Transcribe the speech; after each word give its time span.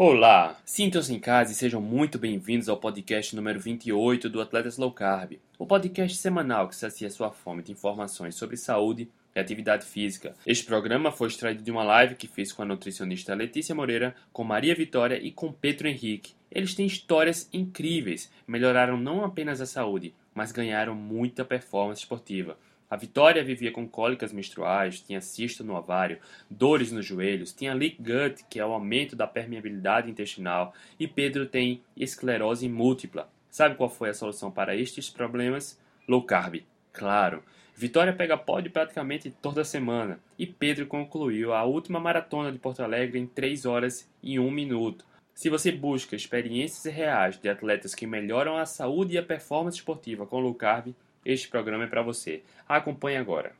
Olá, 0.00 0.56
sintam-se 0.64 1.12
em 1.12 1.18
casa 1.18 1.50
e 1.50 1.56
sejam 1.56 1.80
muito 1.80 2.20
bem-vindos 2.20 2.68
ao 2.68 2.76
podcast 2.76 3.34
número 3.34 3.58
28 3.58 4.30
do 4.30 4.40
Atletas 4.40 4.78
Low 4.78 4.92
Carb, 4.92 5.32
o 5.58 5.66
podcast 5.66 6.16
semanal 6.18 6.68
que 6.68 6.76
sacia 6.76 7.10
sua 7.10 7.32
fome 7.32 7.64
de 7.64 7.72
informações 7.72 8.36
sobre 8.36 8.56
saúde 8.56 9.10
e 9.34 9.40
atividade 9.40 9.84
física. 9.84 10.36
Este 10.46 10.64
programa 10.64 11.10
foi 11.10 11.26
extraído 11.26 11.64
de 11.64 11.72
uma 11.72 11.82
live 11.82 12.14
que 12.14 12.28
fiz 12.28 12.52
com 12.52 12.62
a 12.62 12.64
nutricionista 12.64 13.34
Letícia 13.34 13.74
Moreira, 13.74 14.14
com 14.32 14.44
Maria 14.44 14.72
Vitória 14.72 15.18
e 15.20 15.32
com 15.32 15.52
Pedro 15.52 15.88
Henrique. 15.88 16.36
Eles 16.48 16.76
têm 16.76 16.86
histórias 16.86 17.48
incríveis, 17.52 18.30
melhoraram 18.46 18.96
não 18.96 19.24
apenas 19.24 19.60
a 19.60 19.66
saúde, 19.66 20.14
mas 20.32 20.52
ganharam 20.52 20.94
muita 20.94 21.44
performance 21.44 22.02
esportiva. 22.02 22.56
A 22.90 22.96
Vitória 22.96 23.44
vivia 23.44 23.70
com 23.70 23.86
cólicas 23.86 24.32
menstruais, 24.32 25.00
tinha 25.00 25.20
cisto 25.20 25.62
no 25.62 25.76
ovário, 25.76 26.18
dores 26.48 26.90
nos 26.90 27.04
joelhos, 27.04 27.52
tinha 27.52 27.74
leak 27.74 27.98
gut, 27.98 28.44
que 28.48 28.58
é 28.58 28.64
o 28.64 28.72
aumento 28.72 29.14
da 29.14 29.26
permeabilidade 29.26 30.10
intestinal, 30.10 30.72
e 30.98 31.06
Pedro 31.06 31.46
tem 31.46 31.82
esclerose 31.94 32.66
múltipla. 32.68 33.28
Sabe 33.50 33.74
qual 33.74 33.90
foi 33.90 34.08
a 34.08 34.14
solução 34.14 34.50
para 34.50 34.74
estes 34.74 35.10
problemas? 35.10 35.78
Low 36.08 36.22
carb. 36.22 36.62
Claro. 36.92 37.42
Vitória 37.76 38.12
pega 38.12 38.36
pódio 38.36 38.72
praticamente 38.72 39.30
toda 39.30 39.62
semana 39.62 40.18
e 40.36 40.46
Pedro 40.46 40.86
concluiu 40.86 41.52
a 41.52 41.62
última 41.64 42.00
maratona 42.00 42.50
de 42.50 42.58
Porto 42.58 42.82
Alegre 42.82 43.20
em 43.20 43.26
3 43.26 43.66
horas 43.66 44.10
e 44.20 44.38
1 44.38 44.50
minuto. 44.50 45.04
Se 45.32 45.48
você 45.48 45.70
busca 45.70 46.16
experiências 46.16 46.92
reais 46.92 47.38
de 47.38 47.48
atletas 47.48 47.94
que 47.94 48.06
melhoram 48.06 48.56
a 48.56 48.66
saúde 48.66 49.14
e 49.14 49.18
a 49.18 49.22
performance 49.22 49.76
esportiva 49.76 50.26
com 50.26 50.40
low 50.40 50.54
carb, 50.54 50.92
este 51.32 51.48
programa 51.48 51.84
é 51.84 51.86
para 51.86 52.02
você. 52.02 52.42
Acompanhe 52.66 53.18
agora. 53.18 53.52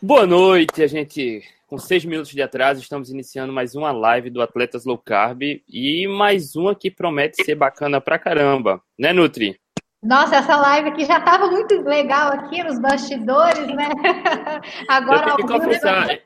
Boa 0.00 0.26
noite, 0.26 0.82
a 0.82 0.86
gente. 0.86 1.42
Com 1.66 1.78
seis 1.78 2.04
minutos 2.04 2.32
de 2.32 2.42
atraso, 2.42 2.80
estamos 2.80 3.10
iniciando 3.10 3.52
mais 3.52 3.74
uma 3.74 3.92
live 3.92 4.28
do 4.28 4.42
Atletas 4.42 4.84
Low 4.84 4.98
Carb 4.98 5.42
e 5.42 6.06
mais 6.06 6.54
uma 6.54 6.74
que 6.74 6.90
promete 6.90 7.42
ser 7.44 7.54
bacana 7.54 7.98
pra 7.98 8.18
caramba, 8.18 8.82
né, 8.98 9.10
Nutri? 9.10 9.58
Nossa, 10.02 10.36
essa 10.36 10.56
live 10.56 10.88
aqui 10.90 11.04
já 11.06 11.18
estava 11.18 11.46
muito 11.46 11.80
legal 11.82 12.32
aqui 12.32 12.62
nos 12.62 12.78
bastidores, 12.78 13.66
né? 13.68 13.88
Agora 14.88 15.30
eu 15.30 15.36
tenho 15.36 15.36
que 15.36 15.52
confessar, 15.54 16.18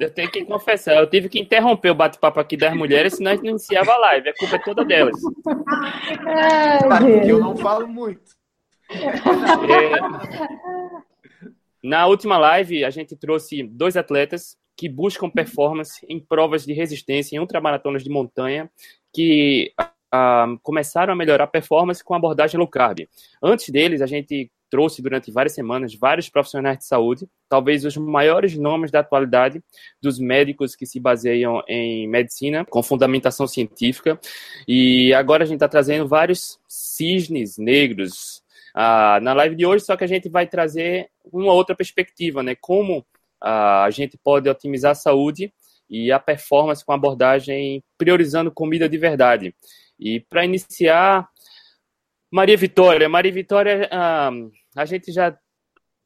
eu 0.00 0.10
tenho 0.10 0.30
que 0.30 0.44
confessar, 0.44 0.96
eu 0.96 1.08
tive 1.08 1.28
que 1.30 1.40
interromper 1.40 1.90
o 1.90 1.94
bate-papo 1.94 2.40
aqui 2.40 2.56
das 2.56 2.74
mulheres, 2.74 3.14
senão 3.14 3.30
a 3.30 3.34
gente 3.36 3.44
não 3.44 3.52
iniciava 3.52 3.92
a 3.92 3.98
live. 3.98 4.28
A 4.28 4.34
culpa 4.34 4.56
é 4.56 4.58
toda 4.58 4.84
delas. 4.84 5.16
Ai, 6.90 7.30
eu 7.30 7.38
não 7.38 7.56
falo 7.56 7.86
muito. 7.86 8.43
É, 9.70 9.92
na 11.82 12.06
última 12.06 12.38
live, 12.38 12.84
a 12.84 12.90
gente 12.90 13.14
trouxe 13.16 13.62
dois 13.62 13.96
atletas 13.96 14.56
que 14.76 14.88
buscam 14.88 15.30
performance 15.30 16.04
em 16.08 16.18
provas 16.18 16.64
de 16.64 16.72
resistência, 16.72 17.36
em 17.36 17.38
ultramaratonas 17.38 18.02
de 18.02 18.10
montanha, 18.10 18.70
que 19.12 19.72
uh, 19.78 20.58
começaram 20.62 21.12
a 21.12 21.16
melhorar 21.16 21.44
a 21.44 21.48
performance 21.48 22.02
com 22.02 22.14
abordagem 22.14 22.58
low 22.58 22.68
carb. 22.68 23.06
Antes 23.42 23.68
deles, 23.68 24.00
a 24.00 24.06
gente 24.06 24.50
trouxe 24.70 25.00
durante 25.00 25.30
várias 25.30 25.54
semanas 25.54 25.94
vários 25.94 26.28
profissionais 26.28 26.78
de 26.78 26.84
saúde, 26.84 27.28
talvez 27.48 27.84
os 27.84 27.96
maiores 27.96 28.56
nomes 28.56 28.90
da 28.90 29.00
atualidade 29.00 29.62
dos 30.02 30.18
médicos 30.18 30.74
que 30.74 30.84
se 30.84 30.98
baseiam 30.98 31.62
em 31.68 32.08
medicina, 32.08 32.64
com 32.64 32.82
fundamentação 32.82 33.46
científica. 33.46 34.18
E 34.66 35.14
agora 35.14 35.44
a 35.44 35.46
gente 35.46 35.56
está 35.56 35.68
trazendo 35.68 36.08
vários 36.08 36.58
cisnes 36.66 37.56
negros, 37.56 38.42
ah, 38.74 39.20
na 39.22 39.32
live 39.32 39.54
de 39.54 39.64
hoje, 39.64 39.84
só 39.84 39.96
que 39.96 40.04
a 40.04 40.08
gente 40.08 40.28
vai 40.28 40.46
trazer 40.46 41.08
uma 41.24 41.52
outra 41.52 41.76
perspectiva, 41.76 42.42
né? 42.42 42.56
Como 42.60 43.06
ah, 43.40 43.84
a 43.84 43.90
gente 43.90 44.18
pode 44.18 44.48
otimizar 44.48 44.92
a 44.92 44.96
saúde 44.96 45.52
e 45.88 46.10
a 46.10 46.18
performance 46.18 46.84
com 46.84 46.92
abordagem 46.92 47.84
priorizando 47.96 48.50
comida 48.50 48.88
de 48.88 48.98
verdade. 48.98 49.54
E 49.98 50.20
para 50.28 50.44
iniciar, 50.44 51.28
Maria 52.30 52.56
Vitória. 52.56 53.08
Maria 53.08 53.32
Vitória, 53.32 53.88
ah, 53.92 54.30
a 54.76 54.84
gente 54.84 55.12
já 55.12 55.38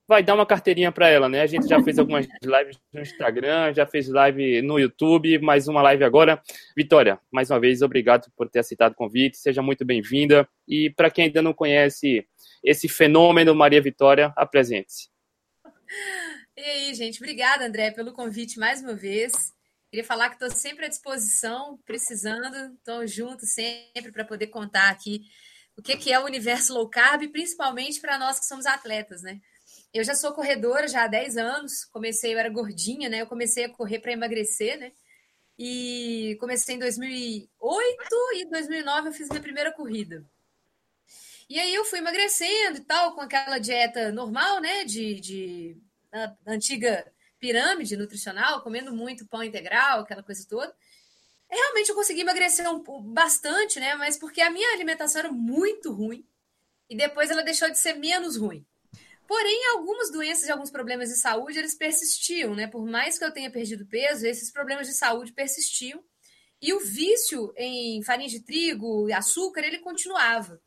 vai 0.09 0.23
dar 0.23 0.35
uma 0.35 0.47
carteirinha 0.47 0.91
para 0.91 1.07
ela, 1.11 1.29
né? 1.29 1.43
A 1.43 1.47
gente 1.47 1.69
já 1.69 1.83
fez 1.83 1.99
algumas 1.99 2.27
lives 2.43 2.81
no 2.91 3.03
Instagram, 3.03 3.75
já 3.75 3.87
fez 3.87 4.09
live 4.09 4.63
no 4.63 4.79
YouTube, 4.79 5.39
mais 5.41 5.69
uma 5.69 5.83
live 5.83 6.03
agora. 6.03 6.43
Vitória, 6.75 7.21
mais 7.31 7.51
uma 7.51 7.61
vez, 7.61 7.83
obrigado 7.83 8.33
por 8.35 8.49
ter 8.49 8.61
aceitado 8.61 8.93
o 8.93 8.97
convite, 8.97 9.37
seja 9.37 9.61
muito 9.61 9.85
bem-vinda. 9.85 10.49
E 10.67 10.89
para 10.89 11.11
quem 11.11 11.27
ainda 11.27 11.43
não 11.43 11.53
conhece 11.53 12.27
esse 12.65 12.89
fenômeno 12.89 13.55
Maria 13.55 13.83
Vitória, 13.83 14.33
apresente-se. 14.35 15.11
E 16.57 16.63
aí, 16.63 16.95
gente, 16.95 17.19
obrigada, 17.19 17.67
André, 17.67 17.91
pelo 17.91 18.15
convite 18.15 18.59
mais 18.59 18.83
uma 18.83 18.95
vez. 18.95 19.33
Queria 19.91 20.05
falar 20.05 20.31
que 20.31 20.43
estou 20.43 20.51
sempre 20.51 20.87
à 20.87 20.89
disposição, 20.89 21.79
precisando, 21.85 22.75
estou 22.79 23.07
junto 23.07 23.45
sempre 23.45 24.11
para 24.11 24.25
poder 24.25 24.47
contar 24.47 24.89
aqui 24.89 25.21
o 25.77 25.83
que, 25.83 25.97
que 25.97 26.11
é 26.11 26.19
o 26.19 26.25
universo 26.25 26.73
low 26.73 26.89
carb, 26.89 27.29
principalmente 27.31 28.01
para 28.01 28.19
nós 28.19 28.41
que 28.41 28.47
somos 28.47 28.65
atletas, 28.67 29.23
né? 29.23 29.39
Eu 29.93 30.05
já 30.05 30.15
sou 30.15 30.33
corredora 30.33 30.87
já 30.87 31.05
há 31.05 31.07
10 31.09 31.37
anos, 31.39 31.85
comecei, 31.87 32.35
eu 32.35 32.39
era 32.39 32.49
gordinha, 32.49 33.09
né? 33.09 33.23
Eu 33.23 33.27
comecei 33.27 33.65
a 33.65 33.69
correr 33.69 34.01
para 34.01 34.13
emagrecer, 34.13 34.79
né? 34.79 34.93
E 35.59 36.37
comecei 36.41 36.77
em 36.77 36.79
2008 36.79 37.51
e 38.35 38.43
em 38.43 38.51
2009 38.51 39.09
eu 39.09 39.13
fiz 39.13 39.29
minha 39.29 39.41
primeira 39.43 39.73
corrida. 39.73 40.25
E 41.49 41.59
aí 41.59 41.75
eu 41.75 41.85
fui 41.85 41.99
emagrecendo 41.99 42.79
e 42.79 42.85
tal, 42.85 43.15
com 43.15 43.23
aquela 43.23 43.59
dieta 43.59 44.13
normal, 44.13 44.61
né? 44.61 44.85
De, 44.85 45.19
de 45.21 45.77
antiga 46.47 47.11
pirâmide 47.39 47.97
nutricional, 47.97 48.63
comendo 48.63 48.95
muito 48.95 49.27
pão 49.27 49.43
integral, 49.43 50.01
aquela 50.01 50.23
coisa 50.23 50.47
toda. 50.47 50.75
Realmente 51.51 51.89
eu 51.89 51.95
consegui 51.95 52.21
emagrecer 52.21 52.69
um, 52.69 52.83
bastante, 53.03 53.81
né? 53.81 53.95
Mas 53.95 54.19
porque 54.19 54.43
a 54.43 54.51
minha 54.51 54.75
alimentação 54.75 55.21
era 55.21 55.33
muito 55.33 55.93
ruim. 55.93 56.27
E 56.91 56.97
depois 56.97 57.31
ela 57.31 57.43
deixou 57.43 57.71
de 57.71 57.79
ser 57.79 57.95
menos 57.95 58.37
ruim. 58.37 58.65
Porém, 59.29 59.67
algumas 59.75 60.11
doenças 60.11 60.49
e 60.49 60.51
alguns 60.51 60.71
problemas 60.71 61.11
de 61.11 61.17
saúde, 61.17 61.59
eles 61.59 61.75
persistiam, 61.75 62.55
né? 62.55 62.67
Por 62.67 62.87
mais 62.87 63.19
que 63.19 63.25
eu 63.27 63.31
tenha 63.31 63.51
perdido 63.51 63.85
peso, 63.85 64.27
esses 64.27 64.51
problemas 64.51 64.87
de 64.87 64.95
saúde 64.95 65.35
persistiam. 65.35 66.03
E 66.63 66.73
o 66.73 66.81
vício 66.81 67.53
em 67.55 68.03
farinha 68.03 68.31
de 68.31 68.41
trigo 68.41 69.07
e 69.07 69.13
açúcar, 69.13 69.61
ele 69.61 69.81
continuava. 69.81 70.59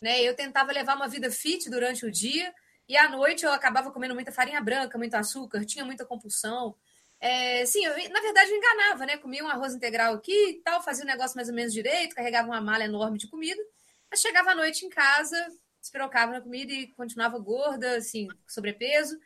Né? 0.00 0.20
Eu 0.20 0.34
tentava 0.34 0.72
levar 0.72 0.96
uma 0.96 1.06
vida 1.06 1.30
fit 1.30 1.70
durante 1.70 2.04
o 2.04 2.10
dia 2.10 2.52
e 2.88 2.96
à 2.96 3.08
noite 3.08 3.44
eu 3.44 3.52
acabava 3.52 3.92
comendo 3.92 4.14
muita 4.14 4.32
farinha 4.32 4.60
branca, 4.60 4.98
muito 4.98 5.14
açúcar, 5.14 5.64
tinha 5.64 5.84
muita 5.84 6.04
compulsão. 6.04 6.74
É, 7.20 7.64
sim, 7.66 7.84
eu, 7.84 7.92
na 8.10 8.20
verdade 8.20 8.50
eu 8.50 8.56
enganava, 8.56 9.06
né? 9.06 9.16
Comia 9.16 9.44
um 9.44 9.48
arroz 9.48 9.74
integral 9.74 10.14
aqui 10.14 10.50
e 10.50 10.54
tal, 10.64 10.82
fazia 10.82 11.04
o 11.04 11.06
negócio 11.06 11.36
mais 11.36 11.48
ou 11.48 11.54
menos 11.54 11.72
direito, 11.72 12.16
carregava 12.16 12.48
uma 12.48 12.60
mala 12.60 12.84
enorme 12.84 13.16
de 13.16 13.28
comida, 13.28 13.62
mas 14.10 14.20
chegava 14.20 14.50
à 14.50 14.54
noite 14.56 14.84
em 14.84 14.88
casa, 14.88 15.36
espirocava 15.82 16.32
na 16.32 16.40
comida 16.40 16.72
e 16.72 16.88
continuava 16.94 17.38
gorda, 17.38 17.96
assim, 17.96 18.28
sobrepeso. 18.46 19.18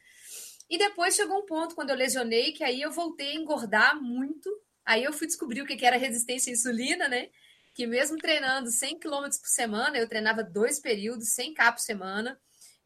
E 0.69 0.79
depois 0.79 1.15
chegou 1.15 1.39
um 1.39 1.47
ponto, 1.47 1.75
quando 1.75 1.91
eu 1.91 1.97
lesionei, 1.97 2.53
que 2.53 2.65
aí 2.65 2.81
eu 2.81 2.91
voltei 2.91 3.33
a 3.33 3.35
engordar 3.35 4.01
muito. 4.01 4.51
Aí 4.85 5.05
eu 5.05 5.13
fui 5.13 5.27
descobrir 5.27 5.63
o 5.63 5.67
que 5.67 5.85
era 5.85 5.97
resistência 5.97 6.51
à 6.51 6.55
insulina, 6.55 7.09
né? 7.09 7.29
que 7.75 7.87
mesmo 7.87 8.19
treinando 8.19 8.71
100 8.71 8.99
km 8.99 9.23
por 9.23 9.49
semana, 9.49 9.97
eu 9.97 10.09
treinava 10.09 10.43
dois 10.43 10.79
períodos, 10.79 11.35
100k 11.35 11.73
por 11.73 11.81
semana, 11.81 12.39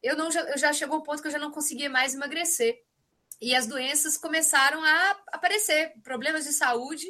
eu, 0.03 0.17
não, 0.17 0.31
eu 0.31 0.59
já 0.59 0.73
chegou 0.73 0.99
um 0.99 1.03
ponto 1.03 1.21
que 1.21 1.29
eu 1.29 1.33
já 1.33 1.39
não 1.39 1.51
conseguia 1.51 1.91
mais 1.91 2.15
emagrecer. 2.15 2.77
E 3.41 3.55
as 3.55 3.67
doenças 3.67 4.17
começaram 4.17 4.83
a 4.83 5.11
aparecer, 5.33 5.93
problemas 6.03 6.45
de 6.45 6.53
saúde 6.53 7.07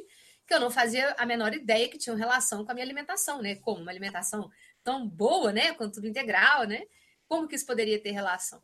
que 0.47 0.55
eu 0.55 0.61
não 0.61 0.71
fazia 0.71 1.13
a 1.19 1.27
menor 1.27 1.53
ideia 1.55 1.89
que 1.89 1.99
tinham 1.99 2.17
relação 2.17 2.65
com 2.65 2.71
a 2.71 2.75
minha 2.75 2.87
alimentação, 2.87 3.43
né? 3.43 3.57
Como 3.57 3.83
uma 3.83 3.91
alimentação 3.91 4.49
tão 4.87 5.05
boa, 5.05 5.53
né? 5.53 5.75
Quanto 5.75 5.95
tudo 5.95 6.07
integral, 6.07 6.63
né? 6.63 6.85
Como 7.27 7.49
que 7.49 7.57
isso 7.57 7.67
poderia 7.67 8.01
ter 8.01 8.13
relação? 8.13 8.63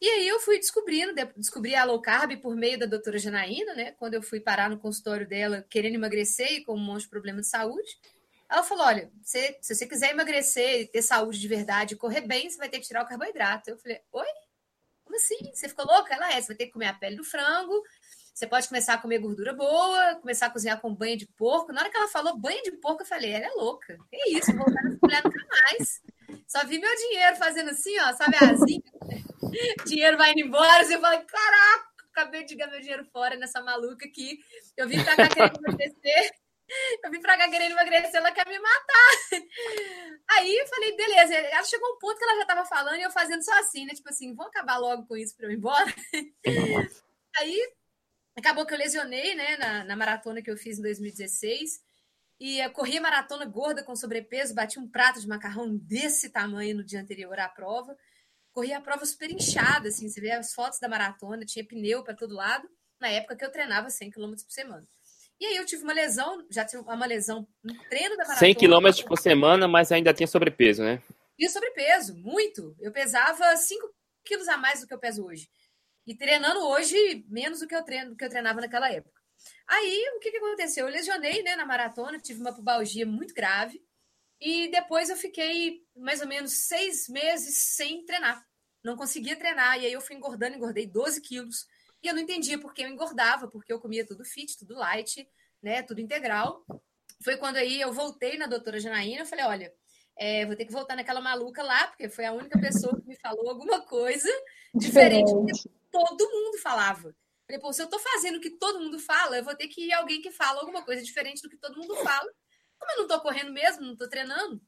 E 0.00 0.08
aí 0.08 0.26
eu 0.26 0.40
fui 0.40 0.58
descobrindo, 0.58 1.12
descobri 1.36 1.74
a 1.74 1.84
low 1.84 2.00
carb 2.00 2.34
por 2.40 2.56
meio 2.56 2.78
da 2.78 2.86
doutora 2.86 3.18
Janaína, 3.18 3.74
né? 3.74 3.92
Quando 3.92 4.14
eu 4.14 4.22
fui 4.22 4.40
parar 4.40 4.70
no 4.70 4.78
consultório 4.78 5.28
dela 5.28 5.66
querendo 5.68 5.96
emagrecer 5.96 6.50
e 6.50 6.64
com 6.64 6.74
um 6.74 6.78
monte 6.78 7.02
de 7.02 7.10
problema 7.10 7.42
de 7.42 7.46
saúde. 7.46 7.98
Ela 8.48 8.62
falou: 8.62 8.86
olha, 8.86 9.12
se, 9.22 9.58
se 9.60 9.74
você 9.74 9.86
quiser 9.86 10.12
emagrecer, 10.12 10.90
ter 10.90 11.02
saúde 11.02 11.38
de 11.38 11.46
verdade, 11.46 11.94
correr 11.94 12.22
bem, 12.22 12.48
você 12.48 12.56
vai 12.56 12.70
ter 12.70 12.80
que 12.80 12.86
tirar 12.86 13.04
o 13.04 13.06
carboidrato. 13.06 13.68
Eu 13.68 13.76
falei: 13.76 14.00
oi? 14.12 14.28
Como 15.04 15.16
assim? 15.16 15.52
Você 15.52 15.68
ficou 15.68 15.84
louca? 15.84 16.14
Ela 16.14 16.32
é, 16.32 16.40
você 16.40 16.48
vai 16.48 16.56
ter 16.56 16.66
que 16.66 16.72
comer 16.72 16.86
a 16.86 16.94
pele 16.94 17.16
do 17.16 17.24
frango, 17.24 17.82
você 18.34 18.46
pode 18.46 18.68
começar 18.68 18.94
a 18.94 18.98
comer 18.98 19.18
gordura 19.18 19.52
boa, 19.52 20.14
começar 20.16 20.46
a 20.46 20.50
cozinhar 20.50 20.80
com 20.80 20.94
banho 20.94 21.16
de 21.16 21.26
porco. 21.26 21.72
Na 21.72 21.80
hora 21.80 21.90
que 21.90 21.96
ela 21.96 22.08
falou 22.08 22.38
banho 22.38 22.62
de 22.62 22.72
porco, 22.72 23.02
eu 23.02 23.06
falei: 23.06 23.32
ela 23.32 23.46
é 23.46 23.50
louca. 23.50 23.98
Que 24.10 24.30
isso, 24.30 24.52
vou 24.52 24.64
voltar 24.64 24.82
nessa 24.82 24.98
mulher 25.02 25.22
nunca 25.24 25.46
mais. 25.48 26.00
Só 26.46 26.64
vi 26.64 26.78
meu 26.78 26.94
dinheiro 26.96 27.36
fazendo 27.36 27.70
assim, 27.70 27.98
ó, 28.00 28.12
sabe, 28.14 28.36
asinha. 28.36 28.82
dinheiro 29.86 30.16
vai 30.16 30.32
indo 30.32 30.40
embora. 30.40 30.80
Assim, 30.80 30.94
eu 30.94 31.00
falei: 31.00 31.20
caraca, 31.20 31.90
acabei 32.12 32.44
de 32.44 32.54
ganhar 32.54 32.70
meu 32.70 32.80
dinheiro 32.80 33.04
fora 33.12 33.36
nessa 33.36 33.62
maluca 33.62 34.06
aqui. 34.06 34.38
Eu 34.76 34.88
vim 34.88 35.02
pra 35.02 35.16
cá 35.16 35.28
querendo 35.28 35.58
emagrecer. 35.58 36.30
Eu 37.02 37.10
vim 37.10 37.20
pra 37.20 37.36
cá 37.36 37.48
querendo 37.50 37.72
emagrecer, 37.72 38.14
ela 38.14 38.30
quer 38.30 38.46
me 38.46 38.58
matar. 38.58 39.10
Aí 40.30 40.56
eu 40.56 40.66
falei, 40.68 40.96
beleza. 40.96 41.34
Ela 41.34 41.64
chegou 41.64 41.88
um 41.94 41.98
ponto 41.98 42.16
que 42.16 42.24
ela 42.24 42.38
já 42.38 42.46
tava 42.46 42.64
falando 42.64 42.96
e 42.96 43.02
eu 43.02 43.10
fazendo 43.10 43.42
só 43.42 43.52
assim, 43.58 43.84
né? 43.84 43.92
Tipo 43.92 44.08
assim, 44.08 44.34
vamos 44.34 44.54
acabar 44.54 44.78
logo 44.78 45.04
com 45.06 45.16
isso 45.16 45.36
pra 45.36 45.46
eu 45.46 45.50
ir 45.50 45.56
embora. 45.56 45.92
Aí 47.36 47.72
acabou 48.40 48.66
que 48.66 48.74
eu 48.74 48.78
lesionei, 48.78 49.34
né, 49.34 49.56
na, 49.56 49.84
na 49.84 49.96
maratona 49.96 50.42
que 50.42 50.50
eu 50.50 50.56
fiz 50.56 50.78
em 50.78 50.82
2016. 50.82 51.80
e 52.40 52.68
corria 52.70 53.00
maratona 53.00 53.44
gorda 53.44 53.84
com 53.84 53.94
sobrepeso, 53.94 54.54
batia 54.54 54.82
um 54.82 54.88
prato 54.88 55.20
de 55.20 55.28
macarrão 55.28 55.76
desse 55.76 56.30
tamanho 56.30 56.76
no 56.76 56.84
dia 56.84 57.00
anterior 57.00 57.38
à 57.38 57.48
prova. 57.48 57.96
Corria 58.52 58.78
a 58.78 58.80
prova 58.80 59.04
super 59.04 59.30
inchada, 59.30 59.88
assim, 59.88 60.08
você 60.08 60.20
vê 60.20 60.32
as 60.32 60.52
fotos 60.52 60.80
da 60.80 60.88
maratona, 60.88 61.44
tinha 61.44 61.64
pneu 61.64 62.02
para 62.02 62.14
todo 62.14 62.34
lado, 62.34 62.68
na 63.00 63.08
época 63.08 63.36
que 63.36 63.44
eu 63.44 63.52
treinava 63.52 63.88
100 63.90 64.10
km 64.10 64.30
por 64.30 64.50
semana. 64.50 64.86
E 65.38 65.46
aí 65.46 65.56
eu 65.56 65.64
tive 65.64 65.82
uma 65.84 65.92
lesão, 65.92 66.44
já 66.50 66.64
tive 66.64 66.82
uma 66.82 67.06
lesão 67.06 67.46
no 67.62 67.74
treino 67.88 68.16
da 68.16 68.24
maratona. 68.24 68.38
100 68.38 68.54
km 68.54 69.06
por 69.06 69.18
semana, 69.18 69.68
mas 69.68 69.92
ainda 69.92 70.12
tinha 70.12 70.26
sobrepeso, 70.26 70.82
né? 70.82 71.02
Tinha 71.38 71.48
sobrepeso, 71.48 72.14
muito. 72.16 72.76
Eu 72.78 72.92
pesava 72.92 73.56
5 73.56 73.90
quilos 74.24 74.48
a 74.48 74.58
mais 74.58 74.80
do 74.80 74.86
que 74.86 74.92
eu 74.92 74.98
peso 74.98 75.24
hoje. 75.24 75.48
E 76.06 76.16
treinando 76.16 76.60
hoje, 76.66 77.24
menos 77.28 77.60
do 77.60 77.66
que 77.66 77.74
eu, 77.74 77.82
treino, 77.82 78.10
do 78.10 78.16
que 78.16 78.24
eu 78.24 78.30
treinava 78.30 78.60
naquela 78.60 78.90
época. 78.90 79.20
Aí, 79.66 80.04
o 80.16 80.20
que, 80.20 80.30
que 80.30 80.36
aconteceu? 80.38 80.86
Eu 80.86 80.92
lesionei 80.92 81.42
né, 81.42 81.56
na 81.56 81.64
maratona, 81.64 82.18
tive 82.18 82.40
uma 82.40 82.54
pubalgia 82.54 83.06
muito 83.06 83.34
grave. 83.34 83.82
E 84.40 84.68
depois 84.70 85.10
eu 85.10 85.16
fiquei 85.16 85.82
mais 85.94 86.20
ou 86.20 86.26
menos 86.26 86.66
seis 86.66 87.08
meses 87.08 87.74
sem 87.76 88.04
treinar. 88.04 88.44
Não 88.82 88.96
conseguia 88.96 89.36
treinar. 89.36 89.78
E 89.78 89.86
aí 89.86 89.92
eu 89.92 90.00
fui 90.00 90.16
engordando, 90.16 90.56
engordei 90.56 90.86
12 90.86 91.20
quilos. 91.20 91.66
E 92.02 92.08
eu 92.08 92.14
não 92.14 92.22
entendia 92.22 92.58
por 92.58 92.72
que 92.72 92.82
eu 92.82 92.88
engordava, 92.88 93.48
porque 93.48 93.72
eu 93.72 93.78
comia 93.78 94.06
tudo 94.06 94.24
fit, 94.24 94.56
tudo 94.58 94.74
light, 94.74 95.28
né? 95.62 95.82
Tudo 95.82 96.00
integral. 96.00 96.64
Foi 97.22 97.36
quando 97.36 97.56
aí 97.56 97.80
eu 97.80 97.92
voltei 97.92 98.38
na 98.38 98.46
doutora 98.46 98.80
Janaína, 98.80 99.22
eu 99.22 99.26
falei, 99.26 99.44
olha, 99.44 99.74
é, 100.16 100.46
vou 100.46 100.56
ter 100.56 100.64
que 100.64 100.72
voltar 100.72 100.96
naquela 100.96 101.20
maluca 101.20 101.62
lá, 101.62 101.86
porque 101.88 102.08
foi 102.08 102.24
a 102.24 102.32
única 102.32 102.58
pessoa 102.58 102.98
que 102.98 103.06
me 103.06 103.16
falou 103.16 103.50
alguma 103.50 103.82
coisa 103.82 104.28
diferente, 104.74 105.26
diferente. 105.26 105.70
Todo 105.90 106.30
mundo 106.30 106.58
falava. 106.58 107.14
Falei, 107.46 107.60
pô, 107.60 107.72
se 107.72 107.82
eu 107.82 107.88
tô 107.88 107.98
fazendo 107.98 108.36
o 108.36 108.40
que 108.40 108.50
todo 108.50 108.80
mundo 108.80 108.98
fala, 108.98 109.38
eu 109.38 109.44
vou 109.44 109.56
ter 109.56 109.68
que 109.68 109.86
ir 109.86 109.92
alguém 109.92 110.20
que 110.20 110.30
fala 110.30 110.60
alguma 110.60 110.84
coisa 110.84 111.02
diferente 111.02 111.42
do 111.42 111.50
que 111.50 111.56
todo 111.56 111.78
mundo 111.78 111.96
fala. 111.96 112.32
Como 112.78 112.92
eu 112.92 112.98
não 112.98 113.08
tô 113.08 113.20
correndo 113.20 113.52
mesmo, 113.52 113.82
não 113.82 113.96
tô 113.96 114.08
treinando. 114.08 114.60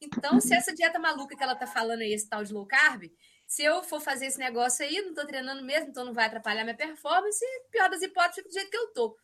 Então, 0.00 0.40
se 0.40 0.54
essa 0.54 0.74
dieta 0.74 0.98
maluca 0.98 1.36
que 1.36 1.42
ela 1.42 1.54
tá 1.54 1.66
falando 1.66 2.00
aí, 2.00 2.12
esse 2.12 2.28
tal 2.28 2.42
de 2.42 2.52
low 2.52 2.66
carb, 2.66 3.04
se 3.46 3.62
eu 3.62 3.82
for 3.82 4.00
fazer 4.00 4.26
esse 4.26 4.38
negócio 4.38 4.84
aí, 4.84 5.02
não 5.02 5.12
tô 5.12 5.26
treinando 5.26 5.62
mesmo, 5.62 5.90
então 5.90 6.04
não 6.04 6.14
vai 6.14 6.26
atrapalhar 6.26 6.64
minha 6.64 6.76
performance, 6.76 7.44
pior 7.70 7.90
das 7.90 8.00
hipóteses, 8.00 8.44
do 8.44 8.52
jeito 8.52 8.70
que 8.70 8.76
eu 8.76 8.88
tô. 8.92 9.16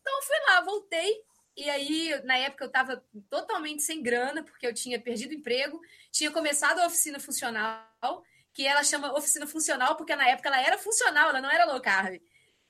Então, 0.00 0.16
eu 0.16 0.22
fui 0.22 0.36
lá, 0.48 0.60
voltei, 0.62 1.22
e 1.56 1.70
aí, 1.70 2.20
na 2.24 2.36
época, 2.36 2.64
eu 2.64 2.68
estava 2.68 3.04
totalmente 3.30 3.82
sem 3.82 4.02
grana, 4.02 4.42
porque 4.42 4.66
eu 4.66 4.74
tinha 4.74 5.00
perdido 5.00 5.32
emprego, 5.32 5.80
tinha 6.10 6.30
começado 6.30 6.80
a 6.80 6.86
oficina 6.86 7.20
funcional, 7.20 8.24
que 8.54 8.66
ela 8.66 8.84
chama 8.84 9.12
oficina 9.18 9.46
funcional, 9.46 9.96
porque 9.96 10.14
na 10.14 10.28
época 10.28 10.48
ela 10.48 10.62
era 10.62 10.78
funcional, 10.78 11.30
ela 11.30 11.40
não 11.40 11.50
era 11.50 11.64
low 11.66 11.80
carb. 11.80 12.20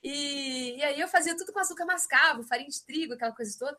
E, 0.02 0.76
e 0.76 0.82
aí 0.82 0.98
eu 0.98 1.08
fazia 1.08 1.36
tudo 1.36 1.52
com 1.52 1.60
açúcar 1.60 1.84
mascavo, 1.84 2.42
farinha 2.42 2.68
de 2.68 2.84
trigo, 2.84 3.14
aquela 3.14 3.32
coisa 3.32 3.56
toda. 3.58 3.76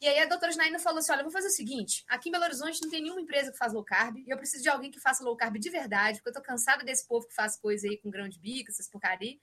E 0.00 0.06
aí 0.06 0.20
a 0.20 0.26
doutora 0.26 0.52
Janaína 0.52 0.78
falou 0.78 1.00
assim: 1.00 1.10
olha, 1.10 1.20
eu 1.20 1.24
vou 1.24 1.32
fazer 1.32 1.48
o 1.48 1.50
seguinte: 1.50 2.04
aqui 2.08 2.28
em 2.28 2.32
Belo 2.32 2.44
Horizonte 2.44 2.80
não 2.80 2.88
tem 2.88 3.02
nenhuma 3.02 3.20
empresa 3.20 3.50
que 3.50 3.58
faz 3.58 3.72
low 3.72 3.84
carb, 3.84 4.16
e 4.18 4.30
eu 4.30 4.36
preciso 4.36 4.62
de 4.62 4.68
alguém 4.68 4.90
que 4.90 5.00
faça 5.00 5.24
low 5.24 5.36
carb 5.36 5.58
de 5.58 5.68
verdade, 5.68 6.18
porque 6.18 6.30
eu 6.30 6.34
tô 6.34 6.40
cansada 6.40 6.84
desse 6.84 7.06
povo 7.06 7.26
que 7.26 7.34
faz 7.34 7.56
coisa 7.56 7.88
aí 7.88 7.98
com 7.98 8.08
grão 8.08 8.28
de 8.28 8.38
bico, 8.38 8.70
essas 8.70 8.88
porcaria. 8.88 9.36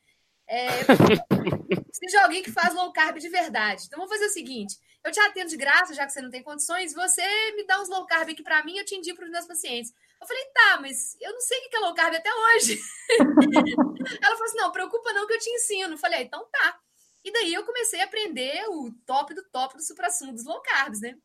É, 0.47 0.67
de 2.07 2.17
alguém 2.17 2.43
que 2.43 2.51
faz 2.51 2.73
low 2.73 2.91
carb 2.93 3.17
de 3.17 3.29
verdade. 3.29 3.83
Então 3.85 3.97
vamos 3.97 4.13
fazer 4.13 4.27
o 4.27 4.33
seguinte: 4.33 4.77
eu 5.03 5.11
te 5.11 5.19
atendo 5.19 5.49
de 5.49 5.57
graça, 5.57 5.93
já 5.93 6.05
que 6.05 6.13
você 6.13 6.21
não 6.21 6.29
tem 6.29 6.43
condições, 6.43 6.93
você 6.93 7.23
me 7.55 7.65
dá 7.65 7.81
uns 7.81 7.89
low 7.89 8.05
carb 8.05 8.29
aqui 8.29 8.43
para 8.43 8.63
mim, 8.63 8.77
eu 8.77 8.85
te 8.85 8.95
indico 8.95 9.17
para 9.17 9.25
os 9.25 9.31
meus 9.31 9.45
pacientes. 9.45 9.93
Eu 10.21 10.27
falei, 10.27 10.45
tá, 10.53 10.79
mas 10.81 11.17
eu 11.19 11.33
não 11.33 11.41
sei 11.41 11.57
o 11.59 11.69
que 11.69 11.75
é 11.75 11.79
low 11.79 11.93
carb 11.93 12.15
até 12.15 12.29
hoje. 12.33 12.79
Ela 14.21 14.35
falou 14.35 14.45
assim: 14.45 14.57
não, 14.57 14.71
preocupa 14.71 15.13
não 15.13 15.27
que 15.27 15.33
eu 15.33 15.39
te 15.39 15.49
ensino. 15.49 15.93
Eu 15.93 15.97
falei, 15.97 16.19
ah, 16.19 16.23
então 16.23 16.47
tá. 16.51 16.79
E 17.23 17.31
daí 17.31 17.53
eu 17.53 17.65
comecei 17.65 18.01
a 18.01 18.05
aprender 18.05 18.63
o 18.69 18.91
top 19.05 19.33
do 19.33 19.43
top 19.49 19.75
do 19.75 19.83
supra-sumo 19.83 20.31
dos 20.31 20.45
low 20.45 20.61
carbs, 20.61 21.01
né? 21.01 21.17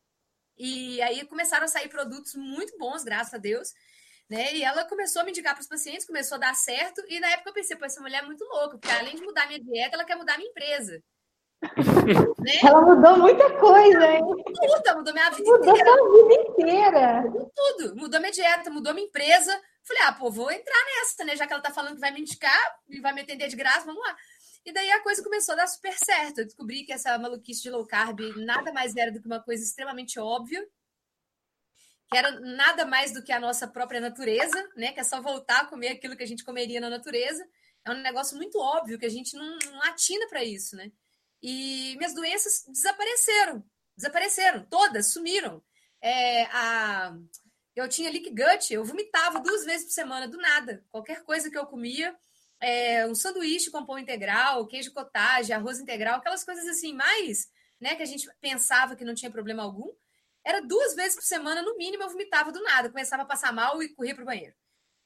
E 0.57 1.01
aí 1.01 1.25
começaram 1.25 1.65
a 1.65 1.67
sair 1.67 1.89
produtos 1.89 2.35
muito 2.35 2.77
bons, 2.77 3.03
graças 3.03 3.33
a 3.33 3.37
Deus. 3.37 3.71
Né? 4.31 4.55
E 4.55 4.63
ela 4.63 4.85
começou 4.85 5.21
a 5.21 5.25
me 5.25 5.31
indicar 5.31 5.53
para 5.53 5.61
os 5.61 5.67
pacientes, 5.67 6.05
começou 6.05 6.37
a 6.37 6.39
dar 6.39 6.55
certo. 6.55 7.03
E 7.09 7.19
na 7.19 7.29
época 7.31 7.49
eu 7.49 7.53
pensei, 7.53 7.75
pô, 7.75 7.83
essa 7.83 7.99
mulher 7.99 8.23
é 8.23 8.25
muito 8.25 8.45
louca, 8.45 8.77
porque 8.77 8.89
além 8.89 9.13
de 9.13 9.21
mudar 9.21 9.45
minha 9.45 9.59
dieta, 9.59 9.97
ela 9.97 10.05
quer 10.05 10.15
mudar 10.15 10.37
minha 10.37 10.49
empresa. 10.49 11.03
né? 12.39 12.51
Ela 12.65 12.81
mudou 12.81 13.17
muita 13.17 13.51
coisa, 13.59 14.05
hein? 14.05 14.21
Tudo, 14.21 14.95
mudou 14.95 15.13
minha 15.13 15.29
vida 15.31 15.51
mudou 15.51 15.69
inteira. 15.69 15.91
Mudou 15.91 16.07
sua 16.07 16.29
vida 16.29 16.49
inteira. 16.49 17.21
Mudou 17.23 17.51
tudo. 17.53 17.95
Mudou 17.97 18.19
minha 18.21 18.31
dieta, 18.31 18.69
mudou 18.69 18.93
minha 18.93 19.05
empresa. 19.05 19.61
Falei, 19.83 20.03
ah, 20.03 20.13
pô, 20.13 20.31
vou 20.31 20.49
entrar 20.49 20.85
nessa, 20.85 21.25
né? 21.25 21.35
Já 21.35 21.45
que 21.45 21.51
ela 21.51 21.61
tá 21.61 21.71
falando 21.73 21.95
que 21.95 21.99
vai 21.99 22.11
me 22.11 22.21
indicar 22.21 22.79
e 22.87 23.01
vai 23.01 23.11
me 23.11 23.19
atender 23.19 23.49
de 23.49 23.57
graça, 23.57 23.85
vamos 23.85 24.01
lá. 24.01 24.15
E 24.65 24.71
daí 24.71 24.91
a 24.91 25.03
coisa 25.03 25.21
começou 25.21 25.55
a 25.55 25.57
dar 25.57 25.67
super 25.67 25.93
certo. 25.97 26.39
Eu 26.39 26.45
descobri 26.45 26.85
que 26.85 26.93
essa 26.93 27.17
maluquice 27.17 27.63
de 27.63 27.69
low 27.69 27.85
carb 27.85 28.21
nada 28.37 28.71
mais 28.71 28.95
era 28.95 29.11
do 29.11 29.19
que 29.19 29.27
uma 29.27 29.43
coisa 29.43 29.61
extremamente 29.61 30.17
óbvia, 30.21 30.65
que 32.11 32.17
era 32.17 32.39
nada 32.41 32.85
mais 32.85 33.13
do 33.13 33.23
que 33.23 33.31
a 33.31 33.39
nossa 33.39 33.65
própria 33.65 34.01
natureza, 34.01 34.69
né? 34.75 34.91
Que 34.91 34.99
é 34.99 35.03
só 35.03 35.21
voltar 35.21 35.61
a 35.61 35.65
comer 35.65 35.89
aquilo 35.89 36.17
que 36.17 36.23
a 36.23 36.27
gente 36.27 36.43
comeria 36.43 36.81
na 36.81 36.89
natureza. 36.89 37.47
É 37.85 37.91
um 37.91 38.01
negócio 38.01 38.35
muito 38.35 38.59
óbvio 38.59 38.99
que 38.99 39.05
a 39.05 39.09
gente 39.09 39.33
não, 39.35 39.57
não 39.71 39.81
atina 39.83 40.27
para 40.27 40.43
isso, 40.43 40.75
né? 40.75 40.91
E 41.41 41.95
minhas 41.97 42.13
doenças 42.13 42.65
desapareceram, 42.67 43.63
desapareceram, 43.95 44.65
todas 44.65 45.13
sumiram. 45.13 45.63
É, 46.01 46.43
a, 46.47 47.15
eu 47.75 47.87
tinha 47.87 48.11
leak 48.11 48.29
gut, 48.29 48.73
eu 48.73 48.83
vomitava 48.83 49.39
duas 49.39 49.63
vezes 49.63 49.85
por 49.85 49.93
semana, 49.93 50.27
do 50.27 50.37
nada. 50.37 50.83
Qualquer 50.89 51.23
coisa 51.23 51.49
que 51.49 51.57
eu 51.57 51.65
comia, 51.65 52.13
é, 52.59 53.07
um 53.07 53.15
sanduíche 53.15 53.71
com 53.71 53.85
pão 53.85 53.97
integral, 53.97 54.67
queijo 54.67 54.93
cottage, 54.93 55.53
arroz 55.53 55.79
integral, 55.79 56.17
aquelas 56.17 56.43
coisas 56.43 56.67
assim, 56.67 56.93
mais, 56.93 57.49
né, 57.79 57.95
que 57.95 58.03
a 58.03 58.05
gente 58.05 58.29
pensava 58.41 58.97
que 58.97 59.05
não 59.05 59.15
tinha 59.15 59.31
problema 59.31 59.63
algum. 59.63 59.91
Era 60.45 60.61
duas 60.61 60.95
vezes 60.95 61.15
por 61.15 61.23
semana, 61.23 61.61
no 61.61 61.77
mínimo, 61.77 62.03
eu 62.03 62.09
vomitava 62.09 62.51
do 62.51 62.61
nada, 62.63 62.89
começava 62.89 63.23
a 63.23 63.25
passar 63.25 63.53
mal 63.53 63.81
e 63.81 63.89
corria 63.89 64.15
para 64.15 64.23
o 64.23 64.25
banheiro. 64.25 64.55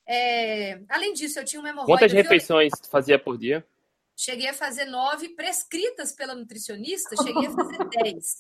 É, 0.08 0.82
além 0.88 1.14
disso, 1.14 1.40
eu 1.40 1.46
tinha 1.46 1.60
uma 1.60 1.70
hemorroida. 1.70 2.00
Quantas 2.00 2.14
refeições 2.14 2.72
fazia 2.90 3.18
por 3.18 3.38
dia? 3.38 3.66
Cheguei 4.16 4.48
a 4.48 4.54
fazer 4.54 4.86
nove 4.86 5.30
prescritas 5.30 6.14
pela 6.14 6.34
nutricionista, 6.34 7.16
cheguei 7.18 7.48
a 7.48 7.52
fazer 7.52 7.78
dez. 7.90 8.38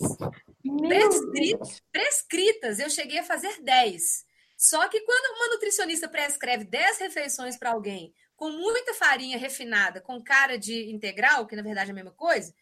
Prescritas, 0.88 1.82
prescritas, 1.92 2.80
eu 2.80 2.90
cheguei 2.90 3.20
a 3.20 3.24
fazer 3.24 3.62
dez. 3.62 4.24
Só 4.58 4.88
que 4.88 5.02
quando 5.02 5.36
uma 5.36 5.50
nutricionista 5.50 6.08
prescreve 6.08 6.64
dez 6.64 6.98
refeições 7.00 7.58
para 7.58 7.72
alguém 7.72 8.14
com 8.38 8.50
muita 8.52 8.94
farinha 8.94 9.38
refinada, 9.38 10.00
com 10.00 10.22
cara 10.24 10.58
de 10.58 10.90
integral, 10.90 11.46
que 11.46 11.56
na 11.56 11.62
verdade 11.62 11.90
é 11.90 11.92
a 11.92 11.96
mesma 11.96 12.12
coisa, 12.12 12.54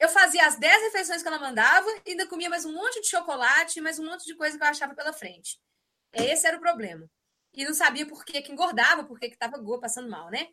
eu 0.00 0.08
fazia 0.08 0.46
as 0.46 0.58
10 0.58 0.82
refeições 0.84 1.22
que 1.22 1.28
ela 1.28 1.38
mandava 1.38 1.86
e 2.06 2.12
ainda 2.12 2.26
comia 2.26 2.48
mais 2.48 2.64
um 2.64 2.72
monte 2.72 3.02
de 3.02 3.08
chocolate, 3.08 3.82
mais 3.82 3.98
um 3.98 4.06
monte 4.06 4.24
de 4.24 4.34
coisa 4.34 4.56
que 4.56 4.64
eu 4.64 4.68
achava 4.68 4.94
pela 4.94 5.12
frente. 5.12 5.60
Esse 6.12 6.46
era 6.46 6.56
o 6.56 6.60
problema. 6.60 7.06
E 7.52 7.64
não 7.64 7.74
sabia 7.74 8.06
por 8.06 8.24
que, 8.24 8.40
que 8.40 8.50
engordava, 8.50 9.04
por 9.04 9.18
que 9.18 9.26
estava 9.26 9.62
passando 9.78 10.08
mal, 10.08 10.30
né? 10.30 10.48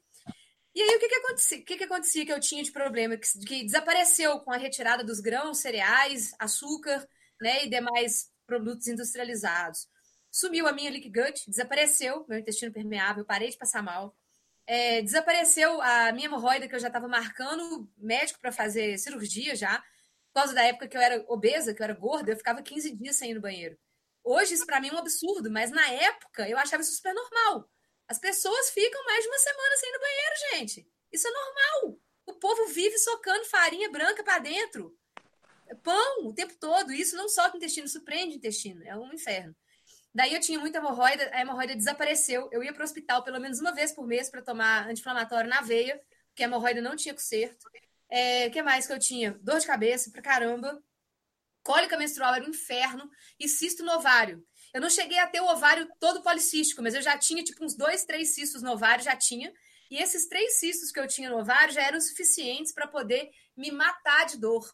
E 0.75 0.81
aí, 0.81 0.95
o 0.95 0.99
que, 0.99 1.07
que 1.07 1.15
acontecia? 1.15 1.57
O 1.59 1.63
que, 1.63 1.77
que 1.77 1.83
acontecia 1.85 2.25
que 2.25 2.33
eu 2.33 2.39
tinha 2.39 2.61
de 2.61 2.71
problema? 2.71 3.15
Que, 3.17 3.39
que 3.45 3.63
desapareceu 3.63 4.39
com 4.41 4.51
a 4.51 4.57
retirada 4.57 5.03
dos 5.03 5.19
grãos, 5.19 5.59
cereais, 5.59 6.35
açúcar, 6.37 7.07
né? 7.41 7.63
E 7.63 7.69
demais 7.69 8.29
produtos 8.45 8.87
industrializados. 8.87 9.87
Sumiu 10.29 10.67
a 10.67 10.73
minha 10.73 10.91
leak 10.91 11.09
gut, 11.09 11.49
desapareceu 11.49 12.25
meu 12.27 12.39
intestino 12.39 12.73
permeável, 12.73 13.23
parei 13.23 13.49
de 13.49 13.57
passar 13.57 13.81
mal. 13.81 14.16
É, 14.67 15.01
desapareceu 15.01 15.81
a 15.81 16.11
minha 16.11 16.25
hemorroida, 16.25 16.67
que 16.67 16.75
eu 16.75 16.79
já 16.79 16.87
estava 16.87 17.07
marcando 17.07 17.89
médico 17.97 18.39
para 18.39 18.51
fazer 18.51 18.97
cirurgia 18.97 19.55
já, 19.55 19.79
por 20.27 20.41
causa 20.41 20.53
da 20.53 20.63
época 20.63 20.89
que 20.89 20.97
eu 20.97 21.01
era 21.01 21.23
obesa, 21.29 21.73
que 21.73 21.81
eu 21.81 21.85
era 21.85 21.93
gorda, 21.93 22.31
eu 22.31 22.37
ficava 22.37 22.61
15 22.61 22.93
dias 22.95 23.15
sem 23.15 23.31
ir 23.31 23.35
no 23.35 23.41
banheiro. 23.41 23.77
Hoje 24.23 24.55
isso 24.55 24.65
para 24.65 24.81
mim 24.81 24.89
é 24.89 24.93
um 24.93 24.97
absurdo, 24.97 25.49
mas 25.49 25.71
na 25.71 25.87
época 25.89 26.49
eu 26.49 26.57
achava 26.57 26.83
isso 26.83 26.91
super 26.91 27.13
normal. 27.13 27.69
As 28.09 28.19
pessoas 28.19 28.69
ficam 28.71 29.03
mais 29.05 29.23
de 29.23 29.29
uma 29.29 29.37
semana 29.37 29.77
sem 29.77 29.89
ir 29.89 29.93
no 29.93 29.99
banheiro, 29.99 30.35
gente. 30.51 30.87
Isso 31.11 31.27
é 31.27 31.31
normal. 31.31 31.99
O 32.25 32.33
povo 32.33 32.67
vive 32.67 32.97
socando 32.97 33.45
farinha 33.45 33.89
branca 33.89 34.23
para 34.23 34.39
dentro. 34.39 34.93
Pão 35.81 36.27
o 36.27 36.33
tempo 36.33 36.55
todo. 36.59 36.91
Isso 36.91 37.15
não 37.15 37.29
só 37.29 37.49
o 37.49 37.55
intestino, 37.55 37.87
isso 37.87 38.03
prende 38.03 38.35
o 38.35 38.37
intestino. 38.37 38.83
É 38.83 38.97
um 38.97 39.13
inferno. 39.13 39.55
Daí 40.17 40.33
eu 40.33 40.39
tinha 40.39 40.57
muita 40.57 40.79
hemorroida, 40.79 41.29
a 41.31 41.41
hemorroida 41.41 41.75
desapareceu. 41.75 42.49
Eu 42.51 42.63
ia 42.63 42.73
para 42.73 42.81
o 42.81 42.83
hospital 42.83 43.23
pelo 43.23 43.39
menos 43.39 43.59
uma 43.59 43.71
vez 43.71 43.91
por 43.91 44.07
mês 44.07 44.31
para 44.31 44.41
tomar 44.41 44.89
anti-inflamatório 44.89 45.47
na 45.47 45.61
veia, 45.61 46.01
porque 46.29 46.41
a 46.41 46.47
hemorroida 46.47 46.81
não 46.81 46.95
tinha 46.95 47.13
conserto. 47.13 47.69
É, 48.09 48.47
o 48.47 48.51
que 48.51 48.63
mais 48.63 48.87
que 48.87 48.93
eu 48.93 48.97
tinha? 48.97 49.37
Dor 49.43 49.59
de 49.59 49.67
cabeça 49.67 50.09
pra 50.09 50.19
caramba. 50.19 50.81
Cólica 51.61 51.95
menstrual 51.99 52.33
era 52.33 52.43
um 52.43 52.49
inferno. 52.49 53.07
E 53.39 53.47
cisto 53.47 53.83
no 53.83 53.91
ovário. 53.91 54.43
Eu 54.73 54.81
não 54.81 54.89
cheguei 54.89 55.19
a 55.19 55.27
ter 55.27 55.39
o 55.39 55.45
ovário 55.45 55.87
todo 55.99 56.23
policístico, 56.23 56.81
mas 56.81 56.95
eu 56.95 57.01
já 57.03 57.15
tinha 57.15 57.43
tipo 57.43 57.63
uns 57.63 57.75
dois, 57.75 58.03
três 58.03 58.33
cistos 58.33 58.63
no 58.63 58.71
ovário, 58.71 59.03
já 59.03 59.15
tinha. 59.15 59.53
E 59.87 60.01
esses 60.01 60.27
três 60.27 60.57
cistos 60.57 60.91
que 60.91 60.99
eu 60.99 61.07
tinha 61.07 61.29
no 61.29 61.37
ovário 61.37 61.75
já 61.75 61.83
eram 61.83 62.01
suficientes 62.01 62.73
para 62.73 62.87
poder 62.87 63.29
me 63.55 63.69
matar 63.69 64.25
de 64.25 64.39
dor 64.39 64.67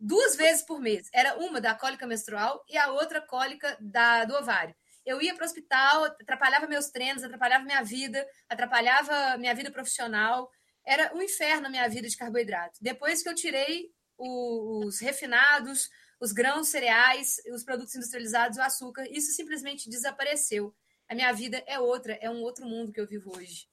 duas 0.00 0.34
vezes 0.34 0.62
por 0.62 0.80
mês. 0.80 1.08
Era 1.12 1.36
uma 1.36 1.60
da 1.60 1.74
cólica 1.74 2.06
menstrual 2.06 2.64
e 2.68 2.76
a 2.78 2.90
outra 2.90 3.20
cólica 3.20 3.76
da, 3.78 4.24
do 4.24 4.34
ovário. 4.34 4.74
Eu 5.04 5.20
ia 5.20 5.34
para 5.34 5.44
o 5.44 5.46
hospital, 5.46 6.04
atrapalhava 6.04 6.66
meus 6.66 6.88
treinos, 6.88 7.22
atrapalhava 7.22 7.64
minha 7.64 7.82
vida, 7.82 8.26
atrapalhava 8.48 9.36
minha 9.38 9.54
vida 9.54 9.70
profissional. 9.70 10.50
Era 10.86 11.14
um 11.14 11.22
inferno 11.22 11.66
a 11.66 11.70
minha 11.70 11.88
vida 11.88 12.08
de 12.08 12.16
carboidrato. 12.16 12.78
Depois 12.80 13.22
que 13.22 13.28
eu 13.28 13.34
tirei 13.34 13.90
os 14.18 15.00
refinados, 15.00 15.88
os 16.20 16.32
grãos, 16.32 16.68
cereais, 16.68 17.36
os 17.52 17.64
produtos 17.64 17.94
industrializados, 17.94 18.58
o 18.58 18.62
açúcar. 18.62 19.06
Isso 19.10 19.32
simplesmente 19.32 19.88
desapareceu. 19.88 20.74
A 21.08 21.14
minha 21.14 21.32
vida 21.32 21.62
é 21.66 21.78
outra, 21.78 22.12
é 22.20 22.30
um 22.30 22.42
outro 22.42 22.64
mundo 22.66 22.92
que 22.92 23.00
eu 23.00 23.06
vivo 23.06 23.36
hoje. 23.36 23.66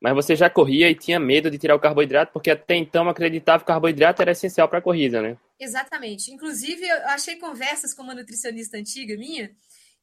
Mas 0.00 0.14
você 0.14 0.34
já 0.34 0.50
corria 0.50 0.90
e 0.90 0.94
tinha 0.94 1.20
medo 1.20 1.50
de 1.50 1.58
tirar 1.58 1.74
o 1.74 1.80
carboidrato, 1.80 2.32
porque 2.32 2.50
até 2.50 2.74
então 2.74 3.08
acreditava 3.08 3.58
que 3.58 3.64
o 3.64 3.66
carboidrato 3.66 4.22
era 4.22 4.32
essencial 4.32 4.68
para 4.68 4.78
a 4.78 4.82
corrida, 4.82 5.22
né? 5.22 5.38
Exatamente. 5.58 6.32
Inclusive, 6.32 6.86
eu 6.86 7.08
achei 7.08 7.36
conversas 7.36 7.94
com 7.94 8.02
uma 8.02 8.14
nutricionista 8.14 8.76
antiga 8.76 9.16
minha, 9.16 9.54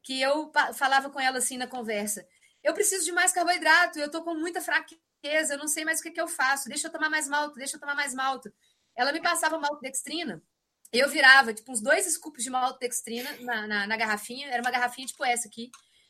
que 0.03 0.21
eu 0.21 0.51
falava 0.75 1.09
com 1.09 1.19
ela 1.19 1.37
assim 1.37 1.57
na 1.57 1.67
conversa: 1.67 2.25
eu 2.63 2.73
preciso 2.73 3.05
de 3.05 3.11
mais 3.11 3.31
carboidrato, 3.31 3.99
eu 3.99 4.07
estou 4.07 4.23
com 4.23 4.33
muita 4.33 4.61
fraqueza, 4.61 5.53
eu 5.53 5.57
não 5.57 5.67
sei 5.67 5.85
mais 5.85 5.99
o 5.99 6.03
que, 6.03 6.11
que 6.11 6.21
eu 6.21 6.27
faço, 6.27 6.69
deixa 6.69 6.87
eu 6.87 6.91
tomar 6.91 7.09
mais 7.09 7.27
malto, 7.27 7.55
deixa 7.55 7.75
eu 7.75 7.79
tomar 7.79 7.95
mais 7.95 8.13
malto. 8.13 8.51
Ela 8.95 9.11
me 9.11 9.21
passava 9.21 9.59
maltodextrina, 9.59 10.41
eu 10.91 11.09
virava 11.09 11.53
tipo 11.53 11.71
uns 11.71 11.81
dois 11.81 12.05
scoops 12.05 12.43
de 12.43 12.49
maltodextrina 12.49 13.29
na, 13.41 13.67
na, 13.67 13.87
na 13.87 13.97
garrafinha, 13.97 14.49
era 14.49 14.61
uma 14.61 14.71
garrafinha 14.71 15.07
tipo 15.07 15.23
essa 15.23 15.47
aqui, 15.47 15.69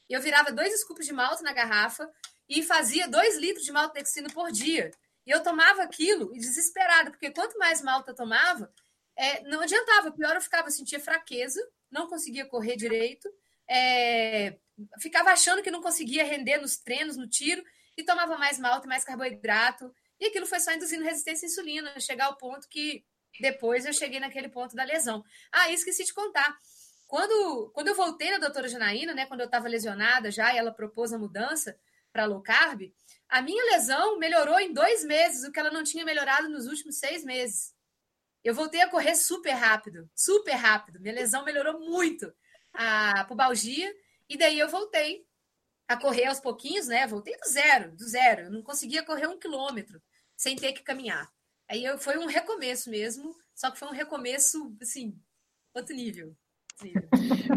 eu 0.10 0.21
virava 0.21 0.51
dois 0.51 0.79
scoops 0.81 1.05
de 1.05 1.13
malto 1.13 1.43
na 1.43 1.53
garrafa 1.53 2.10
e 2.50 2.63
fazia 2.63 3.07
dois 3.07 3.38
litros 3.38 3.65
de 3.65 3.71
maltodextrina 3.71 4.29
por 4.29 4.51
dia. 4.51 4.91
E 5.25 5.31
eu 5.31 5.41
tomava 5.43 5.83
aquilo 5.83 6.33
desesperada, 6.33 7.12
porque 7.12 7.31
quanto 7.31 7.57
mais 7.57 7.81
malta 7.81 8.12
eu 8.12 8.15
tomava, 8.15 8.71
é, 9.15 9.41
não 9.44 9.62
adiantava, 9.62 10.12
pior 10.12 10.36
eu 10.36 10.41
ficava, 10.41 10.70
sentia 10.70 11.00
fraqueza, 11.00 11.62
não 11.89 12.08
conseguia 12.08 12.46
correr 12.46 12.75
direito, 12.75 13.30
é, 13.68 14.58
ficava 15.00 15.32
achando 15.32 15.62
que 15.62 15.72
não 15.72 15.82
conseguia 15.82 16.24
render 16.24 16.58
nos 16.58 16.77
treinos, 16.77 17.18
no 17.18 17.27
tiro, 17.27 17.63
e 17.98 18.03
tomava 18.03 18.38
mais 18.38 18.58
malta, 18.58 18.88
mais 18.88 19.03
carboidrato, 19.03 19.94
e 20.20 20.25
aquilo 20.27 20.46
foi 20.46 20.60
só 20.60 20.72
induzindo 20.72 21.03
resistência 21.03 21.46
à 21.46 21.50
insulina, 21.50 22.00
chegar 22.00 22.25
ao 22.25 22.38
ponto 22.38 22.68
que 22.70 23.03
depois 23.39 23.86
eu 23.86 23.94
cheguei 23.94 24.20
naquele 24.20 24.50
ponto 24.50 24.75
da 24.75 24.84
lesão. 24.84 25.24
Ah, 25.51 25.72
esqueci 25.72 26.03
de 26.03 26.13
contar. 26.13 26.58
Quando, 27.08 27.72
quando 27.74 27.89
eu 27.89 27.96
voltei 27.96 28.32
na 28.32 28.38
doutora 28.38 28.70
Janaína, 28.70 29.13
né, 29.13 29.25
quando 29.25 29.41
eu 29.41 29.46
estava 29.46 29.68
lesionada 29.68 30.32
já, 30.32 30.53
e 30.53 30.58
ela 30.58 30.72
propôs 30.72 31.12
a 31.12 31.18
mudança 31.18 31.77
para 32.12 32.25
low 32.25 32.41
carb, 32.41 32.94
a 33.27 33.41
minha 33.41 33.63
lesão 33.72 34.18
melhorou 34.18 34.60
em 34.60 34.74
dois 34.74 35.03
meses, 35.03 35.44
o 35.44 35.51
que 35.51 35.60
ela 35.60 35.72
não 35.72 35.84
tinha 35.84 36.06
melhorado 36.06 36.50
nos 36.50 36.68
últimos 36.68 36.98
seis 36.98 37.24
meses. 37.24 37.74
Eu 38.43 38.55
voltei 38.55 38.81
a 38.81 38.89
correr 38.89 39.15
super 39.15 39.51
rápido, 39.51 40.10
super 40.15 40.53
rápido. 40.53 41.00
Minha 41.00 41.13
lesão 41.13 41.45
melhorou 41.45 41.79
muito 41.79 42.33
a 42.74 43.25
pubalgia, 43.25 43.93
e 44.27 44.38
daí 44.38 44.57
eu 44.57 44.69
voltei 44.69 45.25
a 45.88 45.98
correr 45.98 46.25
aos 46.25 46.39
pouquinhos, 46.39 46.88
né? 46.88 47.05
Voltei 47.05 47.38
do 47.38 47.50
zero, 47.50 47.91
do 47.95 48.07
zero. 48.07 48.43
Eu 48.43 48.51
não 48.51 48.63
conseguia 48.63 49.03
correr 49.03 49.27
um 49.27 49.38
quilômetro 49.38 50.01
sem 50.38 50.55
ter 50.55 50.74
que 50.74 50.83
caminhar. 50.83 51.31
Aí 51.67 51.86
eu, 51.86 51.98
foi 51.98 52.17
um 52.17 52.25
recomeço 52.25 52.89
mesmo, 52.89 53.36
só 53.53 53.69
que 53.69 53.77
foi 53.77 53.88
um 53.88 53.93
recomeço, 53.93 54.75
assim, 54.81 55.17
outro 55.74 55.95
nível. 55.95 56.36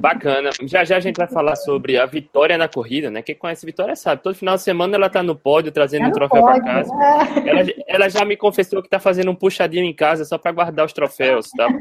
Bacana. 0.00 0.50
Já 0.62 0.84
já 0.84 0.96
a 0.96 1.00
gente 1.00 1.16
vai 1.16 1.28
falar 1.28 1.56
sobre 1.56 1.98
a 1.98 2.06
Vitória 2.06 2.58
na 2.58 2.68
corrida, 2.68 3.10
né? 3.10 3.22
Quem 3.22 3.34
conhece 3.34 3.64
a 3.64 3.68
Vitória 3.68 3.96
sabe. 3.96 4.22
Todo 4.22 4.34
final 4.34 4.56
de 4.56 4.62
semana 4.62 4.96
ela 4.96 5.08
tá 5.08 5.22
no 5.22 5.36
pódio 5.36 5.72
trazendo 5.72 6.04
é 6.04 6.08
um 6.08 6.12
troféu 6.12 6.42
para 6.42 6.62
casa. 6.62 6.92
É. 6.94 7.48
Ela, 7.48 7.72
ela, 7.86 8.08
já 8.08 8.24
me 8.24 8.36
confessou 8.36 8.82
que 8.82 8.88
tá 8.88 8.98
fazendo 8.98 9.30
um 9.30 9.34
puxadinho 9.34 9.84
em 9.84 9.94
casa 9.94 10.24
só 10.24 10.36
para 10.38 10.52
guardar 10.52 10.86
os 10.86 10.92
troféus, 10.92 11.50
tá? 11.50 11.68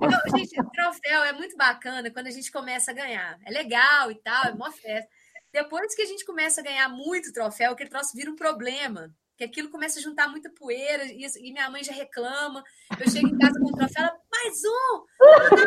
Não, 0.00 0.38
gente, 0.38 0.54
troféu 0.72 1.24
é 1.24 1.32
muito 1.32 1.56
bacana 1.56 2.10
quando 2.10 2.26
a 2.26 2.30
gente 2.30 2.50
começa 2.50 2.90
a 2.90 2.94
ganhar. 2.94 3.38
É 3.44 3.50
legal 3.50 4.10
e 4.10 4.14
tal, 4.16 4.46
é 4.46 4.54
mó 4.54 4.70
festa. 4.70 5.08
Depois 5.52 5.94
que 5.94 6.02
a 6.02 6.06
gente 6.06 6.24
começa 6.24 6.60
a 6.60 6.64
ganhar 6.64 6.88
muito 6.88 7.32
troféu, 7.32 7.72
aquele 7.72 7.90
troço 7.90 8.16
vira 8.16 8.30
um 8.30 8.36
problema 8.36 9.12
que 9.40 9.44
aquilo 9.44 9.70
começa 9.70 9.98
a 9.98 10.02
juntar 10.02 10.28
muita 10.28 10.50
poeira 10.50 11.02
e, 11.06 11.24
e, 11.24 11.50
minha 11.50 11.70
mãe 11.70 11.82
já 11.82 11.94
reclama. 11.94 12.62
Eu 12.90 13.10
chego 13.10 13.26
em 13.26 13.38
casa 13.38 13.58
com 13.58 13.68
o 13.70 13.72
troféu, 13.72 14.04
ela, 14.04 14.20
mais 14.30 14.58
um! 14.66 15.02
Vai 15.18 15.66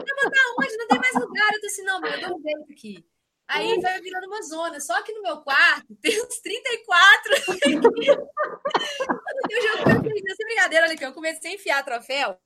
botar 0.00 0.54
onde? 0.58 0.76
Não 0.78 0.88
tem 0.88 0.98
mais 0.98 1.14
lugar. 1.14 1.52
Eu 1.52 1.60
tô 1.60 1.66
assim, 1.66 1.82
não, 1.82 2.02
eu 2.02 2.20
dou 2.22 2.38
um 2.38 2.42
jeito 2.42 2.72
aqui. 2.72 3.06
Aí 3.46 3.78
vai 3.82 4.00
virando 4.00 4.26
uma 4.28 4.40
zona. 4.40 4.80
Só 4.80 5.02
que 5.02 5.12
no 5.12 5.20
meu 5.20 5.42
quarto 5.42 5.94
tem 6.00 6.18
uns 6.18 6.40
34. 6.40 7.34
eu 9.50 9.62
já 9.62 9.84
comecei 9.84 10.22
essa 10.26 10.44
brincadeira, 10.46 10.86
olha 10.86 10.94
aqui, 10.94 11.04
eu 11.04 11.12
comecei 11.12 11.50
a 11.50 11.54
enfiar 11.54 11.84
troféu 11.84 12.38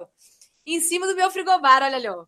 em 0.66 0.80
cima 0.80 1.06
do 1.06 1.14
meu 1.14 1.30
frigobar, 1.30 1.84
olha 1.84 1.96
ali, 1.96 2.08
ó. 2.08 2.26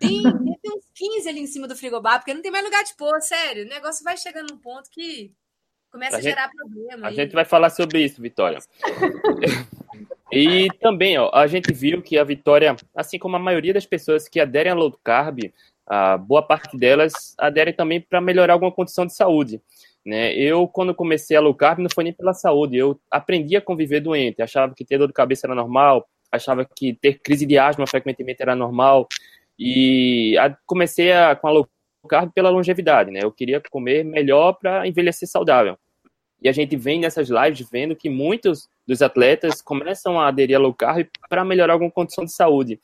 Tem, 0.00 0.22
tem 0.22 0.72
uns 0.74 0.86
15 0.94 1.28
ali 1.28 1.40
em 1.40 1.46
cima 1.46 1.68
do 1.68 1.76
frigobar, 1.76 2.20
porque 2.20 2.32
não 2.32 2.40
tem 2.40 2.50
mais 2.50 2.64
lugar 2.64 2.82
de 2.84 2.96
pôr, 2.96 3.20
sério. 3.20 3.66
O 3.66 3.68
negócio 3.68 4.02
vai 4.02 4.16
chegando 4.16 4.50
num 4.50 4.58
ponto 4.58 4.88
que 4.90 5.30
Começa 5.92 6.16
a, 6.16 6.18
a 6.18 6.22
gerar 6.22 6.44
gente, 6.44 6.56
problema. 6.56 7.06
A 7.06 7.12
gente 7.12 7.32
vai 7.34 7.44
falar 7.44 7.68
sobre 7.68 8.02
isso, 8.02 8.20
Vitória. 8.20 8.58
e 10.32 10.68
também, 10.80 11.18
ó, 11.18 11.30
a 11.34 11.46
gente 11.46 11.70
viu 11.72 12.00
que 12.00 12.18
a 12.18 12.24
Vitória, 12.24 12.74
assim 12.96 13.18
como 13.18 13.36
a 13.36 13.38
maioria 13.38 13.74
das 13.74 13.84
pessoas 13.84 14.26
que 14.26 14.40
aderem 14.40 14.72
a 14.72 14.74
low 14.74 14.98
carb, 15.04 15.52
a 15.86 16.16
boa 16.16 16.42
parte 16.42 16.78
delas 16.78 17.34
aderem 17.36 17.74
também 17.74 18.00
para 18.00 18.22
melhorar 18.22 18.54
alguma 18.54 18.72
condição 18.72 19.04
de 19.04 19.14
saúde. 19.14 19.60
Né? 20.04 20.34
Eu, 20.34 20.66
quando 20.66 20.94
comecei 20.94 21.36
a 21.36 21.40
low 21.40 21.54
carb, 21.54 21.80
não 21.80 21.90
foi 21.94 22.04
nem 22.04 22.12
pela 22.12 22.32
saúde, 22.32 22.78
eu 22.78 22.98
aprendi 23.10 23.54
a 23.54 23.60
conviver 23.60 24.00
doente, 24.00 24.40
achava 24.40 24.74
que 24.74 24.84
ter 24.86 24.96
dor 24.96 25.08
de 25.08 25.12
cabeça 25.12 25.46
era 25.46 25.54
normal, 25.54 26.08
achava 26.30 26.64
que 26.64 26.94
ter 26.94 27.20
crise 27.20 27.44
de 27.44 27.58
asma 27.58 27.86
frequentemente 27.86 28.42
era 28.42 28.56
normal, 28.56 29.06
e 29.58 30.36
a, 30.38 30.56
comecei 30.66 31.12
a, 31.12 31.36
com 31.36 31.46
a 31.46 31.50
low 31.50 31.68
carb 32.08 32.30
pela 32.34 32.50
longevidade, 32.50 33.10
né? 33.10 33.20
Eu 33.22 33.32
queria 33.32 33.60
comer 33.70 34.04
melhor 34.04 34.54
para 34.54 34.86
envelhecer 34.86 35.28
saudável. 35.28 35.76
E 36.42 36.48
a 36.48 36.52
gente 36.52 36.76
vem 36.76 37.00
nessas 37.00 37.28
lives 37.28 37.68
vendo 37.70 37.94
que 37.94 38.10
muitos 38.10 38.68
dos 38.86 39.00
atletas 39.00 39.62
começam 39.62 40.18
a 40.18 40.28
aderir 40.28 40.56
a 40.56 40.58
low 40.58 40.74
carb 40.74 41.06
para 41.28 41.44
melhorar 41.44 41.74
alguma 41.74 41.90
condição 41.90 42.24
de 42.24 42.32
saúde. 42.32 42.80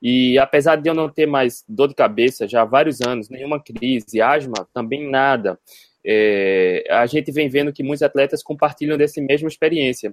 E 0.00 0.38
apesar 0.38 0.76
de 0.76 0.88
eu 0.88 0.94
não 0.94 1.08
ter 1.08 1.26
mais 1.26 1.62
dor 1.68 1.88
de 1.88 1.94
cabeça 1.94 2.48
já 2.48 2.62
há 2.62 2.64
vários 2.64 3.00
anos, 3.00 3.28
nenhuma 3.28 3.62
crise, 3.62 4.20
asma, 4.20 4.66
também 4.72 5.08
nada, 5.08 5.58
é, 6.04 6.84
a 6.90 7.06
gente 7.06 7.30
vem 7.30 7.48
vendo 7.48 7.72
que 7.72 7.82
muitos 7.82 8.02
atletas 8.02 8.42
compartilham 8.42 8.98
dessa 8.98 9.20
mesma 9.20 9.48
experiência. 9.48 10.12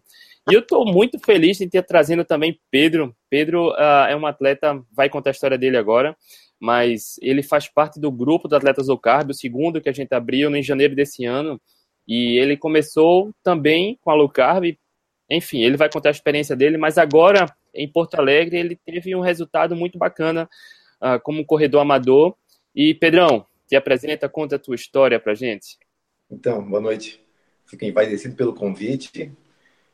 E 0.50 0.54
eu 0.54 0.60
estou 0.60 0.86
muito 0.86 1.18
feliz 1.20 1.58
de 1.58 1.68
ter 1.68 1.84
trazendo 1.84 2.24
também 2.24 2.60
Pedro. 2.70 3.16
Pedro 3.30 3.70
uh, 3.72 4.06
é 4.08 4.16
um 4.16 4.28
atleta, 4.28 4.80
vai 4.92 5.10
contar 5.10 5.32
a 5.32 5.32
história 5.32 5.58
dele 5.58 5.78
agora, 5.78 6.16
mas 6.60 7.18
ele 7.22 7.42
faz 7.42 7.68
parte 7.68 8.00
do 8.00 8.12
grupo 8.12 8.48
do 8.48 8.56
Atletas 8.56 8.88
Low 8.88 8.98
Carb, 8.98 9.30
o 9.30 9.34
segundo 9.34 9.82
que 9.82 9.90
a 9.90 9.94
gente 9.94 10.14
abriu 10.14 10.54
em 10.56 10.64
janeiro 10.64 10.96
desse 10.96 11.26
ano, 11.26 11.60
e 12.08 12.38
ele 12.38 12.58
começou 12.58 13.32
também 13.44 13.98
com 14.02 14.12
a 14.12 14.16
Low 14.16 14.30
Carb, 14.30 14.76
enfim, 15.30 15.62
ele 15.62 15.78
vai 15.78 15.90
contar 15.90 16.10
a 16.10 16.12
experiência 16.12 16.56
dele, 16.56 16.78
mas 16.78 16.98
agora 16.98 17.46
em 17.74 17.88
Porto 17.88 18.16
Alegre 18.16 18.58
ele 18.58 18.76
teve 18.76 19.16
um 19.16 19.22
resultado 19.22 19.76
muito 19.76 19.98
bacana 19.98 20.50
uh, 21.02 21.20
como 21.22 21.46
corredor 21.46 21.82
amador. 21.82 22.36
E 22.76 22.94
Pedrão, 22.94 23.46
te 23.68 23.76
apresenta, 23.76 24.28
conta 24.28 24.56
a 24.56 24.60
tua 24.60 24.76
história 24.76 25.20
pra 25.20 25.36
gente. 25.36 25.78
Então, 26.30 26.64
boa 26.68 26.82
noite. 26.82 27.24
Fico 27.66 27.86
envaidecido 27.86 28.36
pelo 28.36 28.54
convite. 28.54 29.32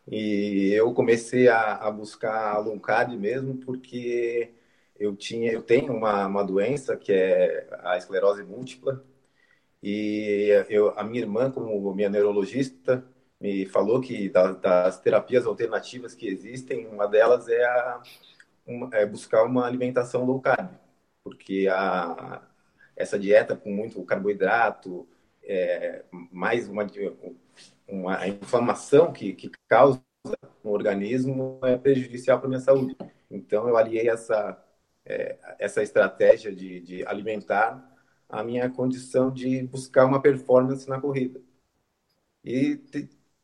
E 0.09 0.71
eu 0.73 0.93
comecei 0.93 1.47
a, 1.47 1.73
a 1.73 1.91
buscar 1.91 2.53
a 2.53 2.57
Low 2.59 2.79
Carb 2.79 3.17
mesmo 3.17 3.55
porque 3.57 4.51
eu 4.99 5.15
tinha, 5.15 5.51
eu 5.51 5.61
tenho 5.61 5.93
uma, 5.93 6.25
uma 6.27 6.43
doença 6.43 6.95
que 6.97 7.11
é 7.11 7.67
a 7.83 7.97
esclerose 7.97 8.43
múltipla 8.43 9.03
e 9.83 10.49
eu, 10.69 10.97
a 10.97 11.03
minha 11.03 11.21
irmã, 11.21 11.51
como 11.51 11.93
minha 11.93 12.09
neurologista, 12.09 13.05
me 13.39 13.65
falou 13.65 14.01
que 14.01 14.29
das, 14.29 14.59
das 14.59 14.99
terapias 15.01 15.45
alternativas 15.45 16.15
que 16.15 16.27
existem, 16.27 16.87
uma 16.87 17.07
delas 17.07 17.47
é, 17.47 17.63
a, 17.63 18.01
uma, 18.65 18.89
é 18.93 19.05
buscar 19.05 19.43
uma 19.43 19.65
alimentação 19.65 20.25
low 20.25 20.41
carb, 20.41 20.71
porque 21.23 21.67
a, 21.71 22.41
essa 22.95 23.19
dieta 23.19 23.55
com 23.55 23.71
muito 23.71 24.03
carboidrato, 24.03 25.07
é, 25.43 26.03
mais 26.31 26.67
uma, 26.67 26.87
uma 27.87 28.27
inflamação 28.27 29.13
que, 29.13 29.33
que 29.33 29.51
causa 29.67 30.01
no 30.63 30.71
organismo 30.71 31.59
é 31.63 31.77
prejudicial 31.77 32.39
para 32.39 32.47
a 32.47 32.49
minha 32.49 32.59
saúde. 32.59 32.95
Então, 33.29 33.67
eu 33.67 33.77
aliei 33.77 34.09
essa 34.09 34.59
é, 35.05 35.37
essa 35.59 35.83
estratégia 35.83 36.53
de, 36.53 36.81
de 36.81 37.05
alimentar 37.05 37.95
a 38.27 38.43
minha 38.43 38.69
condição 38.69 39.31
de 39.31 39.63
buscar 39.63 40.05
uma 40.05 40.21
performance 40.21 40.89
na 40.89 40.99
corrida. 40.99 41.41
E 42.43 42.79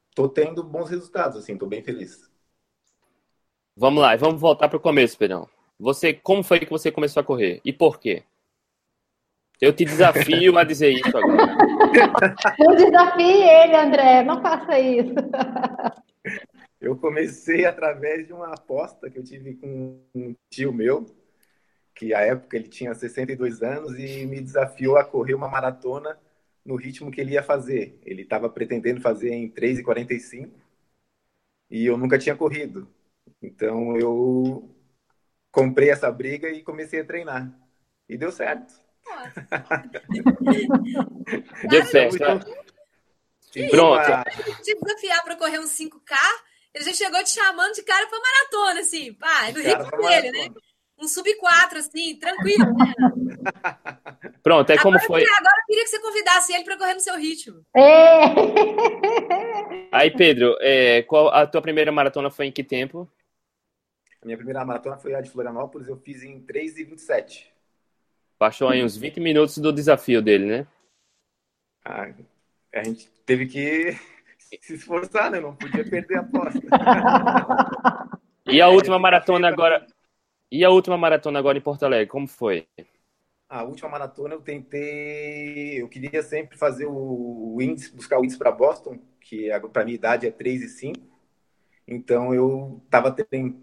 estou 0.09 0.27
tendo 0.27 0.63
bons 0.63 0.89
resultados, 0.89 1.37
assim, 1.37 1.53
estou 1.53 1.67
bem 1.67 1.83
feliz. 1.83 2.29
Vamos 3.75 4.01
lá, 4.01 4.15
vamos 4.15 4.41
voltar 4.41 4.67
para 4.67 4.77
o 4.77 4.81
começo, 4.81 5.17
Pedrão. 5.17 5.47
Você, 5.79 6.13
como 6.13 6.43
foi 6.43 6.59
que 6.59 6.69
você 6.69 6.91
começou 6.91 7.21
a 7.21 7.23
correr 7.23 7.61
e 7.63 7.71
por 7.71 7.99
quê? 7.99 8.23
Eu 9.59 9.71
te 9.71 9.85
desafio 9.85 10.57
a 10.57 10.63
dizer 10.63 10.91
isso 10.91 11.15
agora. 11.15 11.55
Eu 12.59 12.75
desafio 12.75 13.43
ele, 13.43 13.75
André, 13.75 14.23
não 14.23 14.41
faça 14.41 14.79
isso. 14.79 15.13
Eu 16.79 16.97
comecei 16.97 17.65
através 17.65 18.25
de 18.25 18.33
uma 18.33 18.53
aposta 18.53 19.09
que 19.09 19.19
eu 19.19 19.23
tive 19.23 19.53
com 19.55 20.01
um 20.15 20.35
tio 20.49 20.73
meu, 20.73 21.05
que 22.01 22.15
à 22.15 22.21
época 22.21 22.57
ele 22.57 22.67
tinha 22.67 22.95
62 22.95 23.61
anos 23.61 23.93
e 23.99 24.25
me 24.25 24.41
desafiou 24.41 24.97
a 24.97 25.05
correr 25.05 25.35
uma 25.35 25.47
maratona 25.47 26.19
no 26.65 26.75
ritmo 26.75 27.11
que 27.11 27.21
ele 27.21 27.33
ia 27.33 27.43
fazer. 27.43 27.99
Ele 28.03 28.23
estava 28.23 28.49
pretendendo 28.49 28.99
fazer 28.99 29.31
em 29.31 29.47
3,45 29.47 30.49
e 31.69 31.85
eu 31.85 31.95
nunca 31.99 32.17
tinha 32.17 32.35
corrido. 32.35 32.91
Então 33.39 33.95
eu 33.97 34.67
comprei 35.51 35.91
essa 35.91 36.11
briga 36.11 36.49
e 36.49 36.63
comecei 36.63 37.01
a 37.01 37.05
treinar. 37.05 37.55
E 38.09 38.17
deu 38.17 38.31
certo. 38.31 38.73
deu 41.69 41.85
certo. 41.85 42.17
Pronto. 43.69 44.07
Te 44.63 44.73
desafiar 44.73 45.23
para 45.23 45.35
correr 45.35 45.59
um 45.59 45.65
5K, 45.65 46.17
ele 46.73 46.83
já 46.83 46.93
chegou 46.93 47.23
te 47.23 47.29
chamando 47.29 47.75
de 47.75 47.83
cara 47.83 48.07
para 48.07 48.19
maratona, 48.19 48.79
assim. 48.79 49.13
Pá, 49.13 49.51
no 49.51 49.59
ritmo 49.61 50.01
dele, 50.01 50.31
né? 50.31 50.49
Um 51.01 51.07
sub-4, 51.07 51.77
assim, 51.77 52.15
tranquilo, 52.17 52.65
né? 52.77 52.93
Pronto, 54.43 54.69
é 54.69 54.77
como 54.77 54.99
foi. 54.99 55.23
Agora 55.23 55.55
eu 55.61 55.65
queria 55.65 55.83
que 55.83 55.89
você 55.89 55.99
convidasse 55.99 56.53
ele 56.53 56.63
para 56.63 56.77
correr 56.77 56.93
no 56.93 56.99
seu 56.99 57.17
ritmo. 57.17 57.65
É. 57.75 57.81
Aí, 59.91 60.11
Pedro, 60.11 60.55
é, 60.61 61.01
qual 61.03 61.29
a 61.29 61.47
tua 61.47 61.61
primeira 61.61 61.91
maratona 61.91 62.29
foi 62.29 62.45
em 62.45 62.51
que 62.51 62.63
tempo? 62.63 63.09
A 64.21 64.25
minha 64.25 64.37
primeira 64.37 64.63
maratona 64.63 64.97
foi 64.97 65.15
a 65.15 65.21
de 65.21 65.31
Florianópolis, 65.31 65.87
eu 65.87 65.97
fiz 65.97 66.21
em 66.21 66.39
3 66.39 66.77
e 66.77 66.83
27. 66.83 67.51
Baixou 68.39 68.69
aí 68.69 68.83
uns 68.83 68.95
20 68.95 69.19
minutos 69.19 69.57
do 69.57 69.73
desafio 69.73 70.21
dele, 70.21 70.45
né? 70.45 70.67
Ah, 71.83 72.13
a 72.73 72.83
gente 72.83 73.07
teve 73.25 73.47
que 73.47 73.97
se 74.61 74.75
esforçar, 74.75 75.31
né? 75.31 75.39
Não 75.39 75.55
podia 75.55 75.83
perder 75.83 76.17
a 76.17 76.21
aposta. 76.21 76.59
e 78.45 78.61
a 78.61 78.67
última 78.67 78.99
maratona 78.99 79.47
agora. 79.47 79.87
E 80.51 80.65
a 80.65 80.69
última 80.69 80.97
maratona 80.97 81.39
agora 81.39 81.57
em 81.57 81.61
Porto 81.61 81.83
Alegre, 81.83 82.07
como 82.07 82.27
foi? 82.27 82.67
A 83.47 83.63
última 83.63 83.87
maratona 83.87 84.33
eu 84.33 84.41
tentei. 84.41 85.81
Eu 85.81 85.87
queria 85.87 86.21
sempre 86.21 86.57
fazer 86.57 86.87
o 86.87 87.57
índice, 87.61 87.95
buscar 87.95 88.19
o 88.19 88.23
índice 88.25 88.37
para 88.37 88.51
Boston, 88.51 88.99
que 89.21 89.49
para 89.71 89.85
minha 89.85 89.95
idade 89.95 90.27
é 90.27 90.31
3 90.31 90.63
e 90.63 90.67
5. 90.67 90.99
Então 91.87 92.33
eu 92.33 92.81
estava 92.83 93.15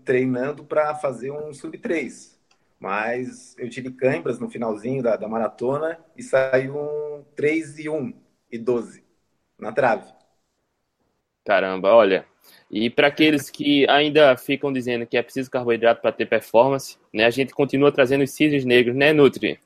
treinando 0.05 0.65
para 0.65 0.95
fazer 0.95 1.31
um 1.31 1.53
sub 1.53 1.77
3. 1.77 2.39
Mas 2.81 3.55
eu 3.59 3.69
tive 3.69 3.91
câimbras 3.91 4.39
no 4.39 4.49
finalzinho 4.49 5.03
da, 5.03 5.17
da 5.17 5.29
maratona 5.29 5.99
e 6.17 6.23
saiu 6.23 6.77
um 6.79 7.25
3 7.37 7.79
e 7.81 7.89
1 7.89 8.15
e 8.51 8.57
12 8.57 9.05
na 9.59 9.73
trave. 9.73 10.11
Caramba, 11.45 11.93
olha, 11.95 12.27
e 12.71 12.91
para 12.91 13.09
aqueles 13.09 13.51
que 13.51 13.89
ainda 13.89 14.37
ficam 14.37 14.73
dizendo 14.73 15.07
que 15.07 15.17
é 15.17 15.23
preciso 15.23 15.51
carboidrato 15.51 16.03
para 16.03 16.13
ter 16.13 16.27
performance, 16.27 16.99
né, 17.13 17.25
a 17.25 17.31
gente 17.31 17.55
continua 17.55 17.91
trazendo 17.91 18.25
os 18.25 18.31
cisnes 18.31 18.65
negros, 18.65 18.95
né, 18.95 19.13
Nutri? 19.13 19.59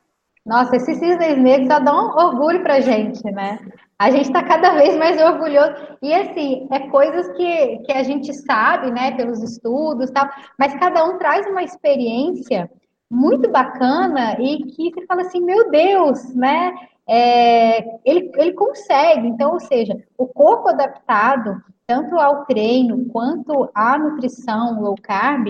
Nossa, 0.44 0.76
esses 0.76 0.98
cisnes 0.98 1.38
negros 1.38 1.68
só 1.68 1.78
dão 1.78 1.94
um 1.94 2.16
orgulho 2.16 2.62
para 2.62 2.80
gente, 2.80 3.22
né? 3.30 3.60
A 3.96 4.10
gente 4.10 4.24
está 4.24 4.42
cada 4.42 4.74
vez 4.74 4.96
mais 4.96 5.20
orgulhoso. 5.20 5.74
E 6.02 6.12
assim, 6.12 6.66
é 6.72 6.80
coisas 6.88 7.28
que, 7.36 7.78
que 7.78 7.92
a 7.92 8.02
gente 8.02 8.34
sabe, 8.34 8.90
né, 8.90 9.12
pelos 9.12 9.40
estudos 9.40 10.10
tal, 10.10 10.28
mas 10.58 10.74
cada 10.74 11.04
um 11.04 11.18
traz 11.18 11.46
uma 11.46 11.62
experiência 11.62 12.68
muito 13.08 13.48
bacana 13.50 14.36
e 14.40 14.64
que 14.64 14.90
você 14.90 15.06
fala 15.06 15.22
assim, 15.22 15.40
meu 15.40 15.70
Deus, 15.70 16.34
né? 16.34 16.74
É, 17.08 17.78
ele, 18.04 18.30
ele 18.36 18.52
consegue. 18.52 19.26
Então, 19.26 19.52
ou 19.52 19.60
seja, 19.60 20.02
o 20.16 20.26
corpo 20.26 20.68
adaptado 20.68 21.62
tanto 21.92 22.18
ao 22.18 22.46
treino 22.46 23.06
quanto 23.06 23.68
à 23.74 23.98
nutrição 23.98 24.80
low 24.80 24.94
carb, 25.00 25.48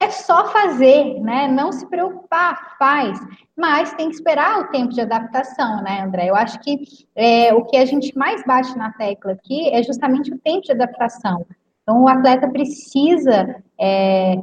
é 0.00 0.10
só 0.10 0.46
fazer, 0.48 1.20
né? 1.20 1.48
Não 1.48 1.70
se 1.72 1.86
preocupar, 1.86 2.76
faz. 2.78 3.18
Mas 3.56 3.92
tem 3.94 4.08
que 4.08 4.14
esperar 4.14 4.60
o 4.60 4.68
tempo 4.68 4.92
de 4.92 5.00
adaptação, 5.00 5.82
né, 5.82 6.02
André? 6.02 6.28
Eu 6.28 6.34
acho 6.34 6.58
que 6.60 6.80
é, 7.14 7.52
o 7.54 7.64
que 7.64 7.76
a 7.76 7.84
gente 7.84 8.16
mais 8.16 8.42
bate 8.44 8.76
na 8.76 8.92
tecla 8.92 9.32
aqui 9.32 9.68
é 9.68 9.82
justamente 9.82 10.32
o 10.32 10.38
tempo 10.38 10.62
de 10.62 10.72
adaptação. 10.72 11.46
Então, 11.82 12.02
o 12.02 12.08
atleta 12.08 12.48
precisa 12.48 13.62
é, 13.78 14.36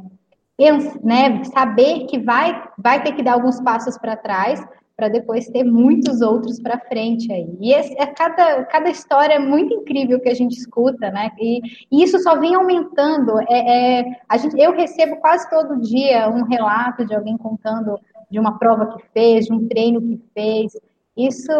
né, 1.02 1.42
saber 1.44 2.06
que 2.06 2.18
vai, 2.18 2.62
vai 2.78 3.02
ter 3.02 3.12
que 3.12 3.22
dar 3.22 3.34
alguns 3.34 3.60
passos 3.60 3.98
para 3.98 4.16
trás 4.16 4.64
para 4.96 5.08
depois 5.08 5.48
ter 5.48 5.64
muitos 5.64 6.20
outros 6.20 6.60
para 6.60 6.78
frente 6.78 7.32
aí. 7.32 7.48
E 7.60 7.72
esse, 7.72 7.94
é 8.00 8.06
cada, 8.06 8.64
cada 8.64 8.90
história 8.90 9.34
é 9.34 9.38
muito 9.38 9.74
incrível 9.74 10.20
que 10.20 10.28
a 10.28 10.34
gente 10.34 10.56
escuta, 10.56 11.10
né? 11.10 11.30
E, 11.38 11.60
e 11.90 12.02
isso 12.02 12.18
só 12.20 12.38
vem 12.38 12.54
aumentando. 12.54 13.40
É, 13.48 14.00
é, 14.00 14.20
a 14.28 14.36
gente, 14.36 14.58
eu 14.60 14.72
recebo 14.72 15.16
quase 15.16 15.48
todo 15.50 15.80
dia 15.80 16.28
um 16.28 16.44
relato 16.44 17.04
de 17.04 17.14
alguém 17.14 17.36
contando 17.36 17.98
de 18.30 18.38
uma 18.38 18.58
prova 18.58 18.96
que 18.96 19.04
fez, 19.12 19.46
de 19.46 19.52
um 19.52 19.66
treino 19.68 20.00
que 20.00 20.20
fez. 20.34 20.72
Isso 21.16 21.52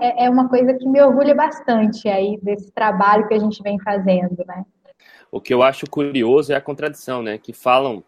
é, 0.00 0.26
é 0.26 0.30
uma 0.30 0.48
coisa 0.48 0.74
que 0.74 0.88
me 0.88 1.00
orgulha 1.00 1.34
bastante 1.34 2.08
aí 2.08 2.38
desse 2.42 2.70
trabalho 2.70 3.26
que 3.26 3.34
a 3.34 3.38
gente 3.38 3.62
vem 3.62 3.78
fazendo, 3.80 4.44
né? 4.46 4.64
O 5.32 5.40
que 5.40 5.54
eu 5.54 5.62
acho 5.62 5.88
curioso 5.88 6.52
é 6.52 6.56
a 6.56 6.60
contradição, 6.60 7.22
né? 7.22 7.38
Que 7.38 7.52
falam 7.52 8.02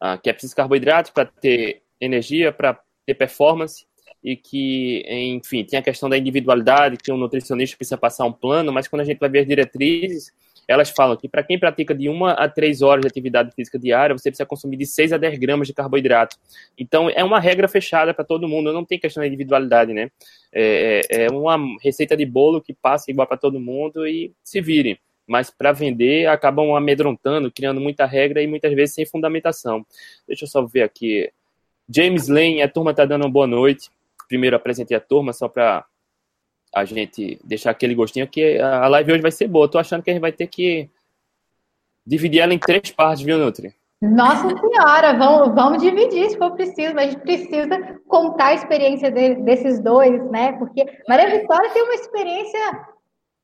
ah, 0.00 0.16
que 0.16 0.30
é 0.30 0.32
preciso 0.32 0.54
carboidrato 0.54 1.12
para 1.12 1.26
ter 1.26 1.82
energia, 2.00 2.52
para 2.52 2.78
ter 3.04 3.14
performance, 3.14 3.86
e 4.22 4.36
que, 4.36 5.04
enfim, 5.08 5.64
tem 5.64 5.78
a 5.78 5.82
questão 5.82 6.08
da 6.08 6.18
individualidade, 6.18 6.96
que 6.96 7.12
um 7.12 7.16
nutricionista 7.16 7.76
precisa 7.76 7.96
passar 7.96 8.24
um 8.24 8.32
plano, 8.32 8.72
mas 8.72 8.88
quando 8.88 9.02
a 9.02 9.04
gente 9.04 9.18
vai 9.18 9.28
ver 9.28 9.40
as 9.40 9.46
diretrizes, 9.46 10.32
elas 10.68 10.90
falam 10.90 11.16
que 11.16 11.26
para 11.26 11.42
quem 11.42 11.58
pratica 11.58 11.94
de 11.94 12.10
uma 12.10 12.32
a 12.32 12.46
três 12.46 12.82
horas 12.82 13.00
de 13.00 13.08
atividade 13.08 13.50
física 13.54 13.78
diária, 13.78 14.16
você 14.16 14.30
precisa 14.30 14.44
consumir 14.44 14.76
de 14.76 14.84
6 14.84 15.14
a 15.14 15.16
10 15.16 15.38
gramas 15.38 15.66
de 15.66 15.72
carboidrato. 15.72 16.36
Então, 16.76 17.08
é 17.08 17.24
uma 17.24 17.40
regra 17.40 17.66
fechada 17.66 18.12
para 18.12 18.22
todo 18.22 18.46
mundo, 18.46 18.70
não 18.70 18.84
tem 18.84 18.98
questão 18.98 19.22
de 19.22 19.28
individualidade, 19.28 19.94
né? 19.94 20.10
É, 20.52 21.00
é, 21.10 21.24
é 21.24 21.30
uma 21.30 21.56
receita 21.82 22.14
de 22.14 22.26
bolo 22.26 22.60
que 22.60 22.74
passa 22.74 23.10
igual 23.10 23.26
para 23.26 23.38
todo 23.38 23.58
mundo 23.58 24.06
e 24.06 24.30
se 24.44 24.60
vire. 24.60 25.00
Mas 25.26 25.50
para 25.50 25.72
vender, 25.72 26.26
acabam 26.26 26.74
amedrontando, 26.74 27.50
criando 27.50 27.80
muita 27.80 28.04
regra 28.04 28.42
e 28.42 28.46
muitas 28.46 28.72
vezes 28.74 28.94
sem 28.94 29.06
fundamentação. 29.06 29.86
Deixa 30.26 30.44
eu 30.44 30.48
só 30.48 30.66
ver 30.66 30.82
aqui. 30.82 31.30
James 31.88 32.28
Lane, 32.28 32.60
a 32.60 32.68
turma 32.68 32.90
está 32.90 33.06
dando 33.06 33.24
uma 33.24 33.30
boa 33.30 33.46
noite 33.46 33.90
primeiro 34.28 34.54
apresentei 34.54 34.96
a 34.96 35.00
turma 35.00 35.32
só 35.32 35.48
para 35.48 35.84
a 36.74 36.84
gente 36.84 37.40
deixar 37.42 37.70
aquele 37.70 37.94
gostinho 37.94 38.28
que 38.28 38.58
a 38.58 38.86
live 38.88 39.12
hoje 39.12 39.22
vai 39.22 39.30
ser 39.30 39.48
boa. 39.48 39.70
Tô 39.70 39.78
achando 39.78 40.02
que 40.02 40.10
a 40.10 40.12
gente 40.12 40.20
vai 40.20 40.32
ter 40.32 40.46
que 40.46 40.88
dividir 42.06 42.40
ela 42.40 42.54
em 42.54 42.58
três 42.58 42.90
partes, 42.90 43.24
viu, 43.24 43.38
Nutri? 43.38 43.74
Nossa 44.00 44.48
Senhora, 44.48 45.12
vamos, 45.18 45.54
vamos 45.54 45.82
dividir 45.82 46.30
se 46.30 46.38
for 46.38 46.52
preciso, 46.52 46.94
mas 46.94 47.08
a 47.08 47.10
gente 47.10 47.22
precisa 47.22 48.00
contar 48.06 48.46
a 48.46 48.54
experiência 48.54 49.10
de, 49.10 49.34
desses 49.36 49.80
dois, 49.80 50.24
né? 50.30 50.52
Porque 50.52 50.86
Maria 51.08 51.40
Vitória 51.40 51.70
tem 51.70 51.82
uma 51.82 51.94
experiência 51.94 52.88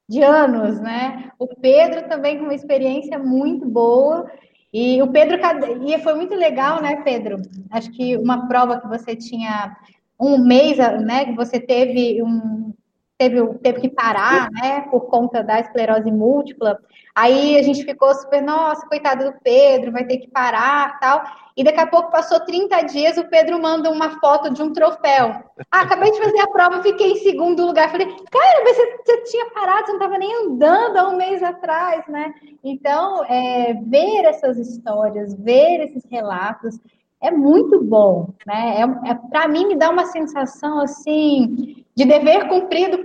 de 0.09 0.23
anos, 0.23 0.81
né? 0.81 1.33
O 1.39 1.49
Pedro 1.57 2.09
também 2.09 2.39
com 2.39 2.45
uma 2.45 2.55
experiência 2.55 3.19
muito 3.19 3.67
boa. 3.67 4.31
E 4.73 5.03
o 5.03 5.09
Pedro, 5.09 5.39
e 5.87 5.99
foi 6.03 6.15
muito 6.15 6.35
legal, 6.35 6.81
né, 6.81 7.03
Pedro? 7.03 7.37
Acho 7.71 7.91
que 7.91 8.17
uma 8.17 8.47
prova 8.47 8.81
que 8.81 8.89
você 8.89 9.17
tinha 9.17 9.77
um 10.25 10.39
mês, 10.39 10.79
né, 10.79 11.27
que 11.27 11.35
você 11.35 11.61
teve 11.61 12.23
um 12.23 12.73
teve, 13.17 13.55
teve 13.59 13.81
que 13.81 13.89
parar, 13.89 14.51
né, 14.51 14.83
por 14.91 15.03
conta 15.03 15.43
da 15.43 15.61
esclerose 15.61 16.11
múltipla. 16.11 16.79
Aí 17.15 17.57
a 17.57 17.63
gente 17.63 17.85
ficou 17.85 18.13
super, 18.15 18.43
nossa, 18.43 18.87
coitado 18.89 19.25
do 19.25 19.39
Pedro, 19.43 19.93
vai 19.93 20.05
ter 20.05 20.19
que 20.19 20.29
parar, 20.29 20.99
tal. 20.99 21.23
E 21.57 21.63
daqui 21.63 21.79
a 21.79 21.87
pouco 21.87 22.11
passou 22.11 22.41
30 22.41 22.83
dias, 22.83 23.17
o 23.17 23.29
Pedro 23.29 23.63
manda 23.63 23.89
uma 23.89 24.19
foto 24.19 24.53
de 24.53 24.61
um 24.61 24.73
troféu. 24.73 25.29
Ah, 25.71 25.83
acabei 25.83 26.11
de 26.11 26.19
fazer 26.19 26.41
a 26.41 26.49
prova, 26.49 26.83
fiquei 26.83 27.13
em 27.13 27.17
segundo 27.19 27.65
lugar. 27.65 27.91
Falei, 27.91 28.09
cara, 28.31 28.65
você, 28.65 28.97
você 29.05 29.23
tinha 29.23 29.51
parado, 29.51 29.87
você 29.87 29.93
não 29.93 30.01
estava 30.01 30.19
nem 30.19 30.35
andando 30.45 30.97
há 30.97 31.09
um 31.09 31.17
mês 31.17 31.41
atrás, 31.43 32.05
né? 32.09 32.35
Então, 32.65 33.25
é, 33.27 33.75
ver 33.75 34.25
essas 34.25 34.59
histórias, 34.59 35.35
ver 35.35 35.85
esses 35.85 36.05
relatos, 36.11 36.81
é 37.25 37.31
muito 37.31 37.83
bom, 37.83 38.35
né? 38.47 38.81
É, 38.81 39.11
é 39.11 39.15
para 39.15 39.49
mim 39.49 39.67
me 39.67 39.77
dá 39.77 39.89
uma 39.89 40.07
sensação 40.07 40.81
assim 40.81 41.85
de 41.97 42.05
dever 42.05 42.49
cumprido 42.49 42.99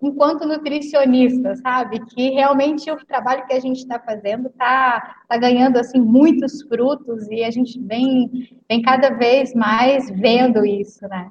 enquanto 0.00 0.46
nutricionista, 0.46 1.56
sabe? 1.56 2.04
Que 2.06 2.30
realmente 2.30 2.88
o 2.90 3.04
trabalho 3.04 3.46
que 3.46 3.54
a 3.54 3.60
gente 3.60 3.78
está 3.78 3.98
fazendo 3.98 4.48
está 4.48 5.24
tá 5.28 5.36
ganhando 5.36 5.78
assim 5.78 5.98
muitos 5.98 6.62
frutos 6.62 7.26
e 7.28 7.42
a 7.42 7.50
gente 7.50 7.80
vem, 7.80 8.48
vem 8.68 8.82
cada 8.82 9.10
vez 9.10 9.52
mais 9.52 10.08
vendo 10.10 10.64
isso, 10.64 11.06
né? 11.08 11.30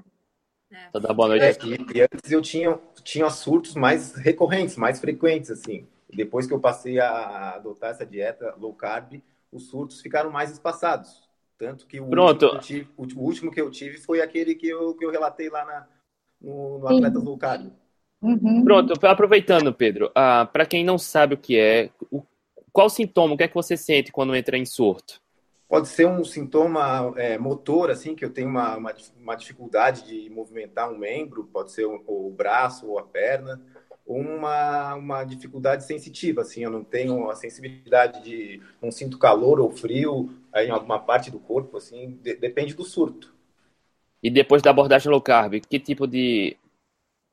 É. 0.72 0.90
Toda 0.92 1.14
boa 1.14 1.30
noite. 1.30 1.46
É, 1.46 1.56
e, 1.66 1.98
e, 1.98 2.02
antes 2.02 2.32
eu 2.32 2.42
tinha, 2.42 2.78
tinha 3.04 3.30
surtos 3.30 3.76
mais 3.76 4.16
recorrentes, 4.16 4.76
mais 4.76 5.00
frequentes, 5.00 5.52
assim. 5.52 5.88
Depois 6.14 6.48
que 6.48 6.54
eu 6.54 6.60
passei 6.60 7.00
a 7.00 7.56
adotar 7.56 7.92
essa 7.92 8.06
dieta 8.06 8.56
low 8.60 8.74
carb, 8.74 9.22
os 9.52 9.70
surtos 9.70 10.02
ficaram 10.02 10.30
mais 10.30 10.52
espaçados. 10.52 11.25
Tanto 11.58 11.88
que 11.88 12.00
o, 12.00 12.08
Pronto. 12.08 12.46
Último, 12.46 12.60
que 12.60 12.68
tive, 12.68 12.90
o 12.98 13.22
último 13.22 13.52
que 13.52 13.62
eu 13.62 13.72
tive 13.72 13.98
foi 13.98 14.22
aquele 14.22 14.56
que 14.56 14.68
eu, 14.68 14.94
que 14.94 15.06
eu 15.06 15.12
relatei 15.12 15.50
lá 15.50 15.66
na, 15.66 15.88
no, 16.42 16.80
no 16.80 16.88
Atletas 16.88 17.24
Low 17.24 17.38
Carb. 17.38 17.72
Uhum. 18.22 18.64
Pronto, 18.64 18.94
aproveitando, 19.06 19.74
Pedro, 19.74 20.12
ah, 20.16 20.50
para 20.52 20.66
quem 20.66 20.84
não 20.84 20.98
sabe 20.98 21.36
o 21.36 21.38
que 21.38 21.60
é, 21.60 21.92
o, 22.12 22.24
qual 22.72 22.90
sintoma, 22.90 23.34
o 23.34 23.38
que 23.38 23.44
é 23.44 23.48
que 23.48 23.56
você 23.56 23.78
sente 23.78 24.12
quando 24.12 24.36
entra 24.36 24.58
em 24.58 24.66
surto? 24.66 25.22
Pode 25.68 25.88
ser 25.88 26.06
um 26.08 26.24
sintoma 26.24 27.14
é, 27.16 27.38
motor, 27.38 27.90
assim, 27.90 28.16
que 28.16 28.24
eu 28.24 28.30
tenho 28.30 28.48
uma, 28.48 28.78
uma, 28.78 28.94
uma, 29.20 29.36
dificuldade 29.36 30.06
de 30.06 30.30
movimentar 30.30 30.92
um 30.92 30.98
membro, 30.98 31.46
pode 31.46 31.72
ser 31.72 31.86
o, 31.86 32.04
o 32.06 32.30
braço 32.30 32.88
ou 32.88 33.00
a 33.00 33.04
perna. 33.04 33.62
uma, 34.06 34.96
uma 34.96 35.24
dificuldade 35.24 35.86
sensitiva, 35.86 36.42
assim, 36.42 36.64
eu 36.64 36.70
não 36.70 36.84
tenho 36.84 37.30
a 37.30 37.36
sensibilidade 37.36 38.24
de 38.24 38.62
não 38.82 38.92
sinto 38.92 39.18
calor 39.18 39.60
ou 39.60 39.72
frio 39.72 40.30
em 40.64 40.70
alguma 40.70 41.00
parte 41.00 41.30
do 41.30 41.40
corpo, 41.40 41.78
assim, 41.78 42.18
de, 42.22 42.36
depende 42.36 42.74
do 42.74 42.84
surto. 42.84 43.34
E 44.24 44.30
depois 44.30 44.62
da 44.62 44.70
abordagem 44.70 45.12
low 45.12 45.22
carb, 45.22 45.60
que 45.60 45.80
tipo 45.80 46.08
de 46.08 46.58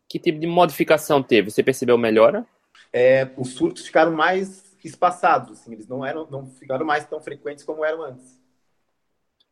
que 0.09 0.19
tipo 0.19 0.39
de 0.39 0.47
modificação 0.47 1.23
teve? 1.23 1.51
Você 1.51 1.63
percebeu 1.63 1.97
melhora? 1.97 2.45
É, 2.93 3.31
os 3.37 3.51
surtos 3.51 3.87
ficaram 3.87 4.13
mais 4.13 4.77
espaçados, 4.85 5.53
assim, 5.53 5.73
eles 5.73 5.87
não 5.87 6.05
eram, 6.05 6.27
não 6.31 6.47
ficaram 6.47 6.85
mais 6.85 7.07
tão 7.07 7.21
frequentes 7.21 7.65
como 7.65 7.85
eram 7.85 8.03
antes. 8.03 8.41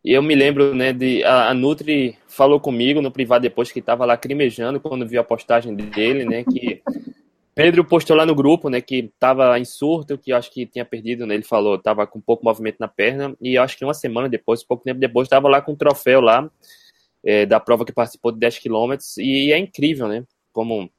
E 0.02 0.12
eu 0.12 0.22
me 0.22 0.34
lembro, 0.34 0.74
né, 0.74 0.92
de 0.92 1.22
a, 1.24 1.50
a 1.50 1.54
Nutri 1.54 2.18
falou 2.26 2.58
comigo 2.58 3.02
no 3.02 3.10
privado 3.10 3.42
depois 3.42 3.70
que 3.70 3.80
estava 3.80 4.04
lacrimejando 4.04 4.80
quando 4.80 5.06
viu 5.06 5.20
a 5.20 5.24
postagem 5.24 5.74
dele, 5.74 6.24
né, 6.24 6.42
que 6.42 6.82
Pedro 7.54 7.84
postou 7.84 8.16
lá 8.16 8.24
no 8.24 8.34
grupo, 8.34 8.68
né, 8.68 8.80
que 8.80 9.10
estava 9.12 9.58
em 9.58 9.64
surto, 9.64 10.16
que 10.16 10.32
eu 10.32 10.36
acho 10.36 10.50
que 10.50 10.66
tinha 10.66 10.84
perdido, 10.84 11.26
né, 11.26 11.34
ele 11.34 11.42
falou, 11.42 11.76
estava 11.76 12.06
com 12.06 12.20
pouco 12.20 12.44
movimento 12.44 12.76
na 12.78 12.88
perna, 12.88 13.36
e 13.40 13.58
acho 13.58 13.76
que 13.76 13.84
uma 13.84 13.94
semana 13.94 14.28
depois, 14.28 14.62
pouco 14.62 14.84
tempo 14.84 15.00
depois, 15.00 15.26
estava 15.26 15.48
lá 15.48 15.60
com 15.60 15.72
o 15.72 15.76
troféu 15.76 16.20
lá, 16.20 16.50
é, 17.24 17.44
da 17.44 17.60
prova 17.60 17.84
que 17.84 17.92
participou 17.92 18.32
de 18.32 18.38
10 18.38 18.58
quilômetros, 18.58 19.18
e 19.18 19.52
é 19.52 19.58
incrível, 19.58 20.08
né, 20.08 20.24
como 20.52 20.90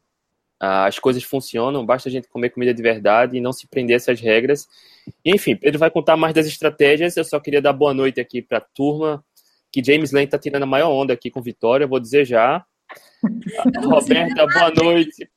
ah, 0.64 0.86
as 0.86 1.00
coisas 1.00 1.24
funcionam, 1.24 1.84
basta 1.84 2.08
a 2.08 2.12
gente 2.12 2.28
comer 2.28 2.52
comida 2.52 2.72
de 2.72 2.84
verdade 2.84 3.36
e 3.36 3.42
não 3.42 3.52
se 3.52 3.68
prender 3.68 3.96
a 3.96 3.98
essas 3.98 4.22
regras. 4.22 4.68
E, 5.26 5.34
enfim, 5.34 5.56
Pedro 5.56 5.80
vai 5.80 5.90
contar 5.90 6.16
mais 6.16 6.36
das 6.36 6.46
estratégias. 6.46 7.18
Eu 7.18 7.24
só 7.24 7.40
queria 7.40 7.60
dar 7.60 7.74
boa 7.74 7.96
noite 7.96 8.22
aqui 8.22 8.44
para 8.44 8.60
a 8.60 8.62
turma, 8.62 9.26
que 9.72 9.84
James 9.84 10.12
Lane 10.12 10.26
está 10.26 10.38
tirando 10.38 10.62
a 10.62 10.68
maior 10.68 10.92
onda 10.92 11.14
aqui 11.14 11.32
com 11.32 11.42
Vitória, 11.42 11.88
vou 11.88 12.00
dizer 12.00 12.26
já. 12.26 12.64
Roberta, 13.84 14.46
boa 14.46 14.70
noite. 14.70 15.28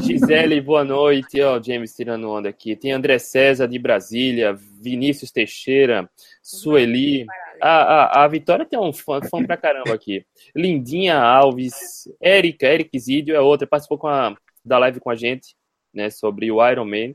Gisele, 0.00 0.60
boa 0.60 0.84
noite. 0.84 1.40
Ó, 1.42 1.60
James 1.62 1.94
tirando 1.94 2.30
onda 2.30 2.48
aqui. 2.48 2.76
Tem 2.76 2.92
André 2.92 3.18
César 3.18 3.66
de 3.66 3.78
Brasília, 3.78 4.54
Vinícius 4.54 5.30
Teixeira, 5.30 6.08
Sueli, 6.42 7.26
a, 7.60 8.20
a, 8.20 8.24
a 8.24 8.28
Vitória 8.28 8.66
tem 8.66 8.78
um 8.78 8.92
fã, 8.92 9.20
fã 9.22 9.44
pra 9.44 9.56
caramba 9.56 9.94
aqui. 9.94 10.24
Lindinha 10.54 11.18
Alves, 11.18 12.08
Érica, 12.20 12.66
Eric 12.66 12.98
Zidio 12.98 13.34
é 13.34 13.40
outra, 13.40 13.66
participou 13.66 13.98
com 13.98 14.08
a, 14.08 14.36
da 14.64 14.78
live 14.78 15.00
com 15.00 15.10
a 15.10 15.14
gente, 15.14 15.56
né, 15.92 16.10
sobre 16.10 16.50
o 16.50 16.66
Iron 16.68 16.84
Man, 16.84 17.14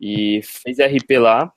e 0.00 0.40
fez 0.42 0.78
RP 0.78 1.18
lá. 1.18 1.52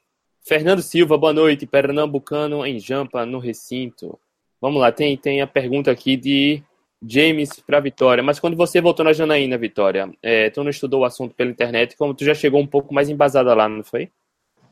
Fernando 0.45 0.81
Silva, 0.81 1.17
boa 1.17 1.33
noite, 1.33 1.67
Pernambucano 1.67 2.65
em 2.65 2.79
Jampa, 2.79 3.25
no 3.25 3.37
recinto. 3.37 4.17
Vamos 4.61 4.81
lá, 4.81 4.91
tem, 4.91 5.15
tem 5.17 5.41
a 5.41 5.47
pergunta 5.47 5.91
aqui 5.91 6.15
de 6.15 6.63
James 7.01 7.59
para 7.59 7.79
Vitória. 7.79 8.23
Mas 8.23 8.39
quando 8.39 8.57
você 8.57 8.81
voltou 8.81 9.05
na 9.05 9.13
Janaína, 9.13 9.57
Vitória, 9.57 10.11
é, 10.21 10.49
tu 10.49 10.63
não 10.63 10.69
estudou 10.69 11.01
o 11.01 11.05
assunto 11.05 11.35
pela 11.35 11.51
internet, 11.51 11.95
como 11.95 12.13
tu 12.13 12.23
já 12.23 12.33
chegou 12.33 12.59
um 12.59 12.67
pouco 12.67 12.93
mais 12.93 13.09
embasada 13.09 13.53
lá, 13.53 13.67
não 13.67 13.83
foi? 13.83 14.11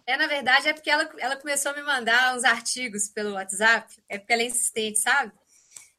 É, 0.08 0.18
na 0.18 0.28
verdade, 0.28 0.70
é 0.70 0.74
porque 0.74 0.90
ela, 0.90 1.10
ela 1.18 1.36
começou 1.36 1.72
a 1.72 1.76
me 1.76 1.82
mandar 1.82 2.36
uns 2.36 2.44
artigos 2.44 3.10
pelo 3.10 3.34
WhatsApp. 3.34 3.96
É 4.08 4.18
porque 4.20 4.34
ela 4.34 4.44
é 4.44 4.46
insistente, 4.46 5.00
sabe? 5.00 5.32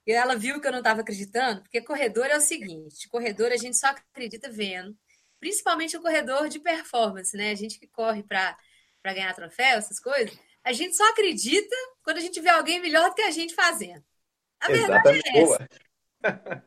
E 0.07 0.13
ela 0.13 0.37
viu 0.37 0.61
que 0.61 0.67
eu 0.69 0.73
não 0.73 0.79
estava 0.79 1.01
acreditando, 1.01 1.63
porque 1.63 1.81
corredor 1.81 2.27
é 2.27 2.37
o 2.37 2.41
seguinte: 2.41 3.09
corredor 3.09 3.51
a 3.51 3.57
gente 3.57 3.77
só 3.77 3.89
acredita 3.89 4.49
vendo, 4.49 4.97
principalmente 5.41 5.97
o 5.97 6.01
corredor 6.01 6.49
de 6.49 6.61
performance, 6.61 7.37
né? 7.37 7.51
A 7.51 7.57
gente 7.57 7.81
que 7.81 7.89
corre 7.89 8.23
para 8.23 8.57
ganhar 9.05 9.35
troféu, 9.35 9.79
essas 9.79 9.99
coisas, 9.99 10.39
a 10.63 10.73
gente 10.73 10.97
só 10.97 11.11
acredita 11.11 11.75
quando 12.05 12.19
a 12.19 12.21
gente 12.21 12.41
vê 12.41 12.51
alguém 12.51 12.81
melhor 12.81 13.09
do 13.09 13.15
que 13.17 13.23
a 13.23 13.33
gente 13.33 13.55
fazendo. 13.55 14.05
A 14.61 14.69
verdade 14.69 15.21
é 15.27 15.39
essa. 15.41 15.69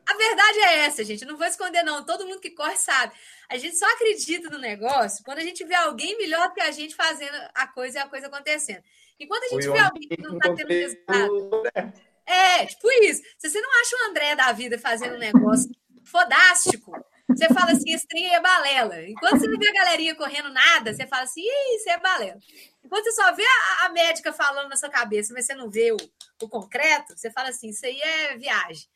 A 0.06 0.16
verdade 0.16 0.58
é 0.60 0.78
essa, 0.80 1.04
gente. 1.04 1.24
não 1.24 1.36
vou 1.36 1.46
esconder, 1.46 1.82
não. 1.82 2.04
Todo 2.04 2.26
mundo 2.26 2.40
que 2.40 2.50
corre 2.50 2.76
sabe. 2.76 3.12
A 3.48 3.56
gente 3.56 3.76
só 3.76 3.86
acredita 3.92 4.48
no 4.48 4.58
negócio 4.58 5.24
quando 5.24 5.38
a 5.38 5.44
gente 5.44 5.64
vê 5.64 5.74
alguém 5.74 6.16
melhor 6.16 6.52
que 6.52 6.60
a 6.60 6.70
gente 6.70 6.94
fazendo 6.94 7.36
a 7.54 7.66
coisa 7.66 7.98
e 7.98 8.02
a 8.02 8.08
coisa 8.08 8.26
acontecendo. 8.26 8.82
Enquanto 9.18 9.44
a 9.44 9.48
gente 9.48 9.70
vê 9.70 9.78
alguém 9.78 10.08
que 10.08 10.22
não 10.22 10.36
está 10.36 10.54
tendo 10.54 10.68
resultado. 10.68 11.62
É, 12.26 12.64
tipo 12.66 12.88
isso. 13.02 13.22
Se 13.38 13.50
você 13.50 13.60
não 13.60 13.80
acha 13.80 13.96
o 13.96 14.10
André 14.10 14.36
da 14.36 14.52
vida 14.52 14.78
fazendo 14.78 15.16
um 15.16 15.18
negócio 15.18 15.68
fodástico, 16.04 16.92
você 17.28 17.46
fala 17.48 17.72
assim, 17.72 17.92
esse 17.92 18.06
trem 18.06 18.32
é 18.34 18.40
balela. 18.40 19.02
Enquanto 19.02 19.38
você 19.38 19.46
não 19.46 19.58
vê 19.58 19.68
a 19.68 19.72
galerinha 19.72 20.14
correndo 20.14 20.52
nada, 20.52 20.92
você 20.92 21.06
fala 21.06 21.22
assim, 21.22 21.42
isso 21.74 21.88
é 21.88 21.98
balela. 21.98 22.38
Enquanto 22.84 23.04
você 23.04 23.12
só 23.12 23.34
vê 23.34 23.44
a, 23.44 23.86
a, 23.86 23.88
médica 23.90 24.32
falando 24.32 24.68
na 24.68 24.76
sua 24.76 24.88
cabeça, 24.88 25.32
mas 25.32 25.46
você 25.46 25.54
não 25.54 25.70
vê 25.70 25.92
o, 25.92 25.96
o 26.42 26.48
concreto, 26.48 27.16
você 27.16 27.30
fala 27.30 27.50
assim, 27.50 27.68
isso 27.68 27.84
aí 27.86 28.00
é 28.00 28.36
viagem. 28.36 28.88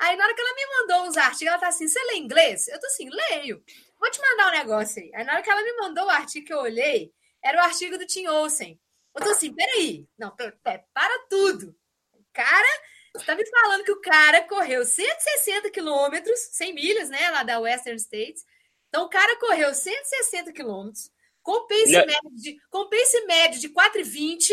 Aí, 0.00 0.16
na 0.16 0.24
hora 0.24 0.34
que 0.34 0.40
ela 0.40 0.54
me 0.54 0.66
mandou 0.66 1.08
uns 1.08 1.16
artigos, 1.18 1.52
ela 1.52 1.58
tá 1.58 1.68
assim: 1.68 1.86
você 1.86 2.02
lê 2.04 2.16
inglês? 2.16 2.66
Eu 2.68 2.80
tô 2.80 2.86
assim, 2.86 3.08
leio. 3.10 3.62
Vou 3.98 4.10
te 4.10 4.18
mandar 4.18 4.48
um 4.48 4.58
negócio 4.58 5.02
aí. 5.02 5.10
Aí, 5.14 5.24
na 5.24 5.34
hora 5.34 5.42
que 5.42 5.50
ela 5.50 5.62
me 5.62 5.76
mandou 5.76 6.06
o 6.06 6.10
artigo 6.10 6.46
que 6.46 6.54
eu 6.54 6.60
olhei, 6.60 7.12
era 7.44 7.58
o 7.58 7.64
artigo 7.64 7.98
do 7.98 8.06
Tim 8.06 8.26
Olsen. 8.26 8.80
Eu 9.14 9.22
tô 9.22 9.30
assim: 9.30 9.52
peraí, 9.52 10.08
não, 10.18 10.34
para 10.34 11.18
tudo. 11.28 11.76
Cara, 12.32 12.68
você 13.14 13.26
tá 13.26 13.34
me 13.34 13.44
falando 13.44 13.84
que 13.84 13.92
o 13.92 14.00
cara 14.00 14.40
correu 14.48 14.86
160 14.86 15.70
quilômetros, 15.70 16.38
100 16.52 16.74
milhas, 16.74 17.10
né, 17.10 17.30
lá 17.30 17.42
da 17.42 17.58
Western 17.58 18.00
States. 18.00 18.42
Então, 18.88 19.04
o 19.04 19.08
cara 19.10 19.38
correu 19.38 19.74
160 19.74 20.52
quilômetros, 20.52 21.10
com 21.42 21.66
pace, 21.66 21.94
é... 21.94 22.06
médio 22.06 22.30
de, 22.36 22.56
com 22.70 22.88
pace 22.88 23.26
médio 23.26 23.60
de 23.60 23.68
4,20. 23.68 24.50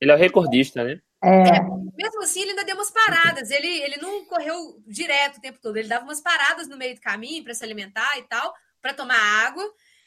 Ele 0.00 0.12
é 0.12 0.14
o 0.14 0.18
recordista, 0.18 0.82
né? 0.82 1.00
É. 1.22 1.28
É, 1.28 1.60
mesmo 1.96 2.22
assim, 2.22 2.42
ele 2.42 2.50
ainda 2.50 2.64
deu 2.64 2.76
umas 2.76 2.90
paradas. 2.90 3.50
Ele, 3.50 3.66
ele 3.66 3.96
não 3.96 4.24
correu 4.24 4.82
direto 4.86 5.38
o 5.38 5.40
tempo 5.40 5.58
todo. 5.60 5.76
Ele 5.76 5.88
dava 5.88 6.04
umas 6.04 6.20
paradas 6.20 6.68
no 6.68 6.76
meio 6.76 6.94
do 6.94 7.00
caminho 7.00 7.42
para 7.42 7.54
se 7.54 7.64
alimentar 7.64 8.18
e 8.18 8.22
tal, 8.22 8.54
para 8.80 8.94
tomar 8.94 9.18
água. 9.18 9.64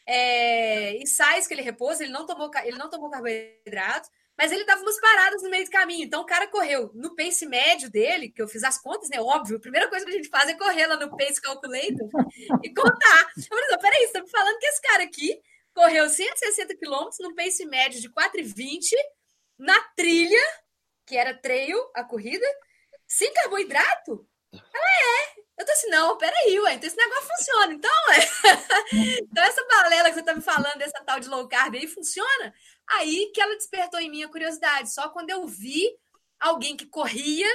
É, 0.08 0.97
ensaios 0.97 1.47
que 1.47 1.54
ele 1.54 1.62
repousa, 1.62 2.04
ele 2.04 2.12
não 2.12 2.26
tomou, 2.26 2.50
ele 2.63 2.78
não 2.78 2.89
tomou 2.89 3.10
carboidrato, 3.10 4.10
mas 4.38 4.52
ele 4.52 4.65
dava 4.65 4.82
umas 4.82 5.00
paradas 5.00 5.43
no 5.43 5.50
meio 5.50 5.65
do 5.65 5.69
caminho. 5.69 6.06
Então 6.06 6.21
o 6.21 6.26
cara 6.26 6.47
correu 6.47 6.91
no 6.95 7.15
pace 7.15 7.45
médio 7.45 7.89
dele, 7.89 8.30
que 8.30 8.41
eu 8.41 8.47
fiz 8.47 8.63
as 8.63 8.82
contas, 8.82 9.10
né? 9.10 9.19
Óbvio, 9.21 9.58
a 9.58 9.62
primeira 9.62 9.89
coisa 9.89 10.06
que 10.06 10.12
a 10.12 10.15
gente 10.15 10.30
faz 10.30 10.50
é 10.50 10.56
correr 10.56 10.88
lá 10.88 10.97
no 10.97 11.15
pace 11.15 11.41
calculator 11.41 12.10
e 12.63 12.74
contar. 12.74 13.32
Eu 13.38 13.43
falei, 13.43 13.78
peraí, 13.80 14.08
você 14.08 14.13
tá 14.13 14.21
me 14.21 14.30
falando 14.30 14.60
que 14.60 14.65
esse 14.65 14.82
cara 14.82 15.04
aqui 15.04 15.39
correu 15.74 16.10
160 16.10 16.76
quilômetros 16.76 17.19
no 17.19 17.36
pace 17.36 17.65
médio 17.65 18.02
de 18.02 18.10
4,20 18.10 18.91
na 19.60 19.80
trilha 19.95 20.41
que 21.06 21.18
era 21.18 21.34
trail, 21.34 21.78
a 21.96 22.04
corrida, 22.04 22.46
sem 23.08 23.34
carboidrato? 23.34 24.28
Ela 24.54 24.62
é. 24.74 25.42
Eu 25.60 25.66
tô 25.66 25.72
assim, 25.72 25.90
não, 25.90 26.18
peraí, 26.18 26.60
ué, 26.60 26.74
então 26.74 26.88
esse 26.88 26.98
negócio 26.98 27.30
funciona. 27.38 27.74
Então, 27.74 27.92
é. 28.12 29.22
então 29.22 29.44
essa 29.44 29.66
balela 29.68 30.10
que 30.10 30.16
você 30.16 30.24
tá 30.24 30.34
me 30.34 30.42
falando, 30.42 30.78
dessa 30.78 31.04
tal 31.06 31.20
de 31.20 31.30
low 31.30 31.48
carb 31.48 31.76
aí, 31.76 31.88
funciona? 31.88 32.54
Aí 32.90 33.32
que 33.34 33.42
ela 33.42 33.56
despertou 33.56 34.00
em 34.00 34.10
mim 34.10 34.24
a 34.24 34.30
curiosidade. 34.30 34.94
Só 34.94 35.10
quando 35.10 35.30
eu 35.30 35.46
vi 35.46 35.90
alguém 36.40 36.76
que 36.76 36.86
corria 36.88 37.48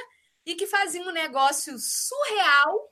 e 0.44 0.54
que 0.54 0.66
fazia 0.66 1.02
um 1.02 1.10
negócio 1.10 1.76
surreal, 1.78 2.88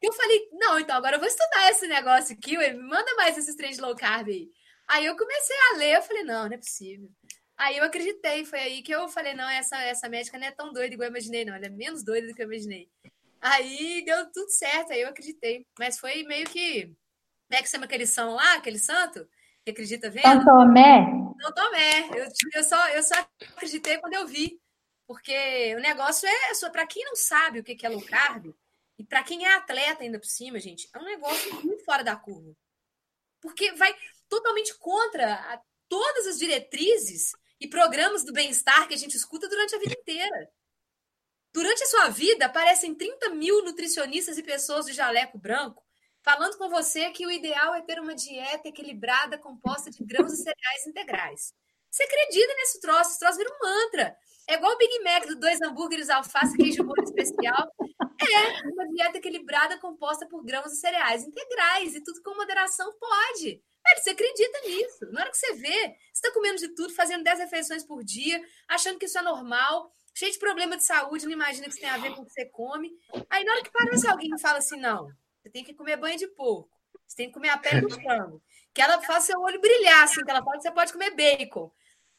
eu 0.00 0.12
falei, 0.12 0.48
não, 0.52 0.78
então 0.78 0.96
agora 0.96 1.16
eu 1.16 1.20
vou 1.20 1.28
estudar 1.28 1.70
esse 1.70 1.86
negócio 1.88 2.36
aqui, 2.36 2.56
ué, 2.56 2.72
me 2.72 2.82
manda 2.82 3.14
mais 3.16 3.36
esses 3.36 3.56
três 3.56 3.76
de 3.76 3.82
low 3.82 3.96
carb 3.96 4.28
aí. 4.28 4.48
Aí 4.86 5.06
eu 5.06 5.16
comecei 5.16 5.56
a 5.56 5.76
ler, 5.76 5.96
eu 5.96 6.02
falei, 6.02 6.24
não, 6.24 6.46
não 6.46 6.54
é 6.54 6.58
possível. 6.58 7.08
Aí 7.56 7.78
eu 7.78 7.84
acreditei, 7.84 8.44
foi 8.44 8.58
aí 8.58 8.82
que 8.82 8.92
eu 8.92 9.08
falei, 9.08 9.32
não, 9.34 9.48
essa, 9.48 9.80
essa 9.82 10.08
médica 10.08 10.38
não 10.38 10.46
é 10.46 10.50
tão 10.50 10.72
doida 10.72 10.94
igual 10.94 11.06
eu 11.06 11.10
imaginei, 11.10 11.44
não. 11.44 11.54
Ela 11.54 11.66
é 11.66 11.70
menos 11.70 12.02
doida 12.02 12.26
do 12.26 12.34
que 12.34 12.42
eu 12.42 12.46
imaginei. 12.46 12.90
Aí 13.40 14.02
deu 14.04 14.30
tudo 14.32 14.50
certo, 14.50 14.92
aí 14.92 15.02
eu 15.02 15.08
acreditei. 15.08 15.66
Mas 15.78 15.98
foi 15.98 16.22
meio 16.24 16.46
que. 16.46 16.86
Como 16.86 17.58
é 17.58 17.62
que 17.62 17.68
chama 17.68 17.84
aquele 17.84 18.06
são 18.06 18.34
lá, 18.34 18.54
aquele 18.54 18.78
santo? 18.78 19.28
Que 19.64 19.70
acredita 19.70 20.10
vendo? 20.10 20.22
São 20.22 20.44
Tomé? 20.44 21.06
São 21.40 21.52
Tomé. 21.54 22.08
Eu, 22.18 22.26
eu, 22.54 22.64
só, 22.64 22.88
eu 22.88 23.02
só 23.02 23.14
acreditei 23.54 23.98
quando 23.98 24.14
eu 24.14 24.26
vi. 24.26 24.60
Porque 25.06 25.74
o 25.76 25.80
negócio 25.80 26.26
é, 26.26 26.54
só 26.54 26.70
para 26.70 26.86
quem 26.86 27.04
não 27.04 27.14
sabe 27.14 27.60
o 27.60 27.64
que 27.64 27.84
é 27.84 27.88
low 27.88 28.02
carb, 28.02 28.54
e 28.98 29.04
para 29.04 29.22
quem 29.22 29.44
é 29.44 29.54
atleta 29.54 30.02
ainda 30.02 30.18
por 30.18 30.26
cima, 30.26 30.58
gente, 30.58 30.88
é 30.94 30.98
um 30.98 31.04
negócio 31.04 31.54
muito 31.62 31.84
fora 31.84 32.02
da 32.02 32.16
curva. 32.16 32.56
Porque 33.40 33.72
vai 33.72 33.94
totalmente 34.28 34.74
contra 34.78 35.34
a, 35.34 35.60
todas 35.88 36.26
as 36.26 36.38
diretrizes 36.38 37.32
e 37.60 37.68
programas 37.68 38.24
do 38.24 38.32
bem-estar 38.32 38.86
que 38.88 38.94
a 38.94 38.98
gente 38.98 39.16
escuta 39.16 39.48
durante 39.48 39.74
a 39.74 39.78
vida 39.78 39.94
inteira. 39.98 40.50
Durante 41.52 41.82
a 41.82 41.86
sua 41.86 42.08
vida, 42.08 42.46
aparecem 42.46 42.94
30 42.94 43.30
mil 43.30 43.64
nutricionistas 43.64 44.36
e 44.38 44.42
pessoas 44.42 44.86
de 44.86 44.92
jaleco 44.92 45.38
branco 45.38 45.84
falando 46.24 46.56
com 46.56 46.70
você 46.70 47.10
que 47.10 47.26
o 47.26 47.30
ideal 47.30 47.74
é 47.74 47.82
ter 47.82 48.00
uma 48.00 48.14
dieta 48.14 48.68
equilibrada 48.68 49.36
composta 49.36 49.90
de 49.90 50.02
grãos 50.02 50.32
e 50.32 50.36
cereais 50.38 50.86
integrais. 50.86 51.52
Você 51.90 52.02
acredita 52.02 52.54
nesse 52.54 52.80
troço? 52.80 53.10
Esse 53.10 53.18
troço 53.20 53.36
vira 53.36 53.50
um 53.50 53.58
mantra. 53.62 54.16
É 54.48 54.54
igual 54.54 54.72
o 54.72 54.78
Big 54.78 54.98
Mac 55.04 55.26
do 55.26 55.36
dois 55.36 55.60
hambúrgueres, 55.60 56.08
alface, 56.08 56.56
queijo 56.56 56.82
molho 56.82 57.04
especial. 57.04 57.70
É 57.78 58.68
uma 58.68 58.88
dieta 58.88 59.18
equilibrada 59.18 59.78
composta 59.78 60.26
por 60.26 60.42
grãos 60.42 60.72
e 60.72 60.76
cereais 60.76 61.22
integrais. 61.22 61.94
E 61.94 62.02
tudo 62.02 62.22
com 62.22 62.34
moderação 62.34 62.90
pode. 62.98 63.62
Velho, 63.86 64.02
você 64.02 64.10
acredita 64.10 64.60
nisso. 64.60 65.12
Na 65.12 65.20
hora 65.20 65.30
que 65.30 65.36
você 65.36 65.52
vê, 65.54 65.68
você 65.68 66.26
está 66.26 66.32
comendo 66.32 66.58
de 66.58 66.68
tudo, 66.68 66.94
fazendo 66.94 67.22
10 67.22 67.38
refeições 67.40 67.84
por 67.84 68.02
dia, 68.02 68.42
achando 68.66 68.98
que 68.98 69.04
isso 69.04 69.18
é 69.18 69.22
normal, 69.22 69.92
cheio 70.14 70.32
de 70.32 70.38
problema 70.38 70.76
de 70.76 70.84
saúde, 70.84 71.26
não 71.26 71.32
imagina 71.32 71.66
que 71.66 71.72
isso 71.72 71.80
tem 71.80 71.90
a 71.90 71.98
ver 71.98 72.14
com 72.14 72.22
o 72.22 72.26
que 72.26 72.32
você 72.32 72.46
come. 72.46 72.90
Aí, 73.28 73.44
na 73.44 73.52
hora 73.52 73.62
que 73.62 73.70
parece 73.70 74.06
alguém 74.06 74.30
fala 74.38 74.58
assim: 74.58 74.80
não, 74.80 75.10
você 75.42 75.50
tem 75.50 75.62
que 75.62 75.74
comer 75.74 75.96
banho 75.96 76.16
de 76.16 76.26
porco, 76.28 76.70
Você 77.06 77.16
tem 77.16 77.26
que 77.28 77.34
comer 77.34 77.50
a 77.50 77.58
pele 77.58 77.82
do 77.82 77.90
frango. 77.90 78.42
Que 78.72 78.80
ela 78.80 79.00
faça 79.02 79.26
seu 79.26 79.40
olho 79.40 79.60
brilhar, 79.60 80.04
assim, 80.04 80.24
que 80.24 80.30
ela 80.30 80.42
fala 80.42 80.56
que 80.56 80.62
você 80.62 80.72
pode 80.72 80.92
comer 80.92 81.10
bacon, 81.10 81.70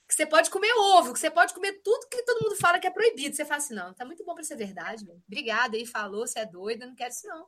que 0.08 0.14
você 0.14 0.26
pode 0.26 0.50
comer 0.50 0.72
ovo, 0.74 1.14
que 1.14 1.20
você 1.20 1.32
pode 1.32 1.54
comer 1.54 1.82
tudo 1.84 2.08
que 2.08 2.22
todo 2.24 2.44
mundo 2.44 2.56
fala 2.56 2.80
que 2.80 2.88
é 2.88 2.92
proibido. 2.92 3.36
Você 3.36 3.44
fala 3.44 3.58
assim, 3.58 3.74
não, 3.74 3.94
tá 3.94 4.06
muito 4.06 4.24
bom 4.24 4.36
para 4.36 4.44
ser 4.44 4.56
verdade, 4.56 5.04
meu. 5.04 5.20
Obrigada 5.28 5.76
aí, 5.76 5.86
falou, 5.86 6.28
você 6.28 6.40
é 6.40 6.46
doida, 6.46 6.86
não 6.86 6.96
quero 6.96 7.10
isso 7.10 7.28
não. 7.28 7.48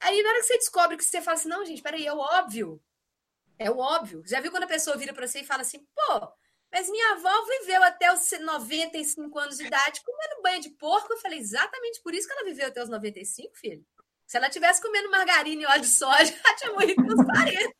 Aí 0.00 0.22
na 0.22 0.30
hora 0.30 0.40
que 0.40 0.46
você 0.46 0.58
descobre 0.58 0.96
que 0.96 1.04
você 1.04 1.20
fala 1.20 1.36
assim, 1.36 1.48
não, 1.48 1.64
gente, 1.64 1.82
peraí, 1.82 2.06
é 2.06 2.12
óbvio. 2.12 2.80
É 3.58 3.70
o 3.70 3.78
óbvio. 3.78 4.22
Já 4.26 4.40
viu 4.40 4.50
quando 4.50 4.64
a 4.64 4.68
pessoa 4.68 4.96
vira 4.96 5.12
para 5.12 5.26
você 5.26 5.40
e 5.40 5.44
fala 5.44 5.62
assim, 5.62 5.86
pô, 5.94 6.28
mas 6.72 6.88
minha 6.88 7.12
avó 7.12 7.30
viveu 7.60 7.82
até 7.82 8.12
os 8.12 8.30
95 8.40 9.38
anos 9.38 9.58
de 9.58 9.66
idade 9.66 10.00
comendo 10.04 10.42
banho 10.42 10.60
de 10.60 10.70
porco. 10.70 11.12
Eu 11.12 11.18
falei, 11.18 11.38
exatamente 11.38 12.00
por 12.02 12.14
isso 12.14 12.26
que 12.26 12.32
ela 12.32 12.44
viveu 12.44 12.68
até 12.68 12.82
os 12.82 12.88
95, 12.88 13.56
filho. 13.56 13.84
Se 14.26 14.38
ela 14.38 14.48
tivesse 14.48 14.80
comendo 14.80 15.10
margarina 15.10 15.62
e 15.62 15.66
óleo 15.66 15.82
de 15.82 15.88
soja, 15.88 16.32
ela 16.44 16.56
tinha 16.56 16.72
morrido 16.72 17.04
com 17.04 17.12
os 17.12 17.24
40. 17.26 17.74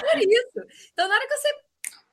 Por 0.00 0.18
isso. 0.18 0.88
Então, 0.92 1.08
na 1.08 1.14
hora 1.14 1.26
que 1.26 1.36
você 1.36 1.54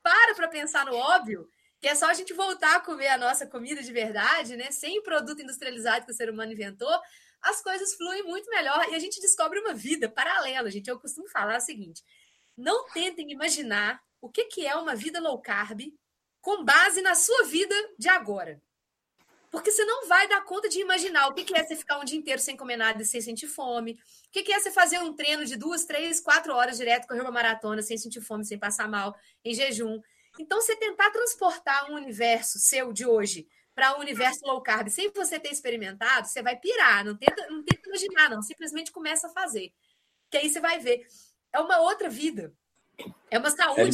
para 0.02 0.36
para 0.36 0.48
pensar 0.48 0.86
no 0.86 0.96
óbvio, 0.96 1.48
que 1.82 1.88
é 1.88 1.96
só 1.96 2.08
a 2.08 2.14
gente 2.14 2.34
voltar 2.34 2.78
a 2.78 2.80
comer 2.80 3.10
a 3.10 3.18
nossa 3.18 3.46
comida 3.46 3.82
de 3.82 3.92
verdade, 3.92 4.56
né? 4.56 4.72
Sem 4.72 5.00
o 5.00 5.04
produto 5.04 5.42
industrializado 5.42 6.06
que 6.06 6.12
o 6.12 6.16
ser 6.16 6.30
humano 6.30 6.54
inventou, 6.54 6.98
as 7.42 7.62
coisas 7.62 7.94
fluem 7.94 8.24
muito 8.24 8.50
melhor 8.50 8.88
e 8.90 8.96
a 8.96 9.00
gente 9.00 9.22
descobre 9.22 9.60
uma 9.60 9.74
vida 9.74 10.10
paralela, 10.10 10.70
gente. 10.70 10.90
Eu 10.90 11.00
costumo 11.00 11.28
falar 11.30 11.58
o 11.58 11.62
seguinte: 11.62 12.04
não 12.58 12.86
tentem 12.90 13.32
imaginar 13.32 14.02
o 14.22 14.30
que, 14.30 14.46
que 14.46 14.66
é 14.66 14.76
uma 14.76 14.96
vida 14.96 15.20
low 15.20 15.42
carb 15.42 15.82
com 16.42 16.64
base 16.64 17.02
na 17.02 17.16
sua 17.16 17.44
vida 17.44 17.76
de 17.98 18.10
agora. 18.10 18.62
Porque 19.52 19.72
você 19.72 19.84
não 19.84 20.08
vai 20.08 20.28
dar 20.28 20.42
conta 20.42 20.70
de 20.70 20.80
imaginar 20.80 21.28
o 21.28 21.34
que 21.34 21.58
é 21.58 21.66
você 21.66 21.76
ficar 21.76 21.98
um 21.98 22.06
dia 22.06 22.18
inteiro 22.18 22.40
sem 22.40 22.56
comer 22.56 22.78
nada 22.78 23.02
e 23.02 23.06
sem 23.06 23.20
sentir 23.20 23.48
fome. 23.48 23.94
O 24.28 24.32
que 24.32 24.52
é 24.52 24.60
você 24.60 24.70
fazer 24.70 25.00
um 25.00 25.16
treino 25.16 25.44
de 25.44 25.56
duas, 25.56 25.86
três, 25.86 26.20
quatro 26.20 26.54
horas 26.54 26.78
direto, 26.78 27.08
correr 27.08 27.22
uma 27.22 27.32
maratona 27.32 27.82
sem 27.82 27.98
sentir 27.98 28.22
fome, 28.22 28.46
sem 28.46 28.60
passar 28.60 28.88
mal, 28.88 29.16
em 29.44 29.54
jejum. 29.54 30.00
Então, 30.38 30.62
você 30.62 30.76
tentar 30.76 31.10
transportar 31.10 31.90
um 31.90 31.96
universo 31.96 32.60
seu 32.60 32.94
de 32.94 33.08
hoje 33.08 33.48
para 33.80 33.96
um 33.96 34.02
universo 34.02 34.46
low 34.46 34.62
carb 34.62 34.90
sem 34.90 35.10
você 35.10 35.40
ter 35.40 35.54
experimentado, 35.54 36.28
você 36.28 36.44
vai 36.44 36.58
pirar. 36.58 37.06
Não 37.06 37.16
tenta, 37.16 37.50
não 37.50 37.64
tenta 37.64 37.88
imaginar, 37.88 38.30
não. 38.30 38.42
Simplesmente 38.42 38.92
começa 38.92 39.28
a 39.28 39.30
fazer. 39.30 39.72
Que 40.30 40.36
aí 40.36 40.50
você 40.50 40.60
vai 40.60 40.80
ver. 40.80 41.08
É 41.54 41.62
uma 41.62 41.80
outra 41.80 42.10
vida. 42.10 42.54
É 43.32 43.40
uma 43.40 43.50
saúde. 43.50 43.80
É 43.80 43.86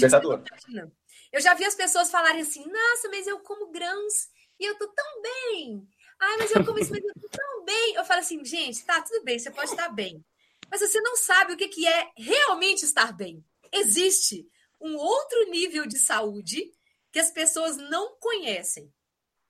eu 1.31 1.39
já 1.39 1.53
vi 1.53 1.65
as 1.65 1.75
pessoas 1.75 2.09
falarem 2.09 2.41
assim: 2.41 2.65
nossa, 2.65 3.09
mas 3.09 3.27
eu 3.27 3.39
como 3.41 3.71
grãos 3.71 4.27
e 4.59 4.65
eu 4.65 4.75
tô 4.75 4.87
tão 4.87 5.21
bem. 5.21 5.87
Ai, 6.19 6.37
mas 6.37 6.49
eu 6.49 6.65
como 6.65 6.79
isso, 6.79 6.89
mas 6.89 7.03
eu 7.03 7.13
tô 7.21 7.29
tão 7.29 7.63
bem. 7.63 7.93
Eu 7.93 8.05
falo 8.05 8.21
assim, 8.21 8.43
gente, 8.43 8.83
tá, 8.83 8.99
tudo 9.03 9.23
bem, 9.23 9.37
você 9.37 9.51
pode 9.51 9.69
estar 9.69 9.89
bem. 9.89 10.25
Mas 10.71 10.81
você 10.81 10.99
não 10.99 11.15
sabe 11.15 11.53
o 11.53 11.57
que, 11.57 11.67
que 11.67 11.87
é 11.87 12.09
realmente 12.17 12.85
estar 12.85 13.13
bem. 13.13 13.45
Existe 13.71 14.49
um 14.81 14.95
outro 14.95 15.47
nível 15.51 15.85
de 15.85 15.99
saúde 15.99 16.73
que 17.11 17.19
as 17.19 17.29
pessoas 17.29 17.77
não 17.77 18.15
conhecem. 18.19 18.91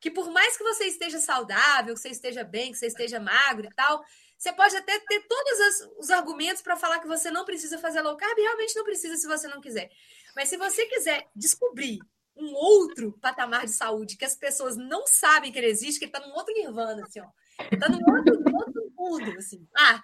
Que 0.05 0.11
por 0.11 0.29
mais 0.29 0.55
que 0.55 0.63
você 0.63 0.83
esteja 0.83 1.17
saudável, 1.17 1.95
que 1.95 1.99
você 1.99 2.09
esteja 2.09 2.43
bem, 2.43 2.71
que 2.71 2.77
você 2.77 2.85
esteja 2.85 3.19
magro 3.19 3.65
e 3.65 3.73
tal, 3.73 4.05
você 4.37 4.53
pode 4.53 4.77
até 4.77 4.99
ter 4.99 5.25
todos 5.27 5.89
os 5.97 6.11
argumentos 6.11 6.61
para 6.61 6.75
falar 6.75 6.99
que 6.99 7.07
você 7.07 7.31
não 7.31 7.43
precisa 7.43 7.79
fazer 7.79 8.01
low 8.03 8.15
carb, 8.15 8.37
e 8.37 8.43
realmente 8.43 8.75
não 8.75 8.83
precisa 8.83 9.17
se 9.17 9.25
você 9.25 9.47
não 9.47 9.59
quiser. 9.59 9.89
Mas 10.35 10.47
se 10.47 10.57
você 10.57 10.85
quiser 10.85 11.25
descobrir 11.35 11.97
um 12.35 12.53
outro 12.53 13.17
patamar 13.19 13.65
de 13.65 13.71
saúde 13.71 14.15
que 14.15 14.25
as 14.25 14.35
pessoas 14.35 14.77
não 14.77 15.07
sabem 15.07 15.51
que 15.51 15.57
ele 15.57 15.69
existe, 15.69 15.97
que 15.97 16.05
ele 16.05 16.11
está 16.15 16.19
num 16.19 16.35
outro 16.35 16.53
nirvana, 16.53 17.03
assim, 17.03 17.19
ó. 17.19 17.27
Está 17.71 17.89
num 17.89 17.97
outro, 18.07 18.43
outro 18.53 18.91
mundo, 18.95 19.39
assim. 19.39 19.67
Ah, 19.75 20.03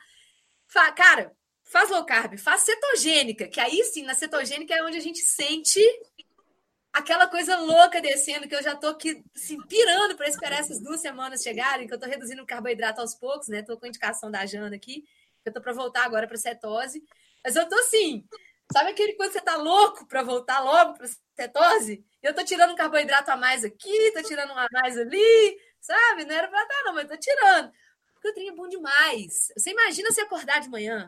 fa, 0.67 0.91
cara, 0.93 1.31
faz 1.63 1.91
low 1.91 2.03
carb, 2.07 2.39
faz 2.39 2.61
cetogênica, 2.61 3.47
que 3.47 3.59
aí 3.59 3.83
sim, 3.83 4.01
na 4.01 4.15
cetogênica 4.15 4.73
é 4.73 4.83
onde 4.83 4.97
a 4.97 5.01
gente 5.01 5.19
sente 5.19 5.79
aquela 6.93 7.27
coisa 7.27 7.58
louca 7.58 8.01
descendo, 8.01 8.47
que 8.47 8.56
eu 8.56 8.63
já 8.63 8.75
tô 8.75 8.88
aqui 8.88 9.23
assim, 9.36 9.58
pirando 9.67 10.15
para 10.15 10.27
esperar 10.27 10.60
essas 10.60 10.82
duas 10.82 11.01
semanas 11.01 11.41
chegarem, 11.41 11.88
que 11.88 11.93
eu 11.93 11.99
tô 11.99 12.06
reduzindo 12.06 12.41
o 12.41 12.45
carboidrato 12.45 13.01
aos 13.01 13.15
poucos, 13.15 13.47
né? 13.47 13.62
Tô 13.62 13.77
com 13.77 13.86
a 13.86 13.89
indicação 13.89 14.30
da 14.30 14.45
Jana 14.45 14.75
aqui, 14.75 15.01
que 15.41 15.49
eu 15.49 15.54
tô 15.54 15.62
para 15.62 15.73
voltar 15.73 16.06
agora 16.06 16.27
para 16.27 16.38
cetose. 16.38 17.04
Mas 17.43 17.56
eu 17.56 17.67
tô 17.67 17.75
assim, 17.75 18.25
sabe 18.71 18.91
aquele 18.91 19.13
quando 19.13 19.32
você 19.32 19.41
tá 19.41 19.56
louco 19.56 20.06
para 20.06 20.21
voltar 20.21 20.60
logo 20.60 20.95
para 20.95 21.08
cetose? 21.36 22.06
Eu 22.21 22.36
tô 22.36 22.43
tirando 22.43 22.71
um 22.71 22.75
carboidrato 22.75 23.32
a 23.32 23.38
mais 23.38 23.63
aqui, 23.63 24.12
tô 24.13 24.21
tirando 24.23 24.51
um 24.51 24.58
a 24.58 24.67
mais 24.71 24.97
ali, 24.97 25.58
sabe? 25.80 26.25
Não 26.25 26.36
era 26.36 26.47
pra 26.47 26.63
dar, 26.63 26.84
não, 26.86 26.93
mas 26.93 27.08
tô 27.08 27.17
tirando. 27.17 27.71
Porque 28.13 28.30
o 28.30 28.34
trem 28.34 28.49
é 28.49 28.51
bom 28.51 28.67
demais. 28.67 29.51
Você 29.58 29.71
imagina 29.71 30.12
se 30.12 30.21
acordar 30.21 30.60
de 30.60 30.69
manhã, 30.69 31.08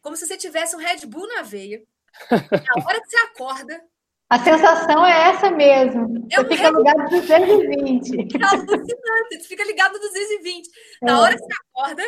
como 0.00 0.16
se 0.16 0.26
você 0.26 0.36
tivesse 0.36 0.74
um 0.74 0.80
Red 0.80 1.06
Bull 1.06 1.28
na 1.28 1.42
veia. 1.42 1.82
Na 2.30 2.84
hora 2.84 3.00
que 3.00 3.08
você 3.08 3.16
acorda. 3.18 3.88
A 4.30 4.38
sensação 4.38 5.06
é 5.06 5.30
essa 5.30 5.50
mesmo. 5.50 6.26
É 6.30 6.36
você 6.36 6.56
fica 6.56 6.70
ligado 6.70 6.98
no 6.98 7.08
220. 7.08 8.28
É 8.38 8.44
alucinante. 8.44 9.40
Você 9.40 9.48
fica 9.48 9.64
ligado 9.64 9.92
no 9.94 10.00
220. 10.00 10.70
Na 11.02 11.12
é. 11.12 11.14
hora 11.16 11.34
que 11.34 11.42
você 11.42 11.54
acorda, 11.70 12.02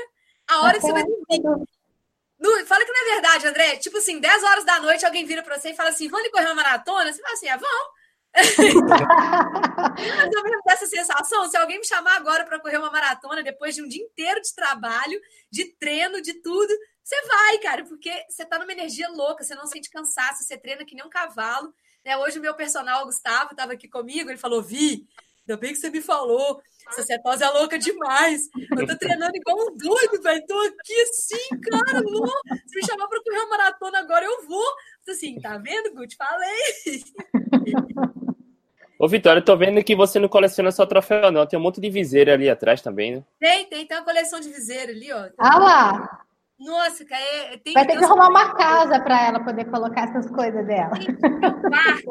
a 0.48 0.62
hora 0.62 0.74
que 0.74 0.80
você 0.83 0.92
vai 0.92 1.04
dormir. 1.04 1.66
No, 2.38 2.66
fala 2.66 2.85
que 2.85 2.92
não 2.92 3.00
é 3.00 3.12
verdade, 3.14 3.46
André. 3.46 3.76
Tipo 3.76 3.98
assim, 3.98 4.18
10 4.18 4.44
horas 4.44 4.64
da 4.64 4.80
noite, 4.80 5.04
alguém 5.06 5.24
vira 5.24 5.42
pra 5.42 5.59
você 5.59 5.70
e 5.70 5.76
fala 5.76 5.90
assim: 5.90 6.09
vamos 6.09 6.30
correr 6.30 6.46
uma 6.46 6.54
maratona? 6.54 7.12
Você 7.12 7.22
fala 7.22 7.35
assim: 7.35 7.48
ah, 7.48 7.56
vamos. 7.56 8.00
Mais 10.16 10.37
ou 10.37 10.42
menos 10.44 10.61
dessa 10.66 10.87
sensação. 10.87 11.48
Se 11.48 11.56
alguém 11.56 11.78
me 11.78 11.87
chamar 11.87 12.16
agora 12.16 12.44
para 12.44 12.61
correr 12.61 12.78
uma 12.78 12.90
maratona 12.90 13.42
depois 13.42 13.74
de 13.74 13.83
um 13.83 13.88
dia 13.88 14.02
inteiro 14.04 14.40
de 14.40 14.54
trabalho, 14.54 15.20
de 15.50 15.64
treino, 15.76 16.20
de 16.20 16.35
tudo, 16.35 16.72
você 17.02 17.20
vai, 17.26 17.59
cara, 17.59 17.85
porque 17.85 18.11
você 18.28 18.44
tá 18.44 18.59
numa 18.59 18.72
energia 18.72 19.09
louca, 19.09 19.42
você 19.42 19.54
não 19.54 19.66
sente 19.66 19.90
cansaço, 19.90 20.44
você 20.44 20.56
treina 20.56 20.85
que 20.85 20.94
nem 20.94 21.04
um 21.04 21.11
cavalo. 21.11 21.74
Né? 22.05 22.17
Hoje 22.17 22.39
o 22.39 22.43
meu 22.43 22.55
personal, 22.55 23.03
o 23.03 23.07
Gustavo, 23.07 23.51
estava 23.53 23.73
aqui 23.73 23.89
comigo, 23.89 24.31
ele 24.31 24.39
falou: 24.39 24.63
Vi, 24.63 25.07
ainda 25.41 25.61
bem 25.61 25.73
que 25.73 25.79
você 25.79 25.91
me 25.91 26.01
falou. 26.01 26.61
Essa 26.89 27.03
cetose 27.03 27.45
é 27.45 27.49
louca 27.51 27.79
demais. 27.79 28.49
Eu 28.77 28.87
tô 28.87 28.97
treinando 28.97 29.37
igual 29.37 29.57
um 29.59 29.77
doido, 29.77 30.23
velho. 30.23 30.45
Tô 30.47 30.59
aqui 30.61 31.01
assim, 31.03 31.61
cara, 31.61 32.01
louco. 32.01 32.33
Se 32.67 32.77
me 32.77 32.87
chamar 32.87 33.07
para 33.07 33.23
correr 33.23 33.39
uma 33.39 33.51
maratona 33.51 33.99
agora, 33.99 34.25
eu 34.25 34.47
vou. 34.47 34.67
Assim, 35.09 35.41
tá 35.41 35.59
vendo, 35.59 35.95
Guti? 35.95 36.17
Falei. 36.17 37.03
Ô, 38.99 39.09
Vitória, 39.09 39.41
eu 39.41 39.45
tô 39.45 39.57
vendo 39.57 39.83
que 39.83 39.97
você 39.97 40.19
não 40.19 40.29
coleciona 40.29 40.71
só 40.71 40.85
troféu, 40.85 41.31
não. 41.31 41.47
Tem 41.47 41.59
um 41.59 41.63
monte 41.63 41.81
de 41.81 41.91
viseira 41.91 42.35
ali 42.35 42.51
atrás 42.51 42.83
também, 42.83 43.17
né? 43.17 43.25
Tem, 43.39 43.67
tem. 43.67 43.87
Tem 43.87 43.97
uma 43.97 44.05
coleção 44.05 44.41
de 44.41 44.49
viseira 44.49 44.93
ali, 44.93 45.13
ó. 45.13 45.29
Ah 45.39 45.59
lá! 45.59 46.27
Nossa, 46.61 47.05
é, 47.11 47.57
tem, 47.57 47.73
Vai 47.73 47.87
ter 47.87 47.96
que 47.96 48.05
arrumar 48.05 48.29
uma 48.29 48.55
casa 48.55 49.01
para 49.01 49.27
ela 49.27 49.42
poder 49.42 49.64
colocar 49.70 50.11
essas 50.11 50.31
coisas 50.31 50.66
dela. 50.66 50.92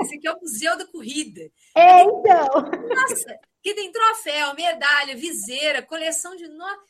esse 0.02 0.16
aqui 0.16 0.28
é 0.28 0.32
o 0.32 0.40
Museu 0.42 0.76
da 0.76 0.88
Corrida. 0.88 1.42
É, 1.76 2.02
então. 2.02 2.48
Nossa, 2.90 3.40
que 3.62 3.76
tem 3.76 3.92
troféu, 3.92 4.56
medalha, 4.56 5.16
viseira, 5.16 5.84
coleção 5.84 6.36
de. 6.36 6.48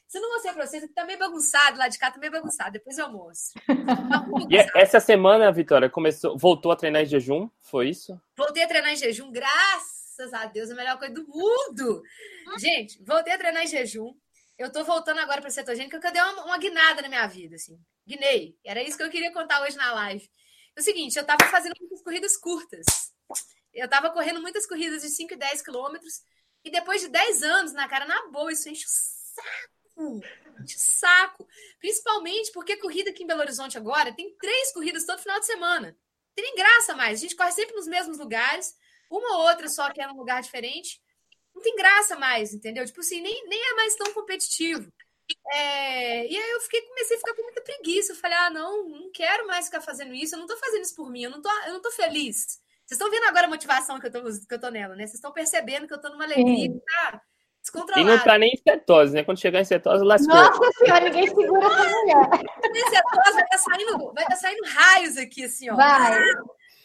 Você 0.08 0.22
não 0.22 0.32
mostrei 0.32 0.54
para 0.54 0.66
vocês, 0.66 0.90
tá 0.96 1.04
meio 1.04 1.20
bagunçado 1.20 1.78
lá 1.78 1.90
de 1.90 2.00
cá, 2.00 2.10
tá 2.10 2.18
meio 2.18 2.32
bagunçado. 2.32 2.72
Depois 2.72 2.98
eu 2.98 3.10
mostro. 3.12 3.62
Tá 3.68 4.26
e 4.50 4.56
essa 4.80 5.02
semana, 5.02 5.52
Vitória, 5.52 5.90
começou, 5.90 6.38
voltou 6.38 6.72
a 6.72 6.78
treinar 6.78 7.02
em 7.02 7.08
jejum? 7.08 7.50
Foi 7.60 7.90
isso? 7.90 8.18
Voltei 8.38 8.64
a 8.64 8.68
treinar 8.70 8.94
em 8.94 8.96
jejum, 8.96 9.30
graças 9.32 10.34
a 10.34 10.46
Deus, 10.46 10.72
a 10.72 10.76
melhor 10.76 10.98
coisa 10.98 11.14
do 11.14 11.28
mundo. 11.28 12.02
Gente, 12.58 13.04
voltei 13.04 13.34
a 13.34 13.38
treinar 13.38 13.64
em 13.64 13.68
jejum. 13.68 14.14
Eu 14.60 14.70
tô 14.70 14.84
voltando 14.84 15.20
agora 15.22 15.40
para 15.40 15.50
cetogênica, 15.50 15.98
porque 15.98 16.08
eu 16.08 16.12
dei 16.12 16.22
uma, 16.22 16.44
uma 16.44 16.58
guinada 16.58 17.02
na 17.02 17.08
minha 17.08 17.26
vida, 17.28 17.56
assim. 17.56 17.80
Guinei. 18.06 18.60
Era 18.62 18.84
isso 18.84 18.98
que 18.98 19.04
eu 19.04 19.10
queria 19.10 19.32
contar 19.32 19.62
hoje 19.62 19.78
na 19.78 19.94
live. 19.94 20.30
É 20.76 20.82
o 20.82 20.84
seguinte, 20.84 21.18
eu 21.18 21.26
tava 21.26 21.46
fazendo 21.46 21.76
muitas 21.80 22.04
corridas 22.04 22.36
curtas. 22.36 22.86
Eu 23.74 23.88
tava 23.88 24.10
correndo 24.10 24.42
muitas 24.42 24.68
corridas 24.68 25.02
de 25.02 25.08
5 25.08 25.34
e 25.34 25.38
10 25.38 25.62
quilômetros. 25.62 26.24
E 26.62 26.70
depois 26.70 27.00
de 27.00 27.08
10 27.08 27.42
anos, 27.42 27.72
na 27.72 27.88
cara, 27.88 28.06
na 28.06 28.28
boa, 28.32 28.52
isso 28.52 28.68
enche 28.68 28.86
o 28.86 28.90
saco. 28.90 30.22
Enche 30.62 30.76
o 30.76 30.80
saco. 30.80 31.48
Principalmente 31.80 32.52
porque 32.52 32.76
corrida 32.76 33.12
aqui 33.12 33.24
em 33.24 33.28
Belo 33.28 33.40
Horizonte 33.40 33.78
agora 33.78 34.14
tem 34.14 34.36
três 34.36 34.74
corridas 34.74 35.06
todo 35.06 35.22
final 35.22 35.40
de 35.40 35.46
semana. 35.46 35.98
Tem 36.36 36.54
graça 36.54 36.94
mais. 36.96 37.20
A 37.20 37.22
gente 37.22 37.36
corre 37.36 37.54
sempre 37.54 37.78
nos 37.78 37.88
mesmos 37.88 38.18
lugares. 38.18 38.76
Uma 39.10 39.38
ou 39.38 39.44
outra 39.48 39.70
só 39.70 39.90
que 39.90 40.02
é 40.02 40.08
num 40.08 40.18
lugar 40.18 40.42
diferente 40.42 41.02
não 41.54 41.62
tem 41.62 41.76
graça 41.76 42.18
mais, 42.18 42.54
entendeu? 42.54 42.86
Tipo 42.86 43.02
assim, 43.02 43.22
nem, 43.22 43.48
nem 43.48 43.72
é 43.72 43.76
mais 43.76 43.96
tão 43.96 44.14
competitivo. 44.14 44.92
É, 45.54 46.26
e 46.26 46.36
aí 46.36 46.52
eu 46.52 46.62
fiquei, 46.62 46.82
comecei 46.82 47.18
a 47.18 47.20
ficar 47.20 47.36
com 47.36 47.44
muita 47.44 47.62
preguiça. 47.62 48.14
Eu 48.14 48.16
falei, 48.16 48.38
ah, 48.38 48.50
não, 48.50 48.88
não 48.88 49.12
quero 49.12 49.46
mais 49.48 49.66
ficar 49.66 49.82
fazendo 49.82 50.14
isso, 50.14 50.36
eu 50.36 50.40
não 50.40 50.48
tô 50.48 50.58
fazendo 50.58 50.82
isso 50.84 50.96
por 50.96 51.10
mim, 51.10 51.24
eu 51.24 51.30
não 51.30 51.42
tô, 51.42 51.50
eu 51.68 51.74
não 51.74 51.82
tô 51.82 51.92
feliz. 51.92 52.60
Vocês 52.90 53.00
estão 53.00 53.12
vendo 53.12 53.26
agora 53.26 53.46
a 53.46 53.50
motivação 53.50 54.00
que 54.00 54.08
eu 54.08 54.12
tô, 54.12 54.24
que 54.24 54.54
eu 54.56 54.60
tô 54.60 54.70
nela, 54.70 54.96
né? 54.96 55.06
Vocês 55.06 55.16
estão 55.16 55.32
percebendo 55.32 55.88
que 55.88 55.94
eu 55.94 56.02
tô 56.02 56.10
numa 56.10 56.24
alegria 56.24 56.72
que 56.72 56.80
tá 56.80 57.22
descontrolada. 57.62 58.02
E 58.02 58.18
não 58.18 58.24
tá 58.24 58.38
nem 58.40 58.52
em 58.52 58.58
cetose, 58.58 59.14
né? 59.14 59.24
Quando 59.24 59.40
chegar 59.40 59.62
em 59.62 59.66
cetose, 59.66 60.04
lascou. 60.04 60.34
Nossa 60.34 60.72
senhora, 60.80 61.06
ninguém 61.06 61.28
segura 61.28 61.68
essa 61.68 61.90
mulher. 61.90 62.30
Em 62.66 62.90
cetose 62.90 63.34
vai 63.34 63.48
tá 63.48 63.58
saindo, 63.60 64.14
vai 64.14 64.26
tá 64.26 64.36
saindo 64.36 64.64
raios 64.66 65.18
aqui, 65.18 65.46
assim, 65.46 65.70
ó. 65.70 65.76
Vai. 65.76 66.20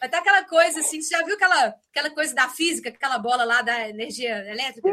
Vai 0.04 0.08
estar 0.08 0.18
aquela 0.18 0.44
coisa 0.44 0.80
assim, 0.80 1.00
você 1.00 1.16
já 1.16 1.24
viu 1.24 1.34
aquela, 1.34 1.74
aquela 1.90 2.10
coisa 2.10 2.34
da 2.34 2.46
física, 2.46 2.90
aquela 2.90 3.16
bola 3.16 3.42
lá 3.42 3.62
da 3.62 3.88
energia 3.88 4.36
elétrica, 4.50 4.86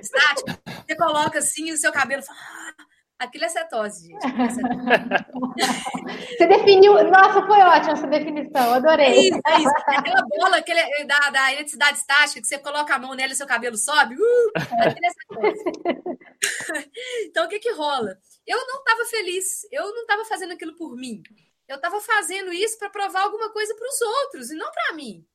estática? 0.00 0.58
Você 0.84 0.96
coloca 0.96 1.38
assim 1.38 1.70
o 1.70 1.76
seu 1.76 1.92
cabelo 1.92 2.20
fala, 2.20 2.36
ah, 2.40 2.74
Aquilo 3.18 3.46
é 3.46 3.48
cetose, 3.48 4.08
gente. 4.08 4.20
Você 6.36 6.46
definiu. 6.48 6.92
Nossa, 7.10 7.40
foi 7.46 7.60
ótima 7.60 7.92
essa 7.92 8.06
definição, 8.08 8.74
adorei. 8.74 9.06
É 9.06 9.16
isso, 9.16 9.40
é 9.46 9.58
isso. 9.58 9.70
Aquela 9.86 10.20
bola 10.28 10.58
aquele, 10.58 10.80
é 10.80 11.02
da, 11.04 11.30
da 11.30 11.50
eletricidade 11.52 11.96
estática 11.96 12.42
que 12.42 12.46
você 12.46 12.58
coloca 12.58 12.94
a 12.94 12.98
mão 12.98 13.14
nela 13.14 13.32
e 13.32 13.36
seu 13.36 13.46
cabelo 13.46 13.78
sobe. 13.78 14.16
Uh, 14.16 14.52
aquilo 14.80 15.06
é 15.06 15.10
cetose. 15.10 15.64
então, 17.24 17.46
o 17.46 17.48
que 17.48 17.58
que 17.58 17.72
rola? 17.72 18.18
Eu 18.46 18.58
não 18.66 18.80
estava 18.80 19.06
feliz. 19.06 19.66
Eu 19.72 19.94
não 19.94 20.02
estava 20.02 20.26
fazendo 20.26 20.52
aquilo 20.52 20.76
por 20.76 20.94
mim. 20.94 21.22
Eu 21.68 21.76
estava 21.76 22.00
fazendo 22.00 22.52
isso 22.52 22.78
para 22.78 22.90
provar 22.90 23.22
alguma 23.22 23.52
coisa 23.52 23.74
para 23.74 23.88
os 23.88 24.00
outros 24.00 24.50
e 24.50 24.54
não 24.54 24.70
para 24.70 24.94
mim. 24.94 25.26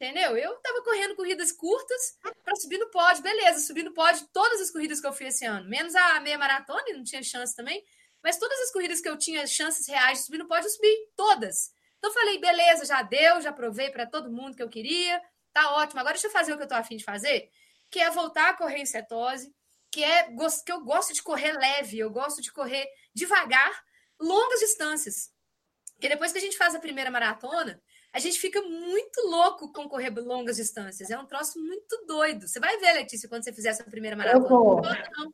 Entendeu? 0.00 0.36
Eu 0.36 0.54
estava 0.54 0.82
correndo 0.82 1.16
corridas 1.16 1.50
curtas 1.50 2.16
para 2.44 2.54
subir 2.54 2.78
no 2.78 2.88
pódio, 2.88 3.22
beleza, 3.22 3.66
subir 3.66 3.82
no 3.82 3.92
pódio 3.92 4.28
todas 4.32 4.60
as 4.60 4.70
corridas 4.70 5.00
que 5.00 5.06
eu 5.06 5.12
fiz 5.12 5.34
esse 5.34 5.44
ano, 5.44 5.68
menos 5.68 5.94
a 5.94 6.20
meia 6.20 6.38
maratona, 6.38 6.84
não 6.92 7.02
tinha 7.02 7.20
chance 7.20 7.54
também, 7.54 7.84
mas 8.22 8.38
todas 8.38 8.60
as 8.60 8.70
corridas 8.70 9.00
que 9.00 9.08
eu 9.08 9.18
tinha 9.18 9.44
chances 9.44 9.88
reais 9.88 10.18
de 10.18 10.24
subir 10.26 10.38
no 10.38 10.46
pódio, 10.46 10.68
eu 10.68 10.70
subi 10.70 10.94
todas. 11.16 11.72
Então 11.98 12.12
falei, 12.12 12.38
beleza, 12.38 12.84
já 12.84 13.02
deu, 13.02 13.40
já 13.40 13.52
provei 13.52 13.90
para 13.90 14.06
todo 14.06 14.30
mundo 14.30 14.56
que 14.56 14.62
eu 14.62 14.68
queria, 14.68 15.20
tá 15.52 15.74
ótimo. 15.76 15.98
Agora 16.00 16.14
deixa 16.14 16.28
eu 16.28 16.32
fazer 16.32 16.52
o 16.52 16.56
que 16.56 16.62
eu 16.62 16.68
tô 16.68 16.76
afim 16.76 16.96
de 16.96 17.02
fazer, 17.02 17.50
que 17.90 17.98
é 17.98 18.08
voltar 18.08 18.50
a 18.50 18.54
correr 18.54 18.78
em 18.78 18.86
cetose, 18.86 19.52
que 19.90 20.04
é 20.04 20.28
que 20.64 20.72
eu 20.72 20.84
gosto 20.84 21.12
de 21.12 21.22
correr 21.22 21.52
leve, 21.52 21.98
eu 21.98 22.10
gosto 22.10 22.40
de 22.40 22.52
correr 22.52 22.86
devagar, 23.12 23.84
longas 24.20 24.60
distâncias. 24.60 25.32
Porque 25.98 26.08
depois 26.08 26.30
que 26.30 26.38
a 26.38 26.40
gente 26.40 26.56
faz 26.56 26.76
a 26.76 26.78
primeira 26.78 27.10
maratona, 27.10 27.82
a 28.12 28.20
gente 28.20 28.38
fica 28.38 28.62
muito 28.62 29.20
louco 29.26 29.72
com 29.72 29.88
correr 29.88 30.10
longas 30.10 30.56
distâncias. 30.56 31.10
É 31.10 31.18
um 31.18 31.26
troço 31.26 31.58
muito 31.58 32.04
doido. 32.06 32.46
Você 32.46 32.60
vai 32.60 32.78
ver, 32.78 32.92
Letícia, 32.92 33.28
quando 33.28 33.42
você 33.42 33.52
fizer 33.52 33.70
essa 33.70 33.82
primeira 33.82 34.16
maratona. 34.16 34.48
Não, 34.48 35.24
não. 35.24 35.32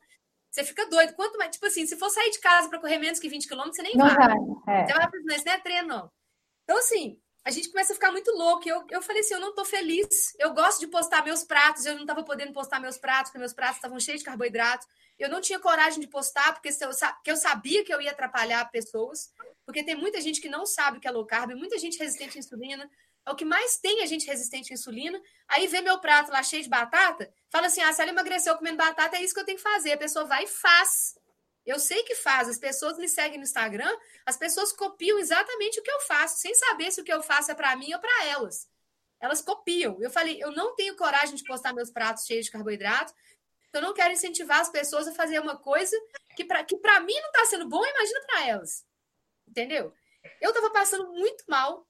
Você 0.49 0.63
fica 0.63 0.89
doido. 0.89 1.13
Quanto 1.13 1.37
mais, 1.37 1.51
tipo 1.51 1.67
assim, 1.67 1.85
se 1.85 1.95
for 1.95 2.09
sair 2.09 2.31
de 2.31 2.39
casa 2.39 2.67
para 2.67 2.79
correr 2.79 2.97
menos 2.97 3.19
que 3.19 3.29
20 3.29 3.47
quilômetros, 3.47 3.75
você 3.75 3.83
nem 3.83 3.95
não 3.95 4.07
vai. 4.07 4.15
vai. 4.15 4.37
É. 4.67 4.87
Você 4.87 4.93
vai 4.93 5.03
falar, 5.03 5.35
isso 5.35 5.45
não 5.45 5.53
é 5.53 5.59
treino, 5.59 5.87
não. 5.87 6.11
Então, 6.63 6.79
assim, 6.79 7.21
a 7.43 7.51
gente 7.51 7.69
começa 7.69 7.93
a 7.93 7.95
ficar 7.95 8.11
muito 8.11 8.31
louco. 8.31 8.67
Eu, 8.67 8.83
eu 8.89 9.03
falei 9.03 9.21
assim, 9.21 9.35
eu 9.35 9.39
não 9.39 9.53
tô 9.53 9.63
feliz. 9.63 10.33
Eu 10.39 10.51
gosto 10.55 10.79
de 10.79 10.87
postar 10.87 11.23
meus 11.23 11.43
pratos. 11.43 11.85
Eu 11.85 11.93
não 11.93 12.01
estava 12.01 12.23
podendo 12.23 12.53
postar 12.53 12.79
meus 12.79 12.97
pratos, 12.97 13.29
porque 13.29 13.37
meus 13.37 13.53
pratos 13.53 13.75
estavam 13.75 13.99
cheios 13.99 14.21
de 14.21 14.25
carboidrato. 14.25 14.87
Eu 15.19 15.29
não 15.29 15.41
tinha 15.41 15.59
coragem 15.59 15.99
de 15.99 16.07
postar, 16.07 16.53
porque 16.53 16.69
eu, 16.69 16.89
porque 16.89 17.31
eu 17.31 17.37
sabia 17.37 17.85
que 17.85 17.93
eu 17.93 18.01
ia 18.01 18.09
atrapalhar 18.09 18.65
pessoas. 18.71 19.31
Porque 19.65 19.83
tem 19.83 19.95
muita 19.95 20.21
gente 20.21 20.39
que 20.39 20.47
não 20.47 20.65
sabe 20.65 20.97
o 20.97 21.01
que 21.01 21.07
é 21.07 21.11
low 21.11 21.25
carb, 21.25 21.51
muita 21.55 21.77
gente 21.79 21.97
resistente 21.97 22.37
à 22.37 22.39
insulina. 22.39 22.89
É 23.25 23.31
o 23.31 23.35
que 23.35 23.43
mais 23.43 23.77
tem 23.77 24.03
a 24.03 24.05
gente 24.05 24.27
resistente 24.27 24.71
à 24.71 24.75
insulina. 24.75 25.19
Aí 25.47 25.65
vê 25.65 25.81
meu 25.81 25.99
prato 25.99 26.31
lá 26.31 26.43
cheio 26.43 26.61
de 26.61 26.69
batata, 26.69 27.33
fala 27.49 27.67
assim: 27.67 27.81
ah, 27.81 27.91
se 27.91 28.01
ela 28.01 28.11
emagreceu 28.11 28.55
comendo 28.55 28.77
batata, 28.77 29.17
é 29.17 29.23
isso 29.23 29.33
que 29.33 29.39
eu 29.39 29.45
tenho 29.45 29.57
que 29.57 29.63
fazer. 29.63 29.93
A 29.93 29.97
pessoa 29.97 30.25
vai 30.25 30.43
e 30.43 30.47
faz. 30.47 31.17
Eu 31.65 31.79
sei 31.79 32.03
que 32.03 32.13
faz. 32.13 32.47
As 32.47 32.59
pessoas 32.59 32.97
me 32.99 33.09
seguem 33.09 33.39
no 33.39 33.43
Instagram, 33.43 33.91
as 34.23 34.37
pessoas 34.37 34.71
copiam 34.71 35.17
exatamente 35.17 35.79
o 35.79 35.83
que 35.83 35.89
eu 35.91 35.99
faço, 36.01 36.37
sem 36.37 36.53
saber 36.53 36.91
se 36.91 37.01
o 37.01 37.03
que 37.03 37.11
eu 37.11 37.23
faço 37.23 37.49
é 37.49 37.55
para 37.55 37.75
mim 37.75 37.91
ou 37.91 37.99
para 37.99 38.25
elas. 38.25 38.69
Elas 39.19 39.41
copiam. 39.41 39.97
Eu 39.99 40.11
falei: 40.11 40.37
eu 40.39 40.51
não 40.51 40.75
tenho 40.75 40.95
coragem 40.95 41.35
de 41.35 41.43
postar 41.43 41.73
meus 41.73 41.89
pratos 41.89 42.25
cheios 42.25 42.45
de 42.45 42.51
carboidrato. 42.51 43.11
Eu 43.73 43.81
não 43.81 43.93
quero 43.93 44.13
incentivar 44.13 44.61
as 44.61 44.69
pessoas 44.69 45.07
a 45.07 45.13
fazer 45.13 45.39
uma 45.39 45.57
coisa 45.57 45.97
que 46.37 46.45
para 46.45 46.63
que 46.63 46.75
mim 46.75 47.19
não 47.19 47.29
está 47.29 47.45
sendo 47.45 47.67
bom, 47.67 47.83
imagina 47.83 48.21
para 48.21 48.47
elas 48.47 48.85
entendeu? 49.55 49.93
Eu 50.41 50.49
estava 50.49 50.69
passando 50.69 51.07
muito 51.13 51.45
mal. 51.47 51.87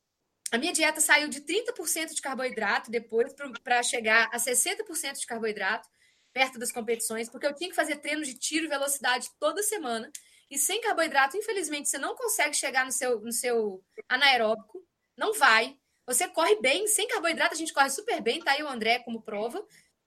A 0.52 0.58
minha 0.58 0.72
dieta 0.72 1.02
saiu 1.02 1.28
de 1.28 1.42
30% 1.42 2.14
de 2.14 2.22
carboidrato 2.22 2.92
depois 2.92 3.34
para 3.64 3.82
chegar 3.82 4.30
a 4.32 4.38
60% 4.38 5.20
de 5.20 5.26
carboidrato 5.26 5.90
perto 6.32 6.60
das 6.60 6.72
competições, 6.72 7.30
porque 7.30 7.48
eu 7.48 7.56
tinha 7.56 7.70
que 7.70 7.76
fazer 7.76 7.96
treino 7.98 8.24
de 8.24 8.38
tiro 8.38 8.66
e 8.66 8.70
velocidade 8.70 9.30
toda 9.40 9.64
semana. 9.64 10.12
E 10.52 10.60
sem 10.60 10.80
carboidrato, 10.82 11.36
infelizmente, 11.36 11.90
você 11.90 11.98
não 11.98 12.16
consegue 12.16 12.54
chegar 12.54 12.86
no 12.86 12.92
seu, 12.92 13.20
no 13.22 13.32
seu 13.32 13.84
anaeróbico. 14.08 14.86
Não 15.18 15.34
vai. 15.34 15.76
Você 16.06 16.28
corre 16.28 16.56
bem, 16.62 16.86
sem 16.88 17.08
carboidrato 17.08 17.56
a 17.56 17.58
gente 17.58 17.74
corre 17.74 17.90
super 17.90 18.22
bem, 18.22 18.40
tá 18.40 18.52
aí 18.52 18.62
o 18.62 18.68
André 18.68 19.00
como 19.00 19.24
prova. 19.24 19.66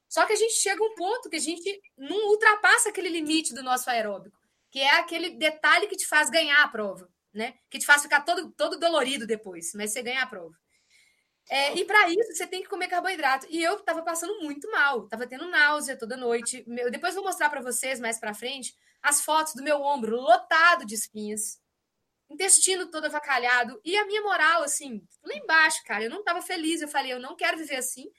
Só 0.08 0.24
que 0.26 0.32
a 0.32 0.36
gente 0.36 0.54
chega 0.54 0.80
a 0.80 0.86
um 0.86 0.94
ponto 0.94 1.28
que 1.28 1.36
a 1.36 1.40
gente 1.40 1.80
não 1.96 2.28
ultrapassa 2.28 2.90
aquele 2.90 3.08
limite 3.08 3.52
do 3.52 3.62
nosso 3.62 3.90
aeróbico, 3.90 4.38
que 4.70 4.78
é 4.78 4.90
aquele 4.90 5.30
detalhe 5.30 5.88
que 5.88 5.96
te 5.96 6.06
faz 6.06 6.30
ganhar 6.30 6.62
a 6.62 6.68
prova 6.68 7.10
né? 7.32 7.54
Que 7.70 7.78
te 7.78 7.86
faz 7.86 8.02
ficar 8.02 8.22
todo, 8.22 8.50
todo 8.52 8.78
dolorido 8.78 9.26
depois, 9.26 9.72
mas 9.74 9.92
você 9.92 10.02
ganha 10.02 10.22
a 10.22 10.26
prova. 10.26 10.54
É, 11.50 11.74
e 11.78 11.84
para 11.84 12.10
isso 12.10 12.34
você 12.34 12.46
tem 12.46 12.62
que 12.62 12.68
comer 12.68 12.88
carboidrato. 12.88 13.46
E 13.48 13.62
eu 13.62 13.76
estava 13.76 14.02
passando 14.02 14.40
muito 14.42 14.70
mal, 14.70 15.04
estava 15.04 15.26
tendo 15.26 15.48
náusea 15.48 15.96
toda 15.96 16.16
noite. 16.16 16.64
Eu, 16.66 16.90
depois 16.90 17.14
vou 17.14 17.24
mostrar 17.24 17.48
para 17.48 17.62
vocês 17.62 17.98
mais 17.98 18.18
para 18.18 18.34
frente 18.34 18.74
as 19.02 19.22
fotos 19.22 19.54
do 19.54 19.62
meu 19.62 19.80
ombro 19.80 20.16
lotado 20.16 20.84
de 20.84 20.94
espinhas, 20.94 21.58
intestino 22.28 22.90
todo 22.90 23.06
avacalhado 23.06 23.80
e 23.84 23.96
a 23.96 24.04
minha 24.04 24.20
moral 24.22 24.62
assim 24.62 25.02
lá 25.24 25.34
embaixo, 25.34 25.82
cara. 25.84 26.04
Eu 26.04 26.10
não 26.10 26.20
estava 26.20 26.42
feliz. 26.42 26.82
Eu 26.82 26.88
falei, 26.88 27.12
eu 27.12 27.20
não 27.20 27.34
quero 27.34 27.56
viver 27.56 27.76
assim. 27.76 28.10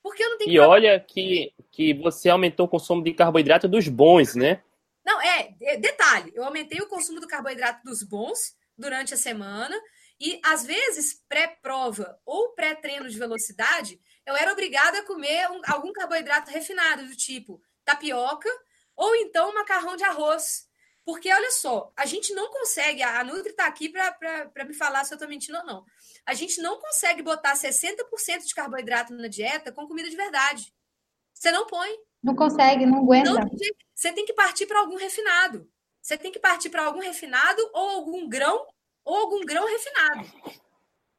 Porque 0.00 0.22
eu 0.22 0.30
não 0.30 0.38
tenho 0.38 0.52
E 0.52 0.60
olha 0.60 1.00
que, 1.00 1.52
que 1.72 1.92
você 1.94 2.28
aumentou 2.28 2.66
o 2.66 2.68
consumo 2.68 3.02
de 3.02 3.12
carboidrato 3.12 3.66
dos 3.66 3.88
bons, 3.88 4.36
né? 4.36 4.62
Não, 5.06 5.22
é, 5.22 5.54
detalhe, 5.76 6.32
eu 6.34 6.42
aumentei 6.42 6.80
o 6.80 6.88
consumo 6.88 7.20
do 7.20 7.28
carboidrato 7.28 7.84
dos 7.84 8.02
bons 8.02 8.56
durante 8.76 9.14
a 9.14 9.16
semana 9.16 9.80
e 10.18 10.40
às 10.44 10.64
vezes 10.64 11.22
pré-prova 11.28 12.20
ou 12.26 12.54
pré-treino 12.54 13.08
de 13.08 13.16
velocidade, 13.16 14.00
eu 14.26 14.34
era 14.34 14.52
obrigada 14.52 14.98
a 14.98 15.06
comer 15.06 15.48
um, 15.52 15.60
algum 15.66 15.92
carboidrato 15.92 16.50
refinado 16.50 17.06
do 17.06 17.14
tipo 17.14 17.62
tapioca 17.84 18.48
ou 18.96 19.14
então 19.14 19.54
macarrão 19.54 19.94
de 19.94 20.02
arroz. 20.02 20.66
Porque 21.04 21.32
olha 21.32 21.52
só, 21.52 21.92
a 21.96 22.04
gente 22.04 22.34
não 22.34 22.50
consegue, 22.50 23.00
a 23.00 23.22
Nutri 23.22 23.50
está 23.50 23.66
aqui 23.66 23.88
para 23.88 24.64
me 24.64 24.74
falar 24.74 25.04
se 25.04 25.12
eu 25.12 25.16
estou 25.16 25.28
mentindo 25.28 25.58
ou 25.58 25.64
não. 25.64 25.84
A 26.26 26.34
gente 26.34 26.60
não 26.60 26.80
consegue 26.80 27.22
botar 27.22 27.54
60% 27.54 28.44
de 28.44 28.52
carboidrato 28.52 29.14
na 29.14 29.28
dieta 29.28 29.70
com 29.70 29.86
comida 29.86 30.10
de 30.10 30.16
verdade. 30.16 30.74
Você 31.32 31.52
não 31.52 31.64
põe. 31.64 31.96
Não 32.22 32.34
consegue, 32.34 32.86
não 32.86 32.98
aguenta. 32.98 33.32
Não, 33.32 33.50
você 33.94 34.12
tem 34.12 34.24
que 34.24 34.32
partir 34.32 34.66
para 34.66 34.80
algum 34.80 34.96
refinado. 34.96 35.70
Você 36.02 36.16
tem 36.16 36.30
que 36.30 36.38
partir 36.38 36.70
para 36.70 36.84
algum 36.84 37.00
refinado 37.00 37.60
ou 37.72 37.88
algum 37.90 38.28
grão 38.28 38.66
ou 39.04 39.16
algum 39.16 39.44
grão 39.44 39.66
refinado. 39.66 40.28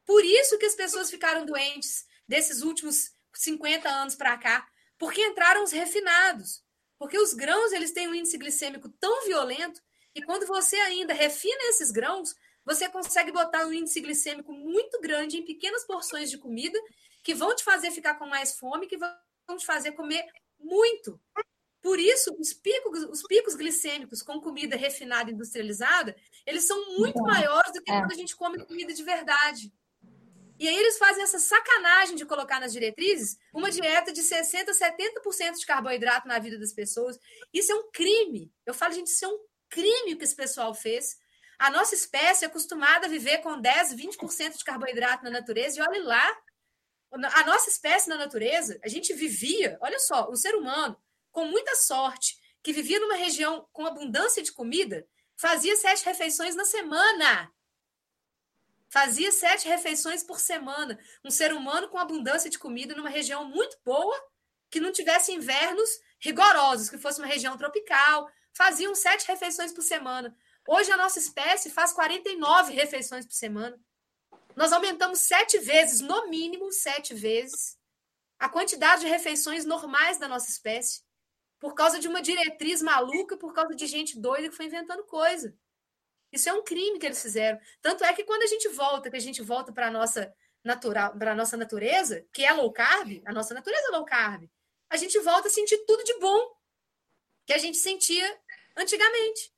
Por 0.06 0.24
isso 0.24 0.58
que 0.58 0.66
as 0.66 0.74
pessoas 0.74 1.10
ficaram 1.10 1.44
doentes 1.44 2.06
desses 2.26 2.62
últimos 2.62 3.10
50 3.34 3.88
anos 3.88 4.14
para 4.14 4.36
cá, 4.38 4.66
porque 4.98 5.20
entraram 5.22 5.62
os 5.62 5.72
refinados. 5.72 6.62
Porque 6.98 7.18
os 7.18 7.32
grãos 7.32 7.72
eles 7.72 7.92
têm 7.92 8.08
um 8.08 8.14
índice 8.14 8.38
glicêmico 8.38 8.88
tão 8.88 9.24
violento 9.26 9.80
que 10.14 10.22
quando 10.22 10.46
você 10.46 10.76
ainda 10.76 11.14
refina 11.14 11.68
esses 11.68 11.90
grãos, 11.90 12.34
você 12.64 12.88
consegue 12.88 13.30
botar 13.30 13.66
um 13.66 13.72
índice 13.72 14.00
glicêmico 14.00 14.52
muito 14.52 15.00
grande 15.00 15.36
em 15.36 15.44
pequenas 15.44 15.84
porções 15.84 16.30
de 16.30 16.38
comida 16.38 16.78
que 17.22 17.34
vão 17.34 17.54
te 17.54 17.62
fazer 17.62 17.90
ficar 17.90 18.14
com 18.14 18.26
mais 18.26 18.58
fome, 18.58 18.86
que 18.86 18.96
vão 18.96 19.56
te 19.56 19.64
fazer 19.64 19.92
comer 19.92 20.26
muito. 20.58 21.20
Por 21.80 21.98
isso, 21.98 22.36
os 22.38 22.52
picos, 22.52 23.04
os 23.04 23.22
picos 23.22 23.54
glicêmicos 23.54 24.20
com 24.22 24.40
comida 24.40 24.76
refinada 24.76 25.30
industrializada, 25.30 26.16
eles 26.46 26.66
são 26.66 26.98
muito 26.98 27.20
maiores 27.22 27.72
do 27.72 27.82
que 27.82 27.90
é. 27.90 27.98
quando 28.00 28.12
a 28.12 28.16
gente 28.16 28.36
come 28.36 28.64
comida 28.64 28.92
de 28.92 29.02
verdade. 29.02 29.72
E 30.58 30.66
aí 30.66 30.76
eles 30.76 30.98
fazem 30.98 31.22
essa 31.22 31.38
sacanagem 31.38 32.16
de 32.16 32.26
colocar 32.26 32.58
nas 32.58 32.72
diretrizes 32.72 33.38
uma 33.54 33.70
dieta 33.70 34.12
de 34.12 34.22
60%, 34.22 34.70
70% 34.70 35.58
de 35.58 35.66
carboidrato 35.66 36.26
na 36.26 36.40
vida 36.40 36.58
das 36.58 36.72
pessoas. 36.72 37.16
Isso 37.54 37.70
é 37.70 37.76
um 37.76 37.90
crime. 37.92 38.52
Eu 38.66 38.74
falo, 38.74 38.92
gente, 38.92 39.06
isso 39.06 39.24
é 39.24 39.28
um 39.28 39.38
crime 39.70 40.16
que 40.16 40.24
esse 40.24 40.34
pessoal 40.34 40.74
fez. 40.74 41.16
A 41.60 41.70
nossa 41.70 41.94
espécie 41.94 42.44
é 42.44 42.48
acostumada 42.48 43.06
a 43.06 43.10
viver 43.10 43.38
com 43.38 43.60
10, 43.60 43.94
20% 43.94 44.58
de 44.58 44.64
carboidrato 44.64 45.22
na 45.22 45.30
natureza, 45.30 45.78
e 45.78 45.82
olhe 45.82 46.00
lá, 46.00 46.36
a 47.10 47.44
nossa 47.44 47.70
espécie 47.70 48.08
na 48.08 48.16
natureza, 48.16 48.78
a 48.84 48.88
gente 48.88 49.12
vivia, 49.14 49.78
olha 49.80 49.98
só, 49.98 50.28
o 50.28 50.36
ser 50.36 50.54
humano, 50.54 50.96
com 51.32 51.46
muita 51.46 51.74
sorte, 51.76 52.38
que 52.62 52.72
vivia 52.72 53.00
numa 53.00 53.14
região 53.14 53.66
com 53.72 53.86
abundância 53.86 54.42
de 54.42 54.52
comida, 54.52 55.06
fazia 55.36 55.76
sete 55.76 56.04
refeições 56.04 56.54
na 56.54 56.64
semana. 56.64 57.50
Fazia 58.90 59.30
sete 59.30 59.68
refeições 59.68 60.22
por 60.22 60.40
semana. 60.40 60.98
Um 61.24 61.30
ser 61.30 61.52
humano 61.52 61.88
com 61.88 61.98
abundância 61.98 62.50
de 62.50 62.58
comida 62.58 62.94
numa 62.94 63.08
região 63.08 63.44
muito 63.44 63.78
boa, 63.84 64.18
que 64.70 64.80
não 64.80 64.92
tivesse 64.92 65.32
invernos 65.32 65.88
rigorosos, 66.18 66.90
que 66.90 66.98
fosse 66.98 67.20
uma 67.20 67.26
região 67.26 67.56
tropical, 67.56 68.30
faziam 68.52 68.94
sete 68.94 69.26
refeições 69.26 69.72
por 69.72 69.82
semana. 69.82 70.36
Hoje 70.66 70.90
a 70.90 70.96
nossa 70.96 71.18
espécie 71.18 71.70
faz 71.70 71.92
49 71.92 72.72
refeições 72.72 73.24
por 73.24 73.32
semana. 73.32 73.78
Nós 74.58 74.72
aumentamos 74.72 75.20
sete 75.20 75.56
vezes, 75.58 76.00
no 76.00 76.28
mínimo 76.28 76.72
sete 76.72 77.14
vezes, 77.14 77.78
a 78.40 78.48
quantidade 78.48 79.02
de 79.02 79.06
refeições 79.06 79.64
normais 79.64 80.18
da 80.18 80.26
nossa 80.26 80.50
espécie, 80.50 81.04
por 81.60 81.74
causa 81.74 82.00
de 82.00 82.08
uma 82.08 82.20
diretriz 82.20 82.82
maluca, 82.82 83.36
por 83.36 83.52
causa 83.52 83.72
de 83.76 83.86
gente 83.86 84.18
doida 84.18 84.48
que 84.48 84.56
foi 84.56 84.66
inventando 84.66 85.04
coisa. 85.04 85.56
Isso 86.32 86.48
é 86.48 86.52
um 86.52 86.64
crime 86.64 86.98
que 86.98 87.06
eles 87.06 87.22
fizeram. 87.22 87.56
Tanto 87.80 88.02
é 88.02 88.12
que 88.12 88.24
quando 88.24 88.42
a 88.42 88.46
gente 88.48 88.68
volta, 88.70 89.08
que 89.08 89.16
a 89.16 89.20
gente 89.20 89.40
volta 89.42 89.72
para 89.72 89.86
a 89.86 89.90
nossa 89.92 90.34
natural, 90.64 91.16
para 91.16 91.36
nossa 91.36 91.56
natureza, 91.56 92.26
que 92.32 92.44
é 92.44 92.52
low 92.52 92.72
carb, 92.72 93.22
a 93.26 93.32
nossa 93.32 93.54
natureza 93.54 93.86
é 93.86 93.90
low 93.92 94.04
carb, 94.04 94.50
a 94.90 94.96
gente 94.96 95.20
volta 95.20 95.46
a 95.46 95.52
sentir 95.52 95.78
tudo 95.86 96.02
de 96.02 96.18
bom 96.18 96.52
que 97.46 97.52
a 97.52 97.58
gente 97.58 97.78
sentia 97.78 98.40
antigamente. 98.76 99.52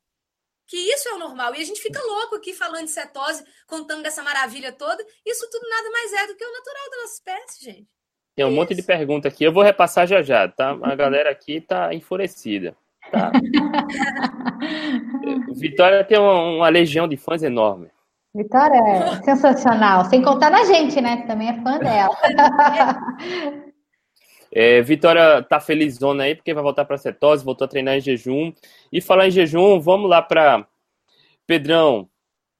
Que 0.71 0.77
isso 0.77 1.09
é 1.09 1.13
o 1.13 1.19
normal. 1.19 1.53
E 1.53 1.61
a 1.61 1.65
gente 1.65 1.81
fica 1.81 2.01
louco 2.01 2.35
aqui 2.35 2.53
falando 2.53 2.85
de 2.85 2.91
cetose, 2.91 3.43
contando 3.67 4.01
dessa 4.01 4.23
maravilha 4.23 4.71
toda. 4.71 5.03
Isso 5.25 5.49
tudo 5.51 5.67
nada 5.69 5.91
mais 5.91 6.13
é 6.13 6.27
do 6.27 6.35
que 6.37 6.45
o 6.45 6.53
natural 6.53 6.89
da 6.89 6.97
nossa 7.01 7.15
espécie, 7.15 7.65
gente. 7.65 7.87
Tem 8.33 8.45
um 8.45 8.47
isso. 8.47 8.55
monte 8.55 8.73
de 8.73 8.81
pergunta 8.81 9.27
aqui. 9.27 9.43
Eu 9.43 9.51
vou 9.51 9.63
repassar 9.63 10.07
já 10.07 10.21
já, 10.21 10.47
tá? 10.47 10.71
A 10.81 10.81
galera 10.95 11.29
aqui 11.29 11.59
tá 11.59 11.93
enfurecida. 11.93 12.73
Tá? 13.11 13.33
Vitória 15.53 16.05
tem 16.05 16.17
uma, 16.17 16.39
uma 16.39 16.69
legião 16.69 17.05
de 17.05 17.17
fãs 17.17 17.43
enorme. 17.43 17.89
Vitória 18.33 18.77
é 18.77 19.21
sensacional. 19.23 20.05
Sem 20.05 20.21
contar 20.21 20.49
na 20.49 20.63
gente, 20.63 21.01
né? 21.01 21.17
Que 21.17 21.27
também 21.27 21.49
é 21.49 21.61
fã 21.61 21.77
dela. 21.79 22.17
É, 24.51 24.81
Vitória 24.81 25.41
tá 25.43 25.59
felizona 25.59 26.23
aí 26.23 26.35
porque 26.35 26.53
vai 26.53 26.61
voltar 26.61 26.83
para 26.83 26.97
cetose, 26.97 27.45
voltou 27.45 27.65
a 27.65 27.69
treinar 27.69 27.95
em 27.95 28.01
jejum. 28.01 28.53
E 28.91 28.99
falar 28.99 29.27
em 29.27 29.31
jejum, 29.31 29.79
vamos 29.79 30.09
lá 30.09 30.21
para 30.21 30.67
Pedrão, 31.47 32.09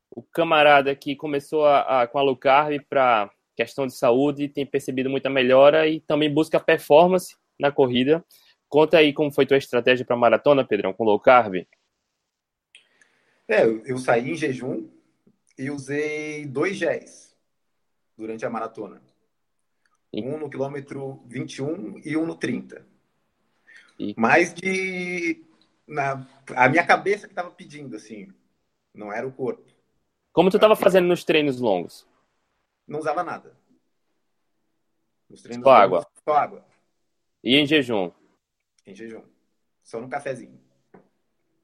o 0.10 0.22
camarada 0.22 0.96
que 0.96 1.16
começou 1.16 1.66
a, 1.66 2.02
a 2.02 2.08
com 2.08 2.18
a 2.18 2.22
low 2.22 2.38
para 2.90 3.30
questão 3.56 3.86
de 3.86 3.96
saúde, 3.96 4.50
tem 4.50 4.66
percebido 4.66 5.10
muita 5.10 5.30
melhora 5.30 5.88
e 5.88 6.00
também 6.00 6.34
busca 6.34 6.60
performance 6.60 7.36
na 7.60 7.72
corrida. 7.72 8.24
Conta 8.68 8.98
aí 8.98 9.14
como 9.14 9.32
foi 9.32 9.46
tua 9.46 9.58
estratégia 9.58 10.06
para 10.06 10.16
maratona, 10.16 10.66
Pedrão, 10.66 10.94
com 10.94 11.04
low 11.04 11.20
carb. 11.20 11.56
É, 13.48 13.66
eu 13.66 13.98
saí 13.98 14.32
em 14.32 14.36
jejum 14.36 14.90
e 15.58 15.70
usei 15.70 16.46
dois 16.46 16.78
géis 16.78 17.36
durante 18.18 18.46
a 18.46 18.50
maratona. 18.50 19.02
Um 20.14 20.38
no 20.38 20.50
quilômetro 20.50 21.22
21 21.26 22.02
e 22.04 22.18
um 22.18 22.26
no 22.26 22.36
30. 22.36 22.86
E... 23.98 24.14
Mais 24.18 24.54
de. 24.54 25.44
Na... 25.88 26.28
A 26.56 26.68
minha 26.68 26.86
cabeça 26.86 27.28
que 27.28 27.32
estava 27.32 27.50
pedindo, 27.52 27.96
assim. 27.96 28.28
Não 28.94 29.12
era 29.12 29.26
o 29.26 29.32
corpo. 29.32 29.64
Como 30.34 30.50
tu 30.50 30.58
estava 30.58 30.76
fazendo 30.76 31.08
nos 31.08 31.24
treinos 31.24 31.60
longos? 31.62 32.06
Não 32.86 33.00
usava 33.00 33.24
nada. 33.24 33.56
Nos 35.30 35.42
treinos 35.42 35.64
só 35.64 35.70
longos, 35.70 35.84
água. 35.84 36.08
Só 36.26 36.34
água. 36.34 36.66
E 37.42 37.56
em 37.56 37.66
jejum? 37.66 38.12
Em 38.86 38.94
jejum. 38.94 39.24
Só 39.84 40.02
no 40.02 40.10
cafezinho. 40.10 40.60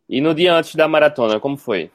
E 0.08 0.22
no 0.22 0.34
dia 0.34 0.54
antes 0.54 0.74
da 0.76 0.88
maratona, 0.88 1.40
como 1.40 1.58
foi? 1.58 1.92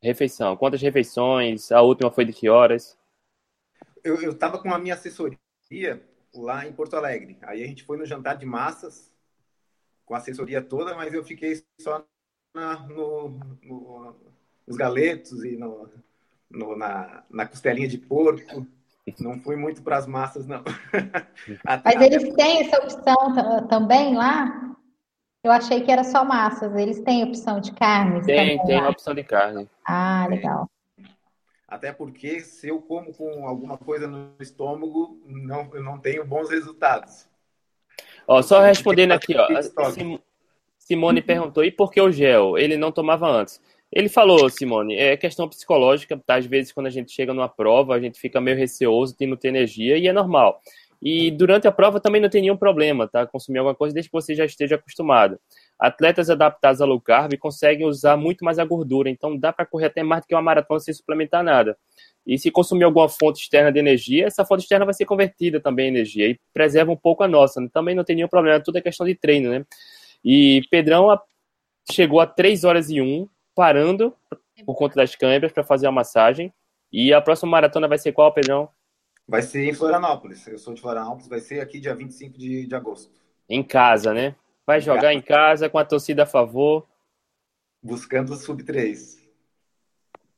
Refeição. 0.00 0.56
Quantas 0.56 0.80
refeições? 0.80 1.72
A 1.72 1.82
última 1.82 2.10
foi 2.10 2.24
de 2.24 2.32
que 2.32 2.48
horas? 2.48 2.96
Eu, 4.04 4.20
eu 4.22 4.36
tava 4.36 4.60
com 4.60 4.72
a 4.72 4.78
minha 4.78 4.94
assessoria 4.94 5.38
lá 6.34 6.66
em 6.66 6.72
Porto 6.72 6.96
Alegre. 6.96 7.38
Aí 7.42 7.62
a 7.62 7.66
gente 7.66 7.84
foi 7.84 7.96
no 7.96 8.06
jantar 8.06 8.36
de 8.36 8.46
massas 8.46 9.12
com 10.04 10.14
a 10.14 10.18
assessoria 10.18 10.62
toda, 10.62 10.94
mas 10.94 11.12
eu 11.12 11.24
fiquei 11.24 11.62
só 11.80 12.04
na, 12.54 12.80
no, 12.88 13.40
no, 13.62 14.16
nos 14.66 14.76
galetos 14.76 15.44
e 15.44 15.56
no, 15.56 15.88
no, 16.50 16.76
na, 16.76 17.24
na 17.30 17.46
costelinha 17.46 17.88
de 17.88 17.98
porco. 17.98 18.66
Não 19.18 19.40
fui 19.40 19.56
muito 19.56 19.82
para 19.82 19.96
as 19.96 20.06
massas, 20.06 20.46
não. 20.46 20.62
Mas 21.84 22.00
eles 22.00 22.32
têm 22.34 22.60
essa 22.60 22.78
opção 22.78 23.66
também 23.68 24.14
lá? 24.14 24.76
Eu 25.42 25.50
achei 25.50 25.80
que 25.82 25.90
era 25.90 26.04
só 26.04 26.24
massas. 26.24 26.72
Eles 26.76 27.00
têm 27.00 27.24
opção 27.24 27.60
de 27.60 27.72
carne? 27.72 28.24
Tem, 28.24 28.64
tem 28.64 28.80
lá? 28.80 28.90
opção 28.90 29.12
de 29.12 29.24
carne. 29.24 29.68
Ah, 29.84 30.28
legal. 30.30 30.70
Até 31.72 31.90
porque 31.90 32.40
se 32.40 32.68
eu 32.68 32.82
como 32.82 33.14
com 33.14 33.48
alguma 33.48 33.78
coisa 33.78 34.06
no 34.06 34.34
estômago, 34.38 35.18
não, 35.26 35.70
eu 35.72 35.82
não 35.82 35.98
tenho 35.98 36.22
bons 36.22 36.50
resultados. 36.50 37.26
Ó, 38.28 38.42
só 38.42 38.60
respondendo 38.60 39.12
aqui, 39.12 39.34
ó. 39.34 39.48
Simone 40.76 41.22
perguntou, 41.22 41.64
e 41.64 41.70
por 41.70 41.90
que 41.90 41.98
o 41.98 42.12
gel? 42.12 42.58
Ele 42.58 42.76
não 42.76 42.92
tomava 42.92 43.26
antes. 43.26 43.58
Ele 43.90 44.10
falou, 44.10 44.50
Simone, 44.50 44.96
é 44.96 45.16
questão 45.16 45.48
psicológica, 45.48 46.20
tá? 46.26 46.34
Às 46.34 46.44
vezes, 46.44 46.72
quando 46.72 46.88
a 46.88 46.90
gente 46.90 47.10
chega 47.10 47.32
numa 47.32 47.48
prova, 47.48 47.94
a 47.94 48.00
gente 48.00 48.20
fica 48.20 48.38
meio 48.38 48.58
receoso 48.58 49.16
de 49.18 49.26
não 49.26 49.38
ter 49.38 49.48
energia, 49.48 49.96
e 49.96 50.06
é 50.06 50.12
normal. 50.12 50.60
E 51.00 51.30
durante 51.30 51.66
a 51.66 51.72
prova 51.72 51.98
também 51.98 52.20
não 52.20 52.28
tem 52.28 52.42
nenhum 52.42 52.56
problema, 52.56 53.08
tá? 53.08 53.26
Consumir 53.26 53.60
alguma 53.60 53.74
coisa 53.74 53.94
desde 53.94 54.10
que 54.10 54.12
você 54.12 54.34
já 54.34 54.44
esteja 54.44 54.74
acostumado. 54.74 55.40
Atletas 55.82 56.30
adaptados 56.30 56.80
a 56.80 56.84
low 56.84 57.00
carb 57.00 57.36
conseguem 57.38 57.84
usar 57.84 58.16
muito 58.16 58.44
mais 58.44 58.60
a 58.60 58.64
gordura, 58.64 59.10
então 59.10 59.36
dá 59.36 59.52
para 59.52 59.66
correr 59.66 59.86
até 59.86 60.00
mais 60.00 60.22
do 60.22 60.28
que 60.28 60.34
uma 60.34 60.40
maratona 60.40 60.78
sem 60.78 60.94
suplementar 60.94 61.42
nada. 61.42 61.76
E 62.24 62.38
se 62.38 62.52
consumir 62.52 62.84
alguma 62.84 63.08
fonte 63.08 63.42
externa 63.42 63.72
de 63.72 63.80
energia, 63.80 64.28
essa 64.28 64.44
fonte 64.44 64.60
externa 64.62 64.84
vai 64.84 64.94
ser 64.94 65.06
convertida 65.06 65.58
também 65.58 65.86
em 65.86 65.88
energia 65.88 66.28
e 66.28 66.38
preserva 66.54 66.92
um 66.92 66.96
pouco 66.96 67.24
a 67.24 67.28
nossa. 67.28 67.60
Né? 67.60 67.68
Também 67.72 67.96
não 67.96 68.04
tem 68.04 68.14
nenhum 68.14 68.28
problema, 68.28 68.60
tudo 68.60 68.78
é 68.78 68.80
questão 68.80 69.04
de 69.04 69.16
treino, 69.16 69.50
né? 69.50 69.66
E 70.24 70.62
Pedrão 70.70 71.20
chegou 71.90 72.20
a 72.20 72.28
3 72.28 72.62
horas 72.62 72.88
e 72.88 73.00
1, 73.00 73.28
parando 73.52 74.14
por 74.64 74.76
conta 74.76 74.94
das 74.94 75.16
câimbras 75.16 75.50
para 75.50 75.64
fazer 75.64 75.88
a 75.88 75.92
massagem. 75.92 76.54
E 76.92 77.12
a 77.12 77.20
próxima 77.20 77.50
maratona 77.50 77.88
vai 77.88 77.98
ser 77.98 78.12
qual, 78.12 78.32
Pedrão? 78.32 78.68
Vai 79.26 79.42
ser 79.42 79.68
em 79.68 79.74
Florianópolis. 79.74 80.46
Eu 80.46 80.58
sou 80.58 80.74
de 80.74 80.80
Florianópolis, 80.80 81.26
vai 81.26 81.40
ser 81.40 81.60
aqui 81.60 81.80
dia 81.80 81.92
25 81.92 82.38
de, 82.38 82.68
de 82.68 82.74
agosto. 82.76 83.10
Em 83.48 83.64
casa, 83.64 84.14
né? 84.14 84.36
Vai 84.66 84.80
jogar 84.80 85.12
em 85.12 85.20
casa 85.20 85.68
com 85.68 85.78
a 85.78 85.84
torcida 85.84 86.22
a 86.22 86.26
favor. 86.26 86.86
Buscando 87.82 88.32
o 88.32 88.36
sub-3. 88.36 89.20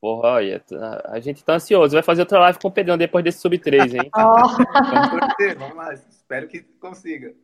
Porra, 0.01 0.29
olha, 0.33 0.63
a 1.07 1.21
gente 1.21 1.45
tá 1.45 1.55
ansioso. 1.55 1.95
Vai 1.95 2.03
fazer 2.03 2.23
outra 2.23 2.39
live 2.41 2.59
com 2.59 2.69
o 2.69 2.73
Pedrão 2.73 2.97
depois 2.97 3.25
desse 3.25 3.39
sub-3, 3.39 3.95
hein? 3.95 4.11
vamos 4.15 5.11
torcer, 5.11 5.59
vamos 5.59 5.77
lá. 5.77 5.95
Espero 5.95 6.49
que 6.49 6.61
consiga. 6.61 7.35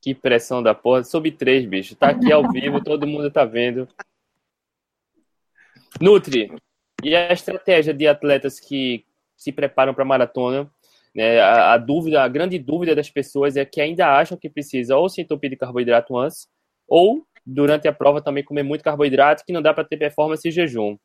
Que 0.00 0.14
pressão 0.14 0.62
da 0.62 0.74
porra. 0.74 1.04
Sub-3, 1.04 1.68
bicho. 1.68 1.96
Tá 1.96 2.10
aqui 2.10 2.32
ao 2.32 2.50
vivo, 2.50 2.82
todo 2.82 3.06
mundo 3.06 3.30
tá 3.30 3.44
vendo. 3.44 3.88
Nutri, 6.00 6.52
e 7.02 7.14
a 7.14 7.32
estratégia 7.32 7.94
de 7.94 8.06
atletas 8.06 8.58
que 8.58 9.04
se 9.36 9.52
preparam 9.52 9.94
para 9.94 10.04
maratona? 10.04 10.70
Né? 11.18 11.40
A, 11.40 11.72
a, 11.72 11.76
dúvida, 11.76 12.22
a 12.22 12.28
grande 12.28 12.60
dúvida 12.60 12.94
das 12.94 13.10
pessoas 13.10 13.56
é 13.56 13.64
que 13.64 13.80
ainda 13.80 14.06
acham 14.06 14.38
que 14.38 14.48
precisa 14.48 14.96
ou 14.96 15.08
se 15.08 15.20
entupir 15.20 15.50
de 15.50 15.56
carboidrato 15.56 16.16
antes, 16.16 16.46
ou 16.86 17.24
durante 17.44 17.88
a 17.88 17.92
prova 17.92 18.22
também 18.22 18.44
comer 18.44 18.62
muito 18.62 18.84
carboidrato, 18.84 19.42
que 19.44 19.52
não 19.52 19.60
dá 19.60 19.74
para 19.74 19.82
ter 19.82 19.96
performance 19.96 20.46
em 20.46 20.52
jejum. 20.52 20.96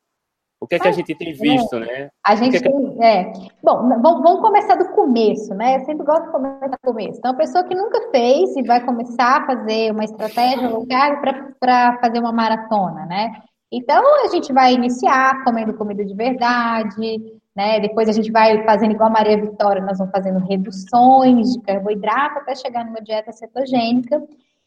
O 0.62 0.68
que 0.68 0.76
é 0.76 0.80
que 0.80 0.88
a 0.88 0.92
gente 0.92 1.16
tem 1.16 1.34
visto, 1.34 1.76
é, 1.78 1.80
né? 1.80 2.10
A 2.24 2.36
gente 2.36 2.52
que 2.52 2.68
é 2.68 2.72
que... 2.72 3.04
é. 3.04 3.34
Bom, 3.64 3.90
vamos 4.02 4.40
começar 4.40 4.76
do 4.76 4.88
começo, 4.90 5.52
né? 5.56 5.78
Eu 5.78 5.86
sempre 5.86 6.06
gosto 6.06 6.26
de 6.26 6.32
começar 6.32 6.68
do 6.68 6.78
começo. 6.84 7.18
Então, 7.18 7.32
a 7.32 7.36
pessoa 7.36 7.64
que 7.64 7.74
nunca 7.74 8.12
fez 8.12 8.56
e 8.56 8.62
vai 8.62 8.86
começar 8.86 9.42
a 9.42 9.46
fazer 9.48 9.92
uma 9.92 10.04
estratégia 10.04 10.70
local 10.70 11.22
para 11.60 11.98
fazer 12.00 12.20
uma 12.20 12.32
maratona, 12.32 13.08
né? 13.08 13.32
Então, 13.72 14.04
a 14.24 14.28
gente 14.28 14.54
vai 14.54 14.74
iniciar 14.74 15.44
comendo 15.44 15.74
comida 15.74 16.06
de 16.06 16.14
verdade, 16.14 17.42
né? 17.56 17.80
Depois 17.80 18.10
a 18.10 18.12
gente 18.12 18.32
vai 18.32 18.64
fazendo 18.64 18.92
igual 18.92 19.10
a 19.10 19.14
Maria 19.14 19.40
Vitória, 19.40 19.82
nós 19.82 19.98
vamos 19.98 20.12
fazendo 20.12 20.40
reduções 20.40 21.54
de 21.54 21.62
carboidrato 21.62 22.40
até 22.40 22.56
chegar 22.56 22.86
numa 22.86 23.02
dieta 23.02 23.32
cetogênica. 23.32 24.22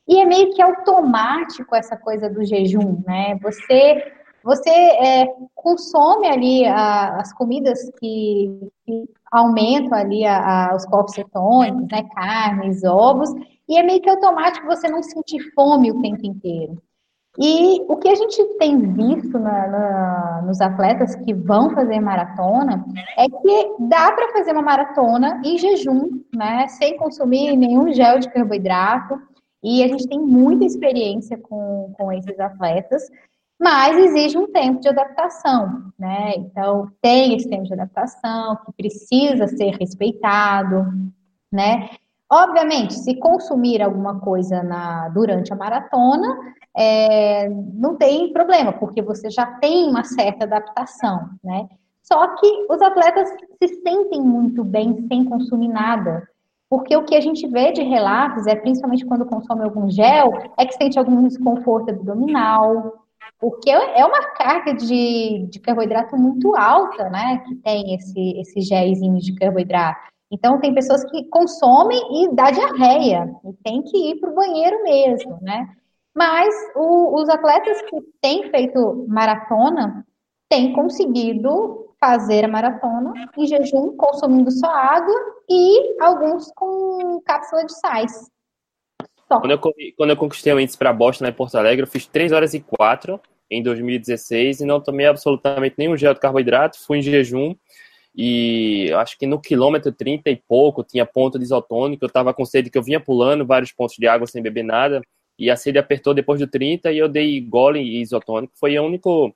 E 0.08 0.20
é 0.20 0.24
meio 0.24 0.54
que 0.54 0.62
automático 0.62 1.74
essa 1.74 1.96
coisa 1.96 2.30
do 2.30 2.44
jejum, 2.44 3.02
né? 3.06 3.36
Você 3.42 4.12
você 4.46 4.70
é, 4.70 5.26
consome 5.56 6.28
ali 6.28 6.64
a, 6.66 7.16
as 7.16 7.32
comidas 7.32 7.90
que, 7.98 8.70
que 8.84 9.04
aumentam 9.32 9.98
ali 9.98 10.24
a, 10.24 10.68
a, 10.70 10.76
os 10.76 10.86
corpos 10.86 11.16
cetônicos, 11.16 11.88
né? 11.90 12.08
Carnes, 12.14 12.84
ovos, 12.84 13.28
e 13.68 13.76
é 13.76 13.82
meio 13.82 14.00
que 14.00 14.08
automático 14.08 14.64
você 14.66 14.88
não 14.88 15.02
sentir 15.02 15.40
fome 15.52 15.90
o 15.90 16.00
tempo 16.00 16.24
inteiro. 16.24 16.80
E 17.38 17.82
o 17.86 17.96
que 17.96 18.08
a 18.08 18.14
gente 18.14 18.42
tem 18.58 18.78
visto 18.92 19.38
na, 19.38 19.66
na, 19.68 20.42
nos 20.46 20.60
atletas 20.60 21.14
que 21.16 21.34
vão 21.34 21.70
fazer 21.70 22.00
maratona 22.00 22.84
é 23.16 23.28
que 23.28 23.74
dá 23.80 24.12
para 24.12 24.32
fazer 24.32 24.52
uma 24.52 24.62
maratona 24.62 25.40
em 25.44 25.58
jejum, 25.58 26.22
né, 26.34 26.66
sem 26.68 26.96
consumir 26.96 27.56
nenhum 27.56 27.92
gel 27.92 28.18
de 28.18 28.30
carboidrato. 28.30 29.20
E 29.62 29.82
a 29.82 29.88
gente 29.88 30.08
tem 30.08 30.18
muita 30.18 30.64
experiência 30.64 31.36
com, 31.36 31.92
com 31.98 32.12
esses 32.12 32.38
atletas, 32.38 33.02
mas 33.60 33.96
exige 33.96 34.38
um 34.38 34.50
tempo 34.50 34.80
de 34.80 34.88
adaptação, 34.88 35.90
né? 35.98 36.34
Então, 36.36 36.88
tem 37.00 37.34
esse 37.34 37.48
tempo 37.48 37.64
de 37.64 37.72
adaptação 37.72 38.56
que 38.64 38.72
precisa 38.72 39.48
ser 39.48 39.74
respeitado, 39.78 40.86
né? 41.50 41.88
Obviamente, 42.30 42.94
se 42.94 43.14
consumir 43.16 43.80
alguma 43.80 44.18
coisa 44.18 44.62
na, 44.62 45.08
durante 45.10 45.52
a 45.52 45.56
maratona, 45.56 46.36
é, 46.76 47.48
não 47.48 47.96
tem 47.96 48.32
problema, 48.32 48.72
porque 48.72 49.00
você 49.00 49.30
já 49.30 49.46
tem 49.46 49.88
uma 49.88 50.02
certa 50.02 50.44
adaptação, 50.44 51.30
né? 51.42 51.68
Só 52.02 52.36
que 52.36 52.66
os 52.70 52.80
atletas 52.82 53.28
se 53.60 53.80
sentem 53.82 54.20
muito 54.20 54.62
bem 54.62 55.06
sem 55.08 55.24
consumir 55.24 55.68
nada. 55.68 56.28
Porque 56.68 56.96
o 56.96 57.04
que 57.04 57.14
a 57.14 57.20
gente 57.20 57.46
vê 57.46 57.72
de 57.72 57.82
relatos, 57.82 58.46
é 58.46 58.54
principalmente 58.56 59.04
quando 59.06 59.24
consome 59.24 59.62
algum 59.62 59.88
gel, 59.88 60.32
é 60.58 60.66
que 60.66 60.74
sente 60.74 60.98
algum 60.98 61.26
desconforto 61.26 61.90
abdominal, 61.90 63.06
porque 63.38 63.70
é 63.70 64.04
uma 64.04 64.22
carga 64.30 64.74
de, 64.74 65.46
de 65.50 65.60
carboidrato 65.60 66.16
muito 66.16 66.56
alta, 66.56 67.08
né? 67.08 67.38
Que 67.46 67.54
tem 67.56 67.94
esse, 67.94 68.60
gelzinhos 68.60 69.24
de 69.24 69.34
carboidrato. 69.34 70.00
Então, 70.30 70.60
tem 70.60 70.74
pessoas 70.74 71.04
que 71.04 71.24
consomem 71.24 72.24
e 72.24 72.34
dá 72.34 72.50
diarreia, 72.50 73.32
e 73.44 73.52
tem 73.62 73.82
que 73.82 74.10
ir 74.10 74.16
para 74.16 74.30
o 74.30 74.34
banheiro 74.34 74.82
mesmo, 74.82 75.38
né? 75.40 75.68
Mas 76.14 76.52
o, 76.74 77.20
os 77.20 77.28
atletas 77.28 77.80
que 77.82 78.00
têm 78.20 78.50
feito 78.50 79.06
maratona 79.08 80.04
têm 80.48 80.72
conseguido 80.72 81.94
fazer 82.00 82.44
a 82.44 82.48
maratona 82.48 83.12
em 83.36 83.46
jejum, 83.46 83.96
consumindo 83.96 84.50
só 84.50 84.68
água 84.68 85.14
e 85.48 86.02
alguns 86.02 86.50
com 86.54 87.20
cápsula 87.24 87.64
de 87.64 87.72
sais. 87.78 88.30
Quando 89.28 89.50
eu, 89.50 89.58
quando 89.58 90.10
eu 90.10 90.16
conquistei 90.16 90.52
o 90.52 90.60
índice 90.60 90.78
para 90.78 90.92
Boston 90.92 91.24
lá 91.24 91.30
em 91.30 91.34
Porto 91.34 91.56
Alegre, 91.56 91.82
eu 91.82 91.90
fiz 91.90 92.06
3 92.06 92.32
horas 92.32 92.54
e 92.54 92.60
4 92.60 93.20
em 93.50 93.62
2016 93.62 94.60
e 94.60 94.64
não 94.64 94.80
tomei 94.80 95.06
absolutamente 95.06 95.74
nenhum 95.78 95.96
gel 95.96 96.14
de 96.14 96.20
carboidrato, 96.20 96.78
fui 96.80 96.98
em 96.98 97.02
jejum 97.02 97.54
e 98.16 98.90
acho 98.94 99.18
que 99.18 99.26
no 99.26 99.38
quilômetro 99.38 99.92
30 99.92 100.30
e 100.30 100.36
pouco 100.36 100.82
tinha 100.82 101.04
ponto 101.04 101.38
de 101.38 101.44
isotônico, 101.44 102.04
eu 102.04 102.08
estava 102.08 102.32
com 102.32 102.44
sede 102.44 102.70
que 102.70 102.78
eu 102.78 102.82
vinha 102.82 102.98
pulando 102.98 103.44
vários 103.44 103.72
pontos 103.72 103.96
de 103.96 104.06
água 104.08 104.26
sem 104.26 104.42
beber 104.42 104.64
nada 104.64 105.02
e 105.38 105.50
a 105.50 105.56
sede 105.56 105.78
apertou 105.78 106.14
depois 106.14 106.40
do 106.40 106.46
30 106.46 106.90
e 106.92 106.98
eu 106.98 107.08
dei 107.08 107.40
gole 107.42 108.00
isotônico, 108.00 108.54
foi 108.56 108.78
o 108.78 108.82
único 108.82 109.34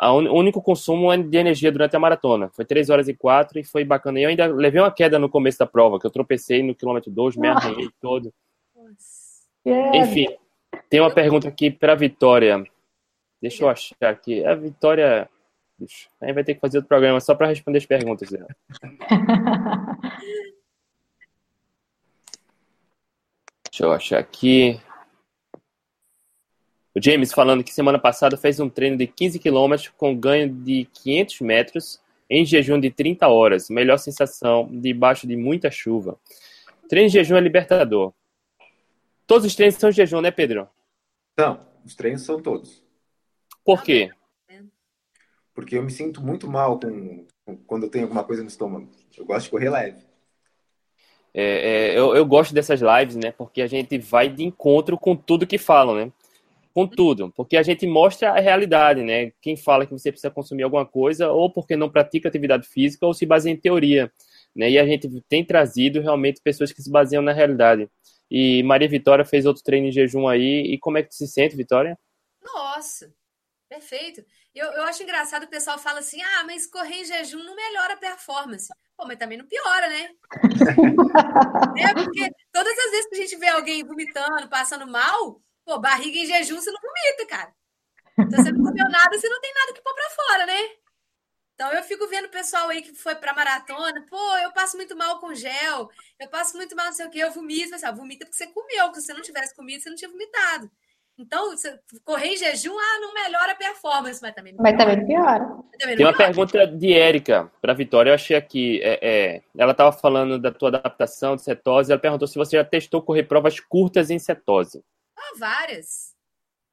un, 0.00 0.28
único 0.28 0.62
consumo 0.62 1.16
de 1.16 1.38
energia 1.38 1.72
durante 1.72 1.96
a 1.96 1.98
maratona. 1.98 2.50
Foi 2.50 2.64
3 2.64 2.90
horas 2.90 3.08
e 3.08 3.14
4 3.14 3.58
e 3.58 3.64
foi 3.64 3.84
bacana. 3.84 4.20
E 4.20 4.22
eu 4.22 4.28
ainda 4.28 4.46
levei 4.46 4.80
uma 4.80 4.92
queda 4.92 5.18
no 5.18 5.28
começo 5.28 5.58
da 5.58 5.66
prova, 5.66 5.98
que 5.98 6.06
eu 6.06 6.10
tropecei 6.10 6.62
no 6.62 6.74
quilômetro 6.74 7.10
2, 7.10 7.36
me 7.36 7.48
arranhei 7.48 7.88
todo. 8.00 8.32
Enfim, 9.94 10.26
tem 10.88 11.00
uma 11.00 11.12
pergunta 11.12 11.48
aqui 11.48 11.70
para 11.70 11.92
a 11.92 11.96
Vitória. 11.96 12.62
Deixa 13.40 13.64
eu 13.64 13.68
achar 13.68 13.96
aqui. 14.02 14.44
A 14.44 14.54
Vitória. 14.54 15.28
A 15.80 16.26
gente 16.26 16.34
vai 16.34 16.44
ter 16.44 16.54
que 16.54 16.60
fazer 16.60 16.78
outro 16.78 16.88
programa 16.88 17.20
só 17.20 17.34
para 17.34 17.46
responder 17.48 17.78
as 17.78 17.86
perguntas 17.86 18.28
dela. 18.30 18.48
Deixa 23.70 23.84
eu 23.84 23.92
achar 23.92 24.18
aqui. 24.18 24.80
O 26.94 27.00
James 27.00 27.32
falando 27.32 27.62
que 27.62 27.72
semana 27.72 27.98
passada 27.98 28.36
fez 28.36 28.58
um 28.58 28.68
treino 28.68 28.96
de 28.96 29.06
15 29.06 29.38
km 29.38 29.76
com 29.96 30.18
ganho 30.18 30.52
de 30.52 30.86
500 30.86 31.40
metros 31.42 32.00
em 32.28 32.44
jejum 32.44 32.80
de 32.80 32.90
30 32.90 33.28
horas. 33.28 33.70
Melhor 33.70 33.98
sensação 33.98 34.68
debaixo 34.68 35.28
de 35.28 35.36
muita 35.36 35.70
chuva. 35.70 36.18
Treino 36.88 37.08
de 37.08 37.14
jejum 37.14 37.36
é 37.36 37.40
libertador. 37.40 38.12
Todos 39.28 39.46
os 39.46 39.54
treinos 39.54 39.76
são 39.76 39.92
jejum, 39.92 40.20
né, 40.20 40.32
Pedro? 40.32 40.68
Não, 41.36 41.60
os 41.84 41.94
treinos 41.94 42.22
são 42.22 42.42
todos. 42.42 42.82
Por 43.64 43.82
quê? 43.84 44.10
Porque 45.58 45.76
eu 45.76 45.82
me 45.82 45.90
sinto 45.90 46.22
muito 46.22 46.48
mal 46.48 46.78
com, 46.78 47.26
com 47.44 47.56
quando 47.66 47.82
eu 47.82 47.90
tenho 47.90 48.04
alguma 48.04 48.22
coisa 48.22 48.42
no 48.42 48.48
estômago. 48.48 48.88
Eu 49.16 49.24
gosto 49.24 49.46
de 49.46 49.50
correr 49.50 49.68
leve. 49.68 50.04
É, 51.34 51.42
é, 51.42 51.98
eu, 51.98 52.14
eu 52.14 52.24
gosto 52.24 52.54
dessas 52.54 52.80
lives, 52.80 53.16
né? 53.16 53.32
Porque 53.32 53.60
a 53.60 53.66
gente 53.66 53.98
vai 53.98 54.28
de 54.28 54.44
encontro 54.44 54.96
com 54.96 55.16
tudo 55.16 55.48
que 55.48 55.58
falam, 55.58 55.96
né? 55.96 56.12
Com 56.72 56.86
tudo. 56.86 57.32
Porque 57.32 57.56
a 57.56 57.64
gente 57.64 57.88
mostra 57.88 58.30
a 58.30 58.38
realidade, 58.38 59.02
né? 59.02 59.32
Quem 59.42 59.56
fala 59.56 59.84
que 59.84 59.90
você 59.90 60.12
precisa 60.12 60.30
consumir 60.30 60.62
alguma 60.62 60.86
coisa, 60.86 61.32
ou 61.32 61.50
porque 61.50 61.74
não 61.74 61.90
pratica 61.90 62.28
atividade 62.28 62.64
física, 62.68 63.04
ou 63.04 63.12
se 63.12 63.26
baseia 63.26 63.52
em 63.52 63.56
teoria. 63.56 64.12
Né? 64.54 64.70
E 64.70 64.78
a 64.78 64.86
gente 64.86 65.08
tem 65.28 65.44
trazido 65.44 66.00
realmente 66.00 66.40
pessoas 66.40 66.70
que 66.70 66.80
se 66.80 66.88
baseiam 66.88 67.20
na 67.20 67.32
realidade. 67.32 67.90
E 68.30 68.62
Maria 68.62 68.88
Vitória 68.88 69.24
fez 69.24 69.44
outro 69.44 69.64
treino 69.64 69.88
em 69.88 69.92
jejum 69.92 70.28
aí. 70.28 70.72
E 70.72 70.78
como 70.78 70.98
é 70.98 71.02
que 71.02 71.12
se 71.12 71.26
sente, 71.26 71.56
Vitória? 71.56 71.98
Nossa, 72.44 73.12
perfeito. 73.68 74.22
Eu, 74.54 74.66
eu 74.72 74.82
acho 74.84 75.02
engraçado 75.02 75.44
o 75.44 75.48
pessoal 75.48 75.78
fala 75.78 76.00
assim: 76.00 76.20
ah, 76.22 76.44
mas 76.44 76.66
correr 76.66 77.02
em 77.02 77.04
jejum 77.04 77.42
não 77.42 77.54
melhora 77.54 77.94
a 77.94 77.98
performance. 77.98 78.68
Pô, 78.96 79.06
mas 79.06 79.18
também 79.18 79.38
não 79.38 79.46
piora, 79.46 79.88
né? 79.88 80.10
é 81.78 81.94
porque 81.94 82.30
todas 82.52 82.78
as 82.78 82.90
vezes 82.90 83.08
que 83.08 83.14
a 83.14 83.20
gente 83.20 83.36
vê 83.36 83.48
alguém 83.48 83.84
vomitando, 83.84 84.48
passando 84.48 84.86
mal, 84.86 85.40
pô, 85.64 85.78
barriga 85.78 86.18
em 86.18 86.26
jejum 86.26 86.56
você 86.56 86.70
não 86.70 86.80
vomita, 86.80 87.26
cara. 87.26 87.54
Então 88.18 88.42
você 88.42 88.50
não 88.50 88.64
comeu 88.64 88.88
nada, 88.90 89.16
você 89.16 89.28
não 89.28 89.40
tem 89.40 89.54
nada 89.54 89.72
que 89.72 89.82
pôr 89.82 89.94
pra 89.94 90.10
fora, 90.10 90.46
né? 90.46 90.58
Então 91.54 91.72
eu 91.72 91.82
fico 91.82 92.06
vendo 92.06 92.26
o 92.26 92.30
pessoal 92.30 92.68
aí 92.68 92.82
que 92.82 92.94
foi 92.94 93.16
pra 93.16 93.34
maratona, 93.34 94.06
pô, 94.08 94.36
eu 94.38 94.52
passo 94.52 94.76
muito 94.76 94.96
mal 94.96 95.18
com 95.18 95.34
gel, 95.34 95.90
eu 96.18 96.28
passo 96.28 96.56
muito 96.56 96.76
mal 96.76 96.86
não 96.86 96.92
sei 96.92 97.06
o 97.06 97.10
que, 97.10 97.18
eu 97.18 97.32
vomito, 97.32 97.74
assim, 97.74 97.84
ah, 97.84 97.90
vomita 97.90 98.24
porque 98.24 98.36
você 98.36 98.46
comeu, 98.46 98.84
porque 98.84 99.00
se 99.00 99.06
você 99.06 99.12
não 99.12 99.22
tivesse 99.22 99.56
comido, 99.56 99.82
você 99.82 99.90
não 99.90 99.96
tinha 99.96 100.10
vomitado. 100.10 100.70
Então, 101.18 101.52
correr 102.04 102.28
em 102.28 102.36
jejum, 102.36 102.78
ah, 102.78 103.00
não 103.00 103.12
melhora 103.12 103.50
a 103.50 103.56
performance, 103.56 104.22
mas 104.22 104.32
também 104.32 104.52
não 104.52 104.62
Mas 104.62 104.76
também 104.76 105.04
piora. 105.04 105.46
Também 105.76 105.96
Tem 105.96 106.06
uma 106.06 106.12
piora. 106.12 106.16
pergunta 106.16 106.66
de 106.68 106.92
Érica 106.92 107.50
para 107.60 107.74
Vitória. 107.74 108.10
Eu 108.10 108.14
achei 108.14 108.36
aqui. 108.36 108.80
É, 108.82 108.98
é, 109.02 109.42
ela 109.56 109.72
estava 109.72 109.90
falando 109.90 110.38
da 110.38 110.52
tua 110.52 110.68
adaptação 110.68 111.34
de 111.34 111.42
cetose. 111.42 111.90
Ela 111.90 112.00
perguntou 112.00 112.28
se 112.28 112.38
você 112.38 112.56
já 112.56 112.64
testou 112.64 113.02
correr 113.02 113.24
provas 113.24 113.58
curtas 113.58 114.10
em 114.10 114.18
cetose. 114.18 114.84
Ah, 115.16 115.32
várias. 115.36 116.14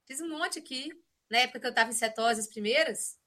Fiz 0.05 0.21
um 0.21 0.29
monte 0.29 0.59
aqui. 0.59 0.91
Na 1.27 1.39
época 1.39 1.59
que 1.59 1.65
eu 1.65 1.71
estava 1.71 1.89
em 1.89 1.93
cetose, 1.93 2.41
as 2.41 2.47
primeiras. 2.47 3.17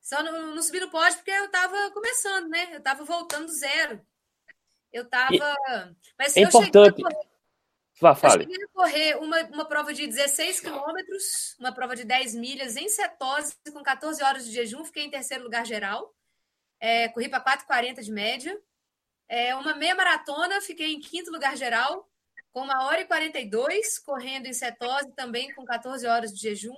Só 0.00 0.22
não, 0.22 0.54
não 0.54 0.62
subi 0.62 0.80
no 0.80 0.88
pódio 0.88 1.16
porque 1.16 1.32
eu 1.32 1.44
estava 1.44 1.90
começando, 1.90 2.48
né? 2.48 2.68
Eu 2.72 2.78
estava 2.78 3.04
voltando 3.04 3.44
do 3.44 3.52
zero. 3.52 4.00
Eu 4.90 5.02
estava. 5.02 5.56
Mas 6.18 6.34
é 6.34 6.44
eu 6.44 6.48
importante. 6.48 7.02
Vá, 8.00 8.14
fale. 8.14 8.44
Eu 8.44 8.50
cheguei 8.50 8.64
a 8.64 8.68
correr 8.68 9.16
uma, 9.16 9.42
uma 9.44 9.64
prova 9.64 9.92
de 9.94 10.06
16 10.06 10.60
quilômetros, 10.60 11.56
uma 11.58 11.72
prova 11.72 11.96
de 11.96 12.04
10 12.04 12.34
milhas 12.34 12.76
em 12.76 12.88
cetose, 12.88 13.56
com 13.72 13.82
14 13.82 14.22
horas 14.22 14.44
de 14.44 14.52
jejum. 14.52 14.84
Fiquei 14.84 15.04
em 15.04 15.10
terceiro 15.10 15.44
lugar 15.44 15.64
geral. 15.64 16.14
É, 16.78 17.08
corri 17.08 17.28
para 17.28 17.40
4,40 17.40 18.02
de 18.02 18.12
média. 18.12 18.60
É, 19.28 19.54
uma 19.56 19.74
meia 19.74 19.94
maratona, 19.94 20.60
fiquei 20.60 20.92
em 20.92 21.00
quinto 21.00 21.32
lugar 21.32 21.56
geral, 21.56 22.08
com 22.52 22.62
uma 22.62 22.84
hora 22.84 23.00
e 23.00 23.06
42, 23.06 23.98
correndo 23.98 24.46
em 24.46 24.52
cetose 24.52 25.10
também 25.12 25.52
com 25.54 25.64
14 25.64 26.06
horas 26.06 26.32
de 26.32 26.40
jejum. 26.40 26.76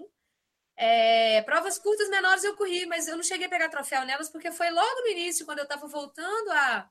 É, 0.77 1.43
provas 1.43 1.77
curtas 1.77 2.09
menores 2.09 2.45
eu 2.45 2.57
corri, 2.57 2.87
mas 2.87 3.09
eu 3.09 3.16
não 3.16 3.25
cheguei 3.25 3.47
a 3.47 3.51
pegar 3.51 3.69
troféu 3.69 4.05
nelas 4.05 4.31
porque 4.31 4.53
foi 4.53 4.71
logo 4.71 5.01
no 5.01 5.09
início, 5.09 5.45
quando 5.45 5.59
eu 5.59 5.64
estava 5.64 5.89
voltando 5.89 6.51
a, 6.53 6.89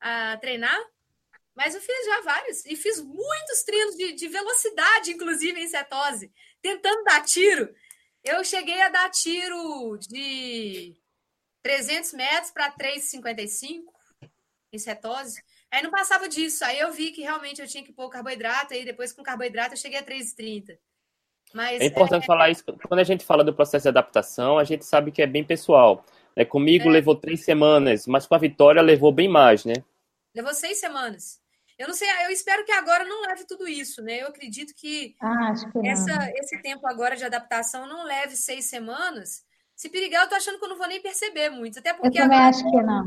a 0.00 0.36
treinar. 0.38 0.78
Mas 1.58 1.74
eu 1.74 1.80
fiz 1.80 2.06
já 2.06 2.20
vários 2.20 2.64
e 2.66 2.76
fiz 2.76 3.00
muitos 3.00 3.64
treinos 3.66 3.96
de, 3.96 4.12
de 4.12 4.28
velocidade, 4.28 5.10
inclusive 5.10 5.60
em 5.60 5.66
cetose, 5.66 6.30
tentando 6.62 7.02
dar 7.02 7.24
tiro. 7.24 7.74
Eu 8.22 8.44
cheguei 8.44 8.80
a 8.80 8.88
dar 8.88 9.10
tiro 9.10 9.98
de 9.98 10.94
300 11.60 12.12
metros 12.12 12.52
para 12.52 12.70
3,55 12.70 13.82
em 14.72 14.78
cetose. 14.78 15.42
Aí 15.68 15.82
não 15.82 15.90
passava 15.90 16.28
disso. 16.28 16.64
Aí 16.64 16.78
eu 16.78 16.92
vi 16.92 17.10
que 17.10 17.22
realmente 17.22 17.60
eu 17.60 17.66
tinha 17.66 17.82
que 17.82 17.92
pôr 17.92 18.08
carboidrato. 18.08 18.72
Aí 18.72 18.84
depois 18.84 19.12
com 19.12 19.24
carboidrato 19.24 19.72
eu 19.72 19.78
cheguei 19.78 19.98
a 19.98 20.04
3,30. 20.04 20.78
Mas, 21.52 21.80
é 21.80 21.86
importante 21.86 22.22
é... 22.22 22.26
falar 22.26 22.50
isso. 22.50 22.62
Quando 22.86 23.00
a 23.00 23.04
gente 23.04 23.24
fala 23.24 23.42
do 23.42 23.52
processo 23.52 23.82
de 23.82 23.88
adaptação, 23.88 24.60
a 24.60 24.64
gente 24.64 24.84
sabe 24.84 25.10
que 25.10 25.22
é 25.22 25.26
bem 25.26 25.42
pessoal. 25.42 26.04
É, 26.36 26.44
comigo 26.44 26.88
é. 26.88 26.92
levou 26.92 27.16
três 27.16 27.44
semanas, 27.44 28.06
mas 28.06 28.28
com 28.28 28.36
a 28.36 28.38
Vitória 28.38 28.80
levou 28.80 29.10
bem 29.10 29.28
mais, 29.28 29.64
né? 29.64 29.74
Levou 30.32 30.54
seis 30.54 30.78
semanas. 30.78 31.40
Eu 31.78 31.86
não 31.86 31.94
sei, 31.94 32.08
eu 32.24 32.30
espero 32.30 32.64
que 32.64 32.72
agora 32.72 33.04
não 33.04 33.22
leve 33.22 33.46
tudo 33.46 33.68
isso, 33.68 34.02
né? 34.02 34.20
Eu 34.20 34.26
acredito 34.26 34.74
que, 34.74 35.14
ah, 35.20 35.52
que 35.54 35.88
essa, 35.88 36.32
esse 36.34 36.60
tempo 36.60 36.84
agora 36.88 37.14
de 37.14 37.24
adaptação 37.24 37.86
não 37.86 38.02
leve 38.02 38.34
seis 38.34 38.64
semanas. 38.64 39.46
Se 39.76 39.88
perigar, 39.88 40.24
eu 40.24 40.28
tô 40.28 40.34
achando 40.34 40.58
que 40.58 40.64
eu 40.64 40.70
não 40.70 40.76
vou 40.76 40.88
nem 40.88 41.00
perceber 41.00 41.50
muito. 41.50 41.78
Até 41.78 41.94
porque 41.94 42.18
eu 42.18 42.24
agora, 42.24 42.48
acho 42.48 42.68
que 42.68 42.82
não. 42.82 43.04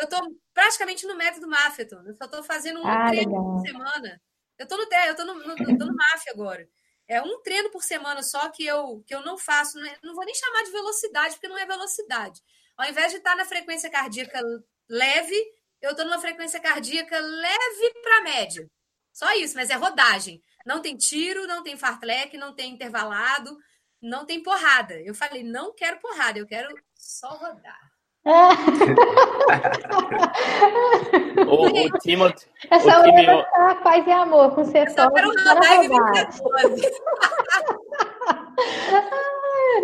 Eu 0.00 0.08
tô 0.08 0.16
praticamente 0.54 1.04
no 1.04 1.16
método 1.16 1.48
Mafeton. 1.48 2.00
Eu 2.06 2.14
só 2.14 2.28
tô 2.28 2.44
fazendo 2.44 2.80
um 2.80 2.86
ah, 2.86 3.08
treino 3.08 3.28
legal. 3.28 3.44
por 3.44 3.66
semana. 3.66 4.22
Eu 4.56 4.68
tô 4.68 4.76
no, 4.76 4.82
eu 4.84 5.16
tô 5.16 5.24
no, 5.24 5.34
no, 5.34 5.56
tô 5.56 5.84
no 5.84 5.96
MAF 5.96 6.30
agora. 6.30 6.68
É 7.08 7.20
um 7.20 7.42
treino 7.42 7.70
por 7.70 7.82
semana 7.82 8.22
só 8.22 8.48
que 8.50 8.64
eu, 8.64 9.02
que 9.04 9.12
eu 9.12 9.24
não 9.24 9.36
faço. 9.36 9.76
Não, 9.80 9.86
é, 9.86 9.98
não 10.04 10.14
vou 10.14 10.24
nem 10.24 10.34
chamar 10.34 10.62
de 10.62 10.70
velocidade, 10.70 11.34
porque 11.34 11.48
não 11.48 11.58
é 11.58 11.66
velocidade. 11.66 12.40
Ao 12.76 12.88
invés 12.88 13.10
de 13.10 13.18
estar 13.18 13.34
na 13.34 13.44
frequência 13.44 13.90
cardíaca 13.90 14.40
leve, 14.88 15.36
eu 15.82 15.90
estou 15.90 16.06
numa 16.06 16.20
frequência 16.20 16.60
cardíaca 16.60 17.18
leve 17.18 17.92
para 18.02 18.22
média. 18.22 18.66
Só 19.12 19.34
isso, 19.34 19.56
mas 19.56 19.68
é 19.68 19.74
rodagem. 19.74 20.40
Não 20.64 20.80
tem 20.80 20.96
tiro, 20.96 21.46
não 21.46 21.62
tem 21.62 21.76
fartlek, 21.76 22.38
não 22.38 22.54
tem 22.54 22.72
intervalado, 22.72 23.54
não 24.00 24.24
tem 24.24 24.42
porrada. 24.42 24.94
Eu 25.02 25.14
falei, 25.14 25.42
não 25.42 25.74
quero 25.74 25.98
porrada, 25.98 26.38
eu 26.38 26.46
quero 26.46 26.74
só 26.94 27.28
rodar. 27.30 27.92
o, 31.48 31.66
o 31.66 31.98
Timothy. 31.98 32.46
Essa 32.70 33.00
o 33.00 33.02
time... 33.02 33.26
é 33.26 33.74
paz 33.82 34.06
e 34.06 34.12
amor 34.12 34.54
com 34.54 34.64
você 34.64 34.88
só. 34.90 35.10
Quero 35.10 35.26
rodar 35.28 35.84
e 35.84 35.88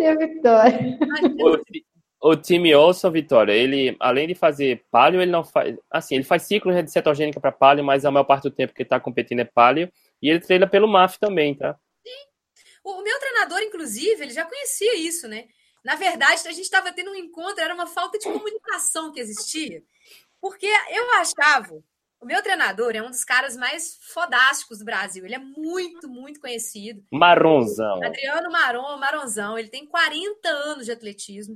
Ai, 0.01 0.15
Vitória. 0.15 0.97
O, 1.41 1.57
o 2.21 2.35
time 2.35 2.75
Olson, 2.75 3.09
Vitória, 3.11 3.53
ele, 3.53 3.95
além 3.99 4.27
de 4.27 4.35
fazer 4.35 4.85
palio, 4.91 5.21
ele 5.21 5.31
não 5.31 5.43
faz. 5.43 5.77
Assim, 5.89 6.15
ele 6.15 6.23
faz 6.23 6.43
ciclo 6.43 6.71
de 6.71 6.91
cetogênica 6.91 7.39
para 7.39 7.51
palio, 7.51 7.83
mas 7.83 8.03
a 8.03 8.11
maior 8.11 8.25
parte 8.25 8.43
do 8.43 8.51
tempo 8.51 8.73
que 8.73 8.81
ele 8.81 8.87
está 8.87 8.99
competindo 8.99 9.39
é 9.39 9.45
palio. 9.45 9.91
E 10.21 10.29
ele 10.29 10.39
treina 10.39 10.67
pelo 10.67 10.87
MAF 10.87 11.17
também, 11.17 11.55
tá? 11.55 11.79
Sim. 12.05 12.27
O 12.83 13.01
meu 13.01 13.19
treinador, 13.19 13.61
inclusive, 13.61 14.21
ele 14.21 14.33
já 14.33 14.45
conhecia 14.45 14.97
isso, 14.97 15.27
né? 15.27 15.45
Na 15.83 15.95
verdade, 15.95 16.41
a 16.45 16.51
gente 16.51 16.61
estava 16.61 16.91
tendo 16.91 17.11
um 17.11 17.15
encontro, 17.15 17.63
era 17.63 17.73
uma 17.73 17.87
falta 17.87 18.19
de 18.19 18.25
comunicação 18.25 19.13
que 19.13 19.19
existia. 19.19 19.81
Porque 20.41 20.67
eu 20.89 21.11
achava 21.13 21.81
O 22.21 22.25
meu 22.25 22.41
treinador 22.43 22.95
é 22.95 23.01
um 23.01 23.09
dos 23.09 23.23
caras 23.23 23.55
mais 23.55 23.97
fodásticos 24.13 24.79
do 24.79 24.85
Brasil. 24.85 25.25
Ele 25.25 25.35
é 25.35 25.39
muito, 25.39 26.09
muito 26.09 26.41
conhecido. 26.41 27.01
Maronzão. 27.09 28.03
Adriano 28.03 28.51
Maron, 28.51 28.97
Maronzão. 28.97 29.57
Ele 29.57 29.69
tem 29.69 29.85
40 29.85 30.49
anos 30.49 30.85
de 30.85 30.91
atletismo. 30.91 31.55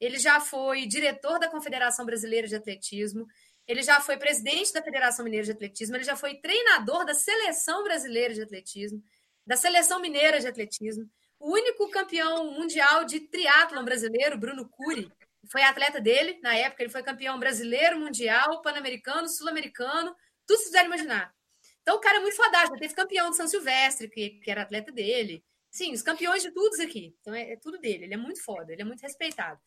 Ele 0.00 0.18
já 0.18 0.40
foi 0.40 0.86
diretor 0.86 1.38
da 1.38 1.48
Confederação 1.48 2.04
Brasileira 2.06 2.46
de 2.46 2.56
Atletismo. 2.56 3.26
Ele 3.66 3.82
já 3.82 4.00
foi 4.00 4.16
presidente 4.16 4.72
da 4.72 4.82
Federação 4.82 5.24
Mineira 5.24 5.44
de 5.44 5.52
Atletismo. 5.52 5.96
Ele 5.96 6.04
já 6.04 6.16
foi 6.16 6.36
treinador 6.36 7.04
da 7.04 7.14
Seleção 7.14 7.82
Brasileira 7.82 8.32
de 8.32 8.42
Atletismo, 8.42 9.02
da 9.46 9.56
Seleção 9.56 10.00
Mineira 10.00 10.40
de 10.40 10.46
Atletismo. 10.46 11.08
O 11.38 11.52
único 11.52 11.88
campeão 11.90 12.52
mundial 12.52 13.04
de 13.04 13.20
triatlon 13.20 13.84
brasileiro, 13.84 14.38
Bruno 14.38 14.68
Cury, 14.68 15.10
foi 15.50 15.62
atleta 15.62 16.00
dele, 16.00 16.38
na 16.42 16.54
época 16.54 16.82
ele 16.82 16.90
foi 16.90 17.02
campeão 17.02 17.38
brasileiro, 17.38 17.98
mundial, 17.98 18.60
pan-americano, 18.60 19.28
sul-americano, 19.28 20.14
tudo 20.46 20.58
se 20.58 20.64
fizer 20.66 20.84
imaginar. 20.84 21.32
Então 21.82 21.96
o 21.96 22.00
cara 22.00 22.18
é 22.18 22.20
muito 22.20 22.36
fodástico, 22.36 22.78
teve 22.78 22.94
campeão 22.94 23.30
de 23.30 23.36
São 23.36 23.46
Silvestre, 23.46 24.10
que, 24.10 24.30
que 24.40 24.50
era 24.50 24.62
atleta 24.62 24.92
dele. 24.92 25.44
Sim, 25.78 25.92
os 25.92 26.02
campeões 26.02 26.42
de 26.42 26.50
tudo 26.50 26.82
aqui. 26.82 27.16
Então 27.20 27.32
é, 27.32 27.52
é, 27.52 27.56
tudo 27.56 27.78
dele, 27.78 28.02
ele 28.02 28.14
é 28.14 28.16
muito 28.16 28.42
foda, 28.42 28.72
ele 28.72 28.82
é 28.82 28.84
muito 28.84 29.00
respeitado. 29.00 29.60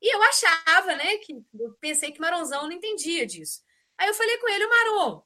E 0.00 0.14
eu 0.14 0.22
achava, 0.22 0.96
né, 0.96 1.18
que 1.18 1.44
eu 1.52 1.74
pensei 1.78 2.10
que 2.10 2.18
Maronzão 2.18 2.62
não 2.62 2.72
entendia 2.72 3.26
disso. 3.26 3.62
Aí 3.98 4.08
eu 4.08 4.14
falei 4.14 4.38
com 4.38 4.48
ele, 4.48 4.66
Maron, 4.66 5.22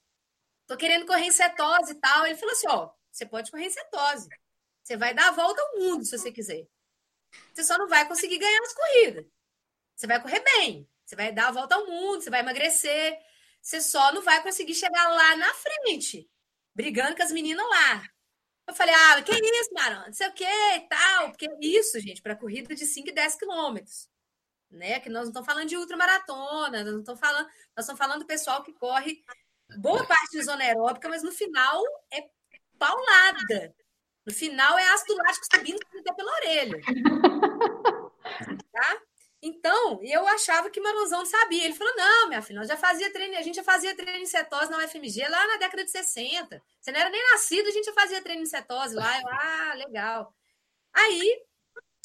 tô 0.67 0.77
querendo 0.77 1.07
correr 1.07 1.27
em 1.27 1.31
cetose 1.31 1.93
e 1.93 2.01
tal. 2.01 2.27
Ele 2.27 2.35
falou 2.35 2.53
assim: 2.53 2.67
ó, 2.69 2.91
você 3.09 3.25
pode 3.25 3.53
correr 3.53 3.67
em 3.67 3.71
cetose. 3.71 4.29
Você 4.83 4.97
vai 4.97 5.15
dar 5.15 5.29
a 5.29 5.31
volta 5.31 5.63
ao 5.63 5.79
mundo 5.79 6.05
se 6.05 6.19
você 6.19 6.33
quiser. 6.33 6.67
Você 7.55 7.63
só 7.63 7.79
não 7.79 7.87
vai 7.87 8.09
conseguir 8.09 8.39
ganhar 8.39 8.61
as 8.63 8.75
corridas. 8.75 9.27
Você 9.95 10.09
vai 10.09 10.21
correr 10.21 10.41
bem, 10.41 10.89
você 11.05 11.15
vai 11.15 11.33
dar 11.33 11.49
a 11.49 11.53
volta 11.53 11.77
ao 11.77 11.87
mundo, 11.87 12.21
você 12.21 12.31
vai 12.31 12.41
emagrecer. 12.41 13.17
Você 13.63 13.81
só 13.81 14.13
não 14.13 14.23
vai 14.23 14.43
conseguir 14.43 14.75
chegar 14.75 15.09
lá 15.09 15.37
na 15.37 15.55
frente, 15.55 16.29
brigando 16.75 17.15
com 17.15 17.23
as 17.23 17.31
meninas 17.31 17.65
lá. 17.69 18.16
Eu 18.67 18.75
falei, 18.75 18.95
ah, 18.95 19.23
que 19.23 19.33
isso, 19.33 19.73
Marão? 19.73 20.07
Não 20.07 20.13
sei 20.13 20.29
o 20.29 20.33
que 20.33 20.45
e 20.45 20.81
tal. 20.89 21.31
Porque 21.31 21.49
isso, 21.61 22.01
gente, 22.01 22.21
para 22.21 22.37
corrida 22.37 22.75
de 22.75 22.85
5 22.85 23.09
e 23.09 23.13
10 23.13 23.37
quilômetros. 23.37 24.09
Né? 24.71 24.99
Que 25.01 25.09
nós 25.09 25.23
não 25.23 25.29
estamos 25.29 25.47
falando 25.47 25.69
de 25.69 25.77
ultramaratona, 25.77 26.83
nós 26.83 26.93
não 26.93 27.01
estamos 27.01 27.21
falando, 27.21 27.47
nós 27.47 27.85
estamos 27.85 27.99
falando 27.99 28.21
do 28.21 28.27
pessoal 28.27 28.63
que 28.65 28.73
corre 28.73 29.23
boa 29.79 30.05
parte 30.07 30.33
de 30.33 30.43
zona 30.43 30.65
aeróbica, 30.65 31.09
mas 31.09 31.23
no 31.23 31.33
final 31.33 31.83
é 32.13 32.23
paulada. 32.79 33.75
No 34.27 34.35
final 34.35 34.77
é 34.77 34.89
ácido 34.89 35.17
lático 35.17 35.47
subindo 35.55 35.79
até 36.01 36.13
pela 36.13 36.33
orelha. 36.33 36.81
Tá? 38.73 39.01
Então, 39.47 40.01
eu 40.03 40.27
achava 40.27 40.69
que 40.69 40.81
Marozão 40.81 41.25
sabia. 41.25 41.65
Ele 41.65 41.75
falou: 41.75 41.95
não, 41.95 42.29
minha 42.29 42.43
filha, 42.43 42.59
nós 42.59 42.69
já 42.69 42.77
fazia 42.77 43.13
treino, 43.13 43.37
a 43.37 43.43
gente 43.43 43.55
já 43.55 43.63
fazia 43.63 43.95
treino 43.95 44.19
em 44.19 44.27
cetose 44.27 44.69
na 44.69 44.79
UFMG 44.79 45.29
lá 45.29 45.47
na 45.47 45.57
década 45.57 45.85
de 45.85 45.91
60. 45.93 46.61
Você 46.81 46.91
não 46.91 46.99
era 46.99 47.11
nem 47.11 47.23
nascido, 47.31 47.69
a 47.69 47.71
gente 47.71 47.85
já 47.85 47.93
fazia 47.93 48.21
treino 48.21 48.43
em 48.43 48.47
cetose 48.47 48.97
lá. 48.97 49.21
Eu, 49.21 49.29
ah, 49.29 49.75
legal. 49.75 50.35
Aí, 50.93 51.43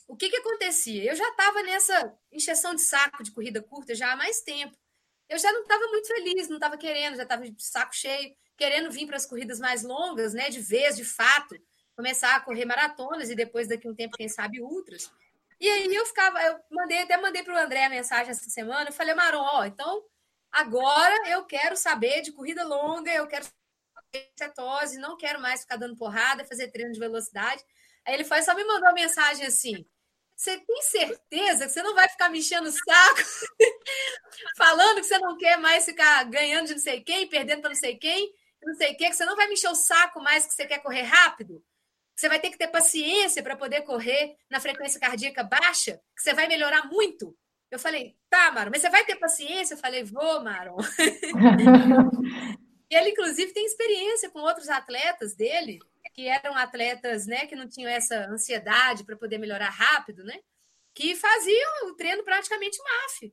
o 0.07 0.15
que 0.15 0.29
que 0.29 0.37
acontecia? 0.37 1.09
Eu 1.09 1.15
já 1.15 1.27
estava 1.29 1.63
nessa 1.63 2.15
encheção 2.31 2.75
de 2.75 2.81
saco 2.81 3.23
de 3.23 3.31
corrida 3.31 3.59
curta 3.63 3.95
já 3.95 4.11
há 4.11 4.15
mais 4.15 4.41
tempo. 4.41 4.77
Eu 5.27 5.39
já 5.39 5.51
não 5.51 5.63
estava 5.63 5.87
muito 5.87 6.07
feliz, 6.07 6.47
não 6.47 6.57
estava 6.57 6.77
querendo, 6.77 7.15
já 7.15 7.23
estava 7.23 7.49
de 7.49 7.63
saco 7.63 7.95
cheio, 7.95 8.35
querendo 8.55 8.91
vir 8.91 9.07
para 9.07 9.15
as 9.17 9.25
corridas 9.25 9.59
mais 9.59 9.81
longas, 9.81 10.33
né, 10.33 10.49
de 10.49 10.59
vez, 10.59 10.95
de 10.95 11.05
fato, 11.05 11.55
começar 11.95 12.35
a 12.35 12.41
correr 12.41 12.65
maratonas 12.65 13.31
e 13.31 13.35
depois 13.35 13.67
daqui 13.67 13.87
um 13.87 13.95
tempo, 13.95 14.17
quem 14.17 14.29
sabe, 14.29 14.61
ultras. 14.61 15.09
E 15.61 15.69
aí 15.69 15.93
eu 15.93 16.05
ficava, 16.07 16.41
eu 16.41 16.59
mandei, 16.71 16.97
até 17.03 17.17
mandei 17.17 17.43
para 17.43 17.53
o 17.53 17.57
André 17.57 17.85
a 17.85 17.89
mensagem 17.89 18.31
essa 18.31 18.49
semana, 18.49 18.89
eu 18.89 18.93
falei, 18.93 19.13
Maron, 19.13 19.43
ó, 19.43 19.63
então 19.63 20.03
agora 20.51 21.29
eu 21.29 21.45
quero 21.45 21.77
saber 21.77 22.23
de 22.23 22.31
corrida 22.31 22.63
longa, 22.63 23.13
eu 23.13 23.27
quero 23.27 23.45
cetose, 24.35 24.97
não 24.97 25.15
quero 25.15 25.39
mais 25.39 25.61
ficar 25.61 25.75
dando 25.75 25.95
porrada, 25.95 26.43
fazer 26.45 26.71
treino 26.71 26.91
de 26.91 26.99
velocidade. 26.99 27.63
Aí 28.03 28.15
ele 28.15 28.23
foi, 28.23 28.41
só 28.41 28.55
me 28.55 28.63
mandou 28.63 28.87
uma 28.89 28.93
mensagem 28.93 29.45
assim: 29.45 29.85
você 30.35 30.57
tem 30.57 30.81
certeza 30.81 31.67
que 31.67 31.73
você 31.73 31.83
não 31.83 31.93
vai 31.93 32.09
ficar 32.09 32.29
me 32.29 32.39
enchendo 32.39 32.67
o 32.67 32.71
saco, 32.71 33.21
falando 34.57 34.99
que 34.99 35.03
você 35.03 35.19
não 35.19 35.37
quer 35.37 35.59
mais 35.59 35.85
ficar 35.85 36.23
ganhando 36.25 36.67
de 36.67 36.73
não 36.73 36.81
sei 36.81 37.01
quem, 37.01 37.29
perdendo 37.29 37.61
para 37.61 37.69
não 37.69 37.75
sei 37.75 37.97
quem, 37.97 38.33
não 38.63 38.73
sei 38.73 38.93
o 38.93 38.97
quê, 38.97 39.09
que 39.09 39.15
você 39.15 39.25
não 39.25 39.35
vai 39.35 39.47
me 39.47 39.53
encher 39.53 39.69
o 39.69 39.75
saco 39.75 40.19
mais 40.19 40.47
que 40.47 40.55
você 40.55 40.65
quer 40.65 40.79
correr 40.79 41.03
rápido? 41.03 41.63
Você 42.21 42.29
vai 42.29 42.39
ter 42.39 42.51
que 42.51 42.57
ter 42.59 42.67
paciência 42.67 43.41
para 43.41 43.55
poder 43.55 43.81
correr 43.81 44.37
na 44.47 44.59
frequência 44.59 44.99
cardíaca 44.99 45.43
baixa, 45.43 45.99
que 46.15 46.21
você 46.21 46.35
vai 46.35 46.47
melhorar 46.47 46.85
muito. 46.85 47.35
Eu 47.71 47.79
falei, 47.79 48.15
tá, 48.29 48.51
Maron, 48.51 48.69
mas 48.71 48.83
você 48.83 48.91
vai 48.91 49.03
ter 49.03 49.15
paciência? 49.15 49.73
Eu 49.73 49.79
falei, 49.79 50.03
vou, 50.03 50.43
Maron. 50.43 50.77
e 52.91 52.95
ele, 52.95 53.09
inclusive, 53.09 53.51
tem 53.53 53.65
experiência 53.65 54.29
com 54.29 54.37
outros 54.37 54.69
atletas 54.69 55.35
dele, 55.35 55.79
que 56.13 56.27
eram 56.27 56.55
atletas, 56.55 57.25
né, 57.25 57.47
que 57.47 57.55
não 57.55 57.67
tinham 57.67 57.89
essa 57.89 58.27
ansiedade 58.27 59.03
para 59.03 59.17
poder 59.17 59.39
melhorar 59.39 59.71
rápido, 59.71 60.23
né? 60.23 60.39
Que 60.93 61.15
faziam 61.15 61.87
o 61.87 61.95
treino 61.95 62.23
praticamente 62.23 62.77
MAF. 62.83 63.31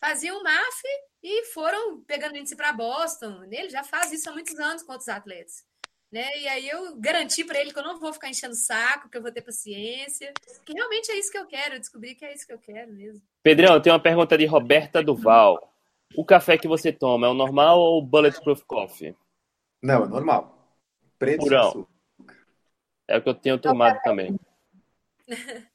Faziam 0.00 0.42
MAF 0.42 0.82
e 1.22 1.44
foram 1.52 2.02
pegando 2.02 2.36
índice 2.36 2.56
para 2.56 2.72
Boston. 2.72 3.44
Ele 3.44 3.70
já 3.70 3.84
faz 3.84 4.10
isso 4.10 4.28
há 4.28 4.32
muitos 4.32 4.58
anos 4.58 4.82
com 4.82 4.90
outros 4.90 5.08
atletas. 5.08 5.64
Né? 6.14 6.38
E 6.38 6.46
aí 6.46 6.68
eu 6.68 6.94
garanti 6.94 7.42
para 7.42 7.60
ele 7.60 7.72
que 7.72 7.78
eu 7.80 7.82
não 7.82 7.98
vou 7.98 8.12
ficar 8.12 8.28
enchendo 8.28 8.52
o 8.52 8.56
saco, 8.56 9.08
que 9.08 9.18
eu 9.18 9.20
vou 9.20 9.32
ter 9.32 9.42
paciência, 9.42 10.32
que 10.64 10.72
realmente 10.72 11.10
é 11.10 11.18
isso 11.18 11.28
que 11.28 11.36
eu 11.36 11.44
quero, 11.44 11.74
eu 11.74 11.80
descobri 11.80 12.14
que 12.14 12.24
é 12.24 12.32
isso 12.32 12.46
que 12.46 12.52
eu 12.52 12.58
quero 12.60 12.92
mesmo. 12.92 13.20
Pedrão, 13.42 13.82
tem 13.82 13.92
uma 13.92 13.98
pergunta 13.98 14.38
de 14.38 14.46
Roberta 14.46 15.02
Duval. 15.02 15.74
O 16.16 16.24
café 16.24 16.56
que 16.56 16.68
você 16.68 16.92
toma 16.92 17.26
é 17.26 17.30
o 17.30 17.34
normal 17.34 17.80
ou 17.80 17.98
o 17.98 18.06
Bulletproof 18.06 18.62
Coffee? 18.64 19.16
Não, 19.82 20.04
é 20.04 20.06
normal. 20.06 20.72
Preto 21.18 21.40
Purão. 21.40 21.84
É 23.08 23.18
o 23.18 23.22
que 23.22 23.28
eu 23.30 23.34
tenho 23.34 23.58
tomado 23.58 24.00
também. 24.04 24.38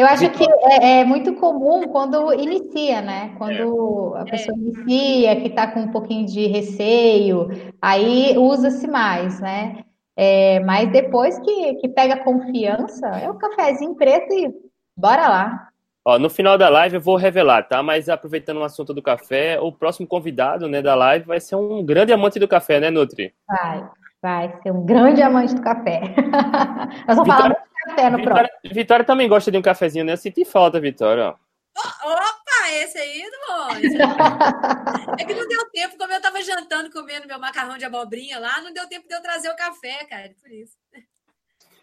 Eu 0.00 0.06
acho 0.06 0.30
que 0.30 0.42
é, 0.50 1.00
é, 1.00 1.04
muito 1.04 1.34
comum 1.34 1.86
quando 1.88 2.32
inicia, 2.32 3.02
né? 3.02 3.34
Quando 3.36 4.16
é. 4.16 4.22
a 4.22 4.24
pessoa 4.24 4.56
inicia, 4.56 5.36
que 5.36 5.48
está 5.48 5.66
com 5.66 5.80
um 5.80 5.92
pouquinho 5.92 6.24
de 6.24 6.46
receio, 6.46 7.48
aí 7.82 8.34
usa-se 8.38 8.88
mais, 8.88 9.38
né? 9.40 9.84
É, 10.16 10.58
mas 10.60 10.90
depois 10.90 11.38
que, 11.40 11.74
que 11.74 11.88
pega 11.90 12.24
confiança, 12.24 13.08
é 13.08 13.28
o 13.28 13.34
cafezinho 13.34 13.94
preto 13.94 14.32
e 14.32 14.50
bora 14.96 15.28
lá. 15.28 15.68
Ó, 16.02 16.18
no 16.18 16.30
final 16.30 16.56
da 16.56 16.70
live 16.70 16.94
eu 16.94 17.00
vou 17.02 17.16
revelar, 17.16 17.68
tá? 17.68 17.82
Mas 17.82 18.08
aproveitando 18.08 18.56
o 18.56 18.64
assunto 18.64 18.94
do 18.94 19.02
café, 19.02 19.60
o 19.60 19.70
próximo 19.70 20.06
convidado 20.06 20.66
né, 20.66 20.80
da 20.80 20.94
live 20.94 21.26
vai 21.26 21.40
ser 21.40 21.56
um 21.56 21.84
grande 21.84 22.10
amante 22.10 22.38
do 22.38 22.48
café, 22.48 22.80
né, 22.80 22.88
Nutri? 22.88 23.34
Vai, 23.46 23.86
vai 24.22 24.60
ser 24.62 24.70
um 24.70 24.84
grande 24.84 25.22
amante 25.22 25.54
do 25.54 25.62
café. 25.62 26.00
Nós 27.06 27.16
vamos 27.16 27.34
Vitória, 27.34 27.56
falar 27.56 27.66
café 27.86 28.10
no 28.10 28.18
Vitória, 28.18 28.48
próximo. 28.48 28.74
Vitória 28.74 29.04
também 29.04 29.28
gosta 29.28 29.50
de 29.50 29.58
um 29.58 29.62
cafezinho, 29.62 30.04
né? 30.04 30.12
Eu 30.12 30.16
senti 30.16 30.44
falta, 30.44 30.80
Vitória. 30.80 31.34
Opa, 31.76 32.70
esse 32.72 32.98
aí 32.98 33.22
é 33.22 33.30
bom. 33.46 35.16
É 35.18 35.24
que 35.24 35.34
não 35.34 35.46
deu 35.48 35.70
tempo, 35.70 35.96
como 35.96 36.12
eu 36.12 36.16
estava 36.16 36.42
jantando, 36.42 36.90
comendo 36.90 37.26
meu 37.26 37.38
macarrão 37.38 37.78
de 37.78 37.84
abobrinha 37.84 38.38
lá, 38.38 38.60
não 38.60 38.72
deu 38.72 38.86
tempo 38.88 39.08
de 39.08 39.14
eu 39.14 39.22
trazer 39.22 39.50
o 39.50 39.56
café, 39.56 40.04
cara, 40.04 40.30
por 40.40 40.50
isso. 40.50 40.74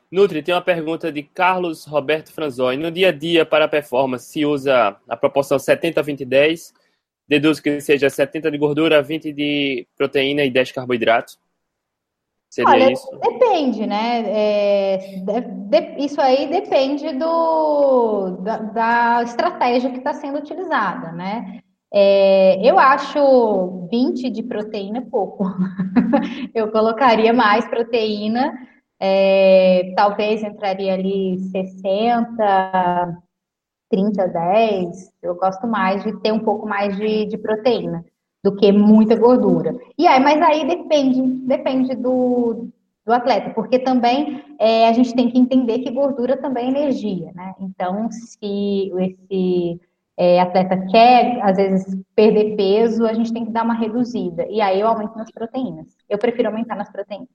Nutri, 0.09 0.41
tem 0.41 0.55
uma 0.55 0.61
pergunta 0.61 1.11
de 1.11 1.21
Carlos 1.21 1.85
Roberto 1.85 2.31
Franzoni. 2.31 2.81
No 2.81 2.89
dia 2.89 3.09
a 3.09 3.11
dia, 3.11 3.45
para 3.45 3.65
a 3.65 3.67
performance, 3.67 4.25
se 4.25 4.45
usa 4.45 4.95
a 5.07 5.17
proporção 5.17 5.59
70, 5.59 6.01
20, 6.01 6.23
10? 6.23 6.73
Deduz 7.27 7.59
que 7.59 7.81
seja 7.81 8.09
70 8.09 8.49
de 8.49 8.57
gordura, 8.57 9.01
20 9.01 9.33
de 9.33 9.85
proteína 9.97 10.45
e 10.45 10.49
10 10.49 10.71
carboidratos? 10.71 11.37
Seria 12.57 12.71
Olha, 12.71 12.91
isso? 12.91 13.07
Depende, 13.19 13.85
né? 13.85 14.23
É, 14.25 14.97
de, 14.97 15.41
de, 15.41 16.05
isso 16.05 16.19
aí 16.19 16.47
depende 16.49 17.13
do, 17.13 18.31
da, 18.41 18.57
da 18.57 19.23
estratégia 19.23 19.91
que 19.91 19.99
está 19.99 20.11
sendo 20.11 20.39
utilizada, 20.39 21.11
né? 21.11 21.59
É, 21.93 22.59
eu 22.67 22.79
acho 22.79 23.87
20 23.91 24.31
de 24.31 24.41
proteína 24.41 25.03
pouco. 25.03 25.45
eu 26.55 26.71
colocaria 26.71 27.31
mais 27.31 27.67
proteína, 27.67 28.51
é, 28.99 29.93
talvez 29.95 30.41
entraria 30.41 30.95
ali 30.95 31.37
60, 31.51 33.21
30, 33.87 34.27
10. 34.29 35.11
Eu 35.21 35.35
gosto 35.35 35.67
mais 35.67 36.03
de 36.03 36.11
ter 36.21 36.31
um 36.31 36.39
pouco 36.39 36.67
mais 36.67 36.97
de, 36.97 37.25
de 37.27 37.37
proteína 37.37 38.03
do 38.43 38.55
que 38.55 38.71
muita 38.71 39.15
gordura. 39.15 39.75
E 39.97 40.07
aí, 40.07 40.21
mas 40.21 40.41
aí 40.41 40.67
depende, 40.67 41.21
depende 41.45 41.95
do, 41.95 42.69
do 43.05 43.13
atleta, 43.13 43.51
porque 43.51 43.79
também 43.79 44.43
é, 44.59 44.87
a 44.87 44.93
gente 44.93 45.15
tem 45.15 45.29
que 45.29 45.39
entender 45.39 45.79
que 45.79 45.91
gordura 45.91 46.37
também 46.37 46.65
é 46.65 46.69
energia, 46.69 47.31
né? 47.33 47.53
Então, 47.59 48.09
se 48.11 48.91
esse 48.99 49.81
é, 50.17 50.39
atleta 50.39 50.77
quer, 50.89 51.39
às 51.41 51.57
vezes, 51.57 51.95
perder 52.15 52.55
peso, 52.55 53.05
a 53.05 53.13
gente 53.13 53.31
tem 53.31 53.45
que 53.45 53.51
dar 53.51 53.63
uma 53.63 53.75
reduzida. 53.75 54.45
E 54.49 54.59
aí 54.59 54.79
eu 54.79 54.87
aumento 54.87 55.15
nas 55.15 55.31
proteínas. 55.31 55.95
Eu 56.09 56.17
prefiro 56.17 56.49
aumentar 56.49 56.75
nas 56.75 56.91
proteínas. 56.91 57.29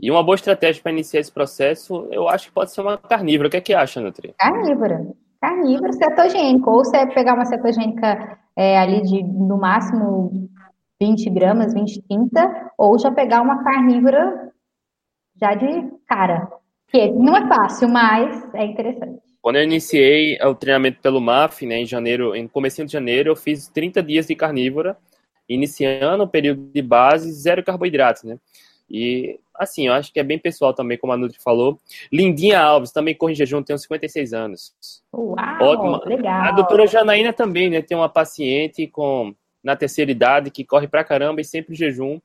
E 0.00 0.10
uma 0.10 0.22
boa 0.22 0.34
estratégia 0.34 0.82
para 0.82 0.90
iniciar 0.90 1.20
esse 1.20 1.30
processo, 1.30 2.08
eu 2.10 2.28
acho 2.28 2.48
que 2.48 2.52
pode 2.52 2.72
ser 2.72 2.80
uma 2.80 2.98
carnívora. 2.98 3.46
O 3.46 3.50
que 3.50 3.58
é 3.58 3.60
que 3.60 3.74
acha, 3.74 4.00
Nutri? 4.00 4.34
Carnívora. 4.38 5.06
Carnívora 5.40 5.92
cetogênico. 5.92 6.70
Ou 6.70 6.84
você 6.84 7.06
pegar 7.06 7.34
uma 7.34 7.44
cetogênica 7.44 8.38
é, 8.56 8.78
ali 8.78 9.02
de, 9.02 9.22
no 9.22 9.58
máximo, 9.58 10.48
20 11.00 11.30
gramas, 11.30 11.74
20, 11.74 12.02
30, 12.02 12.70
ou 12.78 12.98
já 12.98 13.10
pegar 13.10 13.42
uma 13.42 13.62
carnívora 13.64 14.52
já 15.40 15.54
de 15.54 15.90
cara. 16.06 16.48
Que 16.88 17.10
não 17.10 17.36
é 17.36 17.46
fácil, 17.48 17.88
mas 17.88 18.54
é 18.54 18.64
interessante. 18.66 19.20
Quando 19.40 19.56
eu 19.56 19.64
iniciei 19.64 20.38
o 20.42 20.54
treinamento 20.54 21.00
pelo 21.00 21.20
MAF, 21.20 21.66
né, 21.66 21.78
em 21.78 21.86
janeiro, 21.86 22.36
em 22.36 22.46
começo 22.46 22.84
de 22.84 22.92
janeiro, 22.92 23.30
eu 23.30 23.36
fiz 23.36 23.66
30 23.66 24.00
dias 24.02 24.26
de 24.26 24.36
carnívora, 24.36 24.96
iniciando 25.48 26.22
o 26.22 26.28
período 26.28 26.70
de 26.72 26.80
base, 26.80 27.32
zero 27.32 27.64
carboidratos, 27.64 28.22
né? 28.22 28.38
E, 28.88 29.40
assim, 29.62 29.86
eu 29.86 29.92
acho 29.92 30.12
que 30.12 30.20
é 30.20 30.22
bem 30.22 30.38
pessoal 30.38 30.74
também, 30.74 30.98
como 30.98 31.12
a 31.12 31.16
Nutri 31.16 31.38
falou. 31.38 31.80
Lindinha 32.12 32.60
Alves, 32.60 32.92
também 32.92 33.14
corre 33.14 33.32
em 33.32 33.36
jejum, 33.36 33.62
tem 33.62 33.74
uns 33.74 33.82
56 33.82 34.32
anos. 34.32 34.74
Uau, 35.12 35.36
Ótimo. 35.60 36.04
legal. 36.04 36.42
A 36.42 36.52
doutora 36.52 36.86
Janaína 36.86 37.32
também, 37.32 37.70
né, 37.70 37.82
tem 37.82 37.96
uma 37.96 38.08
paciente 38.08 38.86
com 38.86 39.34
na 39.62 39.76
terceira 39.76 40.10
idade 40.10 40.50
que 40.50 40.64
corre 40.64 40.88
pra 40.88 41.04
caramba 41.04 41.40
e 41.40 41.44
sempre 41.44 41.74
em 41.74 41.76
jejum. 41.76 42.20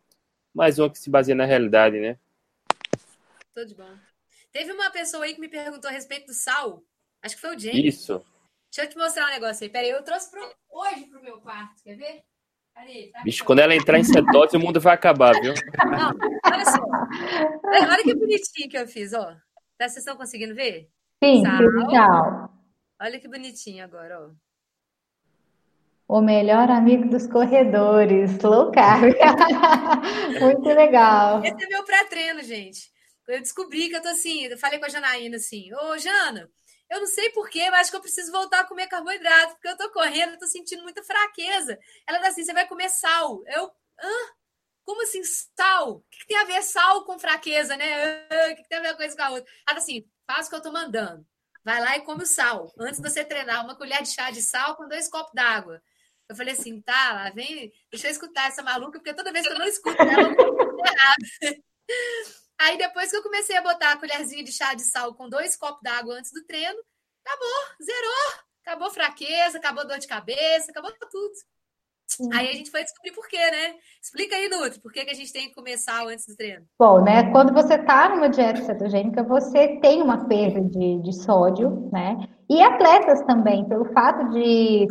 Mais 0.53 0.79
uma 0.79 0.89
que 0.89 0.97
se 0.97 1.09
baseia 1.09 1.35
na 1.35 1.45
realidade, 1.45 1.99
né? 1.99 2.17
Tudo 3.53 3.75
bom. 3.75 3.95
Teve 4.51 4.71
uma 4.71 4.89
pessoa 4.89 5.23
aí 5.23 5.35
que 5.35 5.41
me 5.41 5.47
perguntou 5.47 5.89
a 5.89 5.93
respeito 5.93 6.27
do 6.27 6.33
sal. 6.33 6.81
Acho 7.21 7.35
que 7.35 7.41
foi 7.41 7.55
o 7.55 7.59
James. 7.59 7.95
Isso. 7.95 8.25
Deixa 8.71 8.87
eu 8.87 8.89
te 8.89 8.97
mostrar 8.97 9.27
um 9.27 9.31
negócio 9.31 9.63
aí. 9.63 9.69
Peraí, 9.69 9.89
eu 9.89 10.03
trouxe 10.03 10.31
pro... 10.31 10.41
hoje 10.69 11.05
pro 11.05 11.21
meu 11.21 11.39
quarto. 11.39 11.83
Quer 11.83 11.95
ver? 11.95 12.23
Tá 13.11 13.23
Bicho, 13.23 13.43
quando 13.43 13.59
ela 13.59 13.75
entrar 13.75 13.99
em 13.99 14.03
cetose, 14.03 14.55
o 14.55 14.59
mundo 14.59 14.79
vai 14.79 14.93
acabar, 14.93 15.33
viu? 15.41 15.53
Não, 15.85 16.13
olha 16.45 16.65
só. 16.65 16.81
Olha, 17.91 18.03
que 18.03 18.15
bonitinho 18.15 18.69
que 18.69 18.77
eu 18.77 18.87
fiz, 18.87 19.13
ó. 19.13 19.25
Tá, 19.77 19.87
vocês 19.87 19.97
estão 19.97 20.15
conseguindo 20.15 20.53
ver? 20.55 20.89
Sim, 21.23 21.43
Sal. 21.43 22.49
Olha 23.01 23.19
que 23.19 23.27
bonitinho 23.27 23.83
agora, 23.83 24.19
ó. 24.19 24.29
O 26.07 26.21
melhor 26.21 26.69
amigo 26.69 27.09
dos 27.09 27.27
corredores, 27.27 28.39
low 28.41 28.71
carb. 28.71 29.13
Muito 30.39 30.69
legal. 30.69 31.43
Esse 31.43 31.65
é 31.65 31.67
meu 31.67 31.83
pré-treino, 31.83 32.41
gente. 32.41 32.89
Eu 33.27 33.39
descobri 33.39 33.89
que 33.89 33.95
eu 33.95 34.01
tô 34.01 34.07
assim, 34.07 34.45
eu 34.45 34.57
falei 34.57 34.79
com 34.79 34.85
a 34.85 34.89
Janaína 34.89 35.35
assim, 35.35 35.69
ô 35.73 35.97
Jana, 35.97 36.49
eu 36.89 36.99
não 36.99 37.07
sei 37.07 37.29
porquê, 37.31 37.69
mas 37.69 37.81
acho 37.81 37.91
que 37.91 37.97
eu 37.97 38.01
preciso 38.01 38.31
voltar 38.31 38.61
a 38.61 38.67
comer 38.67 38.87
carboidrato, 38.87 39.53
porque 39.53 39.67
eu 39.67 39.77
tô 39.77 39.91
correndo, 39.91 40.33
eu 40.33 40.39
tô 40.39 40.47
sentindo 40.47 40.83
muita 40.83 41.03
fraqueza. 41.03 41.77
Ela 42.07 42.19
tá 42.19 42.29
assim, 42.29 42.43
você 42.43 42.53
vai 42.53 42.67
comer 42.67 42.89
sal. 42.89 43.43
Eu, 43.47 43.65
hã? 44.01 44.09
Como 44.85 45.03
assim, 45.03 45.21
sal? 45.23 45.97
O 45.97 46.01
que, 46.09 46.19
que 46.19 46.27
tem 46.27 46.37
a 46.37 46.45
ver 46.45 46.61
sal 46.63 47.03
com 47.05 47.19
fraqueza, 47.19 47.75
né? 47.75 48.25
O 48.51 48.55
que, 48.55 48.63
que 48.63 48.69
tem 48.69 48.77
a 48.77 48.81
ver 48.81 48.87
uma 48.89 48.97
coisa 48.97 49.15
com 49.15 49.23
a 49.23 49.29
outra? 49.31 49.51
Ela 49.67 49.79
assim, 49.79 50.09
faz 50.25 50.47
o 50.47 50.49
que 50.49 50.55
eu 50.55 50.61
tô 50.61 50.71
mandando. 50.71 51.25
Vai 51.63 51.81
lá 51.81 51.97
e 51.97 52.01
come 52.01 52.23
o 52.23 52.25
sal. 52.25 52.71
Antes 52.79 53.01
de 53.01 53.09
você 53.09 53.25
treinar, 53.25 53.65
uma 53.65 53.75
colher 53.75 54.01
de 54.01 54.13
chá 54.13 54.31
de 54.31 54.41
sal 54.41 54.77
com 54.77 54.87
dois 54.87 55.09
copos 55.09 55.33
d'água. 55.33 55.81
Eu 56.29 56.35
falei 56.35 56.53
assim, 56.53 56.81
tá, 56.81 57.13
lá 57.13 57.29
vem, 57.31 57.71
deixa 57.91 58.07
eu 58.07 58.11
escutar 58.11 58.47
essa 58.47 58.63
maluca, 58.63 58.99
porque 58.99 59.13
toda 59.13 59.31
vez 59.31 59.45
que 59.45 59.53
eu 59.53 59.59
não 59.59 59.65
escuto 59.65 60.01
ela, 60.01 60.29
eu 60.29 60.85
errado. 60.85 61.63
Aí 62.59 62.77
depois 62.77 63.11
que 63.11 63.17
eu 63.17 63.23
comecei 63.23 63.55
a 63.55 63.61
botar 63.61 63.91
a 63.91 63.97
colherzinha 63.97 64.43
de 64.43 64.51
chá 64.51 64.73
de 64.73 64.83
sal 64.89 65.13
com 65.13 65.29
dois 65.29 65.55
copos 65.55 65.81
d'água 65.81 66.15
antes 66.15 66.31
do 66.31 66.43
treino, 66.45 66.79
acabou, 67.23 67.75
zerou. 67.83 68.47
Acabou 68.67 68.91
fraqueza, 68.91 69.59
acabou 69.59 69.87
dor 69.87 69.97
de 69.97 70.07
cabeça, 70.07 70.71
acabou 70.71 70.91
tudo. 71.09 71.31
Uhum. 72.19 72.29
Aí 72.33 72.49
a 72.49 72.53
gente 72.53 72.69
foi 72.69 72.83
descobrir 72.83 73.11
por 73.11 73.25
quê, 73.27 73.37
né? 73.37 73.75
Explica 74.01 74.35
aí, 74.35 74.49
Nutri, 74.49 74.81
por 74.81 74.91
que, 74.91 75.05
que 75.05 75.11
a 75.11 75.13
gente 75.13 75.31
tem 75.31 75.47
que 75.47 75.55
comer 75.55 75.77
sal 75.77 76.07
antes 76.09 76.25
do 76.25 76.35
treino? 76.35 76.65
Bom, 76.77 77.01
né? 77.01 77.31
Quando 77.31 77.53
você 77.53 77.75
está 77.75 78.09
numa 78.09 78.29
dieta 78.29 78.61
cetogênica, 78.63 79.23
você 79.23 79.79
tem 79.79 80.01
uma 80.01 80.27
perda 80.27 80.61
de, 80.61 81.01
de 81.01 81.13
sódio, 81.13 81.89
né? 81.93 82.27
E 82.49 82.61
atletas 82.61 83.21
também, 83.25 83.67
pelo 83.69 83.85
fato 83.93 84.29
de 84.31 84.87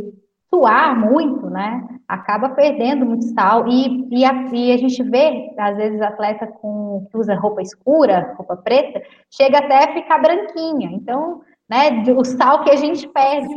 suar 0.49 0.99
muito, 0.99 1.51
né? 1.51 1.96
Acaba 2.09 2.51
perdendo 2.51 3.05
muito 3.05 3.25
sal. 3.35 3.67
E, 3.69 4.07
e, 4.11 4.25
a, 4.25 4.33
e 4.53 4.73
a 4.73 4.77
gente 4.77 5.03
vê, 5.03 5.55
às 5.59 5.77
vezes, 5.77 6.01
atleta 6.01 6.47
com, 6.47 7.07
que 7.11 7.19
usa 7.19 7.35
roupa 7.35 7.63
escura, 7.63 8.35
roupa 8.37 8.57
preta, 8.57 9.03
chega 9.31 9.59
até 9.59 9.85
a 9.85 9.95
ficar 9.95 10.19
branquinha. 10.19 10.91
Então, 10.93 11.41
né, 11.69 12.03
o 12.17 12.25
sal 12.25 12.63
que 12.63 12.71
a 12.71 12.77
gente 12.77 13.09
perde. 13.09 13.55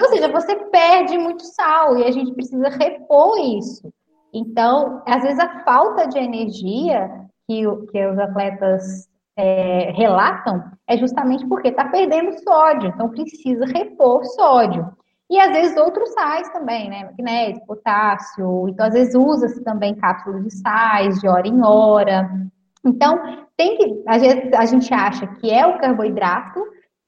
Ou 0.00 0.08
seja, 0.08 0.28
você 0.28 0.56
perde 0.70 1.18
muito 1.18 1.42
sal 1.42 1.96
e 1.96 2.04
a 2.04 2.10
gente 2.10 2.32
precisa 2.32 2.68
repor 2.68 3.38
isso. 3.38 3.92
Então, 4.32 5.02
às 5.06 5.22
vezes, 5.22 5.38
a 5.38 5.62
falta 5.62 6.06
de 6.06 6.18
energia 6.18 7.10
que, 7.46 7.62
que 7.90 8.06
os 8.06 8.18
atletas 8.18 9.08
é, 9.36 9.90
relatam 9.92 10.62
é 10.86 10.96
justamente 10.96 11.46
porque 11.46 11.68
está 11.68 11.88
perdendo 11.88 12.38
sódio, 12.42 12.88
então 12.88 13.10
precisa 13.10 13.66
repor 13.66 14.24
sódio. 14.24 14.90
E 15.32 15.40
às 15.40 15.50
vezes 15.50 15.74
outros 15.78 16.12
sais 16.12 16.46
também, 16.50 16.90
né? 16.90 17.04
Magnésio, 17.04 17.64
potássio. 17.64 18.68
Então, 18.68 18.84
às 18.84 18.92
vezes 18.92 19.14
usa-se 19.14 19.64
também 19.64 19.94
cápsulas 19.94 20.44
de 20.44 20.50
sais 20.50 21.18
de 21.20 21.26
hora 21.26 21.48
em 21.48 21.64
hora. 21.64 22.28
Então, 22.84 23.18
tem 23.56 23.78
que. 23.78 24.02
A 24.06 24.18
gente, 24.18 24.54
a 24.54 24.66
gente 24.66 24.92
acha 24.92 25.26
que 25.26 25.50
é 25.50 25.66
o 25.66 25.78
carboidrato, 25.78 26.62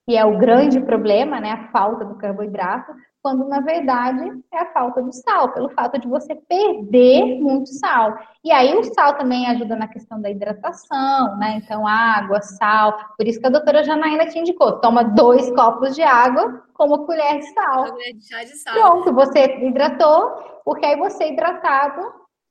que 0.09 0.17
é 0.17 0.25
o 0.25 0.39
grande 0.39 0.81
problema, 0.81 1.39
né? 1.39 1.51
A 1.51 1.69
falta 1.69 2.07
do 2.07 2.15
carboidrato, 2.15 2.93
quando 3.25 3.49
na 3.49 3.61
verdade 3.61 4.21
é 4.53 4.59
a 4.59 4.73
falta 4.75 5.01
do 5.01 5.11
sal, 5.11 5.51
pelo 5.55 5.71
fato 5.71 5.99
de 5.99 6.07
você 6.07 6.35
perder 6.35 7.41
muito 7.41 7.71
sal. 7.71 8.19
E 8.45 8.53
aí 8.53 8.77
o 8.77 8.85
sal 8.85 9.17
também 9.17 9.47
ajuda 9.47 9.75
na 9.77 9.89
questão 9.89 10.21
da 10.21 10.29
hidratação, 10.29 11.39
né? 11.39 11.63
Então, 11.65 11.87
água, 11.87 12.43
sal. 12.43 13.15
Por 13.17 13.27
isso 13.27 13.41
que 13.41 13.47
a 13.47 13.51
doutora 13.51 13.83
Janaína 13.83 14.27
te 14.27 14.39
indicou: 14.39 14.79
toma 14.79 15.03
dois 15.03 15.51
copos 15.55 15.95
de 15.95 16.03
água 16.03 16.67
com 16.75 16.85
uma 16.85 17.07
colher 17.07 17.39
de 17.39 17.47
sal. 17.55 17.93
Colher 17.93 18.13
de 18.13 18.29
chá 18.29 18.45
de 18.45 18.59
sal. 18.59 18.75
Pronto, 18.75 19.15
você 19.15 19.43
hidratou, 19.67 20.61
porque 20.63 20.85
aí 20.85 20.99
você 20.99 21.33
hidratado, 21.33 22.03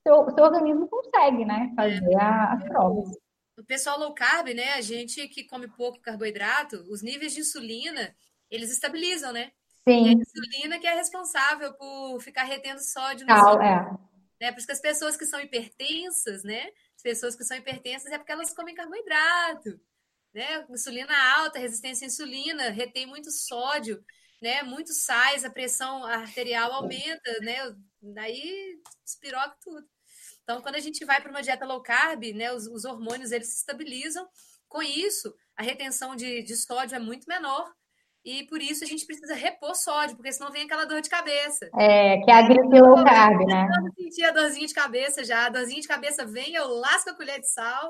seu, 0.01 0.27
seu 0.31 0.43
organismo 0.43 0.87
consegue, 0.87 1.45
né? 1.45 1.71
Fazer 1.75 2.15
a, 2.15 2.53
a 2.53 2.57
prova. 2.57 3.11
O 3.59 3.63
pessoal 3.63 3.99
low 3.99 4.15
carb, 4.15 4.47
né? 4.55 4.73
A 4.73 4.81
gente 4.81 5.27
que 5.27 5.43
come 5.43 5.67
pouco 5.67 6.01
carboidrato, 6.01 6.77
os 6.89 7.03
níveis 7.03 7.33
de 7.35 7.41
insulina, 7.41 8.15
eles 8.49 8.71
estabilizam, 8.71 9.31
né? 9.31 9.51
Sim. 9.87 10.05
E 10.05 10.09
a 10.09 10.13
insulina 10.13 10.79
que 10.79 10.87
é 10.87 10.95
responsável 10.95 11.73
por 11.73 12.19
ficar 12.21 12.43
retendo 12.43 12.81
sódio 12.81 13.27
no 13.27 13.33
Tal, 13.33 13.61
é. 13.61 13.97
Né? 14.39 14.51
Por 14.51 14.57
isso 14.57 14.67
que 14.67 14.73
as 14.73 14.81
pessoas 14.81 15.17
que 15.17 15.25
são 15.25 15.39
hipertensas, 15.39 16.43
né? 16.43 16.69
As 16.95 17.01
pessoas 17.01 17.35
que 17.35 17.43
são 17.43 17.57
hipertensas 17.57 18.11
é 18.11 18.17
porque 18.17 18.31
elas 18.31 18.53
comem 18.53 18.75
carboidrato. 18.75 19.79
Né? 20.33 20.65
Insulina 20.69 21.13
alta, 21.37 21.59
resistência 21.59 22.05
à 22.05 22.07
insulina, 22.07 22.69
retém 22.69 23.05
muito 23.05 23.31
sódio, 23.31 24.03
né? 24.41 24.63
Muitos 24.63 25.03
sais, 25.03 25.45
a 25.45 25.49
pressão 25.49 26.03
arterial 26.03 26.71
aumenta, 26.73 27.39
né? 27.41 27.75
Daí 28.01 28.79
espiroca 29.05 29.55
tudo. 29.61 29.87
Então, 30.43 30.61
quando 30.61 30.75
a 30.75 30.79
gente 30.79 31.05
vai 31.05 31.21
para 31.21 31.31
uma 31.31 31.41
dieta 31.41 31.65
low 31.65 31.81
carb, 31.81 32.23
né, 32.33 32.51
os, 32.51 32.67
os, 32.67 32.83
hormônios 32.83 33.31
eles 33.31 33.47
se 33.47 33.57
estabilizam. 33.59 34.27
Com 34.67 34.81
isso, 34.81 35.33
a 35.55 35.63
retenção 35.63 36.15
de, 36.15 36.43
de 36.43 36.57
sódio 36.57 36.95
é 36.95 36.99
muito 36.99 37.27
menor 37.27 37.71
e 38.25 38.43
por 38.47 38.61
isso 38.61 38.83
a 38.83 38.87
gente 38.87 39.05
precisa 39.05 39.35
repor 39.35 39.75
sódio, 39.75 40.15
porque 40.15 40.31
senão 40.31 40.51
vem 40.51 40.63
aquela 40.63 40.85
dor 40.85 41.01
de 41.01 41.09
cabeça. 41.09 41.69
É, 41.77 42.17
que 42.17 42.31
é 42.31 42.33
a 42.33 42.41
gripe 42.43 42.79
low 42.79 43.03
carb, 43.03 43.45
né? 43.45 43.67
Eu 43.83 44.03
senti 44.03 44.23
a 44.23 44.31
dorzinha 44.31 44.67
de 44.67 44.73
cabeça 44.73 45.23
já. 45.25 45.45
A 45.45 45.49
dorzinha 45.49 45.81
de 45.81 45.87
cabeça 45.87 46.25
vem, 46.25 46.55
eu 46.55 46.67
lasco 46.79 47.09
a 47.09 47.15
colher 47.15 47.39
de 47.39 47.51
sal. 47.51 47.89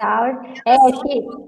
É, 0.65 0.77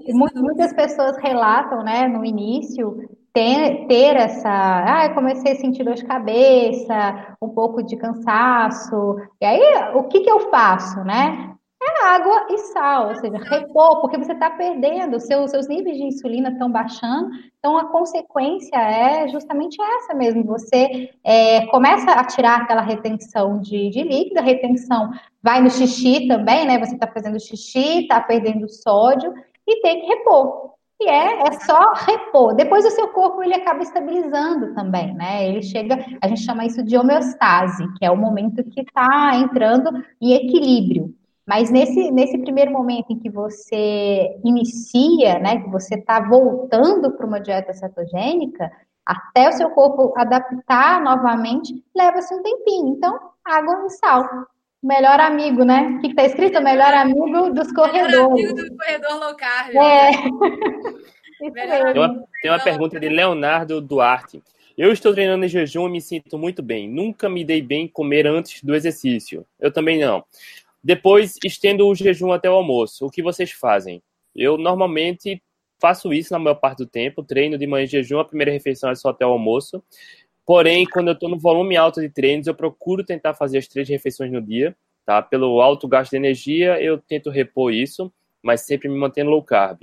que 0.04 0.12
muitas 0.12 0.72
pessoas 0.72 1.16
relatam, 1.18 1.82
né, 1.82 2.06
no 2.06 2.24
início, 2.24 2.96
ter, 3.32 3.86
ter 3.88 4.16
essa. 4.16 4.48
Ah, 4.48 5.06
eu 5.06 5.14
comecei 5.14 5.52
a 5.52 5.56
sentir 5.56 5.84
dor 5.84 5.94
de 5.94 6.04
cabeça, 6.04 7.36
um 7.42 7.48
pouco 7.48 7.82
de 7.82 7.96
cansaço. 7.96 9.16
E 9.40 9.44
aí, 9.44 9.94
o 9.94 10.04
que, 10.04 10.20
que 10.20 10.30
eu 10.30 10.48
faço, 10.48 11.02
né? 11.04 11.55
Água 12.04 12.46
e 12.50 12.58
sal, 12.58 13.08
ou 13.08 13.14
seja, 13.16 13.38
repor, 13.38 14.00
porque 14.00 14.18
você 14.18 14.32
está 14.32 14.50
perdendo, 14.50 15.20
seu, 15.20 15.46
seus 15.48 15.68
níveis 15.68 15.96
de 15.96 16.04
insulina 16.04 16.50
estão 16.50 16.70
baixando, 16.70 17.30
então 17.58 17.78
a 17.78 17.86
consequência 17.86 18.76
é 18.76 19.28
justamente 19.28 19.76
essa 19.80 20.14
mesmo, 20.14 20.44
você 20.44 21.10
é, 21.24 21.66
começa 21.66 22.10
a 22.10 22.24
tirar 22.24 22.62
aquela 22.62 22.82
retenção 22.82 23.60
de, 23.60 23.90
de 23.90 24.02
líquido, 24.02 24.40
a 24.40 24.42
retenção 24.42 25.10
vai 25.42 25.60
no 25.60 25.70
xixi 25.70 26.26
também, 26.26 26.66
né? 26.66 26.78
Você 26.78 26.94
está 26.94 27.06
fazendo 27.06 27.40
xixi, 27.40 28.02
está 28.02 28.20
perdendo 28.20 28.68
sódio 28.68 29.32
e 29.66 29.80
tem 29.80 30.00
que 30.00 30.06
repor. 30.06 30.76
E 30.98 31.08
é, 31.08 31.48
é 31.48 31.52
só 31.60 31.92
repor. 31.92 32.54
Depois 32.54 32.84
o 32.84 32.90
seu 32.90 33.08
corpo 33.08 33.42
ele 33.42 33.54
acaba 33.54 33.82
estabilizando 33.82 34.74
também, 34.74 35.14
né? 35.14 35.46
Ele 35.46 35.62
chega, 35.62 36.04
a 36.22 36.28
gente 36.28 36.40
chama 36.40 36.64
isso 36.64 36.82
de 36.82 36.96
homeostase, 36.96 37.86
que 37.98 38.04
é 38.04 38.10
o 38.10 38.16
momento 38.16 38.64
que 38.64 38.80
está 38.80 39.36
entrando 39.36 39.90
em 40.20 40.32
equilíbrio. 40.32 41.14
Mas 41.46 41.70
nesse, 41.70 42.10
nesse 42.10 42.36
primeiro 42.38 42.72
momento 42.72 43.12
em 43.12 43.18
que 43.18 43.30
você 43.30 44.36
inicia, 44.44 45.38
né, 45.38 45.62
que 45.62 45.70
você 45.70 45.94
está 45.94 46.18
voltando 46.18 47.12
para 47.12 47.26
uma 47.26 47.40
dieta 47.40 47.72
cetogênica, 47.72 48.70
até 49.06 49.48
o 49.48 49.52
seu 49.52 49.70
corpo 49.70 50.12
adaptar 50.16 51.00
novamente, 51.00 51.72
leva-se 51.94 52.34
um 52.34 52.42
tempinho. 52.42 52.88
Então, 52.88 53.16
água 53.44 53.86
e 53.86 53.90
sal. 53.90 54.28
Melhor 54.82 55.20
amigo, 55.20 55.64
né? 55.64 55.82
O 55.82 56.00
que 56.00 56.08
está 56.08 56.24
escrito? 56.24 56.60
Melhor 56.60 56.92
amigo 56.92 57.50
dos 57.50 57.72
corredores. 57.72 58.10
Melhor 58.10 58.32
amigo 58.32 58.54
do 58.54 58.76
corredor 58.76 59.18
low 59.20 59.36
carb. 59.36 59.76
É. 59.76 60.10
tem, 61.92 62.02
uma, 62.02 62.24
tem 62.42 62.50
uma 62.50 62.58
pergunta 62.58 62.98
de 62.98 63.08
Leonardo 63.08 63.80
Duarte. 63.80 64.42
Eu 64.76 64.92
estou 64.92 65.14
treinando 65.14 65.44
em 65.44 65.48
jejum 65.48 65.88
e 65.88 65.92
me 65.92 66.00
sinto 66.00 66.36
muito 66.36 66.62
bem. 66.62 66.88
Nunca 66.88 67.28
me 67.28 67.44
dei 67.44 67.62
bem 67.62 67.88
comer 67.88 68.26
antes 68.26 68.62
do 68.62 68.74
exercício. 68.74 69.46
Eu 69.58 69.72
também 69.72 69.98
não. 69.98 70.24
Depois, 70.86 71.34
estendo 71.44 71.84
o 71.84 71.96
jejum 71.96 72.30
até 72.30 72.48
o 72.48 72.52
almoço. 72.52 73.04
O 73.04 73.10
que 73.10 73.20
vocês 73.20 73.50
fazem? 73.50 74.00
Eu 74.32 74.56
normalmente 74.56 75.42
faço 75.80 76.12
isso 76.12 76.32
na 76.32 76.38
maior 76.38 76.54
parte 76.54 76.78
do 76.78 76.86
tempo. 76.86 77.24
Treino 77.24 77.58
de 77.58 77.66
manhã 77.66 77.82
em 77.82 77.88
jejum, 77.88 78.20
a 78.20 78.24
primeira 78.24 78.52
refeição 78.52 78.88
é 78.88 78.94
só 78.94 79.08
até 79.08 79.26
o 79.26 79.30
almoço. 79.30 79.82
Porém, 80.44 80.86
quando 80.86 81.08
eu 81.08 81.14
estou 81.14 81.28
no 81.28 81.36
volume 81.36 81.76
alto 81.76 82.00
de 82.00 82.08
treinos, 82.08 82.46
eu 82.46 82.54
procuro 82.54 83.02
tentar 83.02 83.34
fazer 83.34 83.58
as 83.58 83.66
três 83.66 83.88
refeições 83.88 84.30
no 84.30 84.40
dia. 84.40 84.76
Tá? 85.04 85.20
Pelo 85.20 85.60
alto 85.60 85.88
gasto 85.88 86.12
de 86.12 86.18
energia, 86.18 86.80
eu 86.80 86.98
tento 86.98 87.30
repor 87.30 87.72
isso, 87.72 88.12
mas 88.40 88.60
sempre 88.60 88.88
me 88.88 88.96
mantendo 88.96 89.30
low 89.30 89.42
carb. 89.42 89.80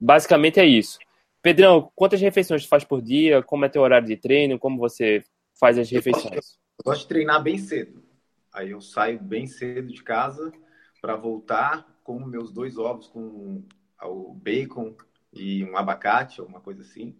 Basicamente 0.00 0.60
é 0.60 0.64
isso. 0.64 1.00
Pedrão, 1.42 1.90
quantas 1.96 2.20
refeições 2.20 2.62
você 2.62 2.68
faz 2.68 2.84
por 2.84 3.02
dia? 3.02 3.42
Como 3.42 3.64
é 3.64 3.68
teu 3.68 3.82
horário 3.82 4.06
de 4.06 4.16
treino? 4.16 4.56
Como 4.56 4.78
você 4.78 5.24
faz 5.58 5.76
as 5.76 5.90
refeições? 5.90 6.60
Eu 6.78 6.84
gosto 6.84 7.02
de 7.02 7.08
treinar 7.08 7.42
bem 7.42 7.58
cedo. 7.58 8.11
Aí 8.52 8.70
eu 8.70 8.80
saio 8.80 9.20
bem 9.20 9.46
cedo 9.46 9.92
de 9.92 10.02
casa 10.02 10.52
para 11.00 11.16
voltar 11.16 11.86
com 12.04 12.18
meus 12.24 12.52
dois 12.52 12.76
ovos 12.78 13.08
com 13.08 13.64
o 14.02 14.34
bacon 14.34 14.96
e 15.32 15.64
um 15.64 15.76
abacate, 15.76 16.40
alguma 16.40 16.60
coisa 16.60 16.82
assim. 16.82 17.16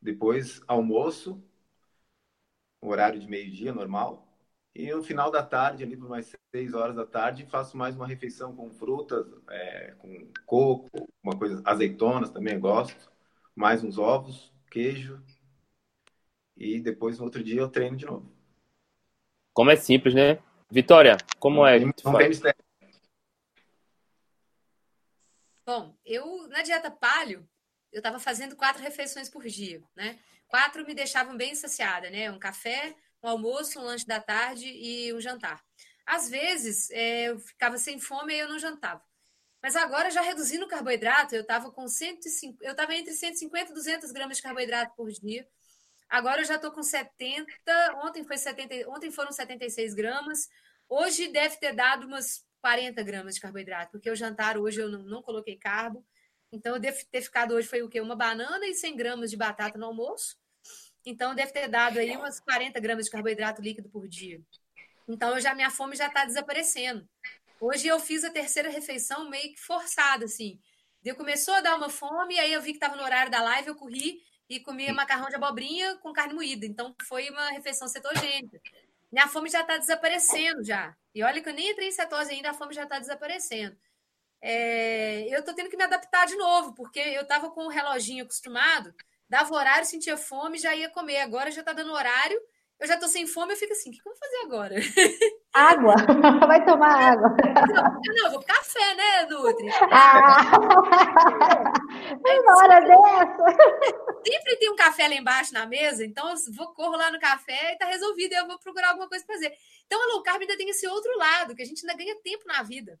Depois 0.00 0.60
almoço, 0.66 1.42
horário 2.80 3.20
de 3.20 3.28
meio-dia 3.28 3.72
normal. 3.72 4.26
E 4.74 4.92
no 4.92 5.02
final 5.02 5.30
da 5.30 5.42
tarde, 5.42 5.82
ali 5.82 5.96
por 5.96 6.08
mais 6.08 6.34
seis 6.54 6.74
horas 6.74 6.96
da 6.96 7.06
tarde, 7.06 7.46
faço 7.46 7.76
mais 7.76 7.96
uma 7.96 8.06
refeição 8.06 8.54
com 8.54 8.70
frutas, 8.70 9.26
é, 9.48 9.94
com 9.98 10.30
coco, 10.44 11.08
uma 11.22 11.36
coisa, 11.38 11.62
azeitonas 11.64 12.30
também 12.30 12.58
gosto 12.58 13.10
mais 13.56 13.82
uns 13.82 13.96
ovos, 13.96 14.52
queijo. 14.70 15.18
E 16.54 16.78
depois, 16.78 17.18
no 17.18 17.24
outro 17.24 17.42
dia, 17.42 17.60
eu 17.60 17.68
treino 17.70 17.96
de 17.96 18.04
novo. 18.04 18.30
Como 19.54 19.70
é 19.70 19.76
simples, 19.76 20.14
né? 20.14 20.38
Vitória, 20.70 21.16
como 21.38 21.56
não 21.56 21.66
é? 21.66 21.78
Tem, 21.78 21.92
não 22.04 22.18
tem 22.18 22.28
mistério. 22.28 22.64
Bom, 25.64 25.96
eu 26.04 26.48
na 26.48 26.62
dieta 26.62 26.90
palio, 26.90 27.48
eu 27.92 27.98
estava 27.98 28.18
fazendo 28.18 28.56
quatro 28.56 28.82
refeições 28.82 29.28
por 29.28 29.44
dia, 29.44 29.82
né? 29.94 30.18
Quatro 30.48 30.86
me 30.86 30.94
deixavam 30.94 31.36
bem 31.36 31.54
saciada, 31.54 32.08
né? 32.10 32.30
Um 32.30 32.38
café, 32.38 32.94
um 33.22 33.28
almoço, 33.28 33.80
um 33.80 33.84
lanche 33.84 34.06
da 34.06 34.20
tarde 34.20 34.66
e 34.66 35.12
um 35.12 35.20
jantar. 35.20 35.62
Às 36.04 36.28
vezes, 36.28 36.90
é, 36.90 37.30
eu 37.30 37.38
ficava 37.40 37.76
sem 37.78 37.98
fome 37.98 38.32
e 38.32 38.38
eu 38.38 38.48
não 38.48 38.58
jantava. 38.58 39.02
Mas 39.60 39.74
agora, 39.74 40.10
já 40.10 40.20
reduzindo 40.20 40.64
o 40.64 40.68
carboidrato, 40.68 41.34
eu 41.34 41.40
estava 41.40 41.72
com 41.72 41.88
105, 41.88 42.62
eu 42.62 42.70
estava 42.70 42.94
entre 42.94 43.12
150 43.12 43.72
e 43.72 43.74
200 43.74 44.12
gramas 44.12 44.36
de 44.36 44.42
carboidrato 44.42 44.94
por 44.94 45.10
dia. 45.10 45.48
Agora 46.08 46.40
eu 46.40 46.44
já 46.44 46.56
estou 46.56 46.70
com 46.70 46.82
70, 46.82 47.46
ontem, 48.04 48.24
foi 48.24 48.38
70, 48.38 48.88
ontem 48.88 49.10
foram 49.10 49.32
76 49.32 49.94
gramas, 49.94 50.48
hoje 50.88 51.28
deve 51.28 51.56
ter 51.56 51.74
dado 51.74 52.06
umas 52.06 52.44
40 52.60 53.02
gramas 53.02 53.34
de 53.34 53.40
carboidrato, 53.40 53.92
porque 53.92 54.10
o 54.10 54.16
jantar 54.16 54.56
hoje 54.56 54.80
eu 54.80 54.88
não, 54.88 55.02
não 55.02 55.22
coloquei 55.22 55.56
carbo, 55.56 56.04
então 56.52 56.74
eu 56.74 56.80
devo 56.80 56.98
ter 57.10 57.22
ficado 57.22 57.54
hoje 57.54 57.68
foi 57.68 57.82
o 57.82 57.88
quê? 57.88 58.00
Uma 58.00 58.16
banana 58.16 58.66
e 58.66 58.74
100 58.74 58.96
gramas 58.96 59.30
de 59.30 59.36
batata 59.36 59.78
no 59.78 59.86
almoço, 59.86 60.36
então 61.04 61.34
deve 61.34 61.52
ter 61.52 61.68
dado 61.68 61.98
aí 61.98 62.16
umas 62.16 62.40
40 62.40 62.78
gramas 62.80 63.06
de 63.06 63.10
carboidrato 63.10 63.62
líquido 63.62 63.88
por 63.88 64.08
dia. 64.08 64.40
Então 65.08 65.34
eu 65.34 65.40
já 65.40 65.54
minha 65.54 65.70
fome 65.70 65.94
já 65.94 66.08
está 66.08 66.24
desaparecendo. 66.24 67.08
Hoje 67.60 67.86
eu 67.86 67.98
fiz 68.00 68.24
a 68.24 68.30
terceira 68.30 68.68
refeição 68.68 69.30
meio 69.30 69.52
que 69.54 69.60
forçada, 69.60 70.24
assim. 70.24 70.60
Eu 71.04 71.14
começou 71.14 71.54
a 71.54 71.60
dar 71.60 71.76
uma 71.76 71.88
fome, 71.88 72.38
aí 72.38 72.52
eu 72.52 72.60
vi 72.60 72.72
que 72.72 72.78
estava 72.78 72.96
no 72.96 73.04
horário 73.04 73.30
da 73.30 73.40
live, 73.40 73.68
eu 73.68 73.76
corri 73.76 74.20
e 74.48 74.60
comia 74.60 74.92
macarrão 74.92 75.28
de 75.28 75.36
abobrinha 75.36 75.96
com 75.96 76.12
carne 76.12 76.34
moída. 76.34 76.66
Então 76.66 76.94
foi 77.06 77.28
uma 77.30 77.50
refeição 77.50 77.88
cetogênica. 77.88 78.60
Minha 79.10 79.28
fome 79.28 79.48
já 79.48 79.60
está 79.60 79.76
desaparecendo 79.76 80.64
já. 80.64 80.94
E 81.14 81.22
olha 81.22 81.40
que 81.42 81.48
eu 81.48 81.54
nem 81.54 81.70
entrei 81.70 81.88
em 81.88 81.92
cetose 81.92 82.32
ainda, 82.32 82.50
a 82.50 82.54
fome 82.54 82.74
já 82.74 82.84
está 82.84 82.98
desaparecendo. 82.98 83.76
É... 84.40 85.26
eu 85.34 85.40
estou 85.40 85.54
tendo 85.54 85.70
que 85.70 85.76
me 85.76 85.84
adaptar 85.84 86.26
de 86.26 86.36
novo, 86.36 86.74
porque 86.74 87.00
eu 87.00 87.22
estava 87.22 87.50
com 87.50 87.64
o 87.66 87.70
reloginho 87.70 88.24
acostumado, 88.24 88.94
dava 89.28 89.54
horário, 89.54 89.86
sentia 89.86 90.16
fome, 90.16 90.58
já 90.58 90.74
ia 90.74 90.90
comer. 90.90 91.18
Agora 91.18 91.50
já 91.50 91.60
está 91.60 91.72
dando 91.72 91.92
horário, 91.92 92.38
eu 92.78 92.86
já 92.86 92.94
estou 92.94 93.08
sem 93.08 93.26
fome, 93.26 93.52
eu 93.52 93.56
fico 93.56 93.72
assim, 93.72 93.88
o 93.88 93.92
que, 93.92 94.00
eu 94.00 94.04
vou 94.04 94.16
fazer 94.16 94.36
agora? 94.44 94.74
Água, 95.54 95.94
vai 96.46 96.62
tomar 96.66 97.12
água. 97.12 97.34
Não, 97.72 98.14
não 98.14 98.30
vou 98.30 98.42
café, 98.42 98.94
né, 98.94 99.24
Nutri? 99.24 99.66
Ah, 99.90 100.42
uma 102.42 102.56
hora 102.58 102.80
dessa. 102.80 103.44
Sempre 104.26 104.56
tem 104.56 104.70
um 104.70 104.76
café 104.76 105.08
lá 105.08 105.14
embaixo 105.14 105.54
na 105.54 105.64
mesa, 105.64 106.04
então 106.04 106.28
eu 106.28 106.36
vou 106.52 106.74
corro 106.74 106.94
lá 106.96 107.10
no 107.10 107.18
café 107.18 107.72
e 107.72 107.78
tá 107.78 107.86
resolvido, 107.86 108.34
eu 108.34 108.46
vou 108.46 108.58
procurar 108.58 108.90
alguma 108.90 109.08
coisa 109.08 109.24
para 109.24 109.34
fazer. 109.34 109.50
Então 109.86 110.02
a 110.02 110.12
low 110.12 110.22
carb 110.22 110.42
ainda 110.42 110.58
tem 110.58 110.68
esse 110.68 110.86
outro 110.86 111.16
lado, 111.16 111.54
que 111.54 111.62
a 111.62 111.66
gente 111.66 111.86
ainda 111.86 111.96
ganha 111.96 112.20
tempo 112.22 112.44
na 112.46 112.62
vida. 112.62 113.00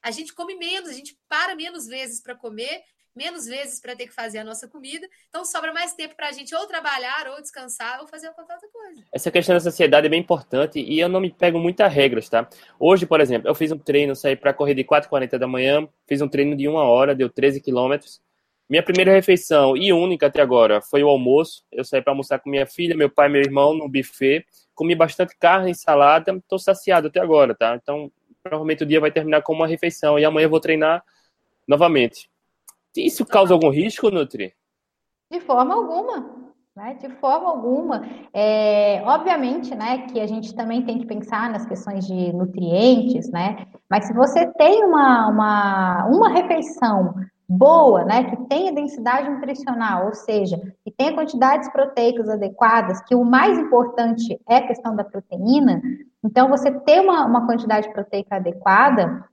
A 0.00 0.12
gente 0.12 0.32
come 0.32 0.54
menos, 0.54 0.90
a 0.90 0.92
gente 0.92 1.18
para 1.28 1.56
menos 1.56 1.86
vezes 1.86 2.22
para 2.22 2.36
comer 2.36 2.84
menos 3.14 3.46
vezes 3.46 3.80
para 3.80 3.94
ter 3.94 4.06
que 4.06 4.12
fazer 4.12 4.38
a 4.38 4.44
nossa 4.44 4.68
comida. 4.68 5.06
Então 5.28 5.44
sobra 5.44 5.72
mais 5.72 5.94
tempo 5.94 6.14
para 6.16 6.28
a 6.28 6.32
gente 6.32 6.54
ou 6.54 6.66
trabalhar, 6.66 7.28
ou 7.28 7.40
descansar, 7.40 8.00
ou 8.00 8.06
fazer 8.06 8.30
qualquer 8.30 8.54
outra 8.54 8.68
coisa. 8.68 9.02
Essa 9.12 9.30
questão 9.30 9.54
da 9.54 9.60
saciedade 9.60 10.06
é 10.06 10.10
bem 10.10 10.20
importante 10.20 10.80
e 10.80 10.98
eu 10.98 11.08
não 11.08 11.20
me 11.20 11.30
pego 11.30 11.58
muitas 11.58 11.92
regras, 11.92 12.28
tá? 12.28 12.48
Hoje, 12.78 13.06
por 13.06 13.20
exemplo, 13.20 13.48
eu 13.48 13.54
fiz 13.54 13.70
um 13.70 13.78
treino, 13.78 14.16
saí 14.16 14.36
para 14.36 14.52
correr 14.52 14.74
de 14.74 14.84
4h40 14.84 15.38
da 15.38 15.46
manhã, 15.46 15.88
fiz 16.06 16.20
um 16.20 16.28
treino 16.28 16.56
de 16.56 16.68
uma 16.68 16.82
hora, 16.82 17.14
deu 17.14 17.30
13 17.30 17.60
quilômetros. 17.60 18.20
Minha 18.68 18.82
primeira 18.82 19.12
refeição 19.12 19.76
e 19.76 19.92
única 19.92 20.26
até 20.26 20.40
agora 20.40 20.80
foi 20.80 21.02
o 21.02 21.08
almoço. 21.08 21.64
Eu 21.70 21.84
saí 21.84 22.00
para 22.00 22.12
almoçar 22.12 22.38
com 22.38 22.48
minha 22.48 22.66
filha, 22.66 22.96
meu 22.96 23.10
pai, 23.10 23.28
meu 23.28 23.42
irmão 23.42 23.74
no 23.74 23.88
buffet. 23.88 24.44
Comi 24.74 24.94
bastante 24.94 25.36
carne 25.38 25.70
e 25.70 25.74
salada. 25.74 26.32
Estou 26.32 26.58
saciado 26.58 27.08
até 27.08 27.20
agora, 27.20 27.54
tá? 27.54 27.78
Então, 27.80 28.10
provavelmente 28.42 28.82
o 28.82 28.86
dia 28.86 29.00
vai 29.00 29.10
terminar 29.10 29.42
com 29.42 29.52
uma 29.52 29.66
refeição 29.66 30.18
e 30.18 30.24
amanhã 30.24 30.46
eu 30.46 30.50
vou 30.50 30.60
treinar 30.60 31.04
novamente. 31.68 32.28
Isso 32.96 33.24
causa 33.26 33.54
algum 33.54 33.70
risco, 33.70 34.10
Nutri? 34.10 34.52
De 35.30 35.40
forma 35.40 35.74
alguma. 35.74 36.44
Né? 36.76 36.96
De 37.00 37.08
forma 37.16 37.48
alguma. 37.48 38.02
É, 38.32 39.02
obviamente, 39.06 39.74
né, 39.74 40.06
que 40.08 40.20
a 40.20 40.26
gente 40.26 40.54
também 40.54 40.84
tem 40.84 40.98
que 40.98 41.06
pensar 41.06 41.48
nas 41.50 41.64
questões 41.64 42.06
de 42.06 42.32
nutrientes, 42.32 43.30
né? 43.30 43.66
Mas 43.88 44.06
se 44.06 44.12
você 44.12 44.46
tem 44.54 44.84
uma, 44.84 45.28
uma, 45.28 46.06
uma 46.06 46.28
refeição 46.30 47.14
boa, 47.48 48.04
né, 48.04 48.24
que 48.24 48.36
tenha 48.48 48.72
densidade 48.72 49.28
nutricional, 49.28 50.06
ou 50.06 50.14
seja, 50.14 50.58
que 50.84 50.90
tenha 50.90 51.14
quantidades 51.14 51.70
proteicas 51.70 52.28
adequadas, 52.28 53.00
que 53.02 53.14
o 53.14 53.24
mais 53.24 53.58
importante 53.58 54.40
é 54.48 54.56
a 54.56 54.66
questão 54.66 54.96
da 54.96 55.04
proteína, 55.04 55.80
então 56.24 56.48
você 56.48 56.72
ter 56.80 57.00
uma, 57.00 57.24
uma 57.26 57.46
quantidade 57.46 57.92
proteica 57.92 58.36
adequada, 58.36 59.24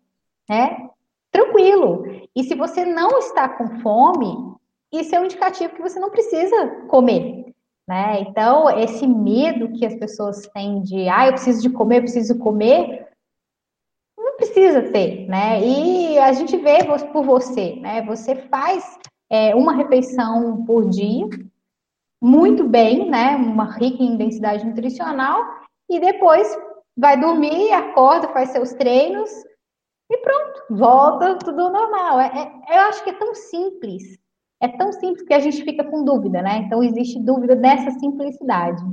né, 0.50 0.90
tranquilo. 1.32 2.04
E 2.36 2.44
se 2.44 2.56
você 2.56 2.86
não 2.86 3.18
está 3.20 3.50
com 3.50 3.80
fome, 3.80 4.56
isso 4.92 5.16
é 5.16 5.20
um 5.20 5.26
indicativo 5.26 5.74
que 5.74 5.82
você 5.82 6.00
não 6.00 6.10
precisa 6.10 6.68
comer. 6.88 7.54
Né? 7.88 8.22
Então, 8.22 8.70
esse 8.80 9.08
medo 9.08 9.74
que 9.74 9.86
as 9.86 9.96
pessoas 9.96 10.48
têm 10.54 10.82
de, 10.82 11.10
ah, 11.10 11.28
eu 11.28 11.34
preciso 11.34 11.62
de 11.62 11.70
comer, 11.70 11.98
eu 11.98 12.02
preciso 12.04 12.38
comer, 12.38 13.08
não 14.18 14.38
precisa 14.38 14.82
ter, 14.92 15.28
né? 15.28 15.62
E 15.62 16.18
a 16.20 16.32
gente 16.32 16.56
vê 16.58 16.80
por 17.12 17.24
você, 17.24 17.76
né? 17.78 18.02
Você 18.04 18.36
faz 18.36 19.00
é, 19.30 19.56
uma 19.56 19.74
refeição 19.74 20.64
por 20.64 20.88
dia, 20.90 21.28
muito 22.22 22.64
bem, 22.64 23.10
né? 23.10 23.36
Uma 23.36 23.66
rica 23.66 24.04
em 24.04 24.16
densidade 24.16 24.66
nutricional, 24.66 25.44
e 25.90 26.00
depois 26.00 26.48
vai 26.96 27.20
dormir, 27.20 27.74
acorda, 27.74 28.30
faz 28.30 28.50
seus 28.50 28.74
treinos, 28.74 29.30
e 30.12 30.18
pronto, 30.18 30.64
volta 30.70 31.38
tudo 31.38 31.70
normal. 31.70 32.20
É, 32.20 32.28
é, 32.70 32.78
eu 32.78 32.82
acho 32.82 33.02
que 33.02 33.12
é 33.12 33.14
tão 33.14 33.34
simples, 33.34 34.20
é 34.60 34.68
tão 34.68 34.92
simples 34.92 35.26
que 35.26 35.34
a 35.34 35.40
gente 35.40 35.64
fica 35.64 35.86
com 35.86 36.04
dúvida, 36.04 36.42
né? 36.42 36.58
Então 36.66 36.84
existe 36.84 37.18
dúvida 37.18 37.56
dessa 37.56 37.92
simplicidade. 37.92 38.84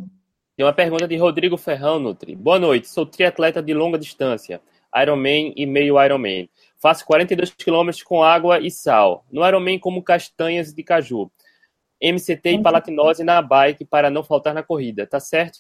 Tem 0.57 0.65
uma 0.65 0.73
pergunta 0.73 1.09
de 1.09 1.17
Rodrigo 1.17 1.57
Ferrão, 1.57 1.99
Nutri. 1.99 2.37
Boa 2.37 2.59
noite, 2.59 2.89
sou 2.89 3.05
triatleta 3.05 3.61
de 3.61 3.75
longa 3.75 3.99
distância, 3.99 4.61
Ironman 4.95 5.53
e 5.57 5.67
meio 5.67 6.01
Ironman. 6.03 6.49
Faço 6.81 7.05
42 7.05 7.51
quilômetros 7.51 8.05
com 8.05 8.23
água 8.23 8.61
e 8.61 8.71
sal. 8.71 9.25
No 9.31 9.45
Ironman 9.45 9.79
como 9.81 10.03
castanhas 10.03 10.73
de 10.73 10.85
caju. 10.85 11.31
MCT 12.01 12.51
e 12.51 12.63
palatinose 12.63 13.25
na 13.25 13.43
bike 13.43 13.85
para 13.85 14.09
não 14.09 14.23
faltar 14.23 14.55
na 14.55 14.63
corrida, 14.63 15.05
tá 15.05 15.19
certo? 15.19 15.59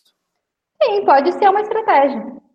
Sim, 0.80 1.04
pode 1.04 1.32
ser 1.32 1.48
uma 1.48 1.60
estratégia 1.62 2.47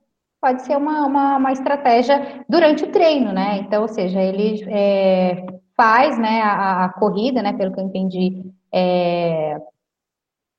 pode 0.44 0.64
ser 0.64 0.76
uma, 0.76 1.06
uma, 1.06 1.38
uma 1.38 1.54
estratégia 1.54 2.44
durante 2.50 2.84
o 2.84 2.92
treino, 2.92 3.32
né? 3.32 3.60
Então, 3.60 3.84
ou 3.84 3.88
seja, 3.88 4.20
ele 4.22 4.62
é, 4.68 5.46
faz 5.74 6.20
né, 6.20 6.42
a, 6.42 6.84
a, 6.84 6.90
corrida, 6.90 7.42
né, 7.42 7.54
pelo 7.54 7.74
que 7.74 7.80
eu 7.80 7.86
entendi, 7.86 8.44
é, 8.70 9.56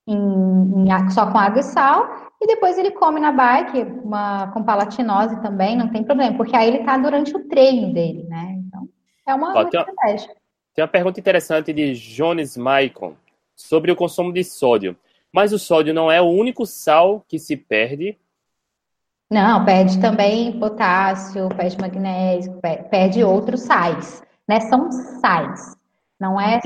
em, 0.06 0.16
em, 0.16 1.10
só 1.10 1.30
com 1.30 1.36
água 1.36 1.60
e 1.60 1.62
sal, 1.62 2.32
e 2.40 2.46
depois 2.46 2.78
ele 2.78 2.92
come 2.92 3.20
na 3.20 3.30
bike, 3.30 3.82
uma, 4.02 4.50
com 4.52 4.64
palatinose 4.64 5.42
também, 5.42 5.76
não 5.76 5.90
tem 5.90 6.02
problema, 6.02 6.34
porque 6.34 6.56
aí 6.56 6.68
ele 6.68 6.78
está 6.78 6.96
durante 6.96 7.36
o 7.36 7.46
treino 7.46 7.92
dele, 7.92 8.24
né? 8.24 8.56
Então, 8.66 8.88
é 9.28 9.34
uma, 9.34 9.48
Ó, 9.48 9.60
uma 9.60 9.70
tem 9.70 9.80
estratégia. 9.80 10.34
Tem 10.74 10.82
uma 10.82 10.88
pergunta 10.88 11.20
interessante 11.20 11.74
de 11.74 11.92
Jones 11.92 12.56
Maicon 12.56 13.14
sobre 13.54 13.92
o 13.92 13.96
consumo 13.96 14.32
de 14.32 14.44
sódio. 14.44 14.96
Mas 15.30 15.52
o 15.52 15.58
sódio 15.58 15.92
não 15.92 16.10
é 16.10 16.22
o 16.22 16.30
único 16.30 16.64
sal 16.64 17.22
que 17.28 17.38
se 17.38 17.54
perde. 17.54 18.16
Não, 19.34 19.64
perde 19.64 20.00
também 20.00 20.52
potássio, 20.60 21.48
perde 21.56 21.76
magnésio, 21.80 22.56
perde 22.88 23.24
outros 23.24 23.62
sais, 23.62 24.22
né? 24.46 24.60
São 24.60 24.92
sais. 24.92 25.76
Não 26.20 26.40
é 26.40 26.60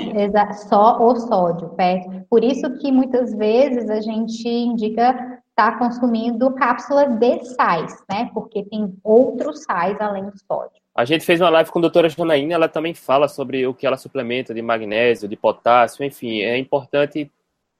só 0.52 1.02
o 1.02 1.16
sódio, 1.16 1.70
perde. 1.70 2.26
Por 2.28 2.44
isso 2.44 2.78
que 2.78 2.92
muitas 2.92 3.34
vezes 3.34 3.88
a 3.88 4.02
gente 4.02 4.46
indica 4.46 5.12
estar 5.48 5.72
tá 5.72 5.78
consumindo 5.78 6.52
cápsula 6.56 7.06
de 7.06 7.42
sais, 7.46 8.04
né? 8.06 8.28
Porque 8.34 8.62
tem 8.64 8.94
outros 9.02 9.62
sais 9.62 9.98
além 9.98 10.26
do 10.26 10.38
sódio. 10.38 10.78
A 10.94 11.06
gente 11.06 11.24
fez 11.24 11.40
uma 11.40 11.48
live 11.48 11.70
com 11.70 11.78
a 11.78 11.82
doutora 11.82 12.10
Janaína, 12.10 12.52
ela 12.52 12.68
também 12.68 12.92
fala 12.92 13.28
sobre 13.28 13.66
o 13.66 13.72
que 13.72 13.86
ela 13.86 13.96
suplementa 13.96 14.52
de 14.52 14.60
magnésio, 14.60 15.26
de 15.26 15.36
potássio, 15.36 16.04
enfim, 16.04 16.42
é 16.42 16.58
importante 16.58 17.30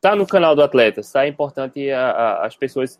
tá 0.00 0.14
no 0.14 0.26
canal 0.26 0.54
do 0.54 0.62
atleta, 0.62 1.00
tá? 1.12 1.24
É 1.24 1.28
importante 1.28 1.90
a, 1.90 2.10
a, 2.10 2.46
as 2.46 2.56
pessoas 2.56 2.98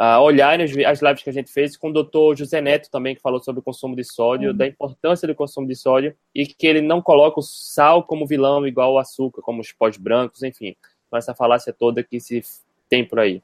a, 0.00 0.18
olharem 0.18 0.64
as, 0.64 0.70
as 0.86 1.02
lives 1.02 1.22
que 1.22 1.28
a 1.28 1.32
gente 1.32 1.52
fez 1.52 1.76
com 1.76 1.90
o 1.90 1.92
doutor 1.92 2.34
José 2.34 2.58
Neto 2.62 2.90
também, 2.90 3.14
que 3.14 3.20
falou 3.20 3.38
sobre 3.38 3.60
o 3.60 3.62
consumo 3.62 3.94
de 3.94 4.02
sódio, 4.02 4.50
uhum. 4.50 4.56
da 4.56 4.66
importância 4.66 5.28
do 5.28 5.34
consumo 5.34 5.68
de 5.68 5.76
sódio 5.76 6.16
e 6.34 6.46
que 6.46 6.66
ele 6.66 6.80
não 6.80 7.02
coloca 7.02 7.38
o 7.38 7.42
sal 7.42 8.02
como 8.06 8.26
vilão 8.26 8.66
igual 8.66 8.94
o 8.94 8.98
açúcar, 8.98 9.42
como 9.42 9.60
os 9.60 9.72
pós 9.72 9.98
brancos, 9.98 10.42
enfim, 10.42 10.74
com 11.10 11.18
essa 11.18 11.34
falácia 11.34 11.70
toda 11.70 12.02
que 12.02 12.18
se 12.18 12.42
tem 12.88 13.06
por 13.06 13.20
aí. 13.20 13.42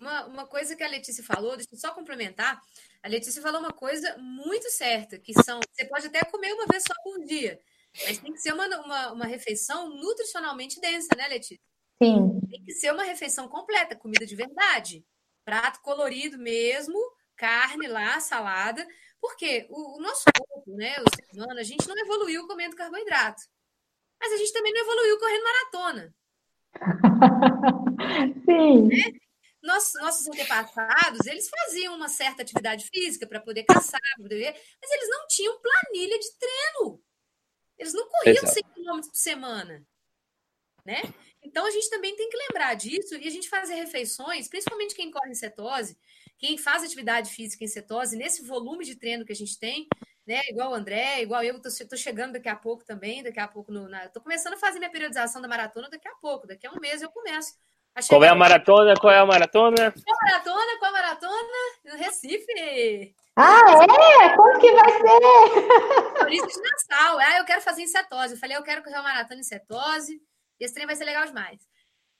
Uma, 0.00 0.26
uma 0.26 0.46
coisa 0.46 0.76
que 0.76 0.84
a 0.84 0.88
Letícia 0.88 1.24
falou, 1.24 1.56
deixa 1.56 1.74
eu 1.74 1.78
só 1.78 1.92
complementar, 1.92 2.60
a 3.02 3.08
Letícia 3.08 3.42
falou 3.42 3.58
uma 3.58 3.72
coisa 3.72 4.16
muito 4.16 4.70
certa, 4.70 5.18
que 5.18 5.32
são. 5.42 5.58
Você 5.72 5.84
pode 5.86 6.06
até 6.06 6.20
comer 6.20 6.52
uma 6.52 6.66
vez 6.66 6.84
só 6.86 6.94
por 7.02 7.18
dia, 7.24 7.58
mas 8.06 8.16
tem 8.18 8.32
que 8.32 8.38
ser 8.38 8.54
uma, 8.54 8.64
uma, 8.78 9.12
uma 9.12 9.26
refeição 9.26 9.90
nutricionalmente 9.90 10.80
densa, 10.80 11.08
né, 11.16 11.26
Letícia? 11.26 11.58
Sim. 12.00 12.40
Tem 12.48 12.64
que 12.64 12.72
ser 12.74 12.92
uma 12.92 13.02
refeição 13.02 13.48
completa, 13.48 13.96
comida 13.96 14.24
de 14.24 14.36
verdade. 14.36 15.04
Prato 15.50 15.80
colorido 15.80 16.38
mesmo, 16.38 16.96
carne 17.34 17.88
lá, 17.88 18.20
salada. 18.20 18.86
Porque 19.20 19.66
o, 19.68 19.98
o 19.98 20.00
nosso 20.00 20.22
corpo, 20.38 20.70
né, 20.76 20.94
o 21.00 21.16
ser 21.16 21.26
humano, 21.34 21.58
a 21.58 21.64
gente 21.64 21.88
não 21.88 21.98
evoluiu 21.98 22.46
comendo 22.46 22.76
carboidrato. 22.76 23.42
Mas 24.20 24.32
a 24.32 24.36
gente 24.36 24.52
também 24.52 24.72
não 24.72 24.80
evoluiu 24.80 25.18
correndo 25.18 25.42
maratona. 25.42 26.14
Sim. 28.46 28.86
Né? 28.86 29.18
nossos, 29.60 30.00
nossos 30.00 30.28
antepassados, 30.28 31.26
eles 31.26 31.48
faziam 31.48 31.96
uma 31.96 32.08
certa 32.08 32.42
atividade 32.42 32.88
física 32.88 33.26
para 33.26 33.40
poder 33.40 33.64
caçar, 33.64 34.00
poder, 34.18 34.54
mas 34.80 34.90
eles 34.92 35.08
não 35.08 35.26
tinham 35.26 35.60
planilha 35.60 36.16
de 36.16 36.28
treino. 36.38 37.02
Eles 37.76 37.92
não 37.92 38.08
corriam 38.08 38.44
Exato. 38.44 38.52
100 38.52 38.62
km 38.62 39.00
por 39.00 39.16
semana. 39.16 39.84
Né? 40.84 41.02
Então 41.50 41.66
a 41.66 41.70
gente 41.70 41.90
também 41.90 42.14
tem 42.14 42.28
que 42.30 42.36
lembrar 42.36 42.74
disso 42.74 43.16
e 43.16 43.26
a 43.26 43.30
gente 43.30 43.48
fazer 43.48 43.74
refeições, 43.74 44.48
principalmente 44.48 44.94
quem 44.94 45.10
corre 45.10 45.30
em 45.30 45.34
cetose, 45.34 45.98
quem 46.38 46.56
faz 46.56 46.84
atividade 46.84 47.28
física 47.30 47.64
em 47.64 47.68
cetose, 47.68 48.16
nesse 48.16 48.46
volume 48.46 48.84
de 48.84 48.94
treino 48.94 49.24
que 49.24 49.32
a 49.32 49.36
gente 49.36 49.58
tem, 49.58 49.88
né? 50.24 50.40
Igual 50.48 50.70
o 50.70 50.74
André, 50.74 51.22
igual 51.22 51.42
eu, 51.42 51.60
tô, 51.60 51.68
tô 51.88 51.96
chegando 51.96 52.34
daqui 52.34 52.48
a 52.48 52.54
pouco 52.54 52.84
também, 52.84 53.20
daqui 53.20 53.40
a 53.40 53.48
pouco 53.48 53.72
no, 53.72 53.88
na, 53.88 54.08
tô 54.08 54.20
começando 54.20 54.54
a 54.54 54.58
fazer 54.58 54.78
minha 54.78 54.92
periodização 54.92 55.42
da 55.42 55.48
maratona 55.48 55.90
daqui 55.90 56.06
a 56.06 56.14
pouco, 56.14 56.46
daqui 56.46 56.68
a 56.68 56.70
um 56.70 56.78
mês 56.78 57.02
eu 57.02 57.10
começo. 57.10 57.54
Qual 58.08 58.22
é 58.22 58.28
a 58.28 58.34
maratona? 58.36 58.94
Qual 58.94 59.12
é 59.12 59.18
a 59.18 59.26
maratona? 59.26 59.90
Qual 59.90 60.16
a 60.16 60.24
maratona? 60.24 60.78
Qual 60.78 60.90
a 60.90 60.92
maratona? 60.92 61.58
No 61.84 61.96
Recife. 61.96 63.14
Ah, 63.34 63.62
é? 64.22 64.36
Como 64.36 64.60
que 64.60 64.72
vai 64.72 64.92
ser? 64.92 66.18
Maurício 66.20 66.46
de 66.46 66.62
Nassau. 66.62 67.18
Ah, 67.18 67.38
eu 67.38 67.44
quero 67.44 67.60
fazer 67.60 67.82
em 67.82 67.88
cetose. 67.88 68.34
Eu 68.34 68.38
falei, 68.38 68.56
eu 68.56 68.62
quero 68.62 68.84
correr 68.84 68.94
uma 68.94 69.02
maratona 69.02 69.40
em 69.40 69.44
cetose. 69.44 70.22
Esse 70.60 70.74
trem 70.74 70.86
vai 70.86 70.96
ser 70.96 71.04
legal 71.04 71.26
demais. 71.26 71.58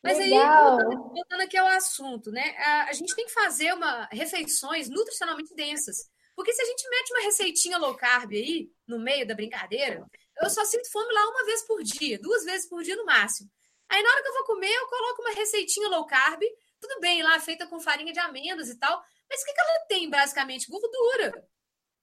Mas 0.02 0.16
legal. 0.16 0.78
aí, 0.78 0.84
voltando, 0.84 1.14
voltando, 1.14 1.40
aqui 1.42 1.56
ao 1.56 1.66
assunto, 1.66 2.30
né? 2.30 2.56
A, 2.58 2.84
a, 2.84 2.92
gente 2.92 3.14
tem 3.14 3.26
que 3.26 3.32
fazer 3.32 3.74
uma 3.74 4.08
refeições 4.10 4.88
nutricionalmente 4.88 5.54
densas. 5.54 6.10
Porque 6.34 6.52
se 6.54 6.62
a 6.62 6.64
gente 6.64 6.88
mete 6.88 7.12
uma 7.12 7.22
receitinha 7.22 7.76
low 7.76 7.94
carb 7.94 8.32
aí, 8.32 8.70
no 8.86 8.98
meio 8.98 9.26
da 9.26 9.34
brincadeira, 9.34 10.06
eu 10.40 10.48
só 10.48 10.64
sinto 10.64 10.90
fome 10.90 11.12
lá 11.12 11.28
uma 11.28 11.44
vez 11.44 11.62
por 11.66 11.82
dia, 11.82 12.18
duas 12.18 12.44
vezes 12.44 12.66
por 12.66 12.82
dia 12.82 12.96
no 12.96 13.04
máximo. 13.04 13.50
Aí 13.90 14.02
na 14.02 14.08
hora 14.10 14.22
que 14.22 14.28
eu 14.28 14.34
vou 14.34 14.44
comer, 14.44 14.72
eu 14.72 14.86
coloco 14.86 15.20
uma 15.20 15.34
receitinha 15.34 15.88
low 15.88 16.06
carb, 16.06 16.40
tudo 16.80 16.98
bem, 17.00 17.22
lá 17.22 17.38
feita 17.40 17.66
com 17.66 17.78
farinha 17.78 18.12
de 18.12 18.18
amêndoas 18.20 18.70
e 18.70 18.78
tal, 18.78 19.02
mas 19.28 19.42
o 19.42 19.44
que, 19.44 19.52
que 19.52 19.60
ela 19.60 19.86
tem 19.86 20.08
basicamente? 20.08 20.70
Gordura. 20.70 21.46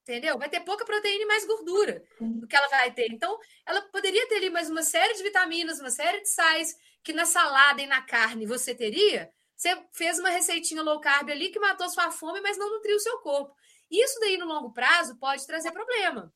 Entendeu? 0.07 0.37
Vai 0.37 0.47
ter 0.47 0.61
pouca 0.61 0.85
proteína 0.85 1.23
e 1.23 1.27
mais 1.27 1.45
gordura 1.45 2.01
do 2.21 2.47
que 2.47 2.55
ela 2.55 2.69
vai 2.69 2.93
ter. 2.93 3.11
Então, 3.11 3.37
ela 3.65 3.81
poderia 3.81 4.25
ter 4.29 4.35
ali 4.35 4.49
mais 4.49 4.69
uma 4.69 4.81
série 4.81 5.13
de 5.15 5.21
vitaminas, 5.21 5.81
uma 5.81 5.89
série 5.89 6.21
de 6.21 6.29
sais 6.29 6.77
que 7.03 7.11
na 7.11 7.25
salada 7.25 7.81
e 7.81 7.87
na 7.87 8.01
carne 8.01 8.45
você 8.45 8.73
teria. 8.73 9.29
Você 9.53 9.77
fez 9.91 10.17
uma 10.17 10.29
receitinha 10.29 10.81
low 10.81 11.01
carb 11.01 11.29
ali 11.29 11.49
que 11.49 11.59
matou 11.59 11.89
sua 11.89 12.09
fome, 12.09 12.39
mas 12.39 12.57
não 12.57 12.71
nutriu 12.71 12.95
o 12.95 13.01
seu 13.01 13.17
corpo. 13.19 13.53
Isso 13.91 14.17
daí, 14.21 14.37
no 14.37 14.45
longo 14.45 14.71
prazo, 14.71 15.17
pode 15.19 15.45
trazer 15.45 15.73
problema. 15.73 16.33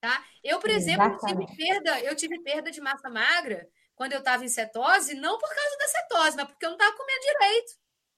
Tá? 0.00 0.24
Eu, 0.42 0.58
por 0.58 0.70
exemplo, 0.70 1.18
tive 1.18 1.46
perda, 1.54 2.00
eu 2.00 2.16
tive 2.16 2.40
perda 2.42 2.70
de 2.70 2.80
massa 2.80 3.10
magra 3.10 3.68
quando 3.94 4.14
eu 4.14 4.20
estava 4.20 4.42
em 4.42 4.48
cetose, 4.48 5.14
não 5.14 5.38
por 5.38 5.48
causa 5.54 5.76
da 5.76 5.86
cetose, 5.86 6.36
mas 6.36 6.46
porque 6.46 6.64
eu 6.64 6.70
não 6.70 6.78
estava 6.78 6.96
comendo 6.96 7.20
direito. 7.20 7.72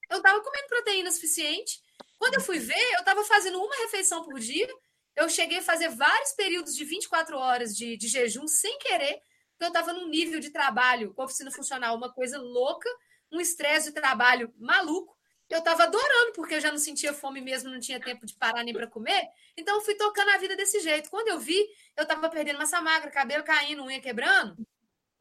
Eu 0.08 0.18
estava 0.18 0.40
comendo 0.40 0.68
proteína 0.68 1.10
suficiente. 1.10 1.82
Quando 2.18 2.34
eu 2.34 2.40
fui 2.40 2.58
ver, 2.58 2.92
eu 2.92 3.00
estava 3.00 3.22
fazendo 3.24 3.60
uma 3.62 3.76
refeição 3.82 4.22
por 4.24 4.38
dia. 4.38 4.68
Eu 5.16 5.28
cheguei 5.28 5.58
a 5.58 5.62
fazer 5.62 5.88
vários 5.90 6.32
períodos 6.32 6.74
de 6.74 6.84
24 6.84 7.36
horas 7.36 7.76
de, 7.76 7.96
de 7.96 8.08
jejum 8.08 8.46
sem 8.48 8.78
querer, 8.78 9.20
porque 9.52 9.64
eu 9.64 9.68
estava 9.68 9.92
num 9.92 10.08
nível 10.08 10.40
de 10.40 10.50
trabalho 10.50 11.14
com 11.14 11.22
oficina 11.22 11.50
funcional, 11.50 11.96
uma 11.96 12.12
coisa 12.12 12.38
louca, 12.38 12.88
um 13.30 13.40
estresse 13.40 13.88
de 13.88 13.94
trabalho 13.94 14.52
maluco. 14.58 15.14
Eu 15.48 15.58
estava 15.58 15.84
adorando, 15.84 16.32
porque 16.34 16.54
eu 16.54 16.60
já 16.60 16.70
não 16.70 16.78
sentia 16.78 17.12
fome 17.12 17.40
mesmo, 17.40 17.70
não 17.70 17.78
tinha 17.78 18.00
tempo 18.00 18.24
de 18.26 18.34
parar 18.34 18.64
nem 18.64 18.72
para 18.72 18.86
comer. 18.86 19.28
Então, 19.56 19.76
eu 19.76 19.82
fui 19.82 19.94
tocando 19.94 20.30
a 20.30 20.38
vida 20.38 20.56
desse 20.56 20.80
jeito. 20.80 21.10
Quando 21.10 21.28
eu 21.28 21.38
vi, 21.38 21.64
eu 21.96 22.02
estava 22.02 22.28
perdendo 22.30 22.58
massa 22.58 22.80
magra, 22.80 23.10
cabelo 23.10 23.44
caindo, 23.44 23.84
unha 23.84 24.00
quebrando 24.00 24.56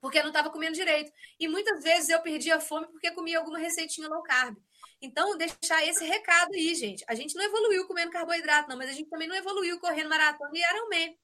porque 0.03 0.17
eu 0.17 0.23
não 0.23 0.31
estava 0.31 0.49
comendo 0.49 0.75
direito. 0.75 1.13
E 1.39 1.47
muitas 1.47 1.81
vezes 1.81 2.09
eu 2.09 2.19
perdia 2.21 2.59
fome 2.59 2.85
porque 2.87 3.09
comia 3.11 3.39
alguma 3.39 3.57
receitinha 3.57 4.09
low 4.09 4.21
carb. 4.21 4.57
Então, 5.03 5.37
deixar 5.37 5.85
esse 5.85 6.05
recado 6.05 6.53
aí, 6.53 6.73
gente. 6.73 7.03
A 7.09 7.13
gente 7.13 7.35
não 7.35 7.43
evoluiu 7.43 7.85
comendo 7.85 8.09
carboidrato, 8.09 8.69
não, 8.69 8.77
mas 8.77 8.89
a 8.89 8.93
gente 8.93 9.09
também 9.09 9.27
não 9.27 9.35
evoluiu 9.35 9.77
correndo 9.77 10.07
maratona 10.07 10.49
e 10.53 10.61
Ironman. 10.61 11.17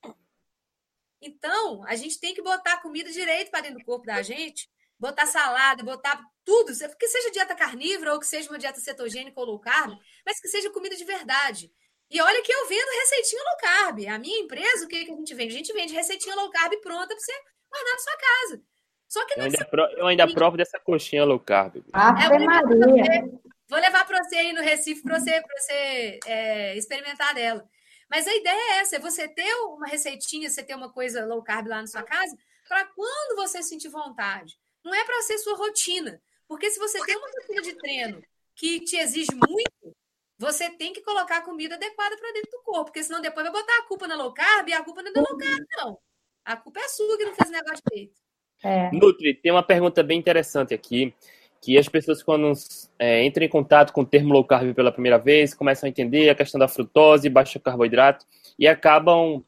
Então, 1.22 1.86
a 1.88 1.96
gente 1.96 2.20
tem 2.20 2.34
que 2.34 2.42
botar 2.42 2.82
comida 2.82 3.10
direito 3.10 3.50
para 3.50 3.62
dentro 3.62 3.80
do 3.80 3.86
corpo 3.86 4.06
da 4.06 4.22
gente, 4.22 4.70
botar 5.00 5.26
salada, 5.26 5.82
botar 5.82 6.22
tudo, 6.44 6.74
que 6.98 7.08
seja 7.08 7.32
dieta 7.32 7.56
carnívora 7.56 8.14
ou 8.14 8.20
que 8.20 8.28
seja 8.28 8.50
uma 8.50 8.60
dieta 8.60 8.82
cetogênica 8.82 9.40
ou 9.40 9.46
low 9.46 9.60
carb, 9.60 9.98
mas 10.26 10.42
que 10.42 10.50
seja 10.50 10.70
comida 10.72 10.98
de 10.98 11.06
verdade. 11.06 11.72
E 12.12 12.20
olha 12.22 12.42
que 12.42 12.52
eu 12.52 12.68
vendo 12.68 13.00
receitinha 13.00 13.42
low 13.42 13.58
carb. 13.62 14.08
A 14.08 14.20
minha 14.20 14.40
empresa, 14.40 14.84
o 14.84 14.90
que, 14.90 15.06
que 15.06 15.12
a 15.12 15.16
gente 15.16 15.34
vende? 15.34 15.54
A 15.54 15.58
gente 15.58 15.74
vende 15.74 15.94
receitinha 15.94 16.36
low 16.36 16.50
carb 16.50 16.74
pronta 16.82 17.08
para 17.08 17.20
você 17.20 17.34
guardar 17.70 17.94
na 17.94 18.00
sua 18.00 18.18
casa. 18.18 18.64
Só 19.08 19.26
que 19.26 19.40
eu 19.40 19.44
ainda, 19.44 19.66
pro, 19.66 19.84
eu 19.98 20.08
ainda 20.08 20.34
provo 20.34 20.58
dessa 20.58 20.78
coxinha 20.80 21.24
low 21.24 21.40
carb. 21.40 21.82
Ave 21.94 22.24
é, 22.24 22.40
Maria. 22.46 23.40
Vou 23.70 23.80
levar 23.80 24.05
para 24.05 24.24
você 24.24 24.36
aí 24.36 24.51
no 24.51 24.61
Recife 24.61 25.03
para 25.03 25.20
você, 25.20 25.41
pra 25.41 25.57
você 25.57 26.20
é, 26.26 26.76
experimentar 26.76 27.36
dela. 27.36 27.70
Mas 28.09 28.28
a 28.28 28.36
ideia 28.36 28.55
é 28.55 28.80
essa: 28.80 28.95
é 28.95 28.99
você 28.99 29.28
ter 29.28 29.53
uma 29.65 29.88
receitinha, 29.88 30.49
você 30.49 30.63
ter 30.63 30.76
uma 30.76 30.91
coisa 30.91 31.26
low 31.26 31.43
carb 31.43 31.67
lá 31.67 31.80
na 31.80 31.88
sua 31.88 32.01
casa, 32.01 32.36
para 32.67 32.86
quando 32.86 33.36
você 33.36 33.61
sentir 33.61 33.89
vontade. 33.89 34.57
Não 34.84 34.93
é 34.93 35.05
para 35.05 35.22
ser 35.22 35.38
sua 35.38 35.55
rotina. 35.55 36.20
Porque 36.47 36.72
se 36.72 36.80
você 36.80 36.99
tem 37.05 37.15
uma 37.15 37.28
rotina 37.28 37.61
de 37.61 37.76
treino 37.76 38.24
que 38.55 38.80
te 38.80 38.97
exige 38.97 39.36
muito, 39.36 39.95
você 40.38 40.70
tem 40.72 40.91
que 40.91 41.01
colocar 41.01 41.38
a 41.38 41.41
comida 41.41 41.76
adequada 41.76 42.17
para 42.17 42.34
dentro 42.34 42.49
do 42.51 42.63
corpo. 42.63 42.86
Porque 42.86 43.03
senão 43.03 43.22
depois 43.22 43.45
vai 43.45 43.53
botar 43.53 43.78
a 43.78 43.84
culpa 43.84 44.07
na 44.07 44.15
low 44.15 44.34
carb 44.34 44.67
e 44.67 44.74
a 44.74 44.84
culpa 44.84 45.03
não 45.03 45.11
é 45.11 45.13
da 45.13 45.22
low 45.22 45.38
carb, 45.38 45.65
não. 45.78 45.99
A 46.43 46.57
culpa 46.57 46.80
é 46.80 46.88
sua 46.88 47.17
que 47.17 47.26
não 47.26 47.36
fez 47.36 47.51
negócio 47.51 47.84
direito. 47.91 48.20
É. 48.63 48.91
Nutri, 48.91 49.36
tem 49.36 49.51
uma 49.51 49.63
pergunta 49.63 50.01
bem 50.01 50.17
interessante 50.17 50.74
aqui, 50.74 51.13
que 51.62 51.78
as 51.78 51.89
pessoas 51.89 52.24
quando 52.24 52.53
é, 52.97 53.24
entram 53.24 53.45
em 53.45 53.49
contato 53.49 53.91
com 53.91 54.01
o 54.01 54.05
termo 54.05 54.34
low 54.34 54.43
carb 54.43 54.74
pela 54.74 54.91
primeira 54.91 55.18
vez, 55.18 55.53
começam 55.53 55.88
a 55.88 55.89
entender 55.89 56.30
a 56.30 56.36
questão 56.36 56.60
da 56.60 56.68
frutose, 56.68 57.30
baixo 57.30 57.60
carboidrato, 57.60 58.26
e 58.57 58.68
acabam 58.68 59.43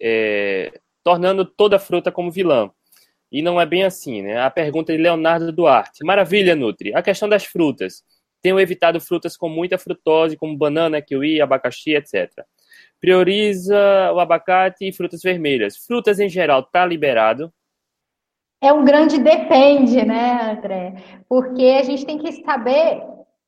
é, 0.00 0.80
tornando 1.04 1.44
toda 1.44 1.76
a 1.76 1.78
fruta 1.78 2.10
como 2.10 2.30
vilã. 2.30 2.70
E 3.30 3.42
não 3.42 3.60
é 3.60 3.66
bem 3.66 3.84
assim, 3.84 4.22
né? 4.22 4.40
A 4.40 4.50
pergunta 4.50 4.92
de 4.92 4.98
Leonardo 5.00 5.52
Duarte. 5.52 6.04
Maravilha, 6.04 6.56
Nutri. 6.56 6.92
A 6.94 7.02
questão 7.02 7.28
das 7.28 7.44
frutas. 7.44 8.02
Tenho 8.42 8.58
evitado 8.58 9.00
frutas 9.00 9.36
com 9.36 9.48
muita 9.48 9.78
frutose, 9.78 10.36
como 10.36 10.56
banana, 10.56 11.00
kiwi, 11.00 11.40
abacaxi, 11.40 11.94
etc. 11.94 12.30
Prioriza 13.00 14.12
o 14.12 14.18
abacate 14.18 14.88
e 14.88 14.92
frutas 14.92 15.22
vermelhas. 15.22 15.76
Frutas 15.76 16.18
em 16.18 16.28
geral, 16.28 16.62
tá 16.64 16.84
liberado? 16.84 17.52
É 18.62 18.72
um 18.72 18.84
grande 18.84 19.18
depende, 19.18 20.04
né, 20.04 20.52
André? 20.52 20.94
Porque 21.28 21.78
a 21.80 21.82
gente 21.82 22.04
tem 22.04 22.18
que 22.18 22.30
saber 22.44 23.02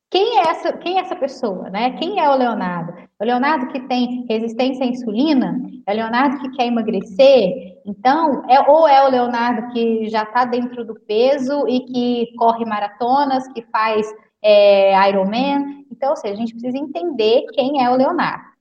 quem 0.09 0.39
é 0.39 0.41
essa, 0.49 0.73
quem 0.73 0.97
é 0.97 1.01
essa 1.01 1.15
pessoa, 1.15 1.69
né? 1.69 1.91
Quem 1.97 2.19
é 2.19 2.29
o 2.29 2.35
Leonardo? 2.35 2.93
O 3.19 3.23
Leonardo 3.23 3.67
que 3.67 3.79
tem 3.81 4.25
resistência 4.27 4.85
à 4.85 4.87
insulina? 4.87 5.59
É 5.87 5.93
o 5.93 5.95
Leonardo 5.95 6.39
que 6.39 6.51
quer 6.51 6.67
emagrecer? 6.67 7.79
Então, 7.85 8.43
é, 8.49 8.59
ou 8.69 8.87
é 8.87 9.03
o 9.05 9.09
Leonardo 9.09 9.71
que 9.71 10.09
já 10.09 10.23
está 10.23 10.45
dentro 10.45 10.85
do 10.85 10.95
peso 10.95 11.67
e 11.67 11.81
que 11.81 12.33
corre 12.37 12.65
maratonas, 12.65 13.47
que 13.53 13.63
faz 13.71 14.07
é, 14.41 15.09
Ironman. 15.09 15.85
Então, 15.91 16.11
ou 16.11 16.15
seja, 16.15 16.33
a 16.33 16.37
gente 16.37 16.53
precisa 16.53 16.77
entender 16.77 17.45
quem 17.53 17.83
é 17.83 17.89
o 17.89 17.95
Leonardo. 17.95 18.52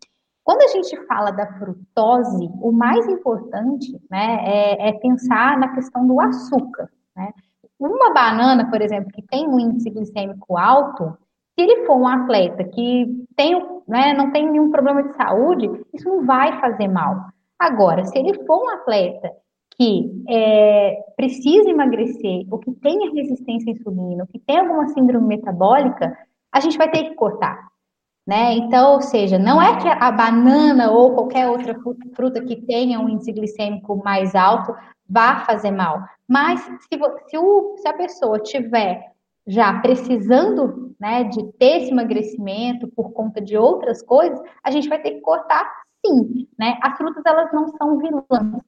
Quando 0.44 0.62
a 0.62 0.68
gente 0.68 0.96
fala 1.06 1.30
da 1.30 1.46
frutose, 1.54 2.50
o 2.60 2.72
mais 2.72 3.06
importante 3.08 3.98
né, 4.10 4.44
é, 4.44 4.88
é 4.88 4.92
pensar 4.92 5.56
na 5.58 5.74
questão 5.74 6.06
do 6.06 6.20
açúcar. 6.20 6.90
Né? 7.16 7.32
Uma 7.78 8.12
banana, 8.12 8.68
por 8.68 8.80
exemplo, 8.80 9.12
que 9.12 9.22
tem 9.22 9.46
um 9.46 9.58
índice 9.58 9.90
glicêmico 9.90 10.56
alto, 10.56 11.16
se 11.54 11.62
ele 11.62 11.84
for 11.86 11.96
um 11.96 12.08
atleta 12.08 12.64
que 12.64 13.06
tem, 13.36 13.54
né, 13.86 14.14
não 14.14 14.32
tem 14.32 14.50
nenhum 14.50 14.70
problema 14.70 15.02
de 15.02 15.14
saúde, 15.14 15.70
isso 15.92 16.08
não 16.08 16.24
vai 16.24 16.58
fazer 16.60 16.88
mal. 16.88 17.26
Agora, 17.58 18.04
se 18.04 18.18
ele 18.18 18.44
for 18.44 18.64
um 18.64 18.68
atleta 18.70 19.30
que 19.76 20.24
é, 20.28 20.98
precisa 21.16 21.70
emagrecer, 21.70 22.46
ou 22.50 22.58
que 22.58 22.72
tenha 22.72 23.12
resistência 23.12 23.72
à 23.72 23.76
insulina, 23.76 24.24
ou 24.24 24.26
que 24.26 24.38
tem 24.38 24.58
alguma 24.58 24.88
síndrome 24.88 25.26
metabólica, 25.26 26.16
a 26.50 26.60
gente 26.60 26.76
vai 26.76 26.90
ter 26.90 27.04
que 27.04 27.14
cortar. 27.14 27.71
Né? 28.26 28.54
Então, 28.54 28.94
ou 28.94 29.02
seja, 29.02 29.38
não 29.38 29.60
é 29.60 29.80
que 29.80 29.88
a 29.88 30.12
banana 30.12 30.90
ou 30.92 31.12
qualquer 31.12 31.48
outra 31.48 31.74
fruta 32.14 32.40
que 32.44 32.54
tenha 32.54 33.00
um 33.00 33.08
índice 33.08 33.32
glicêmico 33.32 33.96
mais 34.04 34.34
alto 34.34 34.72
vá 35.08 35.40
fazer 35.44 35.72
mal, 35.72 36.00
mas 36.28 36.60
se, 36.60 36.98
se, 37.28 37.36
o, 37.38 37.76
se 37.78 37.88
a 37.88 37.92
pessoa 37.92 38.38
tiver 38.38 39.12
já 39.46 39.80
precisando 39.80 40.94
né, 41.00 41.24
de 41.24 41.52
ter 41.54 41.82
esse 41.82 41.90
emagrecimento 41.90 42.86
por 42.88 43.12
conta 43.12 43.40
de 43.40 43.56
outras 43.56 44.02
coisas, 44.02 44.40
a 44.62 44.70
gente 44.70 44.88
vai 44.88 45.00
ter 45.02 45.12
que 45.12 45.20
cortar 45.20 45.68
sim. 46.04 46.46
Né? 46.58 46.78
As 46.82 46.96
frutas 46.96 47.22
elas 47.26 47.52
não 47.52 47.68
são 47.76 47.98
vilãs. 47.98 48.62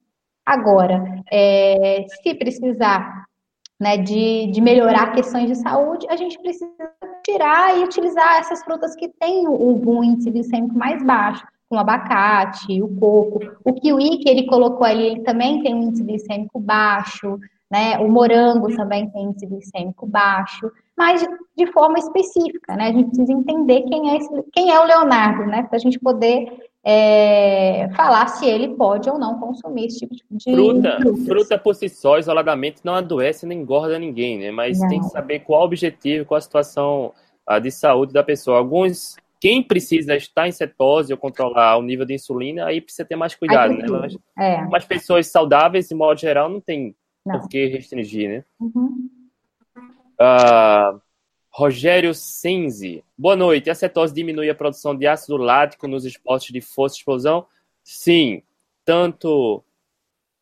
Agora, 0.45 1.23
é, 1.31 2.05
se 2.21 2.35
precisar 2.35 3.25
né, 3.79 3.97
de, 3.97 4.47
de 4.47 4.61
melhorar 4.61 5.13
questões 5.13 5.47
de 5.47 5.55
saúde, 5.55 6.07
a 6.09 6.15
gente 6.15 6.39
precisa 6.39 6.69
tirar 7.23 7.77
e 7.77 7.83
utilizar 7.83 8.37
essas 8.37 8.63
frutas 8.63 8.95
que 8.95 9.09
têm 9.19 9.47
o 9.47 10.03
índice 10.03 10.29
glicêmico 10.29 10.77
mais 10.77 11.03
baixo, 11.03 11.45
como 11.67 11.81
abacate, 11.81 12.81
o 12.81 12.87
coco. 12.99 13.39
O 13.63 13.73
kiwi 13.73 14.19
que 14.19 14.29
ele 14.29 14.45
colocou 14.45 14.85
ali, 14.85 15.07
ele 15.07 15.21
também 15.21 15.61
tem 15.61 15.73
um 15.73 15.83
índice 15.83 16.03
glicêmico 16.03 16.59
baixo, 16.59 17.39
né? 17.69 17.97
O 17.97 18.07
morango 18.07 18.73
também 18.75 19.09
tem 19.09 19.25
índice 19.25 19.47
glicêmico 19.47 20.05
baixo, 20.05 20.71
mas 20.95 21.21
de, 21.21 21.27
de 21.57 21.71
forma 21.71 21.97
específica, 21.97 22.75
né? 22.75 22.89
A 22.89 22.91
gente 22.91 23.07
precisa 23.07 23.33
entender 23.33 23.81
quem 23.81 24.11
é, 24.11 24.17
esse, 24.17 24.43
quem 24.53 24.71
é 24.71 24.79
o 24.79 24.85
Leonardo, 24.85 25.45
né? 25.45 25.63
Para 25.63 25.77
a 25.77 25.79
gente 25.79 25.99
poder 25.99 26.69
é, 26.87 27.89
falar 27.95 28.27
se 28.27 28.45
ele 28.45 28.75
pode 28.75 29.09
ou 29.09 29.17
não 29.17 29.39
consumir 29.39 29.87
esse 29.87 29.99
tipo 29.99 30.15
de 30.15 30.43
fruta. 30.43 30.99
Frutas. 31.01 31.25
Fruta 31.25 31.57
por 31.57 31.73
si 31.73 31.89
só, 31.89 32.19
isoladamente, 32.19 32.81
não 32.83 32.93
adoece 32.93 33.47
nem 33.47 33.59
engorda 33.59 33.97
ninguém, 33.97 34.37
né? 34.37 34.51
Mas 34.51 34.79
não. 34.79 34.87
tem 34.87 34.99
que 34.99 35.07
saber 35.07 35.39
qual 35.39 35.61
o 35.61 35.65
objetivo, 35.65 36.25
qual 36.25 36.37
a 36.37 36.41
situação 36.41 37.11
de 37.61 37.71
saúde 37.71 38.13
da 38.13 38.23
pessoa. 38.23 38.57
Alguns, 38.57 39.15
quem 39.39 39.63
precisa 39.63 40.15
estar 40.15 40.47
em 40.47 40.51
cetose 40.51 41.11
ou 41.11 41.17
controlar 41.17 41.77
o 41.77 41.81
nível 41.81 42.05
de 42.05 42.13
insulina, 42.13 42.65
aí 42.65 42.81
precisa 42.81 43.05
ter 43.05 43.15
mais 43.15 43.33
cuidado, 43.33 43.73
né? 43.73 43.87
Mas, 43.87 44.17
é. 44.37 44.61
mas 44.65 44.85
pessoas 44.85 45.27
saudáveis, 45.27 45.87
de 45.87 45.95
modo 45.95 46.19
geral, 46.19 46.49
não 46.49 46.61
tem 46.61 46.95
não. 47.25 47.39
por 47.39 47.49
que 47.49 47.65
restringir, 47.65 48.29
né? 48.29 48.43
Uhum. 48.59 49.09
Uh, 50.21 51.01
Rogério 51.57 52.13
Senzi. 52.13 53.01
Boa 53.17 53.33
noite. 53.33 53.69
A 53.69 53.75
cetose 53.75 54.13
diminui 54.13 54.49
a 54.49 54.53
produção 54.55 54.93
de 54.93 55.07
ácido 55.07 55.37
lático 55.37 55.87
nos 55.87 56.03
esportes 56.03 56.51
de 56.51 56.59
força 56.59 56.97
e 56.97 56.99
explosão? 56.99 57.47
Sim, 57.81 58.43
tanto 58.83 59.63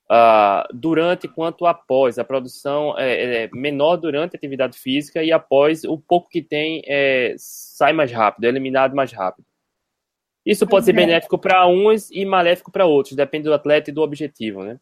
uh, 0.09 0.73
durante 0.73 1.27
quanto 1.27 1.67
após. 1.67 2.17
A 2.17 2.23
produção 2.23 2.97
é, 2.97 3.43
é, 3.43 3.49
menor 3.53 3.97
durante 3.97 4.35
a 4.35 4.37
atividade 4.37 4.75
física 4.75 5.23
e 5.23 5.31
após 5.31 5.83
o 5.83 5.99
pouco 5.99 6.27
que 6.27 6.41
tem 6.41 6.81
é, 6.87 7.35
sai 7.37 7.93
mais 7.93 8.11
rápido, 8.11 8.45
é 8.45 8.47
eliminado 8.47 8.95
mais 8.95 9.11
rápido. 9.11 9.45
Isso 10.43 10.65
pode 10.65 10.85
ser 10.85 10.93
benéfico 10.93 11.37
para 11.37 11.67
uns 11.67 12.09
e 12.09 12.25
maléfico 12.25 12.71
para 12.71 12.87
outros, 12.87 13.15
depende 13.15 13.43
do 13.43 13.53
atleta 13.53 13.91
e 13.91 13.93
do 13.93 14.01
objetivo, 14.01 14.63
né? 14.63 14.79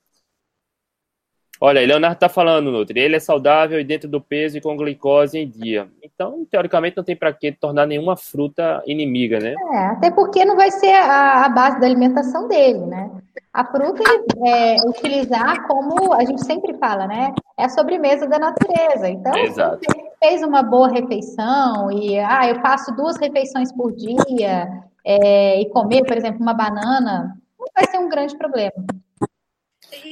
Olha, 1.64 1.86
Leonardo 1.86 2.16
está 2.16 2.28
falando, 2.28 2.72
Nutri, 2.72 3.00
ele 3.00 3.18
é 3.18 3.20
saudável 3.20 3.80
e 3.80 3.84
dentro 3.84 4.10
do 4.10 4.20
peso 4.20 4.58
e 4.58 4.62
com 4.62 4.76
glicose 4.76 5.38
em 5.38 5.48
dia. 5.48 5.88
Então, 6.02 6.44
teoricamente, 6.50 6.98
não 6.98 7.04
tem 7.04 7.16
para 7.16 7.32
que 7.32 7.52
tornar 7.52 7.86
nenhuma 7.86 8.18
fruta 8.18 8.82
inimiga, 8.88 9.40
né? 9.40 9.54
É, 9.72 9.78
até 9.90 10.10
porque 10.10 10.44
não 10.44 10.56
vai 10.56 10.72
ser 10.72 10.92
a, 10.92 11.46
a 11.46 11.50
base 11.50 11.80
da 11.80 11.86
alimentação 11.86 12.48
dele, 12.48 12.80
né? 12.80 13.12
A 13.54 13.64
fruta 13.64 14.02
é 14.44 14.76
utilizar 14.88 15.68
como 15.68 16.12
a 16.14 16.26
gente 16.26 16.44
sempre 16.44 16.74
fala, 16.80 17.06
né? 17.06 17.32
É 17.56 17.66
a 17.66 17.70
sobremesa 17.70 18.26
da 18.28 18.40
natureza. 18.40 19.08
Então, 19.08 19.38
Exato. 19.38 19.78
se 19.84 19.86
você 19.86 20.12
fez 20.20 20.42
uma 20.42 20.64
boa 20.64 20.88
refeição 20.88 21.92
e 21.92 22.18
ah, 22.18 22.50
eu 22.50 22.60
faço 22.60 22.92
duas 22.96 23.18
refeições 23.18 23.72
por 23.72 23.92
dia 23.92 24.68
é, 25.06 25.62
e 25.62 25.70
comer, 25.70 26.06
por 26.06 26.18
exemplo, 26.18 26.42
uma 26.42 26.56
banana, 26.56 27.38
não 27.60 27.68
vai 27.76 27.86
ser 27.86 28.00
um 28.00 28.10
grande 28.10 28.36
problema. 28.36 28.84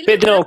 Pedrão, 0.06 0.45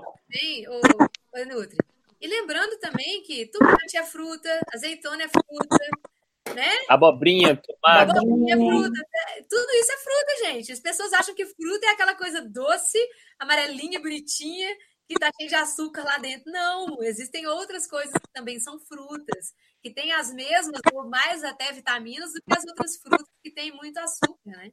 Nutri. 1.46 1.76
E 2.20 2.26
lembrando 2.28 2.78
também 2.78 3.22
que 3.22 3.46
tomate 3.46 3.96
é 3.96 4.04
fruta, 4.04 4.60
azeitona 4.72 5.24
é 5.24 5.28
fruta, 5.28 6.54
né? 6.54 6.70
Abobrinha, 6.88 7.56
tomate. 7.56 8.10
Abobrinha 8.12 8.54
é 8.54 8.56
fruta. 8.56 9.00
É, 9.14 9.42
tudo 9.42 9.70
isso 9.72 9.92
é 9.92 9.96
fruta, 9.96 10.44
gente. 10.44 10.72
As 10.72 10.80
pessoas 10.80 11.12
acham 11.12 11.34
que 11.34 11.46
fruta 11.46 11.86
é 11.86 11.90
aquela 11.90 12.14
coisa 12.14 12.40
doce, 12.40 12.98
amarelinha, 13.38 14.00
bonitinha, 14.00 14.68
que 15.08 15.14
tá 15.18 15.30
cheio 15.36 15.48
de 15.48 15.54
açúcar 15.56 16.04
lá 16.04 16.18
dentro. 16.18 16.50
Não, 16.50 17.02
existem 17.02 17.46
outras 17.46 17.86
coisas 17.86 18.12
que 18.12 18.32
também 18.32 18.60
são 18.60 18.78
frutas, 18.78 19.52
que 19.82 19.90
têm 19.90 20.12
as 20.12 20.32
mesmas 20.32 20.80
ou 20.92 21.08
mais 21.08 21.42
até 21.42 21.72
vitaminas 21.72 22.32
do 22.32 22.40
que 22.40 22.56
as 22.56 22.64
outras 22.64 22.96
frutas 22.96 23.26
que 23.42 23.50
têm 23.50 23.72
muito 23.72 23.98
açúcar, 23.98 24.38
né? 24.44 24.72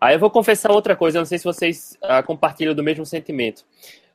Aí 0.00 0.14
eu 0.14 0.18
vou 0.20 0.30
confessar 0.30 0.70
outra 0.70 0.96
coisa, 0.96 1.18
eu 1.18 1.20
não 1.20 1.26
sei 1.26 1.38
se 1.38 1.44
vocês 1.44 1.96
uh, 2.02 2.24
compartilham 2.26 2.74
do 2.74 2.82
mesmo 2.82 3.06
sentimento. 3.06 3.64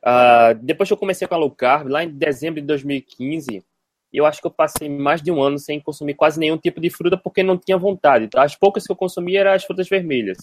Uh, 0.04 0.54
depois 0.62 0.88
que 0.88 0.92
eu 0.92 0.98
comecei 0.98 1.26
com 1.26 1.34
a 1.34 1.38
low 1.38 1.50
carb, 1.50 1.88
lá 1.88 2.04
em 2.04 2.10
dezembro 2.10 2.60
de 2.60 2.66
2015, 2.66 3.64
eu 4.12 4.26
acho 4.26 4.40
que 4.40 4.46
eu 4.46 4.50
passei 4.50 4.88
mais 4.88 5.22
de 5.22 5.32
um 5.32 5.42
ano 5.42 5.58
sem 5.58 5.80
consumir 5.80 6.14
quase 6.14 6.38
nenhum 6.38 6.58
tipo 6.58 6.80
de 6.80 6.90
fruta 6.90 7.16
porque 7.16 7.42
não 7.42 7.56
tinha 7.56 7.78
vontade. 7.78 8.28
As 8.36 8.54
poucas 8.54 8.84
que 8.84 8.92
eu 8.92 8.96
consumia 8.96 9.40
eram 9.40 9.52
as 9.52 9.64
frutas 9.64 9.88
vermelhas. 9.88 10.38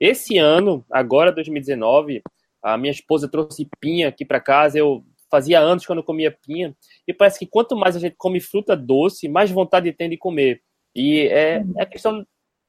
Esse 0.00 0.38
ano, 0.38 0.84
agora 0.90 1.30
2019, 1.30 2.22
a 2.62 2.76
minha 2.76 2.90
esposa 2.90 3.28
trouxe 3.28 3.68
pinha 3.78 4.08
aqui 4.08 4.24
para 4.24 4.40
casa. 4.40 4.78
Eu 4.78 5.04
fazia 5.30 5.60
anos 5.60 5.86
quando 5.86 5.98
eu 5.98 6.04
comia 6.04 6.36
pinha 6.44 6.74
e 7.06 7.12
parece 7.12 7.38
que 7.38 7.46
quanto 7.46 7.76
mais 7.76 7.94
a 7.94 8.00
gente 8.00 8.16
come 8.16 8.40
fruta 8.40 8.74
doce, 8.74 9.28
mais 9.28 9.50
vontade 9.50 9.92
tem 9.92 10.08
de 10.08 10.16
comer. 10.16 10.62
E 10.94 11.20
é, 11.28 11.64
é 11.76 11.86
questão 11.86 12.26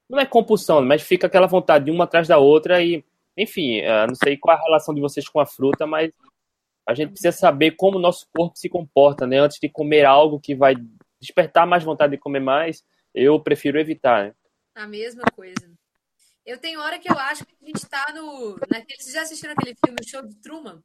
não 0.08 0.18
é 0.18 0.26
compulsão, 0.26 0.82
mas 0.82 1.02
fica 1.02 1.28
aquela 1.28 1.46
vontade 1.46 1.84
de 1.84 1.90
uma 1.90 2.04
atrás 2.04 2.26
da 2.26 2.36
outra 2.36 2.82
e 2.82 3.04
enfim, 3.42 3.80
uh, 3.80 4.06
não 4.08 4.14
sei 4.14 4.36
qual 4.36 4.56
a 4.56 4.60
relação 4.60 4.94
de 4.94 5.00
vocês 5.00 5.28
com 5.28 5.40
a 5.40 5.46
fruta, 5.46 5.86
mas 5.86 6.12
a 6.86 6.94
gente 6.94 7.10
precisa 7.10 7.32
saber 7.32 7.72
como 7.72 7.98
o 7.98 8.00
nosso 8.00 8.26
corpo 8.34 8.56
se 8.56 8.68
comporta, 8.68 9.26
né? 9.26 9.38
Antes 9.38 9.58
de 9.60 9.68
comer 9.68 10.04
algo 10.04 10.40
que 10.40 10.54
vai 10.54 10.74
despertar 11.20 11.66
mais 11.66 11.84
vontade 11.84 12.12
de 12.12 12.18
comer 12.18 12.40
mais, 12.40 12.84
eu 13.14 13.40
prefiro 13.40 13.78
evitar, 13.78 14.26
né? 14.26 14.34
A 14.74 14.86
mesma 14.86 15.22
coisa. 15.34 15.70
Eu 16.44 16.58
tenho 16.58 16.80
hora 16.80 16.98
que 16.98 17.10
eu 17.10 17.18
acho 17.18 17.44
que 17.44 17.54
a 17.62 17.66
gente 17.66 17.76
está 17.76 18.12
no. 18.14 18.56
Naquele, 18.68 19.00
vocês 19.00 19.14
já 19.14 19.22
assistiram 19.22 19.52
aquele 19.52 19.76
filme 19.84 19.98
o 20.00 20.08
Show 20.08 20.26
de 20.26 20.36
Truman? 20.40 20.82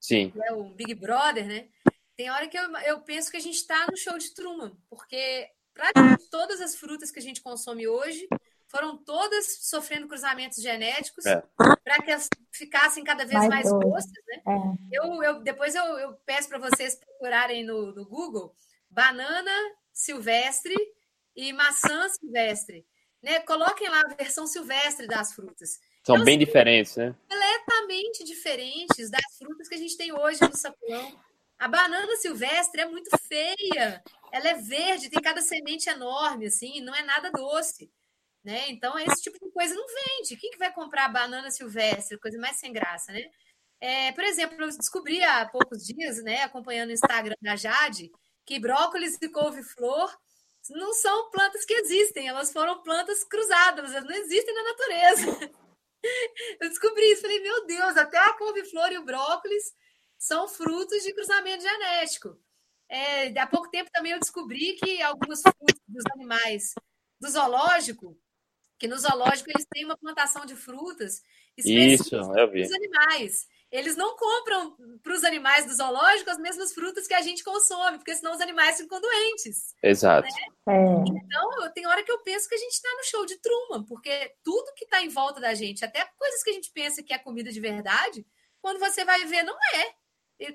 Sim. 0.00 0.32
é 0.44 0.52
o 0.52 0.70
Big 0.70 0.94
Brother, 0.94 1.46
né? 1.46 1.68
Tem 2.16 2.30
hora 2.30 2.48
que 2.48 2.58
eu, 2.58 2.70
eu 2.78 3.00
penso 3.00 3.30
que 3.30 3.36
a 3.36 3.40
gente 3.40 3.56
está 3.56 3.86
no 3.90 3.96
show 3.96 4.16
de 4.18 4.34
Truman, 4.34 4.76
porque 4.88 5.48
praticamente 5.72 6.28
todas 6.30 6.60
as 6.60 6.74
frutas 6.74 7.10
que 7.10 7.18
a 7.18 7.22
gente 7.22 7.40
consome 7.40 7.86
hoje 7.86 8.26
foram 8.68 8.96
todas 8.96 9.66
sofrendo 9.68 10.06
cruzamentos 10.06 10.62
genéticos 10.62 11.24
é. 11.26 11.42
para 11.56 12.02
que 12.02 12.10
elas 12.10 12.28
ficassem 12.52 13.02
cada 13.02 13.24
vez 13.24 13.38
mais, 13.46 13.70
mais 13.70 13.70
doces. 13.70 14.12
Né? 14.26 14.42
É. 14.46 14.98
Eu, 14.98 15.22
eu, 15.22 15.40
depois 15.42 15.74
eu, 15.74 15.84
eu 15.98 16.12
peço 16.26 16.48
para 16.48 16.58
vocês 16.58 16.94
procurarem 16.96 17.64
no, 17.64 17.94
no 17.94 18.06
Google 18.06 18.54
banana 18.90 19.52
silvestre 19.92 20.74
e 21.34 21.52
maçã 21.52 22.08
silvestre. 22.08 22.86
Né? 23.22 23.40
Coloquem 23.40 23.88
lá 23.88 24.00
a 24.02 24.14
versão 24.14 24.46
silvestre 24.46 25.06
das 25.06 25.32
frutas. 25.32 25.78
São 26.04 26.16
então, 26.16 26.24
bem 26.24 26.38
diferentes, 26.38 26.96
né? 26.96 27.14
Completamente 27.28 28.24
diferentes 28.24 29.10
das 29.10 29.36
frutas 29.36 29.68
que 29.68 29.74
a 29.74 29.78
gente 29.78 29.96
tem 29.96 30.12
hoje 30.12 30.40
no 30.40 30.56
sacolão. 30.56 31.18
A 31.58 31.68
banana 31.68 32.16
silvestre 32.16 32.80
é 32.80 32.86
muito 32.86 33.10
feia. 33.18 34.02
Ela 34.32 34.50
é 34.50 34.54
verde, 34.54 35.10
tem 35.10 35.20
cada 35.20 35.40
semente 35.42 35.88
enorme, 35.88 36.46
assim, 36.46 36.80
não 36.80 36.94
é 36.94 37.02
nada 37.02 37.30
doce. 37.30 37.90
Né? 38.48 38.70
Então, 38.70 38.98
esse 38.98 39.20
tipo 39.20 39.38
de 39.44 39.52
coisa 39.52 39.74
não 39.74 39.84
vende. 39.86 40.34
Quem 40.38 40.50
que 40.50 40.56
vai 40.56 40.72
comprar 40.72 41.06
banana 41.10 41.50
silvestre? 41.50 42.18
Coisa 42.18 42.38
mais 42.38 42.56
sem 42.56 42.72
graça, 42.72 43.12
né? 43.12 43.30
É, 43.78 44.10
por 44.12 44.24
exemplo, 44.24 44.56
eu 44.58 44.68
descobri 44.68 45.22
há 45.22 45.46
poucos 45.46 45.84
dias, 45.84 46.24
né, 46.24 46.44
acompanhando 46.44 46.88
o 46.88 46.94
Instagram 46.94 47.36
da 47.42 47.56
Jade, 47.56 48.10
que 48.46 48.58
brócolis 48.58 49.18
e 49.20 49.28
couve-flor 49.28 50.16
não 50.70 50.94
são 50.94 51.30
plantas 51.30 51.66
que 51.66 51.74
existem, 51.74 52.26
elas 52.26 52.50
foram 52.50 52.82
plantas 52.82 53.22
cruzadas, 53.22 53.92
elas 53.92 54.08
não 54.08 54.16
existem 54.16 54.54
na 54.54 54.62
natureza. 54.64 55.26
Eu 56.58 56.68
descobri 56.70 57.04
isso, 57.12 57.22
falei, 57.22 57.40
meu 57.40 57.66
Deus, 57.66 57.96
até 57.98 58.16
a 58.16 58.32
couve-flor 58.32 58.92
e 58.92 58.98
o 58.98 59.04
brócolis 59.04 59.74
são 60.16 60.48
frutos 60.48 61.02
de 61.02 61.12
cruzamento 61.12 61.62
genético. 61.62 62.40
É, 62.88 63.38
há 63.38 63.46
pouco 63.46 63.68
tempo 63.68 63.90
também 63.92 64.12
eu 64.12 64.20
descobri 64.20 64.74
que 64.76 65.02
alguns 65.02 65.42
frutos 65.42 65.80
dos 65.86 66.04
animais 66.14 66.72
do 67.20 67.28
zoológico, 67.28 68.18
que 68.78 68.86
no 68.86 68.96
zoológico 68.96 69.50
eles 69.50 69.66
têm 69.66 69.84
uma 69.84 69.96
plantação 69.96 70.46
de 70.46 70.54
frutas 70.54 71.22
Isso, 71.56 72.14
eu 72.14 72.50
vi. 72.50 72.62
dos 72.62 72.72
animais. 72.72 73.46
Eles 73.70 73.96
não 73.96 74.16
compram 74.16 74.76
para 75.02 75.12
os 75.12 75.24
animais 75.24 75.66
do 75.66 75.74
zoológico 75.74 76.30
as 76.30 76.38
mesmas 76.38 76.72
frutas 76.72 77.06
que 77.06 77.12
a 77.12 77.20
gente 77.20 77.44
consome, 77.44 77.98
porque 77.98 78.14
senão 78.14 78.32
os 78.32 78.40
animais 78.40 78.78
ficam 78.78 78.98
doentes. 78.98 79.74
Exato. 79.82 80.26
É. 80.26 80.72
Então, 81.06 81.72
tem 81.74 81.86
hora 81.86 82.02
que 82.02 82.10
eu 82.10 82.22
penso 82.22 82.48
que 82.48 82.54
a 82.54 82.58
gente 82.58 82.72
está 82.72 82.88
no 82.96 83.04
show 83.04 83.26
de 83.26 83.36
Truman, 83.36 83.84
porque 83.84 84.34
tudo 84.42 84.72
que 84.74 84.84
está 84.84 85.02
em 85.02 85.08
volta 85.08 85.38
da 85.38 85.52
gente, 85.52 85.84
até 85.84 86.02
coisas 86.16 86.42
que 86.42 86.50
a 86.50 86.52
gente 86.54 86.70
pensa 86.72 87.02
que 87.02 87.12
é 87.12 87.18
comida 87.18 87.50
de 87.50 87.60
verdade, 87.60 88.24
quando 88.62 88.78
você 88.78 89.04
vai 89.04 89.24
ver, 89.26 89.42
não 89.42 89.56
é. 89.74 89.94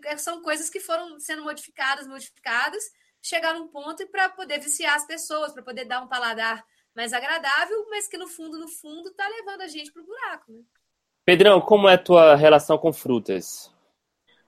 É, 0.06 0.18
São 0.18 0.42
coisas 0.42 0.70
que 0.70 0.80
foram 0.80 1.20
sendo 1.20 1.44
modificadas, 1.44 2.08
modificadas, 2.08 2.84
chegar 3.22 3.54
num 3.54 3.68
ponto 3.68 4.08
para 4.08 4.30
poder 4.30 4.60
viciar 4.60 4.96
as 4.96 5.06
pessoas, 5.06 5.54
para 5.54 5.62
poder 5.62 5.86
dar 5.86 6.02
um 6.02 6.08
paladar 6.08 6.66
mais 6.96 7.14
agradável, 7.14 7.86
mas 7.90 8.08
que 8.08 8.18
no 8.18 8.28
fundo, 8.28 8.60
no 8.60 8.68
fundo, 8.68 9.10
está 9.10 9.28
levando 9.28 9.62
a 9.62 9.68
gente 9.68 9.92
para 9.92 10.02
o 10.02 10.06
buraco. 10.06 10.52
Né? 10.52 10.62
Pedrão, 11.26 11.62
como 11.62 11.88
é 11.88 11.94
a 11.94 11.98
tua 11.98 12.36
relação 12.36 12.78
com 12.78 12.94
frutas? 12.94 13.74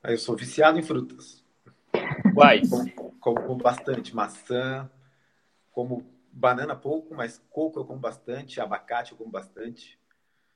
Aí 0.03 0.13
eu 0.13 0.17
sou 0.17 0.35
viciado 0.35 0.77
em 0.77 0.83
frutas. 0.83 1.43
Quais? 2.33 2.69
Como, 2.69 3.15
como 3.19 3.55
bastante 3.55 4.13
maçã, 4.13 4.89
como 5.71 6.05
banana 6.31 6.75
pouco, 6.75 7.15
mas 7.15 7.41
coco 7.49 7.79
eu 7.79 7.85
como 7.85 7.99
bastante, 7.99 8.59
abacate 8.59 9.13
eu 9.13 9.17
como 9.17 9.31
bastante. 9.31 9.99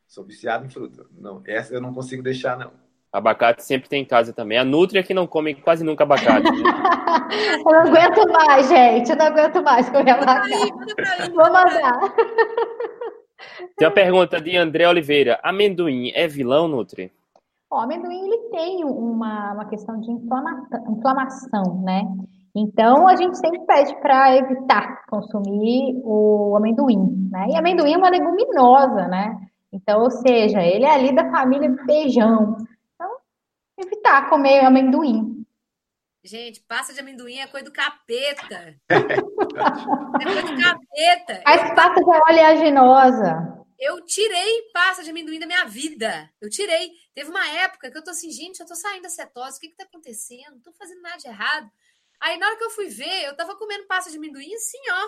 Sou 0.08 0.26
viciado 0.26 0.66
em 0.66 0.70
fruta. 0.70 1.06
Não, 1.12 1.42
essa 1.46 1.74
eu 1.74 1.82
não 1.82 1.94
consigo 1.94 2.22
deixar 2.22 2.58
não. 2.58 2.74
Abacate 3.12 3.64
sempre 3.64 3.90
tem 3.90 4.04
em 4.04 4.06
casa 4.06 4.32
também. 4.34 4.58
A 4.60 4.64
Nutria 4.64 5.02
que 5.02 5.14
não 5.16 5.26
come 5.26 5.56
quase 5.56 5.84
nunca 5.84 6.04
abacate. 6.04 6.44
né? 6.44 6.52
Eu 7.66 7.72
não 7.72 7.80
aguento 7.82 8.32
mais, 8.32 8.68
gente. 8.70 9.10
Eu 9.10 9.16
não 9.18 9.26
aguento 9.26 9.64
mais 9.64 9.90
comer 9.90 10.12
abacate. 10.12 10.54
Aí, 10.54 10.72
manda 10.72 10.96
pra 10.96 11.28
mim, 11.28 11.34
Vou 11.34 11.44
manda 11.46 11.66
pra 11.66 11.66
mim. 11.76 11.82
mandar. 11.82 12.14
Tem 13.78 13.88
uma 13.88 13.94
pergunta 13.94 14.40
de 14.42 14.56
André 14.58 14.88
Oliveira. 14.88 15.40
Amendoim 15.44 16.12
é 16.14 16.28
vilão, 16.28 16.68
Nutri? 16.68 17.12
O 17.72 17.76
amendoim 17.76 18.26
ele 18.28 18.38
tem 18.50 18.84
uma, 18.84 19.54
uma 19.54 19.66
questão 19.66 20.00
de 20.00 20.12
inflama- 20.12 20.68
inflamação, 20.90 21.82
né? 21.84 22.04
Então 22.56 23.08
a 23.08 23.16
gente 23.16 23.38
sempre 23.38 23.60
pede 23.62 23.96
para 24.02 24.36
evitar 24.36 25.06
consumir 25.08 26.00
o 26.04 26.56
amendoim, 26.58 27.30
né? 27.32 27.48
E 27.50 27.56
amendoim 27.56 27.94
é 27.94 27.98
uma 27.98 28.10
leguminosa, 28.10 29.08
né? 29.08 29.38
Então, 29.72 30.02
ou 30.02 30.10
seja, 30.10 30.62
ele 30.64 30.84
é 30.84 30.94
ali 30.94 31.14
da 31.14 31.30
família 31.30 31.70
do 31.70 31.78
feijão. 31.86 32.58
Evitar 33.80 34.30
comer 34.30 34.60
amendoim. 34.66 35.46
Gente, 36.22 36.60
pasta 36.68 36.94
de 36.94 37.00
amendoim 37.00 37.40
é 37.40 37.48
coisa 37.48 37.66
do 37.66 37.72
capeta. 37.72 38.76
É 40.20 40.24
coisa 40.24 40.42
do 40.42 40.62
capeta. 40.62 41.42
As 41.46 41.74
pastas 41.74 42.04
de 42.04 42.12
oleaginosa. 42.12 43.66
Eu 43.80 44.06
tirei 44.06 44.70
pasta 44.74 45.02
de 45.02 45.10
amendoim 45.10 45.40
da 45.40 45.46
minha 45.46 45.64
vida. 45.64 46.30
Eu 46.42 46.50
tirei. 46.50 46.92
Teve 47.16 47.30
uma 47.30 47.48
época 47.48 47.90
que 47.90 47.98
eu 47.98 48.04
tô 48.04 48.12
assim, 48.12 48.30
gente, 48.30 48.60
eu 48.60 48.66
tô 48.66 48.76
saindo 48.76 49.04
da 49.04 49.10
cetose, 49.10 49.58
o 49.58 49.62
que 49.62 49.70
que 49.70 49.78
tá 49.78 49.86
acontecendo? 49.86 50.56
Não 50.56 50.62
tô 50.62 50.74
fazendo 50.74 51.02
nada 51.02 51.18
de 51.18 51.28
errado. 51.28 51.72
Aí 52.20 52.38
na 52.38 52.48
hora 52.48 52.58
que 52.58 52.64
eu 52.66 52.70
fui 52.72 52.90
ver, 52.90 53.24
eu 53.24 53.36
tava 53.38 53.56
comendo 53.56 53.88
pasta 53.88 54.12
de 54.12 54.18
amendoim 54.18 54.54
assim, 54.54 54.82
ó. 54.92 55.08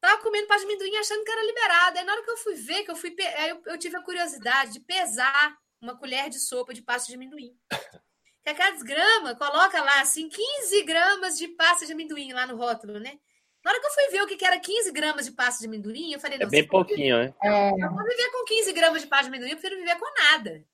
Tava 0.00 0.22
comendo 0.22 0.46
pasta 0.46 0.64
de 0.64 0.72
amendoim 0.72 0.96
achando 0.96 1.24
que 1.24 1.32
era 1.32 1.44
liberada. 1.44 1.98
Aí 1.98 2.06
na 2.06 2.12
hora 2.12 2.22
que 2.22 2.30
eu 2.30 2.36
fui 2.36 2.54
ver, 2.54 2.84
que 2.84 2.90
eu 2.92 2.96
fui. 2.96 3.14
Aí 3.36 3.50
eu, 3.50 3.62
eu 3.66 3.78
tive 3.78 3.96
a 3.96 4.02
curiosidade 4.02 4.74
de 4.74 4.80
pesar 4.80 5.58
uma 5.80 5.96
colher 5.96 6.28
de 6.28 6.38
sopa 6.38 6.74
de 6.74 6.82
pasta 6.82 7.08
de 7.08 7.14
amendoim. 7.14 7.56
Que 8.42 8.48
a 8.48 8.54
cada 8.54 8.82
grama 8.82 9.34
coloca 9.34 9.82
lá 9.82 10.00
assim 10.00 10.26
15 10.26 10.82
gramas 10.84 11.36
de 11.36 11.46
pasta 11.46 11.84
de 11.84 11.92
amendoim 11.92 12.32
lá 12.32 12.46
no 12.46 12.56
rótulo, 12.56 12.98
né? 12.98 13.20
Na 13.62 13.70
hora 13.70 13.80
que 13.80 13.86
eu 13.86 13.90
fui 13.90 14.08
ver 14.08 14.22
o 14.22 14.26
que 14.26 14.36
que 14.36 14.46
era 14.46 14.58
15 14.58 14.90
gramas 14.92 15.26
de 15.26 15.32
pasta 15.32 15.60
de 15.60 15.66
amendoim, 15.66 16.12
eu 16.12 16.18
falei, 16.18 16.38
É 16.40 16.46
bem 16.46 16.66
pouquinho, 16.66 17.18
né? 17.18 17.34
É, 17.42 17.68
eu 17.68 17.90
vou 17.90 18.02
viver 18.02 18.30
com 18.30 18.44
15 18.46 18.72
gramas 18.72 19.02
de 19.02 19.08
pasta 19.08 19.24
de 19.24 19.28
amendoim, 19.28 19.50
eu 19.50 19.58
prefiro 19.58 19.78
viver 19.78 19.98
com 19.98 20.10
nada. 20.22 20.64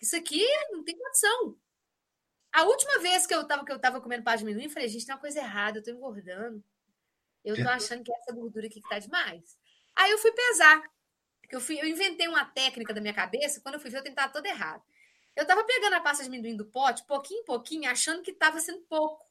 Isso 0.00 0.16
aqui 0.16 0.44
não 0.72 0.82
tem 0.82 0.98
condição. 0.98 1.56
A 2.52 2.64
última 2.64 2.98
vez 2.98 3.24
que 3.24 3.32
eu 3.32 3.46
tava, 3.46 3.64
que 3.64 3.70
eu 3.70 3.78
tava 3.78 4.00
comendo 4.00 4.24
pasta 4.24 4.38
de 4.38 4.44
amendoim, 4.44 4.64
eu 4.64 4.70
falei, 4.70 4.88
gente, 4.88 5.06
tem 5.06 5.14
uma 5.14 5.20
coisa 5.20 5.38
errada, 5.38 5.78
eu 5.78 5.82
tô 5.84 5.92
engordando. 5.92 6.62
Eu 7.44 7.54
tô 7.54 7.68
achando 7.70 8.02
que 8.02 8.12
essa 8.12 8.32
gordura 8.32 8.66
aqui 8.66 8.80
que 8.80 8.88
tá 8.88 8.98
demais. 8.98 9.56
Aí 9.94 10.10
eu 10.10 10.18
fui 10.18 10.32
pesar. 10.32 10.82
Eu, 11.52 11.60
fui, 11.60 11.78
eu 11.78 11.86
inventei 11.86 12.26
uma 12.26 12.46
técnica 12.46 12.94
da 12.94 13.00
minha 13.00 13.12
cabeça, 13.12 13.60
quando 13.60 13.74
eu 13.74 13.80
fui 13.80 13.90
ver, 13.90 13.98
eu 13.98 14.02
tentava 14.02 14.32
toda 14.32 14.48
errada. 14.48 14.82
Eu 15.36 15.46
tava 15.46 15.62
pegando 15.64 15.94
a 15.94 16.00
pasta 16.00 16.22
de 16.22 16.30
amendoim 16.30 16.56
do 16.56 16.64
pote, 16.64 17.04
pouquinho 17.06 17.42
em 17.42 17.44
pouquinho, 17.44 17.90
achando 17.90 18.22
que 18.22 18.32
tava 18.32 18.58
sendo 18.58 18.80
pouco. 18.88 19.30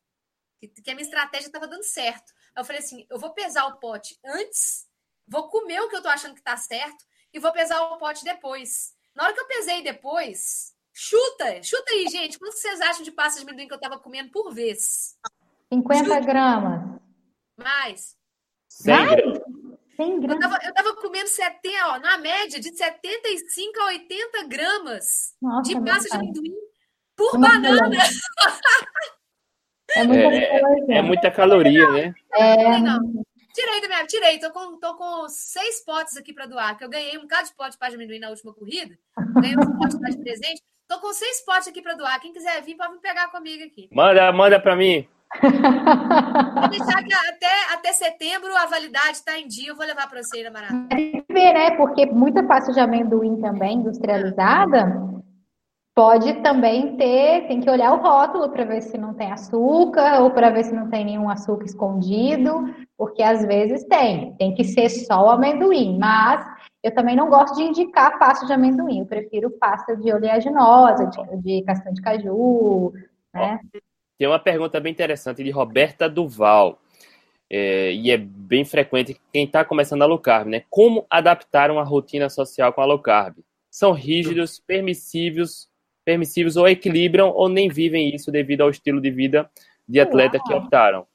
Que, 0.60 0.68
que 0.68 0.92
a 0.92 0.94
minha 0.94 1.04
estratégia 1.04 1.52
tava 1.52 1.68
dando 1.68 1.84
certo. 1.84 2.32
Aí 2.56 2.62
eu 2.62 2.66
falei 2.66 2.80
assim: 2.80 3.08
eu 3.10 3.18
vou 3.18 3.34
pesar 3.34 3.66
o 3.66 3.78
pote 3.78 4.20
antes, 4.24 4.88
vou 5.28 5.50
comer 5.50 5.82
o 5.82 5.90
que 5.90 5.96
eu 5.96 6.02
tô 6.02 6.10
achando 6.10 6.36
que 6.36 6.44
tá 6.44 6.56
certo, 6.56 7.04
e 7.34 7.40
vou 7.40 7.52
pesar 7.52 7.82
o 7.82 7.98
pote 7.98 8.24
depois. 8.24 8.94
Na 9.16 9.24
hora 9.24 9.34
que 9.34 9.40
eu 9.40 9.48
pesei 9.48 9.82
depois, 9.82 10.76
chuta, 10.94 11.64
chuta 11.64 11.92
aí, 11.92 12.08
gente. 12.08 12.38
Quanto 12.38 12.54
vocês 12.54 12.80
acham 12.82 13.02
de 13.02 13.12
pasta 13.12 13.40
de 13.40 13.48
amendoim 13.48 13.68
que 13.68 13.74
eu 13.74 13.80
tava 13.80 14.00
comendo 14.00 14.30
por 14.30 14.54
vez? 14.54 15.18
50 15.74 16.20
gramas. 16.20 17.02
Mais. 17.58 18.16
100 18.70 18.96
Vai? 18.96 19.16
gramas. 19.16 19.31
100 20.04 20.14
Eu 20.14 20.20
gramas. 20.22 20.40
tava, 20.40 20.60
eu 20.66 20.74
tava 20.74 20.96
comendo 20.96 21.28
70, 21.28 21.88
ó, 21.88 22.00
na 22.00 22.18
média, 22.18 22.60
de 22.60 22.76
75 22.76 23.80
a 23.80 23.86
80 23.88 24.48
gramas 24.48 25.36
Nossa, 25.42 25.70
de 25.70 25.78
é 25.78 25.82
pasta 25.82 26.10
de 26.10 26.16
amendoim 26.16 26.54
por 27.16 27.36
É 27.36 27.38
muita 27.38 27.60
banana. 27.60 27.98
É 29.94 30.04
muita 30.06 30.24
É. 30.24 30.98
É 30.98 31.02
muita 31.02 31.30
caloria, 31.32 31.86
né? 31.92 32.14
É, 32.34 32.80
Não, 32.80 33.00
tirei 33.54 33.82
da 33.82 33.88
minha. 33.90 34.08
Tirei, 34.08 34.40
tô 34.40 34.50
com, 34.52 34.80
tô 34.80 34.96
com 34.96 35.28
seis 35.28 35.84
potes 35.84 36.16
aqui 36.16 36.34
para 36.34 36.46
doar, 36.46 36.78
que 36.78 36.86
eu 36.86 36.90
ganhei 36.90 37.18
um 37.18 37.24
bocado 37.24 37.50
de 37.50 37.56
pote 37.56 37.78
de 37.78 37.96
amendoim 37.96 38.20
na 38.20 38.30
última 38.30 38.54
corrida. 38.54 38.98
Ganhei 39.42 39.58
um 39.58 39.78
pote 39.78 40.00
de 40.00 40.18
presente. 40.24 40.62
Tô 40.88 41.00
com 41.00 41.12
seis 41.12 41.42
potes 41.46 41.68
aqui 41.68 41.82
para 41.82 41.96
doar. 41.96 42.20
Quem 42.22 42.32
quiser 42.32 42.62
vir, 42.62 42.76
pode 42.76 42.94
vir 42.94 43.02
pegar 43.02 43.28
comigo 43.32 43.66
aqui. 43.66 43.90
Manda, 43.92 44.32
manda 44.32 44.60
pra 44.62 44.78
mim. 44.78 45.06
Vou 45.42 46.70
deixar 46.70 47.04
que 47.04 47.14
até, 47.14 47.74
até 47.74 47.94
setembro 47.94 48.56
a 48.56 48.66
validade 48.66 49.12
está 49.12 49.40
em 49.40 49.48
dia. 49.48 49.70
Eu 49.70 49.76
vou 49.76 49.86
levar 49.86 50.10
para 50.10 50.22
você 50.22 50.50
maratona. 50.50 50.88
Tem 50.90 51.24
que 51.24 51.34
ver, 51.34 51.54
né? 51.54 51.72
Porque 51.72 52.06
muita 52.06 52.44
pasta 52.44 52.72
de 52.74 52.80
amendoim 52.80 53.40
também 53.40 53.78
industrializada 53.78 55.12
pode 55.94 56.34
também 56.42 56.96
ter, 56.96 57.48
tem 57.48 57.60
que 57.60 57.70
olhar 57.70 57.94
o 57.94 58.02
rótulo 58.02 58.50
para 58.50 58.64
ver 58.64 58.82
se 58.82 58.98
não 58.98 59.14
tem 59.14 59.32
açúcar 59.32 60.22
ou 60.22 60.32
para 60.32 60.50
ver 60.50 60.64
se 60.64 60.74
não 60.74 60.90
tem 60.90 61.04
nenhum 61.04 61.30
açúcar 61.30 61.66
escondido, 61.66 62.74
porque 62.98 63.22
às 63.22 63.46
vezes 63.46 63.84
tem. 63.86 64.34
Tem 64.36 64.54
que 64.54 64.64
ser 64.64 64.90
só 64.90 65.26
o 65.26 65.30
amendoim, 65.30 65.98
mas 66.00 66.46
eu 66.82 66.94
também 66.94 67.16
não 67.16 67.30
gosto 67.30 67.56
de 67.56 67.64
indicar 67.64 68.18
pasta 68.18 68.46
de 68.46 68.54
amendoim. 68.54 69.00
Eu 69.00 69.06
prefiro 69.06 69.52
pasta 69.52 69.96
de 69.96 70.12
oleaginosa, 70.12 71.10
de 71.44 71.62
castanha 71.64 71.94
de 71.94 72.02
caju, 72.02 72.94
né? 73.34 73.60
Tem 74.22 74.28
uma 74.28 74.38
pergunta 74.38 74.80
bem 74.80 74.92
interessante 74.92 75.44
de 75.44 75.50
Roberta 75.50 76.08
Duval. 76.08 76.80
É, 77.50 77.92
e 77.92 78.12
é 78.12 78.18
bem 78.18 78.64
frequente 78.64 79.20
quem 79.34 79.46
está 79.46 79.66
começando 79.66 80.04
a 80.04 80.06
low 80.06 80.20
carb, 80.20 80.48
né? 80.48 80.64
Como 80.70 81.08
adaptar 81.10 81.72
uma 81.72 81.84
rotina 81.84 82.30
social 82.30 82.72
com 82.72 82.82
a 82.82 82.86
low 82.86 83.00
carb? 83.00 83.40
São 83.72 83.94
rígidos, 83.94 84.60
permissivos, 84.60 85.68
permissivos 86.06 86.56
ou 86.56 86.68
equilibram 86.68 87.30
ou 87.30 87.50
nem 87.50 87.68
vivem 87.68 88.14
isso 88.14 88.32
devido 88.32 88.62
ao 88.62 88.70
estilo 88.70 89.02
de 89.02 89.10
vida 89.10 89.50
de 89.90 90.00
atleta 90.00 90.40
que 90.40 90.54
optaram. 90.54 91.08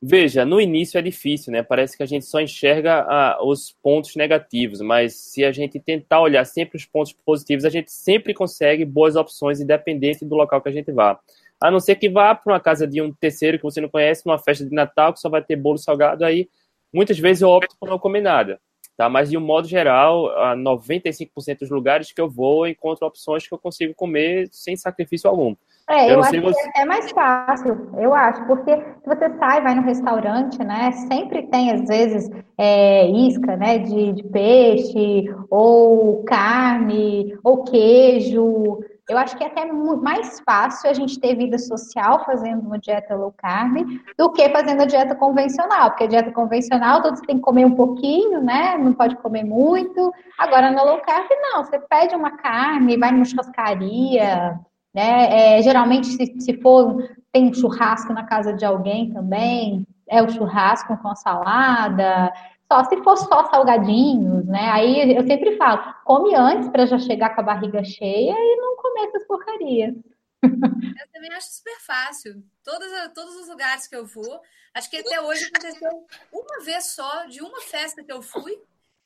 Veja, 0.00 0.44
no 0.44 0.60
início 0.60 0.98
é 0.98 1.02
difícil, 1.02 1.50
né? 1.50 1.62
Parece 1.62 1.96
que 1.96 2.02
a 2.02 2.06
gente 2.06 2.26
só 2.26 2.42
enxerga 2.42 3.06
ah, 3.08 3.38
os 3.42 3.74
pontos 3.82 4.14
negativos, 4.16 4.82
mas 4.82 5.14
se 5.14 5.46
a 5.46 5.50
gente 5.50 5.80
tentar 5.80 6.20
olhar 6.20 6.44
sempre 6.44 6.76
os 6.76 6.84
pontos 6.84 7.14
positivos, 7.24 7.64
a 7.64 7.70
gente 7.70 7.90
sempre 7.90 8.34
consegue 8.34 8.84
boas 8.84 9.16
opções, 9.16 9.60
independente 9.60 10.26
do 10.26 10.36
local 10.36 10.60
que 10.60 10.68
a 10.68 10.72
gente 10.72 10.92
vá. 10.92 11.18
A 11.60 11.70
não 11.70 11.80
ser 11.80 11.96
que 11.96 12.08
vá 12.08 12.34
para 12.34 12.52
uma 12.52 12.60
casa 12.60 12.86
de 12.86 13.02
um 13.02 13.12
terceiro 13.12 13.58
que 13.58 13.64
você 13.64 13.80
não 13.80 13.88
conhece, 13.88 14.24
numa 14.26 14.38
festa 14.38 14.64
de 14.64 14.74
Natal 14.74 15.12
que 15.12 15.20
só 15.20 15.28
vai 15.28 15.42
ter 15.42 15.56
bolo 15.56 15.78
salgado, 15.78 16.24
aí 16.24 16.48
muitas 16.92 17.18
vezes 17.18 17.42
eu 17.42 17.48
opto 17.48 17.76
por 17.78 17.88
não 17.88 17.98
comer 17.98 18.20
nada. 18.20 18.60
Tá? 18.96 19.08
Mas 19.08 19.30
de 19.30 19.36
um 19.38 19.40
modo 19.40 19.68
geral, 19.68 20.28
a 20.38 20.56
95% 20.56 21.60
dos 21.60 21.70
lugares 21.70 22.10
que 22.12 22.20
eu 22.20 22.28
vou, 22.28 22.66
eu 22.66 22.72
encontro 22.72 23.06
opções 23.06 23.46
que 23.46 23.54
eu 23.54 23.58
consigo 23.58 23.94
comer 23.94 24.48
sem 24.50 24.76
sacrifício 24.76 25.30
algum. 25.30 25.54
É, 25.88 26.06
Eu 26.06 26.14
eu, 26.14 26.20
acho 26.20 26.30
que 26.32 26.40
você- 26.40 26.70
é 26.76 26.84
mais 26.84 27.10
fácil, 27.12 27.90
eu 27.96 28.12
acho, 28.12 28.44
porque 28.46 28.76
se 28.76 29.06
você 29.06 29.38
sai, 29.38 29.62
vai 29.62 29.74
no 29.74 29.82
restaurante, 29.82 30.58
né? 30.62 30.90
Sempre 30.92 31.44
tem, 31.46 31.70
às 31.70 31.86
vezes, 31.86 32.28
é, 32.58 33.08
isca, 33.08 33.56
né? 33.56 33.78
De, 33.78 34.12
de 34.14 34.22
peixe, 34.24 35.24
ou 35.48 36.24
carne, 36.24 37.38
ou 37.42 37.64
queijo. 37.64 38.80
Eu 39.08 39.16
acho 39.16 39.36
que 39.36 39.42
é 39.42 39.46
até 39.46 39.64
mais 39.64 40.38
fácil 40.40 40.90
a 40.90 40.92
gente 40.92 41.18
ter 41.18 41.34
vida 41.34 41.58
social 41.58 42.24
fazendo 42.26 42.66
uma 42.66 42.78
dieta 42.78 43.14
low 43.14 43.32
carb 43.34 43.86
do 44.18 44.30
que 44.32 44.48
fazendo 44.50 44.82
a 44.82 44.86
dieta 44.86 45.14
convencional, 45.14 45.90
porque 45.90 46.04
a 46.04 46.08
dieta 46.08 46.30
convencional 46.30 47.00
todos 47.00 47.20
têm 47.22 47.36
que 47.36 47.42
comer 47.42 47.64
um 47.64 47.74
pouquinho, 47.74 48.42
né? 48.42 48.76
Não 48.76 48.92
pode 48.92 49.16
comer 49.16 49.44
muito. 49.44 50.12
Agora 50.36 50.70
na 50.70 50.82
low 50.82 51.00
carb 51.00 51.26
não, 51.40 51.64
você 51.64 51.78
pede 51.78 52.14
uma 52.14 52.32
carne, 52.32 52.98
vai 52.98 53.10
numa 53.10 53.24
churrascaria, 53.24 54.60
né? 54.94 55.56
É, 55.56 55.62
geralmente 55.62 56.06
se, 56.08 56.40
se 56.40 56.60
for 56.60 57.02
tem 57.32 57.48
um 57.48 57.54
churrasco 57.54 58.12
na 58.12 58.24
casa 58.24 58.52
de 58.52 58.64
alguém 58.64 59.10
também, 59.10 59.86
é 60.08 60.22
o 60.22 60.28
churrasco 60.28 60.96
com 60.98 61.08
a 61.08 61.14
salada, 61.14 62.32
só 62.70 62.84
se 62.84 63.02
for 63.02 63.16
só 63.16 63.48
salgadinhos, 63.50 64.46
né? 64.46 64.70
Aí 64.70 65.16
eu 65.16 65.26
sempre 65.26 65.56
falo, 65.56 65.94
come 66.04 66.34
antes 66.34 66.68
para 66.68 66.86
já 66.86 66.98
chegar 66.98 67.34
com 67.34 67.40
a 67.40 67.44
barriga 67.44 67.82
cheia 67.82 68.34
e 68.36 68.56
não 68.56 68.76
comer 68.76 69.06
essas 69.06 69.26
porcarias. 69.26 69.94
Eu 70.42 71.08
também 71.12 71.32
acho 71.32 71.48
super 71.48 71.80
fácil. 71.80 72.44
Todos, 72.62 72.86
todos 73.14 73.36
os 73.36 73.48
lugares 73.48 73.88
que 73.88 73.96
eu 73.96 74.06
vou, 74.06 74.40
acho 74.74 74.90
que 74.90 74.98
até 74.98 75.20
hoje 75.20 75.46
aconteceu 75.46 76.06
uma 76.30 76.64
vez 76.64 76.92
só, 76.92 77.24
de 77.24 77.40
uma 77.40 77.60
festa 77.62 78.04
que 78.04 78.12
eu 78.12 78.20
fui, 78.20 78.60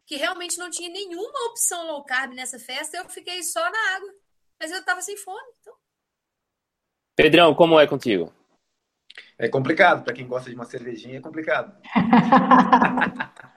que 0.04 0.16
realmente 0.16 0.58
não 0.58 0.68
tinha 0.68 0.90
nenhuma 0.90 1.48
opção 1.48 1.86
low 1.86 2.04
carb 2.04 2.34
nessa 2.34 2.58
festa, 2.58 2.96
eu 2.96 3.08
fiquei 3.08 3.42
só 3.44 3.60
na 3.60 3.96
água. 3.96 4.12
Mas 4.60 4.72
eu 4.72 4.80
estava 4.80 5.00
sem 5.00 5.16
fome. 5.16 5.40
Então... 5.60 5.74
Pedrão, 7.16 7.54
como 7.54 7.78
é 7.78 7.86
contigo? 7.86 8.32
É 9.38 9.48
complicado, 9.48 10.04
para 10.04 10.14
quem 10.14 10.26
gosta 10.26 10.50
de 10.50 10.56
uma 10.56 10.64
cervejinha 10.64 11.18
é 11.18 11.20
complicado. 11.20 11.76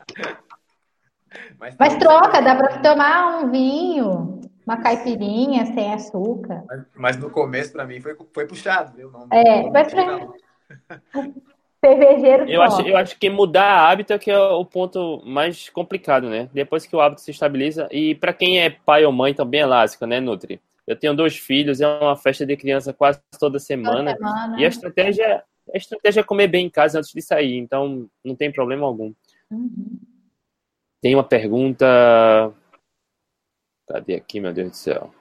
Mas, 1.60 1.76
Mas 1.78 1.96
troca, 1.98 2.42
dá 2.42 2.56
para 2.56 2.80
tomar 2.80 3.40
um 3.40 3.52
vinho, 3.52 4.42
uma 4.66 4.78
caipirinha 4.78 5.66
sem 5.68 5.94
açúcar. 5.94 6.64
Mas, 6.68 6.86
mas 6.96 7.18
no 7.18 7.30
começo, 7.30 7.74
para 7.74 7.86
mim, 7.86 8.00
foi, 8.00 8.16
foi 8.34 8.48
puxado, 8.48 8.96
viu? 8.96 9.12
Não, 9.12 9.28
é, 9.32 9.64
não 9.64 9.72
mas 9.72 9.94
pra... 9.94 10.28
cervejeiro 11.86 12.50
eu 12.50 12.62
acho, 12.62 12.82
eu 12.82 12.98
acho 12.98 13.20
que 13.20 13.30
mudar 13.30 13.88
hábito 13.88 14.12
é 14.12 14.18
que 14.18 14.32
é 14.32 14.40
o 14.40 14.66
ponto 14.66 15.22
mais 15.24 15.70
complicado, 15.70 16.30
né? 16.30 16.50
Depois 16.52 16.86
que 16.86 16.96
o 16.96 17.00
hábito 17.00 17.22
se 17.22 17.32
estabiliza. 17.32 17.88
E 17.92 18.16
para 18.16 18.34
quem 18.34 18.60
é 18.60 18.70
pai 18.70 19.06
ou 19.06 19.12
mãe 19.12 19.34
também 19.34 19.62
é 19.62 19.66
lasca, 19.66 20.08
né, 20.08 20.20
Nutri? 20.20 20.60
Eu 20.88 20.96
tenho 20.96 21.16
dois 21.16 21.38
filhos, 21.38 21.82
é 21.82 21.88
uma 21.88 22.16
festa 22.16 22.46
de 22.46 22.56
criança 22.58 22.94
quase 22.94 23.20
toda 23.40 23.60
semana. 23.60 24.16
Toda 24.16 24.30
semana. 24.30 24.62
E 24.62 24.66
a 24.66 24.68
estratégia, 24.68 25.44
a 25.74 25.78
estratégia 25.78 26.22
é 26.22 26.24
comer 26.24 26.48
bem 26.48 26.66
em 26.66 26.70
casa 26.70 27.00
antes 27.00 27.12
de 27.12 27.22
sair, 27.22 27.58
então 27.58 28.08
não 28.24 28.36
tem 28.36 28.52
problema 28.52 28.86
algum. 28.86 29.12
Uhum. 29.52 30.00
Tem 31.02 31.16
uma 31.16 31.24
pergunta. 31.24 31.86
Cadê 33.88 34.16
aqui, 34.16 34.40
meu 34.40 34.54
Deus 34.54 34.72
do 34.72 34.76
céu? 34.76 35.14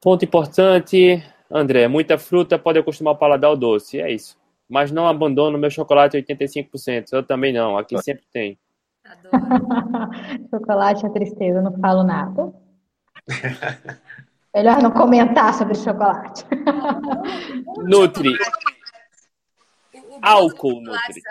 Ponto 0.00 0.24
importante, 0.24 1.22
André. 1.50 1.88
Muita 1.88 2.18
fruta 2.18 2.58
pode 2.58 2.78
acostumar 2.78 3.14
o 3.14 3.18
paladar 3.18 3.50
ao 3.50 3.56
doce. 3.56 4.00
É 4.00 4.12
isso. 4.12 4.38
Mas 4.68 4.90
não 4.90 5.06
abandono 5.06 5.58
meu 5.58 5.70
chocolate 5.70 6.16
85%. 6.18 7.12
Eu 7.12 7.22
também 7.22 7.52
não. 7.52 7.78
Aqui 7.78 7.96
sempre 8.02 8.24
tem. 8.32 8.58
Adoro. 9.04 9.30
chocolate 10.50 11.06
é 11.06 11.08
tristeza, 11.08 11.62
não 11.62 11.72
falo 11.80 12.02
nada. 12.02 12.52
Melhor 14.56 14.82
não 14.82 14.90
comentar 14.90 15.52
sobre 15.52 15.74
chocolate. 15.74 16.44
Nutri 17.84 18.32
álcool, 20.22 20.80
Nutri. 20.80 21.22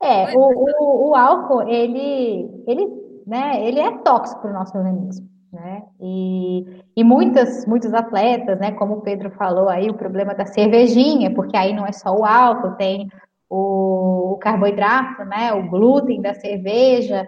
É, 0.00 0.36
o, 0.36 0.40
o, 0.40 1.08
o, 1.08 1.16
álcool, 1.16 1.62
ele, 1.68 2.48
ele, 2.66 2.86
né, 3.26 3.66
ele 3.66 3.80
é 3.80 3.98
tóxico 3.98 4.40
para 4.40 4.50
o 4.50 4.54
nosso 4.54 4.76
organismo. 4.76 5.28
Né? 5.52 5.82
E, 6.00 6.82
e 6.94 7.02
muitas, 7.02 7.66
muitos 7.66 7.92
atletas, 7.94 8.60
né, 8.60 8.72
como 8.72 8.96
o 8.96 9.00
Pedro 9.00 9.30
falou 9.30 9.68
aí, 9.68 9.88
o 9.88 9.94
problema 9.94 10.34
da 10.34 10.46
cervejinha, 10.46 11.34
porque 11.34 11.56
aí 11.56 11.72
não 11.72 11.86
é 11.86 11.92
só 11.92 12.14
o 12.14 12.24
álcool, 12.24 12.76
tem 12.76 13.10
o, 13.48 14.34
o 14.34 14.36
carboidrato, 14.36 15.24
né, 15.24 15.52
o 15.52 15.68
glúten 15.68 16.20
da 16.20 16.34
cerveja. 16.34 17.26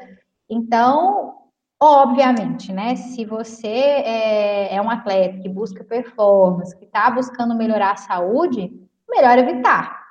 Então, 0.48 1.40
obviamente, 1.82 2.73
né, 2.73 2.94
se 2.97 3.24
você 3.24 3.66
é, 3.69 4.74
é 4.74 4.82
um 4.82 4.90
atleta 4.90 5.39
que 5.39 5.48
busca 5.48 5.82
performance, 5.82 6.77
que 6.77 6.85
está 6.85 7.11
buscando 7.11 7.55
melhorar 7.55 7.93
a 7.93 7.97
saúde, 7.97 8.70
melhor 9.09 9.39
evitar, 9.39 10.09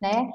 né? 0.00 0.30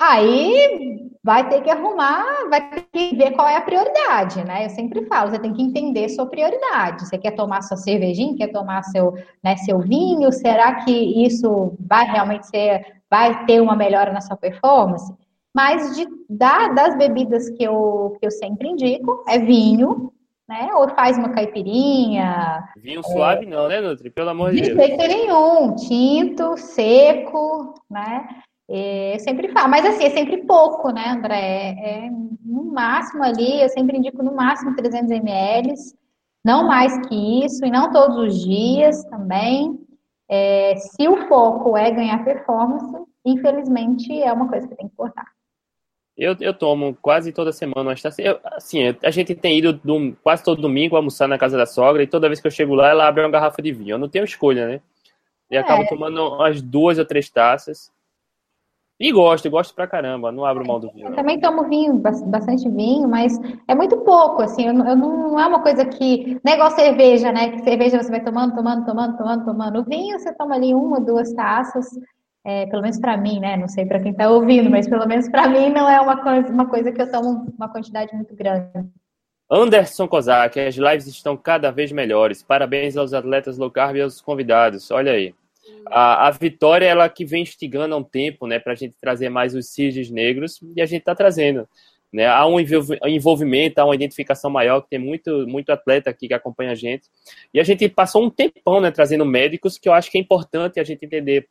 Aí 0.00 1.10
vai 1.22 1.48
ter 1.48 1.62
que 1.62 1.70
arrumar, 1.70 2.48
vai 2.50 2.68
ter 2.68 2.86
que 2.92 3.16
ver 3.16 3.32
qual 3.32 3.48
é 3.48 3.56
a 3.56 3.62
prioridade, 3.62 4.44
né? 4.44 4.66
Eu 4.66 4.70
sempre 4.70 5.06
falo, 5.06 5.30
você 5.30 5.38
tem 5.38 5.52
que 5.52 5.62
entender 5.62 6.08
sua 6.10 6.26
prioridade. 6.26 7.06
Você 7.06 7.16
quer 7.16 7.30
tomar 7.32 7.62
sua 7.62 7.76
cervejinha, 7.76 8.36
quer 8.36 8.48
tomar 8.48 8.82
seu, 8.82 9.14
né, 9.42 9.56
seu 9.56 9.78
vinho? 9.80 10.30
Será 10.32 10.84
que 10.84 10.92
isso 11.24 11.74
vai 11.80 12.04
realmente 12.06 12.46
ser, 12.48 13.02
vai 13.10 13.46
ter 13.46 13.60
uma 13.60 13.76
melhora 13.76 14.12
na 14.12 14.20
sua 14.20 14.36
performance? 14.36 15.14
Mas 15.54 15.96
de, 15.96 16.06
da, 16.28 16.68
das 16.68 16.96
bebidas 16.96 17.48
que 17.50 17.62
eu, 17.62 18.16
que 18.18 18.26
eu 18.26 18.30
sempre 18.30 18.68
indico, 18.68 19.24
é 19.28 19.38
vinho, 19.38 20.12
né? 20.48 20.70
Ou 20.74 20.88
faz 20.90 21.16
uma 21.16 21.30
caipirinha. 21.30 22.64
Vinho 22.76 23.00
é... 23.00 23.02
suave 23.04 23.46
não, 23.46 23.68
né, 23.68 23.80
Nutri? 23.80 24.10
Pelo 24.10 24.30
amor 24.30 24.52
de 24.52 24.62
Deus. 24.62 24.76
De 24.76 24.86
jeito 24.86 25.06
nenhum. 25.06 25.76
Tinto, 25.76 26.56
seco, 26.56 27.74
né? 27.88 28.28
É, 28.68 29.14
eu 29.14 29.20
sempre 29.20 29.48
falo, 29.48 29.68
mas 29.68 29.84
assim, 29.84 30.04
é 30.04 30.10
sempre 30.10 30.38
pouco, 30.38 30.90
né, 30.90 31.10
André? 31.10 31.36
É, 31.36 32.06
é, 32.06 32.10
no 32.44 32.64
máximo 32.72 33.22
ali, 33.22 33.62
eu 33.62 33.68
sempre 33.68 33.98
indico 33.98 34.22
no 34.22 34.34
máximo 34.34 34.74
300 34.74 35.10
ml, 35.10 35.74
não 36.44 36.66
mais 36.66 36.96
que 37.06 37.44
isso, 37.44 37.64
e 37.64 37.70
não 37.70 37.92
todos 37.92 38.16
os 38.16 38.42
dias 38.42 39.04
também. 39.04 39.78
É, 40.28 40.74
se 40.76 41.06
o 41.06 41.28
foco 41.28 41.76
é 41.76 41.90
ganhar 41.90 42.24
performance, 42.24 43.04
infelizmente 43.24 44.22
é 44.22 44.32
uma 44.32 44.48
coisa 44.48 44.66
que 44.66 44.76
tem 44.76 44.88
que 44.88 44.96
cortar. 44.96 45.33
Eu, 46.16 46.36
eu 46.40 46.54
tomo 46.54 46.96
quase 47.02 47.32
toda 47.32 47.52
semana, 47.52 47.90
mas 47.90 48.18
eu, 48.18 48.38
assim, 48.44 48.96
a 49.02 49.10
gente 49.10 49.34
tem 49.34 49.58
ido 49.58 49.72
do, 49.72 50.16
quase 50.22 50.44
todo 50.44 50.62
domingo 50.62 50.94
almoçar 50.94 51.26
na 51.26 51.36
casa 51.36 51.56
da 51.56 51.66
sogra 51.66 52.04
e 52.04 52.06
toda 52.06 52.28
vez 52.28 52.40
que 52.40 52.46
eu 52.46 52.52
chego 52.52 52.74
lá, 52.74 52.88
ela 52.88 53.08
abre 53.08 53.22
uma 53.24 53.30
garrafa 53.30 53.60
de 53.60 53.72
vinho. 53.72 53.94
Eu 53.94 53.98
não 53.98 54.08
tenho 54.08 54.24
escolha, 54.24 54.66
né? 54.66 54.80
E 55.50 55.56
é. 55.56 55.58
acabo 55.58 55.86
tomando 55.88 56.34
umas 56.36 56.62
duas 56.62 56.98
ou 56.98 57.04
três 57.04 57.28
taças. 57.28 57.92
E 58.98 59.10
gosto, 59.10 59.50
gosto 59.50 59.74
pra 59.74 59.88
caramba, 59.88 60.30
não 60.30 60.44
abro 60.44 60.64
mão 60.64 60.78
do 60.78 60.88
vinho. 60.92 61.08
Eu 61.08 61.14
também 61.16 61.40
tomo 61.40 61.68
vinho, 61.68 61.94
bastante 61.94 62.68
vinho, 62.68 63.08
mas 63.08 63.36
é 63.66 63.74
muito 63.74 63.96
pouco, 63.98 64.40
assim, 64.40 64.68
eu 64.68 64.72
não, 64.72 64.96
não 64.96 65.40
é 65.40 65.46
uma 65.46 65.62
coisa 65.62 65.84
que. 65.84 66.38
Não 66.44 66.52
é 66.52 66.54
igual 66.54 66.70
cerveja, 66.70 67.32
né? 67.32 67.50
Que 67.50 67.64
cerveja 67.64 68.00
você 68.00 68.08
vai 68.08 68.22
tomando, 68.22 68.54
tomando, 68.54 68.86
tomando, 68.86 69.16
tomando, 69.16 69.44
tomando. 69.44 69.80
O 69.80 69.84
vinho 69.84 70.16
você 70.16 70.32
toma 70.32 70.54
ali 70.54 70.72
uma, 70.72 71.00
duas 71.00 71.32
taças, 71.32 71.88
é, 72.44 72.66
pelo 72.66 72.82
menos 72.82 72.98
para 72.98 73.16
mim, 73.16 73.40
né? 73.40 73.56
Não 73.56 73.68
sei 73.68 73.86
para 73.86 74.00
quem 74.00 74.12
está 74.12 74.28
ouvindo, 74.30 74.68
mas 74.68 74.86
pelo 74.86 75.06
menos 75.06 75.28
para 75.28 75.48
mim 75.48 75.70
não 75.70 75.88
é 75.88 76.00
uma 76.00 76.22
coisa, 76.22 76.48
uma 76.48 76.66
coisa 76.68 76.92
que 76.92 77.00
eu 77.00 77.10
tomo 77.10 77.52
uma 77.56 77.68
quantidade 77.68 78.14
muito 78.14 78.34
grande. 78.36 78.68
Anderson 79.50 80.06
Kozak, 80.06 80.58
as 80.58 80.76
lives 80.76 81.06
estão 81.06 81.36
cada 81.36 81.70
vez 81.70 81.92
melhores. 81.92 82.42
Parabéns 82.42 82.96
aos 82.96 83.12
atletas 83.12 83.56
low 83.56 83.70
carb 83.70 83.96
e 83.96 84.02
aos 84.02 84.20
convidados. 84.20 84.90
Olha 84.90 85.12
aí. 85.12 85.34
A, 85.86 86.28
a 86.28 86.30
Vitória, 86.30 86.86
ela 86.86 87.08
que 87.08 87.24
vem 87.24 87.42
instigando 87.42 87.94
há 87.94 87.98
um 87.98 88.02
tempo, 88.02 88.46
né, 88.46 88.58
para 88.58 88.72
a 88.72 88.76
gente 88.76 88.96
trazer 89.00 89.28
mais 89.28 89.54
os 89.54 89.68
cisnes 89.68 90.10
negros, 90.10 90.60
e 90.74 90.80
a 90.80 90.86
gente 90.86 91.00
está 91.00 91.14
trazendo. 91.14 91.68
Né? 92.12 92.26
Há 92.26 92.46
um 92.46 92.58
envolvimento, 92.60 93.78
há 93.78 93.84
uma 93.84 93.94
identificação 93.94 94.50
maior, 94.50 94.82
que 94.82 94.90
tem 94.90 94.98
muito, 94.98 95.46
muito 95.46 95.70
atleta 95.70 96.10
aqui 96.10 96.28
que 96.28 96.34
acompanha 96.34 96.72
a 96.72 96.74
gente. 96.74 97.08
E 97.52 97.60
a 97.60 97.64
gente 97.64 97.88
passou 97.88 98.24
um 98.24 98.30
tempão 98.30 98.80
né, 98.80 98.90
trazendo 98.90 99.24
médicos, 99.24 99.78
que 99.78 99.88
eu 99.88 99.92
acho 99.92 100.10
que 100.10 100.18
é 100.18 100.20
importante 100.20 100.78
a 100.78 100.84
gente 100.84 101.04
entender 101.04 101.48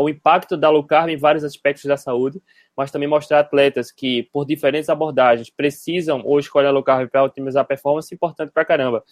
o 0.00 0.08
impacto 0.08 0.56
da 0.56 0.70
low 0.70 0.84
carb 0.84 1.08
em 1.08 1.16
vários 1.16 1.44
aspectos 1.44 1.84
da 1.84 1.96
saúde, 1.96 2.42
mas 2.76 2.90
também 2.90 3.08
mostrar 3.08 3.40
atletas 3.40 3.90
que, 3.90 4.24
por 4.32 4.44
diferentes 4.44 4.88
abordagens, 4.88 5.50
precisam 5.50 6.22
ou 6.24 6.38
escolhem 6.38 6.68
a 6.68 6.72
low 6.72 6.82
carb 6.82 7.08
para 7.08 7.24
otimizar 7.24 7.62
a 7.62 7.66
performance, 7.66 8.14
importante 8.14 8.52
para 8.52 8.64
caramba. 8.64 9.04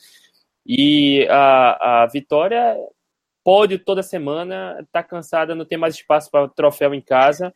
E 0.66 1.26
a, 1.28 2.02
a 2.02 2.06
Vitória 2.06 2.76
pódio 3.44 3.78
toda 3.78 4.02
semana, 4.02 4.86
tá 4.92 5.02
cansada, 5.02 5.54
não 5.54 5.64
tem 5.64 5.78
mais 5.78 5.94
espaço 5.94 6.30
para 6.30 6.48
troféu 6.48 6.94
em 6.94 7.00
casa 7.00 7.52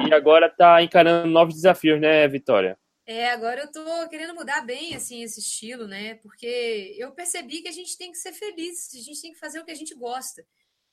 e 0.00 0.12
agora 0.12 0.48
tá 0.48 0.82
encarando 0.82 1.28
novos 1.28 1.54
desafios, 1.54 2.00
né, 2.00 2.26
Vitória? 2.26 2.78
É, 3.06 3.30
agora 3.30 3.60
eu 3.60 3.70
tô 3.70 4.08
querendo 4.08 4.34
mudar 4.34 4.62
bem 4.62 4.96
assim 4.96 5.22
esse 5.22 5.38
estilo, 5.38 5.86
né? 5.86 6.14
Porque 6.16 6.96
eu 6.98 7.12
percebi 7.12 7.62
que 7.62 7.68
a 7.68 7.72
gente 7.72 7.96
tem 7.96 8.10
que 8.10 8.18
ser 8.18 8.32
feliz, 8.32 8.92
a 8.94 8.98
gente 8.98 9.22
tem 9.22 9.32
que 9.32 9.38
fazer 9.38 9.60
o 9.60 9.64
que 9.64 9.70
a 9.70 9.76
gente 9.76 9.94
gosta. 9.94 10.44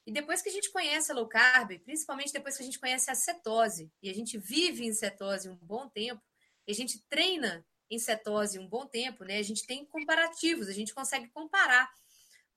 E 0.06 0.12
depois 0.12 0.42
que 0.42 0.50
a 0.50 0.52
gente 0.52 0.72
conhece 0.72 1.12
a 1.12 1.16
low 1.16 1.28
carb, 1.28 1.80
principalmente 1.80 2.34
depois 2.34 2.58
que 2.58 2.64
a 2.64 2.66
gente 2.66 2.80
conhece 2.80 3.10
a 3.10 3.16
cetose, 3.16 3.92
e 4.02 4.10
a 4.10 4.14
gente 4.14 4.38
vive 4.38 4.86
em 4.86 4.94
cetose 4.94 5.50
um 5.50 5.56
bom 5.56 5.88
tempo, 5.90 6.22
e 6.68 6.72
a 6.72 6.76
gente 6.76 7.02
treina 7.10 7.66
em 7.90 8.00
cetose 8.00 8.60
um 8.60 8.68
bom 8.68 8.86
tempo, 8.86 9.24
né? 9.24 9.38
A 9.38 9.44
gente 9.44 9.66
tem 9.66 9.86
comparativos, 9.86 10.68
a 10.68 10.74
gente 10.74 10.94
consegue 10.94 11.30
comparar 11.30 11.90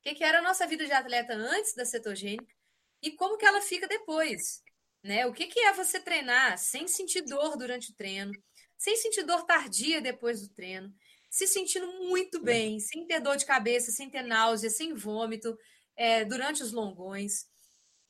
que, 0.02 0.14
que 0.14 0.24
era 0.24 0.39
a 0.39 0.43
nossa 0.43 0.66
vida 0.66 0.86
de 0.86 0.93
atleta 0.93 1.35
antes 1.35 1.74
da 1.74 1.85
cetogênica 1.85 2.55
e 3.02 3.10
como 3.12 3.36
que 3.36 3.44
ela 3.44 3.60
fica 3.60 3.86
depois. 3.86 4.62
Né? 5.02 5.27
O 5.27 5.32
que, 5.32 5.47
que 5.47 5.60
é 5.60 5.73
você 5.73 6.01
treinar 6.01 6.59
sem 6.59 6.89
sentir 6.89 7.23
dor 7.23 7.56
durante 7.56 7.90
o 7.90 7.94
treino, 7.94 8.32
sem 8.77 8.97
sentir 8.97 9.24
dor 9.24 9.44
tardia 9.44 10.01
depois 10.01 10.40
do 10.40 10.48
treino, 10.48 10.93
se 11.31 11.47
sentindo 11.47 11.86
muito 12.05 12.40
bem, 12.40 12.81
sem 12.81 13.06
ter 13.06 13.20
dor 13.20 13.36
de 13.36 13.44
cabeça, 13.44 13.90
sem 13.90 14.09
ter 14.09 14.23
náusea, 14.23 14.70
sem 14.70 14.94
vômito, 14.94 15.56
é, 15.97 16.24
durante 16.24 16.62
os 16.62 16.73
longões. 16.73 17.47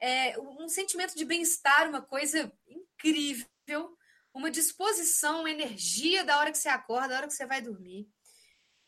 É, 0.01 0.39
um 0.39 0.69
sentimento 0.69 1.15
de 1.17 1.25
bem-estar, 1.25 1.89
uma 1.89 2.03
coisa 2.03 2.53
incrível, 2.69 3.97
uma 4.35 4.51
disposição, 4.51 5.41
uma 5.41 5.51
energia 5.51 6.25
da 6.25 6.39
hora 6.39 6.53
que 6.53 6.59
você 6.59 6.69
acorda, 6.69 7.09
da 7.09 7.17
hora 7.17 7.27
que 7.27 7.33
você 7.33 7.47
vai 7.47 7.63
dormir. 7.63 8.07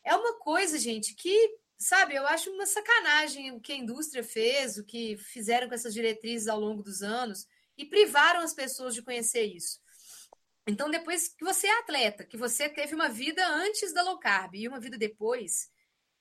É 0.03 0.15
uma 0.15 0.37
coisa, 0.39 0.77
gente, 0.77 1.15
que, 1.15 1.57
sabe, 1.77 2.15
eu 2.15 2.27
acho 2.27 2.51
uma 2.51 2.65
sacanagem 2.65 3.51
o 3.51 3.59
que 3.59 3.73
a 3.73 3.77
indústria 3.77 4.23
fez, 4.23 4.77
o 4.77 4.85
que 4.85 5.17
fizeram 5.17 5.67
com 5.67 5.73
essas 5.73 5.93
diretrizes 5.93 6.47
ao 6.47 6.59
longo 6.59 6.83
dos 6.83 7.01
anos 7.01 7.47
e 7.77 7.85
privaram 7.85 8.41
as 8.41 8.53
pessoas 8.53 8.93
de 8.93 9.01
conhecer 9.01 9.43
isso. 9.43 9.79
Então, 10.67 10.89
depois 10.89 11.29
que 11.29 11.43
você 11.43 11.65
é 11.65 11.79
atleta, 11.79 12.23
que 12.23 12.37
você 12.37 12.69
teve 12.69 12.93
uma 12.93 13.09
vida 13.09 13.45
antes 13.47 13.91
da 13.91 14.03
low 14.03 14.19
carb 14.19 14.53
e 14.53 14.67
uma 14.67 14.79
vida 14.79 14.97
depois, 14.97 15.71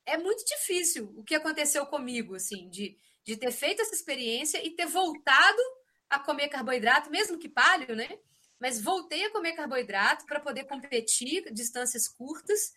é 0.08 0.16
muito 0.16 0.44
difícil 0.44 1.12
o 1.16 1.22
que 1.22 1.34
aconteceu 1.34 1.86
comigo, 1.86 2.34
assim, 2.34 2.68
de, 2.68 2.96
de 3.24 3.36
ter 3.36 3.52
feito 3.52 3.82
essa 3.82 3.94
experiência 3.94 4.64
e 4.66 4.70
ter 4.70 4.86
voltado 4.86 5.62
a 6.08 6.18
comer 6.18 6.48
carboidrato, 6.48 7.10
mesmo 7.10 7.38
que 7.38 7.48
palho, 7.48 7.94
né? 7.94 8.18
Mas 8.58 8.80
voltei 8.80 9.24
a 9.26 9.30
comer 9.30 9.52
carboidrato 9.52 10.26
para 10.26 10.40
poder 10.40 10.64
competir 10.64 11.52
distâncias 11.52 12.08
curtas 12.08 12.72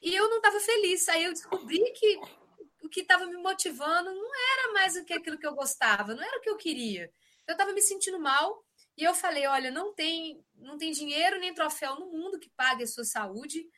e 0.00 0.14
eu 0.14 0.28
não 0.30 0.36
estava 0.36 0.60
feliz. 0.60 1.08
Aí 1.08 1.24
eu 1.24 1.32
descobri 1.32 1.82
que 1.92 2.20
o 2.82 2.88
que 2.88 3.00
estava 3.00 3.26
me 3.26 3.36
motivando 3.36 4.14
não 4.14 4.30
era 4.34 4.72
mais 4.72 4.96
o 4.96 5.04
que 5.04 5.12
aquilo 5.12 5.38
que 5.38 5.46
eu 5.46 5.54
gostava, 5.54 6.14
não 6.14 6.22
era 6.22 6.38
o 6.38 6.40
que 6.40 6.48
eu 6.48 6.56
queria. 6.56 7.12
Eu 7.46 7.52
estava 7.52 7.72
me 7.72 7.82
sentindo 7.82 8.18
mal 8.18 8.64
e 8.96 9.04
eu 9.04 9.14
falei, 9.14 9.46
olha, 9.46 9.70
não 9.70 9.92
tem, 9.94 10.44
não 10.54 10.78
tem 10.78 10.92
dinheiro 10.92 11.38
nem 11.38 11.52
troféu 11.52 11.96
no 11.96 12.06
mundo 12.06 12.38
que 12.38 12.50
pague 12.50 12.84
a 12.84 12.86
sua 12.86 13.04
saúde. 13.04 13.68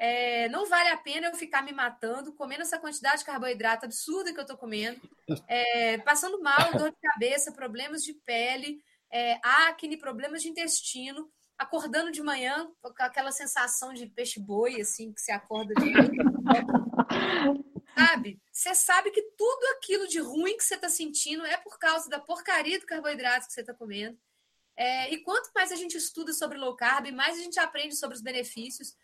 É, 0.00 0.48
não 0.48 0.64
vale 0.66 0.90
a 0.90 0.96
pena 0.96 1.26
eu 1.26 1.34
ficar 1.34 1.60
me 1.60 1.72
matando, 1.72 2.32
comendo 2.32 2.62
essa 2.62 2.78
quantidade 2.78 3.18
de 3.18 3.24
carboidrato 3.24 3.84
absurda 3.84 4.32
que 4.32 4.38
eu 4.38 4.42
estou 4.42 4.56
comendo, 4.56 5.00
é, 5.48 5.98
passando 5.98 6.40
mal, 6.40 6.56
dor 6.78 6.90
de 6.92 6.96
cabeça, 7.02 7.50
problemas 7.50 8.04
de 8.04 8.14
pele, 8.14 8.80
é, 9.10 9.40
acne, 9.42 9.96
problemas 9.96 10.40
de 10.40 10.48
intestino, 10.48 11.28
acordando 11.58 12.12
de 12.12 12.22
manhã 12.22 12.70
com 12.80 12.92
aquela 13.00 13.32
sensação 13.32 13.92
de 13.92 14.06
peixe-boi, 14.06 14.80
assim, 14.80 15.12
que 15.12 15.20
você 15.20 15.32
acorda 15.32 15.74
de 15.74 15.92
Sabe? 17.98 18.40
Você 18.52 18.76
sabe 18.76 19.10
que 19.10 19.22
tudo 19.36 19.66
aquilo 19.76 20.06
de 20.06 20.20
ruim 20.20 20.56
que 20.56 20.62
você 20.62 20.76
está 20.76 20.88
sentindo 20.88 21.44
é 21.44 21.56
por 21.56 21.76
causa 21.80 22.08
da 22.08 22.20
porcaria 22.20 22.78
do 22.78 22.86
carboidrato 22.86 23.48
que 23.48 23.52
você 23.52 23.62
está 23.62 23.74
comendo. 23.74 24.16
É, 24.76 25.12
e 25.12 25.18
quanto 25.24 25.50
mais 25.52 25.72
a 25.72 25.74
gente 25.74 25.96
estuda 25.96 26.32
sobre 26.32 26.56
low 26.56 26.76
carb, 26.76 27.10
mais 27.10 27.36
a 27.36 27.42
gente 27.42 27.58
aprende 27.58 27.96
sobre 27.96 28.14
os 28.14 28.22
benefícios, 28.22 28.94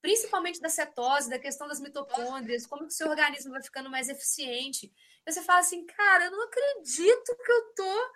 principalmente 0.00 0.60
da 0.60 0.68
cetose, 0.68 1.30
da 1.30 1.38
questão 1.38 1.68
das 1.68 1.80
mitocôndrias, 1.80 2.66
como 2.66 2.86
que 2.86 2.92
o 2.92 2.96
seu 2.96 3.08
organismo 3.08 3.52
vai 3.52 3.62
ficando 3.62 3.90
mais 3.90 4.08
eficiente. 4.08 4.92
E 5.26 5.32
você 5.32 5.42
fala 5.42 5.60
assim, 5.60 5.84
cara, 5.86 6.26
eu 6.26 6.30
não 6.30 6.42
acredito 6.44 7.36
que 7.36 7.52
eu 7.52 7.74
tô 7.74 8.12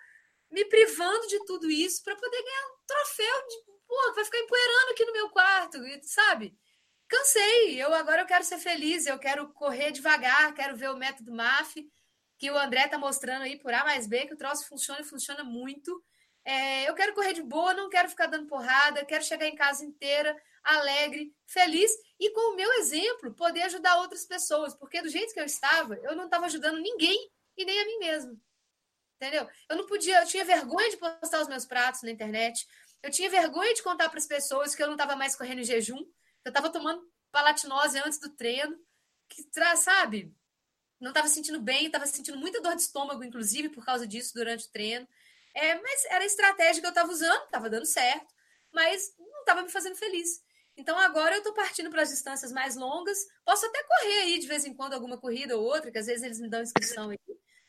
me 0.51 0.65
privando 0.65 1.27
de 1.27 1.43
tudo 1.45 1.69
isso 1.69 2.03
para 2.03 2.15
poder 2.15 2.41
ganhar 2.41 2.67
um 2.67 2.85
troféu 2.87 3.47
de, 3.47 3.55
pô, 3.87 4.13
vai 4.13 4.25
ficar 4.25 4.39
empoeirando 4.39 4.91
aqui 4.91 5.05
no 5.05 5.13
meu 5.13 5.29
quarto, 5.29 5.77
sabe? 6.03 6.57
Cansei, 7.07 7.81
eu 7.81 7.93
agora 7.93 8.21
eu 8.21 8.25
quero 8.25 8.43
ser 8.43 8.57
feliz, 8.57 9.05
eu 9.05 9.19
quero 9.19 9.51
correr 9.53 9.91
devagar, 9.91 10.53
quero 10.53 10.75
ver 10.75 10.89
o 10.89 10.97
método 10.97 11.31
MAF, 11.31 11.87
que 12.37 12.49
o 12.49 12.57
André 12.57 12.87
tá 12.87 12.97
mostrando 12.97 13.43
aí 13.43 13.59
por 13.59 13.73
A 13.73 13.83
mais 13.83 14.07
B, 14.07 14.25
que 14.25 14.33
o 14.33 14.37
troço 14.37 14.67
funciona 14.67 15.01
e 15.01 15.05
funciona 15.05 15.43
muito. 15.43 16.03
É, 16.43 16.89
eu 16.89 16.93
quero 16.95 17.13
correr 17.13 17.33
de 17.33 17.43
boa, 17.43 17.73
não 17.73 17.89
quero 17.89 18.09
ficar 18.09 18.27
dando 18.27 18.47
porrada, 18.47 19.05
quero 19.05 19.23
chegar 19.23 19.47
em 19.47 19.55
casa 19.55 19.85
inteira, 19.85 20.35
alegre, 20.65 21.33
feliz 21.45 21.91
e 22.19 22.31
com 22.31 22.53
o 22.53 22.55
meu 22.55 22.71
exemplo 22.73 23.33
poder 23.33 23.61
ajudar 23.63 23.99
outras 23.99 24.25
pessoas, 24.25 24.73
porque 24.75 25.01
do 25.01 25.09
jeito 25.09 25.33
que 25.33 25.39
eu 25.39 25.45
estava, 25.45 25.95
eu 26.03 26.15
não 26.15 26.25
estava 26.25 26.47
ajudando 26.47 26.79
ninguém 26.79 27.31
e 27.55 27.63
nem 27.63 27.79
a 27.79 27.85
mim 27.85 27.99
mesmo. 27.99 28.41
Entendeu? 29.15 29.47
Eu 29.69 29.77
não 29.77 29.85
podia, 29.85 30.21
eu 30.21 30.27
tinha 30.27 30.43
vergonha 30.43 30.89
de 30.89 30.97
postar 30.97 31.41
os 31.41 31.47
meus 31.47 31.65
pratos 31.65 32.01
na 32.01 32.11
internet, 32.11 32.67
eu 33.01 33.11
tinha 33.11 33.29
vergonha 33.29 33.73
de 33.73 33.83
contar 33.83 34.09
para 34.09 34.17
as 34.17 34.27
pessoas 34.27 34.75
que 34.75 34.81
eu 34.81 34.87
não 34.87 34.95
estava 34.95 35.15
mais 35.15 35.35
correndo 35.35 35.59
em 35.59 35.63
jejum, 35.63 36.03
eu 36.43 36.49
estava 36.49 36.69
tomando 36.69 37.07
palatinose 37.31 37.99
antes 37.99 38.19
do 38.19 38.29
treino, 38.35 38.77
que 39.29 39.43
sabe? 39.77 40.33
Não 40.99 41.09
estava 41.09 41.27
sentindo 41.27 41.61
bem, 41.61 41.85
estava 41.85 42.05
sentindo 42.05 42.37
muita 42.37 42.61
dor 42.61 42.75
de 42.75 42.81
estômago, 42.81 43.23
inclusive, 43.23 43.69
por 43.69 43.85
causa 43.85 44.07
disso 44.07 44.33
durante 44.33 44.65
o 44.65 44.71
treino. 44.71 45.07
É, 45.53 45.75
mas 45.75 46.05
era 46.05 46.23
a 46.23 46.27
estratégia 46.27 46.81
que 46.81 46.87
eu 46.87 46.91
estava 46.91 47.11
usando, 47.11 47.43
estava 47.43 47.69
dando 47.69 47.85
certo, 47.85 48.33
mas 48.73 49.13
não 49.17 49.39
estava 49.39 49.61
me 49.61 49.69
fazendo 49.69 49.95
feliz. 49.95 50.41
Então 50.77 50.97
agora 50.99 51.35
eu 51.35 51.39
estou 51.39 51.53
partindo 51.53 51.89
para 51.89 52.01
as 52.01 52.09
distâncias 52.09 52.51
mais 52.51 52.75
longas. 52.75 53.17
Posso 53.45 53.65
até 53.65 53.83
correr 53.83 54.19
aí 54.23 54.39
de 54.39 54.47
vez 54.47 54.65
em 54.65 54.73
quando 54.73 54.93
alguma 54.93 55.17
corrida 55.17 55.57
ou 55.57 55.63
outra, 55.63 55.91
que 55.91 55.97
às 55.97 56.05
vezes 56.05 56.23
eles 56.23 56.39
me 56.39 56.49
dão 56.49 56.61
inscrição 56.61 57.09
aí. 57.09 57.19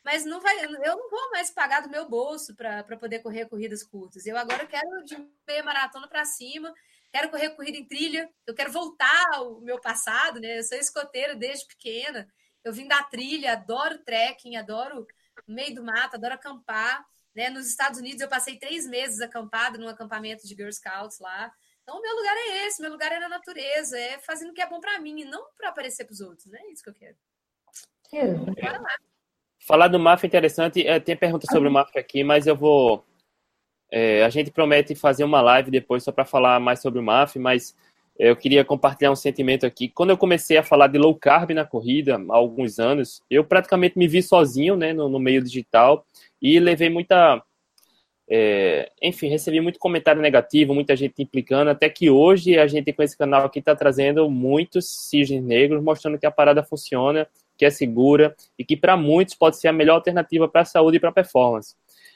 Mas 0.03 0.23
não 0.25 0.39
vai, 0.39 0.63
eu 0.63 0.71
não 0.71 1.09
vou 1.09 1.31
mais 1.31 1.51
pagar 1.51 1.81
do 1.81 1.89
meu 1.89 2.07
bolso 2.07 2.55
para 2.55 2.97
poder 2.97 3.19
correr 3.19 3.45
corridas 3.45 3.83
curtas. 3.83 4.25
Eu 4.25 4.37
agora 4.37 4.65
quero 4.65 5.03
de 5.03 5.17
meia 5.45 5.63
maratona 5.63 6.07
para 6.07 6.23
cima, 6.23 6.73
quero 7.11 7.29
correr 7.29 7.49
corrida 7.51 7.77
em 7.77 7.85
trilha, 7.85 8.29
eu 8.45 8.53
quero 8.53 8.71
voltar 8.71 9.25
ao 9.33 9.59
meu 9.59 9.81
passado, 9.81 10.39
né? 10.39 10.59
Eu 10.59 10.63
sou 10.63 10.77
escoteira 10.77 11.35
desde 11.35 11.67
pequena. 11.67 12.27
Eu 12.63 12.71
vim 12.71 12.87
da 12.87 13.03
trilha, 13.03 13.53
adoro 13.53 13.97
trekking, 13.99 14.55
adoro 14.55 15.05
meio 15.47 15.75
do 15.75 15.83
mato, 15.83 16.15
adoro 16.15 16.33
acampar. 16.33 17.05
Né? 17.35 17.49
Nos 17.49 17.67
Estados 17.67 17.99
Unidos, 17.99 18.21
eu 18.21 18.27
passei 18.29 18.57
três 18.57 18.87
meses 18.87 19.21
acampada 19.21 19.77
num 19.77 19.87
acampamento 19.87 20.47
de 20.47 20.55
Girl 20.55 20.71
Scouts 20.71 21.19
lá. 21.19 21.51
Então, 21.87 21.99
o 21.99 22.01
meu 22.01 22.13
lugar 22.17 22.35
é 22.35 22.67
esse, 22.67 22.81
meu 22.81 22.91
lugar 22.91 23.13
é 23.13 23.19
na 23.19 23.29
natureza, 23.29 23.97
é 23.97 24.19
fazendo 24.19 24.49
o 24.49 24.53
que 24.53 24.61
é 24.61 24.67
bom 24.67 24.81
para 24.81 24.99
mim 24.99 25.21
e 25.21 25.25
não 25.25 25.45
para 25.57 25.69
aparecer 25.69 26.03
para 26.03 26.11
os 26.11 26.19
outros, 26.19 26.45
né? 26.47 26.59
É 26.63 26.71
isso 26.73 26.83
que 26.83 26.89
eu 26.89 26.93
quero. 26.93 27.15
Bora 28.61 28.81
lá. 28.81 28.89
Falar 29.65 29.87
do 29.87 29.97
MAF 29.97 30.25
é 30.25 30.27
interessante. 30.27 30.85
É, 30.85 30.99
tem 30.99 31.15
pergunta 31.15 31.47
sobre 31.49 31.69
o 31.69 31.71
MAF 31.71 31.97
aqui, 31.97 32.25
mas 32.25 32.45
eu 32.45 32.57
vou. 32.57 33.05
É, 33.89 34.21
a 34.25 34.29
gente 34.29 34.51
promete 34.51 34.95
fazer 34.95 35.23
uma 35.23 35.39
live 35.39 35.71
depois 35.71 36.03
só 36.03 36.11
para 36.11 36.25
falar 36.25 36.59
mais 36.59 36.81
sobre 36.81 36.99
o 36.99 37.03
MAF, 37.03 37.39
mas 37.39 37.73
eu 38.19 38.35
queria 38.35 38.65
compartilhar 38.65 39.11
um 39.11 39.15
sentimento 39.15 39.65
aqui. 39.65 39.87
Quando 39.87 40.09
eu 40.09 40.17
comecei 40.17 40.57
a 40.57 40.63
falar 40.63 40.87
de 40.87 40.97
low 40.97 41.15
carb 41.15 41.51
na 41.51 41.63
corrida, 41.63 42.17
há 42.17 42.35
alguns 42.35 42.79
anos, 42.79 43.23
eu 43.29 43.45
praticamente 43.45 43.97
me 43.97 44.09
vi 44.09 44.21
sozinho 44.21 44.75
né, 44.75 44.91
no, 44.91 45.07
no 45.07 45.19
meio 45.19 45.41
digital 45.41 46.05
e 46.41 46.59
levei 46.59 46.89
muita. 46.89 47.41
É, 48.29 48.91
enfim, 49.01 49.29
recebi 49.29 49.61
muito 49.61 49.79
comentário 49.79 50.21
negativo, 50.21 50.73
muita 50.73 50.95
gente 50.95 51.21
implicando, 51.21 51.69
até 51.69 51.89
que 51.89 52.09
hoje 52.09 52.57
a 52.59 52.67
gente 52.67 52.91
com 52.91 53.01
esse 53.01 53.17
canal 53.17 53.45
aqui 53.45 53.59
está 53.59 53.73
trazendo 53.73 54.29
muitos 54.29 55.09
cisnes 55.09 55.41
negros, 55.41 55.81
mostrando 55.81 56.19
que 56.19 56.25
a 56.25 56.31
parada 56.31 56.61
funciona, 56.61 57.27
que 57.57 57.65
é 57.65 57.69
segura 57.69 58.35
e 58.59 58.65
que 58.65 58.75
para 58.75 58.97
muitos 58.97 59.33
pode 59.33 59.57
ser 59.57 59.69
a 59.69 59.73
melhor 59.73 59.95
alternativa 59.95 60.47
para 60.47 60.61
a 60.61 60.65
saúde 60.65 60.97
e 60.97 60.99
para 60.99 61.09
a 61.09 61.13
performance. 61.13 61.75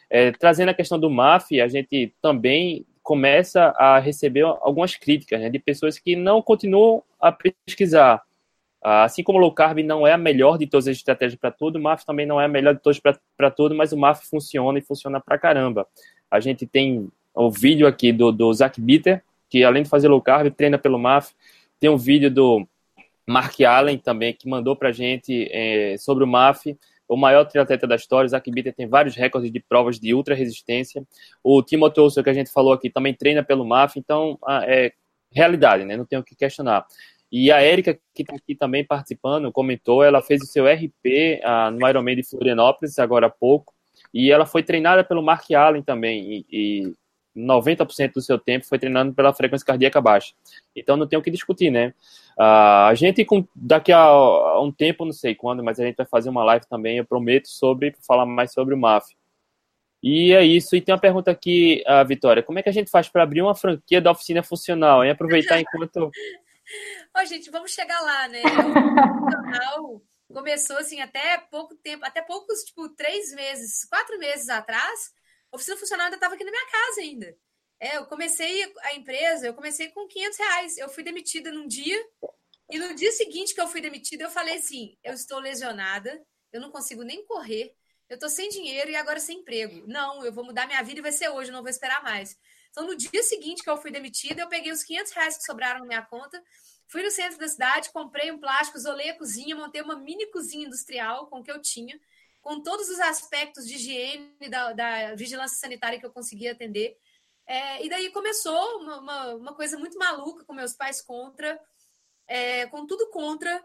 É, 0.10 0.32
trazendo 0.32 0.70
a 0.70 0.74
questão 0.74 1.00
do 1.00 1.10
MAF, 1.10 1.62
a 1.62 1.68
gente 1.70 2.14
também 2.22 2.86
começa 3.02 3.74
a 3.78 3.98
receber 3.98 4.42
algumas 4.42 4.96
críticas 4.96 5.40
né, 5.40 5.50
de 5.50 5.58
pessoas 5.58 5.98
que 5.98 6.16
não 6.16 6.42
continuam 6.42 7.02
a 7.20 7.32
pesquisar, 7.32 8.22
assim 8.84 9.24
como 9.24 9.38
o 9.38 9.42
low 9.42 9.54
carb 9.54 9.80
não 9.80 10.06
é 10.06 10.14
a 10.14 10.18
melhor 10.18 10.58
de 10.58 10.66
todas 10.66 10.88
as 10.88 10.98
estratégias 10.98 11.40
para 11.40 11.52
tudo, 11.52 11.78
o 11.78 11.82
MAF 11.82 12.06
também 12.06 12.26
não 12.26 12.42
é 12.42 12.46
a 12.46 12.48
melhor 12.48 12.74
de 12.74 12.82
todas 12.82 13.00
para 13.00 13.52
tudo, 13.52 13.76
mas 13.76 13.92
o 13.92 13.98
MAF 13.98 14.26
funciona 14.28 14.80
e 14.80 14.82
funciona 14.82 15.20
para 15.20 15.38
caramba. 15.38 15.88
A 16.30 16.40
gente 16.40 16.66
tem 16.66 17.10
o 17.34 17.52
vídeo 17.52 17.88
aqui 17.88 18.12
do, 18.12 18.32
do 18.32 18.52
Zach 18.54 18.80
Bitter, 18.80 19.24
que 19.50 19.64
além 19.64 19.84
de 19.84 19.90
fazer 19.90 20.08
low 20.08 20.22
carb, 20.22 20.50
treina 20.52 20.78
pelo 20.78 20.98
MAF. 20.98 21.34
Tem 21.80 21.90
um 21.90 21.98
vídeo 21.98 22.32
do 22.32 22.68
Mark 23.28 23.60
Allen 23.62 23.98
também, 23.98 24.34
que 24.34 24.48
mandou 24.48 24.76
para 24.76 24.90
a 24.90 24.92
gente 24.92 25.48
é, 25.52 25.96
sobre 25.98 26.24
o 26.24 26.28
MAF. 26.28 26.78
O 27.08 27.18
maior 27.18 27.44
triatleta 27.44 27.86
da 27.86 27.96
história, 27.96 28.26
o 28.26 28.30
Zach 28.30 28.50
Bitter 28.50 28.74
tem 28.74 28.88
vários 28.88 29.16
recordes 29.16 29.52
de 29.52 29.60
provas 29.60 30.00
de 30.00 30.14
ultra 30.14 30.34
resistência. 30.34 31.04
O 31.44 31.62
Timothy 31.62 32.00
Olson, 32.00 32.24
que 32.24 32.30
a 32.30 32.34
gente 32.34 32.50
falou 32.50 32.72
aqui, 32.72 32.90
também 32.90 33.14
treina 33.14 33.44
pelo 33.44 33.66
MAF, 33.66 34.00
então 34.00 34.40
é 34.64 34.94
realidade, 35.30 35.84
né? 35.84 35.98
Não 35.98 36.06
tem 36.06 36.18
o 36.18 36.24
que 36.24 36.36
questionar. 36.36 36.86
E 37.32 37.52
a 37.52 37.62
Érica, 37.62 37.98
que 38.14 38.24
está 38.24 38.36
aqui 38.36 38.56
também 38.56 38.86
participando, 38.86 39.52
comentou, 39.52 40.04
ela 40.04 40.22
fez 40.22 40.42
o 40.42 40.46
seu 40.46 40.66
RP 40.66 41.40
ah, 41.44 41.72
no 41.72 41.88
Ironman 41.88 42.16
de 42.16 42.24
Florianópolis, 42.24 43.00
agora 43.00 43.28
há 43.28 43.30
pouco, 43.30 43.74
e 44.14 44.32
ela 44.32 44.46
foi 44.46 44.64
treinada 44.64 45.04
pelo 45.04 45.24
Mark 45.24 45.50
Allen 45.52 45.82
também, 45.82 46.46
e, 46.52 46.84
e 46.84 46.94
90% 47.36 48.14
do 48.14 48.22
seu 48.22 48.38
tempo 48.38 48.66
foi 48.66 48.78
treinando 48.78 49.14
pela 49.14 49.34
frequência 49.34 49.66
cardíaca 49.66 50.02
baixa. 50.02 50.34
Então 50.76 50.98
não 50.98 51.08
tem 51.08 51.18
o 51.18 51.22
que 51.22 51.32
discutir, 51.32 51.72
né? 51.72 51.94
Ah, 52.38 52.88
a 52.88 52.96
gente, 52.96 53.26
daqui 53.56 53.94
a, 53.94 54.00
a, 54.00 54.62
um 54.62 54.72
tempo, 54.72 55.06
não 55.06 55.14
sei 55.14 55.34
quando, 55.34 55.64
mas 55.64 55.80
a 55.80 55.86
gente 55.86 55.96
vai 55.96 56.06
fazer 56.06 56.30
uma 56.30 56.44
live 56.44 56.66
também, 56.68 56.98
eu 56.98 57.06
prometo, 57.06 57.48
sobre 57.48 57.96
falar 58.06 58.26
mais 58.26 58.52
sobre 58.52 58.74
o 58.74 58.78
MAF. 58.78 59.16
E 60.04 60.34
é 60.34 60.44
isso. 60.44 60.76
E 60.76 60.82
tem 60.82 60.94
uma 60.94 61.00
pergunta 61.00 61.30
aqui, 61.30 61.84
a 61.86 62.04
Vitória: 62.04 62.42
como 62.42 62.60
é 62.60 62.64
que 62.64 62.70
a 62.70 62.74
gente 62.74 62.90
faz 62.90 63.08
para 63.08 63.24
abrir 63.24 63.42
uma 63.42 63.56
franquia 63.56 64.02
da 64.02 64.12
oficina 64.12 64.42
funcional? 64.42 65.06
E 65.06 65.10
aproveitar 65.10 65.60
enquanto 65.60 66.10
Ó, 67.16 67.26
gente, 67.26 67.50
vamos 67.50 67.72
chegar 67.72 68.00
lá, 68.02 68.28
né? 68.28 68.42
O 68.42 68.44
canal 69.32 70.02
começou 70.32 70.78
assim 70.78 71.02
até 71.02 71.38
pouco 71.38 71.76
tempo, 71.76 72.06
até 72.06 72.22
poucos, 72.22 72.64
tipo, 72.64 72.90
três 72.90 73.34
meses, 73.34 73.86
quatro 73.86 74.18
meses 74.18 74.50
atrás, 74.50 75.12
a 75.52 75.56
oficina 75.56 75.78
funcional 75.78 76.06
ainda 76.06 76.16
estava 76.18 76.36
aqui 76.36 76.44
na 76.44 76.52
minha 76.52 76.68
casa 76.68 77.02
ainda. 77.02 77.38
É, 77.80 77.98
eu 77.98 78.06
comecei 78.06 78.74
a 78.84 78.94
empresa, 78.94 79.48
eu 79.48 79.54
comecei 79.54 79.90
com 79.90 80.08
500 80.08 80.38
reais. 80.38 80.78
Eu 80.78 80.88
fui 80.90 81.04
demitida 81.04 81.52
num 81.52 81.68
dia 81.68 82.00
E 82.70 82.80
no 82.80 82.96
dia 82.96 83.12
seguinte 83.12 83.54
que 83.54 83.62
eu 83.62 83.68
fui 83.68 83.82
demitida, 83.82 84.24
eu 84.24 84.30
falei 84.32 84.58
assim: 84.58 84.98
eu 85.04 85.14
estou 85.14 85.40
lesionada, 85.40 86.24
eu 86.54 86.62
não 86.62 86.72
consigo 86.72 87.04
nem 87.04 87.26
correr, 87.26 87.76
eu 88.10 88.16
estou 88.16 88.30
sem 88.30 88.50
dinheiro 88.50 88.92
e 88.92 88.96
agora 88.96 89.20
sem 89.20 89.40
emprego. 89.40 89.86
Não, 89.88 90.26
eu 90.26 90.34
vou 90.34 90.46
mudar 90.46 90.68
minha 90.68 90.82
vida 90.84 91.00
e 91.00 91.04
vai 91.04 91.12
ser 91.12 91.30
hoje, 91.30 91.52
não 91.52 91.62
vou 91.62 91.70
esperar 91.70 92.04
mais. 92.04 92.38
Então, 92.72 92.88
no 92.88 92.96
dia 92.96 93.22
seguinte 93.24 93.64
que 93.64 93.70
eu 93.70 93.78
fui 93.78 93.92
demitida, 93.92 94.42
eu 94.42 94.48
peguei 94.48 94.72
os 94.72 94.84
500 94.84 95.12
reais 95.12 95.38
que 95.38 95.44
sobraram 95.44 95.82
na 95.82 95.86
minha 95.86 96.02
conta, 96.02 96.42
fui 96.88 97.04
no 97.04 97.12
centro 97.12 97.38
da 97.38 97.48
cidade, 97.48 97.92
comprei 97.92 98.32
um 98.32 98.40
plástico, 98.40 98.78
isolei 98.78 99.10
a 99.10 99.18
cozinha, 99.18 99.56
montei 99.56 99.82
uma 99.82 99.96
mini 99.96 100.26
cozinha 100.32 100.66
industrial 100.66 101.28
com 101.28 101.40
o 101.40 101.44
que 101.44 101.52
eu 101.52 101.62
tinha, 101.62 102.00
com 102.42 102.62
todos 102.62 102.90
os 102.90 103.00
aspectos 103.00 103.68
de 103.68 103.76
higiene, 103.76 104.50
da, 104.50 104.74
da 104.74 105.16
vigilância 105.16 105.58
sanitária 105.58 106.00
que 106.00 106.06
eu 106.06 106.12
conseguia 106.12 106.54
atender. 106.54 106.98
É, 107.46 107.86
e 107.86 107.90
daí 107.90 108.10
começou 108.12 108.80
uma, 108.80 109.00
uma, 109.00 109.36
uma, 109.36 109.54
coisa 109.54 109.78
muito 109.78 109.98
maluca 109.98 110.46
com 110.46 110.54
meus 110.54 110.74
pais 110.74 111.02
contra, 111.02 111.60
é, 112.28 112.66
com 112.68 112.86
tudo 112.88 113.10
contra. 113.10 113.64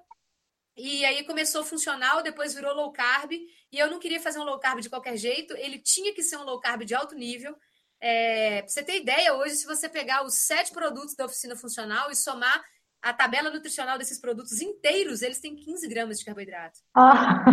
E 0.76 1.04
aí 1.04 1.24
começou 1.24 1.64
funcional, 1.64 2.22
depois 2.22 2.54
virou 2.54 2.74
low 2.74 2.92
carb. 2.92 3.32
E 3.32 3.78
eu 3.78 3.90
não 3.90 3.98
queria 3.98 4.20
fazer 4.20 4.38
um 4.38 4.44
low 4.44 4.58
carb 4.58 4.80
de 4.80 4.90
qualquer 4.90 5.16
jeito, 5.16 5.56
ele 5.56 5.78
tinha 5.78 6.12
que 6.12 6.22
ser 6.22 6.36
um 6.36 6.44
low 6.44 6.60
carb 6.60 6.82
de 6.82 6.94
alto 6.94 7.14
nível. 7.14 7.56
É, 8.00 8.62
pra 8.62 8.68
você 8.68 8.82
ter 8.82 9.00
ideia, 9.00 9.34
hoje, 9.34 9.56
se 9.56 9.66
você 9.66 9.88
pegar 9.88 10.24
os 10.24 10.34
sete 10.34 10.72
produtos 10.72 11.14
da 11.14 11.24
oficina 11.24 11.56
funcional 11.56 12.10
e 12.10 12.16
somar 12.16 12.62
a 13.02 13.12
tabela 13.12 13.50
nutricional 13.50 13.96
desses 13.98 14.20
produtos 14.20 14.60
inteiros, 14.60 15.22
eles 15.22 15.40
têm 15.40 15.54
15 15.54 15.86
gramas 15.88 16.18
de 16.18 16.24
carboidrato. 16.24 16.80
Ah. 16.94 17.44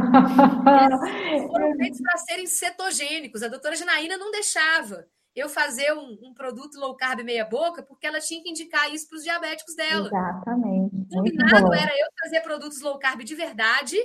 Eles 1.31 1.47
foram 1.47 1.73
feitos 1.77 2.01
para 2.01 2.17
serem 2.17 2.47
cetogênicos. 2.47 3.43
A 3.43 3.47
doutora 3.47 3.75
Janaína 3.75 4.17
não 4.17 4.31
deixava 4.31 5.07
eu 5.35 5.49
fazer 5.49 5.91
um, 5.93 6.17
um, 6.23 6.33
produto 6.33 6.79
low 6.79 6.95
carb 6.95 7.21
meia 7.21 7.45
boca, 7.45 7.81
porque 7.81 8.05
ela 8.05 8.19
tinha 8.19 8.41
que 8.41 8.49
indicar 8.49 8.91
isso 8.93 9.07
para 9.07 9.17
os 9.17 9.23
diabéticos 9.23 9.75
dela. 9.75 10.07
Exatamente. 10.07 10.95
O 10.95 11.07
combinado 11.09 11.73
era 11.73 11.91
eu 11.91 12.07
fazer 12.23 12.41
produtos 12.41 12.81
low 12.81 12.99
carb 12.99 13.21
de 13.23 13.35
verdade 13.35 13.97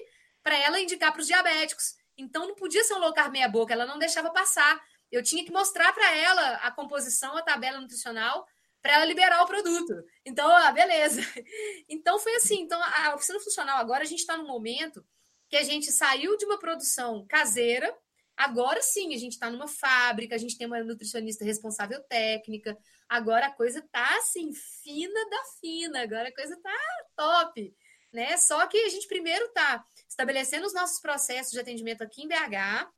para 0.42 0.56
ela 0.56 0.80
indicar 0.80 1.12
para 1.12 1.20
os 1.20 1.26
diabéticos. 1.26 1.96
Então 2.16 2.48
não 2.48 2.54
podia 2.54 2.82
ser 2.84 2.94
um 2.94 2.98
low 2.98 3.12
carb 3.12 3.32
meia 3.32 3.48
boca, 3.48 3.72
ela 3.72 3.86
não 3.86 3.98
deixava 3.98 4.30
passar. 4.30 4.80
Eu 5.10 5.22
tinha 5.22 5.44
que 5.44 5.52
mostrar 5.52 5.92
para 5.92 6.16
ela 6.16 6.56
a 6.56 6.70
composição, 6.70 7.36
a 7.36 7.42
tabela 7.42 7.80
nutricional, 7.80 8.46
para 8.82 8.94
ela 8.94 9.04
liberar 9.04 9.42
o 9.42 9.46
produto. 9.46 9.92
Então, 10.24 10.48
ah, 10.50 10.70
beleza. 10.72 11.20
Então 11.88 12.18
foi 12.18 12.36
assim. 12.36 12.60
Então, 12.60 12.80
a 12.82 13.14
oficina 13.14 13.40
funcional 13.40 13.78
agora 13.78 14.02
a 14.02 14.06
gente 14.06 14.20
está 14.20 14.36
no 14.36 14.46
momento 14.46 15.04
que 15.48 15.56
a 15.56 15.62
gente 15.62 15.90
saiu 15.90 16.36
de 16.36 16.44
uma 16.44 16.58
produção 16.58 17.26
caseira. 17.26 17.94
Agora 18.36 18.80
sim, 18.82 19.14
a 19.14 19.18
gente 19.18 19.32
está 19.32 19.50
numa 19.50 19.66
fábrica, 19.66 20.34
a 20.34 20.38
gente 20.38 20.56
tem 20.56 20.66
uma 20.66 20.82
nutricionista 20.84 21.44
responsável 21.44 22.00
técnica. 22.04 22.76
Agora 23.08 23.46
a 23.46 23.52
coisa 23.52 23.82
tá 23.90 24.16
assim, 24.18 24.52
fina 24.52 25.28
da 25.30 25.44
fina. 25.60 26.02
Agora 26.02 26.28
a 26.28 26.34
coisa 26.34 26.56
tá 26.62 26.78
top. 27.16 27.74
Né? 28.12 28.36
Só 28.36 28.66
que 28.66 28.76
a 28.76 28.88
gente 28.88 29.08
primeiro 29.08 29.46
está 29.46 29.84
estabelecendo 30.08 30.66
os 30.66 30.74
nossos 30.74 31.00
processos 31.00 31.52
de 31.52 31.60
atendimento 31.60 32.02
aqui 32.02 32.22
em 32.22 32.28
BH, 32.28 32.88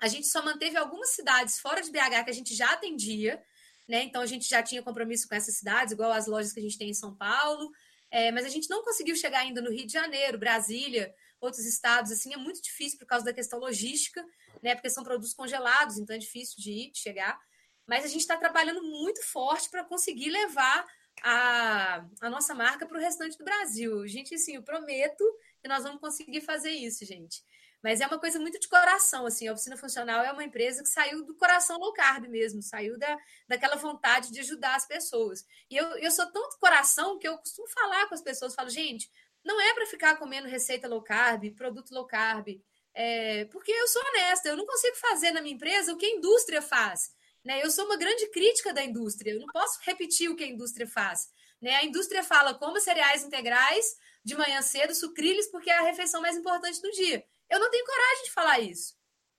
a 0.00 0.08
gente 0.08 0.26
só 0.26 0.44
manteve 0.44 0.76
algumas 0.76 1.10
cidades 1.10 1.58
fora 1.58 1.82
de 1.82 1.90
BH 1.90 2.24
que 2.24 2.30
a 2.30 2.34
gente 2.34 2.54
já 2.54 2.72
atendia, 2.72 3.42
né? 3.88 4.02
Então 4.02 4.22
a 4.22 4.26
gente 4.26 4.48
já 4.48 4.62
tinha 4.62 4.82
compromisso 4.82 5.28
com 5.28 5.34
essas 5.34 5.56
cidades, 5.56 5.92
igual 5.92 6.12
as 6.12 6.26
lojas 6.26 6.52
que 6.52 6.60
a 6.60 6.62
gente 6.62 6.78
tem 6.78 6.90
em 6.90 6.94
São 6.94 7.14
Paulo. 7.16 7.70
É, 8.10 8.30
mas 8.32 8.46
a 8.46 8.48
gente 8.48 8.70
não 8.70 8.82
conseguiu 8.82 9.16
chegar 9.16 9.40
ainda 9.40 9.60
no 9.60 9.70
Rio 9.70 9.86
de 9.86 9.92
Janeiro, 9.92 10.38
Brasília, 10.38 11.14
outros 11.40 11.64
estados, 11.66 12.10
assim, 12.10 12.32
é 12.32 12.36
muito 12.36 12.60
difícil 12.62 12.98
por 12.98 13.06
causa 13.06 13.24
da 13.24 13.32
questão 13.32 13.58
logística, 13.58 14.24
né? 14.62 14.74
Porque 14.74 14.90
são 14.90 15.04
produtos 15.04 15.34
congelados, 15.34 15.98
então 15.98 16.16
é 16.16 16.18
difícil 16.18 16.56
de 16.58 16.70
ir, 16.70 16.90
de 16.90 16.98
chegar. 16.98 17.38
Mas 17.86 18.04
a 18.04 18.08
gente 18.08 18.20
está 18.20 18.36
trabalhando 18.36 18.82
muito 18.82 19.22
forte 19.24 19.70
para 19.70 19.84
conseguir 19.84 20.30
levar 20.30 20.86
a, 21.22 22.04
a 22.20 22.30
nossa 22.30 22.54
marca 22.54 22.86
para 22.86 22.98
o 22.98 23.00
restante 23.00 23.36
do 23.38 23.44
Brasil. 23.44 24.06
Gente, 24.06 24.34
assim, 24.34 24.56
eu 24.56 24.62
prometo 24.62 25.24
que 25.60 25.68
nós 25.68 25.82
vamos 25.82 26.00
conseguir 26.00 26.40
fazer 26.40 26.70
isso, 26.70 27.04
gente. 27.04 27.42
Mas 27.82 28.00
é 28.00 28.06
uma 28.06 28.18
coisa 28.18 28.38
muito 28.40 28.58
de 28.58 28.68
coração, 28.68 29.24
assim. 29.24 29.46
A 29.46 29.52
oficina 29.52 29.76
funcional 29.76 30.24
é 30.24 30.32
uma 30.32 30.44
empresa 30.44 30.82
que 30.82 30.88
saiu 30.88 31.24
do 31.24 31.34
coração 31.34 31.78
low 31.78 31.92
carb 31.92 32.26
mesmo, 32.26 32.60
saiu 32.60 32.98
da, 32.98 33.16
daquela 33.46 33.76
vontade 33.76 34.32
de 34.32 34.40
ajudar 34.40 34.74
as 34.74 34.86
pessoas. 34.86 35.44
E 35.70 35.76
eu, 35.76 35.86
eu 35.98 36.10
sou 36.10 36.26
de 36.26 36.58
coração 36.58 37.18
que 37.18 37.28
eu 37.28 37.38
costumo 37.38 37.68
falar 37.68 38.08
com 38.08 38.14
as 38.14 38.22
pessoas, 38.22 38.54
falo, 38.54 38.68
gente, 38.68 39.08
não 39.44 39.60
é 39.60 39.72
para 39.74 39.86
ficar 39.86 40.16
comendo 40.16 40.48
receita 40.48 40.88
low 40.88 41.02
carb, 41.02 41.54
produto 41.54 41.92
low 41.92 42.06
carb, 42.06 42.48
é, 42.94 43.44
porque 43.46 43.70
eu 43.70 43.86
sou 43.86 44.02
honesta, 44.08 44.48
eu 44.48 44.56
não 44.56 44.66
consigo 44.66 44.96
fazer 44.96 45.30
na 45.30 45.40
minha 45.40 45.54
empresa 45.54 45.92
o 45.92 45.96
que 45.96 46.06
a 46.06 46.10
indústria 46.10 46.60
faz. 46.60 47.12
Né? 47.44 47.62
Eu 47.64 47.70
sou 47.70 47.84
uma 47.84 47.96
grande 47.96 48.28
crítica 48.30 48.74
da 48.74 48.82
indústria, 48.82 49.32
eu 49.32 49.40
não 49.40 49.46
posso 49.46 49.78
repetir 49.82 50.28
o 50.28 50.36
que 50.36 50.44
a 50.44 50.48
indústria 50.48 50.86
faz. 50.86 51.30
Né? 51.60 51.76
A 51.76 51.84
indústria 51.84 52.22
fala 52.22 52.54
como 52.54 52.80
cereais 52.80 53.24
integrais 53.24 53.96
de 54.24 54.36
manhã 54.36 54.60
cedo, 54.62 54.94
sucrilhos, 54.94 55.46
porque 55.46 55.70
é 55.70 55.78
a 55.78 55.82
refeição 55.82 56.20
mais 56.20 56.36
importante 56.36 56.82
do 56.82 56.90
dia. 56.90 57.24
Eu 57.50 57.58
não 57.58 57.70
tenho 57.70 57.84
coragem 57.84 58.24
de 58.24 58.30
falar 58.30 58.60
isso. 58.60 58.96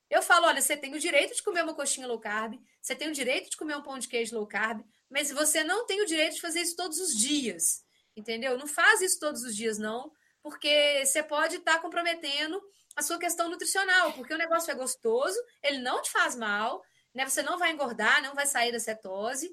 Eu 0.08 0.22
falo, 0.22 0.46
olha, 0.46 0.60
você 0.60 0.76
tem 0.76 0.94
o 0.94 0.98
direito 0.98 1.34
de 1.34 1.42
comer 1.42 1.62
uma 1.62 1.74
coxinha 1.74 2.06
low 2.06 2.18
carb, 2.18 2.58
você 2.82 2.96
tem 2.96 3.08
o 3.08 3.12
direito 3.12 3.50
de 3.50 3.56
comer 3.56 3.76
um 3.76 3.82
pão 3.82 3.98
de 3.98 4.08
queijo 4.08 4.34
low 4.34 4.46
carb, 4.46 4.84
mas 5.08 5.30
você 5.30 5.62
não 5.62 5.86
tem 5.86 6.02
o 6.02 6.06
direito 6.06 6.34
de 6.34 6.40
fazer 6.40 6.60
isso 6.60 6.74
todos 6.74 6.98
os 6.98 7.16
dias. 7.16 7.84
Entendeu? 8.16 8.58
Não 8.58 8.66
faz 8.66 9.00
isso 9.00 9.20
todos 9.20 9.44
os 9.44 9.54
dias, 9.54 9.78
não, 9.78 10.12
porque 10.42 11.04
você 11.04 11.22
pode 11.22 11.56
estar 11.56 11.74
tá 11.74 11.80
comprometendo 11.80 12.60
a 12.96 13.02
sua 13.02 13.18
questão 13.18 13.48
nutricional, 13.48 14.12
porque 14.14 14.34
o 14.34 14.38
negócio 14.38 14.70
é 14.70 14.74
gostoso, 14.74 15.38
ele 15.62 15.78
não 15.78 16.02
te 16.02 16.10
faz 16.10 16.34
mal, 16.34 16.82
né? 17.14 17.28
Você 17.28 17.42
não 17.42 17.58
vai 17.58 17.72
engordar, 17.72 18.22
não 18.22 18.34
vai 18.34 18.46
sair 18.46 18.72
da 18.72 18.78
cetose. 18.78 19.50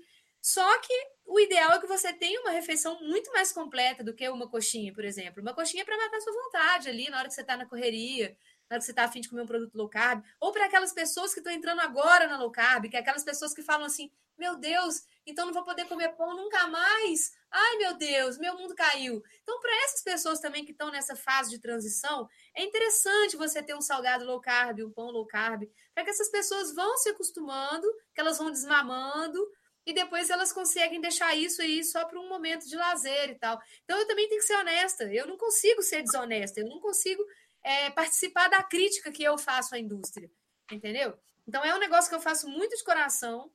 Só 0.48 0.80
que 0.80 0.94
o 1.26 1.38
ideal 1.42 1.74
é 1.74 1.80
que 1.82 1.88
você 1.88 2.14
tenha 2.14 2.40
uma 2.40 2.52
refeição 2.52 2.98
muito 3.02 3.30
mais 3.34 3.52
completa 3.52 4.02
do 4.02 4.14
que 4.14 4.30
uma 4.30 4.50
coxinha, 4.50 4.94
por 4.94 5.04
exemplo. 5.04 5.42
Uma 5.42 5.54
coxinha 5.54 5.82
é 5.82 5.86
para 5.86 5.98
matar 5.98 6.22
sua 6.22 6.32
vontade 6.32 6.88
ali 6.88 7.10
na 7.10 7.18
hora 7.18 7.28
que 7.28 7.34
você 7.34 7.42
está 7.42 7.58
na 7.58 7.66
correria, 7.66 8.30
na 8.70 8.76
hora 8.76 8.80
que 8.80 8.86
você 8.86 8.92
está 8.92 9.04
afim 9.04 9.20
de 9.20 9.28
comer 9.28 9.42
um 9.42 9.46
produto 9.46 9.76
low 9.76 9.90
carb, 9.90 10.24
ou 10.40 10.54
para 10.54 10.68
aquelas 10.68 10.94
pessoas 10.94 11.34
que 11.34 11.42
estão 11.42 11.52
entrando 11.52 11.82
agora 11.82 12.28
na 12.28 12.38
low 12.38 12.50
carb, 12.50 12.90
que 12.90 12.96
é 12.96 13.02
aquelas 13.02 13.26
pessoas 13.26 13.54
que 13.54 13.62
falam 13.62 13.86
assim: 13.86 14.10
meu 14.38 14.56
Deus, 14.56 15.02
então 15.26 15.48
não 15.48 15.54
vou 15.54 15.66
poder 15.66 15.86
comer 15.86 16.16
pão 16.16 16.34
nunca 16.34 16.66
mais. 16.68 17.34
Ai, 17.52 17.78
meu 17.78 17.98
Deus, 17.98 18.38
meu 18.38 18.56
mundo 18.56 18.74
caiu. 18.74 19.22
Então, 19.42 19.60
para 19.60 19.84
essas 19.84 20.02
pessoas 20.02 20.40
também 20.40 20.64
que 20.64 20.72
estão 20.72 20.92
nessa 20.92 21.16
fase 21.16 21.50
de 21.50 21.60
transição, 21.60 22.30
é 22.56 22.64
interessante 22.64 23.36
você 23.36 23.64
ter 23.64 23.76
um 23.76 23.82
salgado 23.82 24.24
low 24.26 24.40
carb, 24.40 24.80
um 24.80 24.92
pão 24.92 25.10
low 25.10 25.26
carb, 25.26 25.64
para 25.94 26.04
que 26.04 26.10
essas 26.10 26.30
pessoas 26.30 26.74
vão 26.74 26.98
se 26.98 27.10
acostumando, 27.10 27.88
que 28.14 28.22
elas 28.22 28.38
vão 28.38 28.52
desmamando, 28.52 29.40
e 29.88 29.94
depois 29.94 30.30
elas 30.30 30.52
conseguem 30.52 31.00
deixar 31.00 31.34
isso 31.34 31.62
aí 31.62 31.82
só 31.82 32.04
para 32.04 32.20
um 32.20 32.28
momento 32.28 32.68
de 32.68 32.76
lazer 32.76 33.30
e 33.30 33.36
tal. 33.36 33.58
Então 33.86 33.98
eu 33.98 34.06
também 34.06 34.28
tenho 34.28 34.42
que 34.42 34.46
ser 34.46 34.58
honesta. 34.58 35.06
Eu 35.06 35.26
não 35.26 35.38
consigo 35.38 35.82
ser 35.82 36.04
desonesta. 36.04 36.60
Eu 36.60 36.68
não 36.68 36.82
consigo 36.82 37.24
é, 37.64 37.90
participar 37.92 38.50
da 38.50 38.62
crítica 38.62 39.14
que 39.14 39.24
eu 39.24 39.38
faço 39.38 39.74
à 39.74 39.80
indústria, 39.80 40.30
entendeu? 40.70 41.18
Então 41.48 41.64
é 41.64 41.74
um 41.74 41.80
negócio 41.80 42.10
que 42.10 42.16
eu 42.16 42.20
faço 42.20 42.50
muito 42.50 42.76
de 42.76 42.84
coração, 42.84 43.50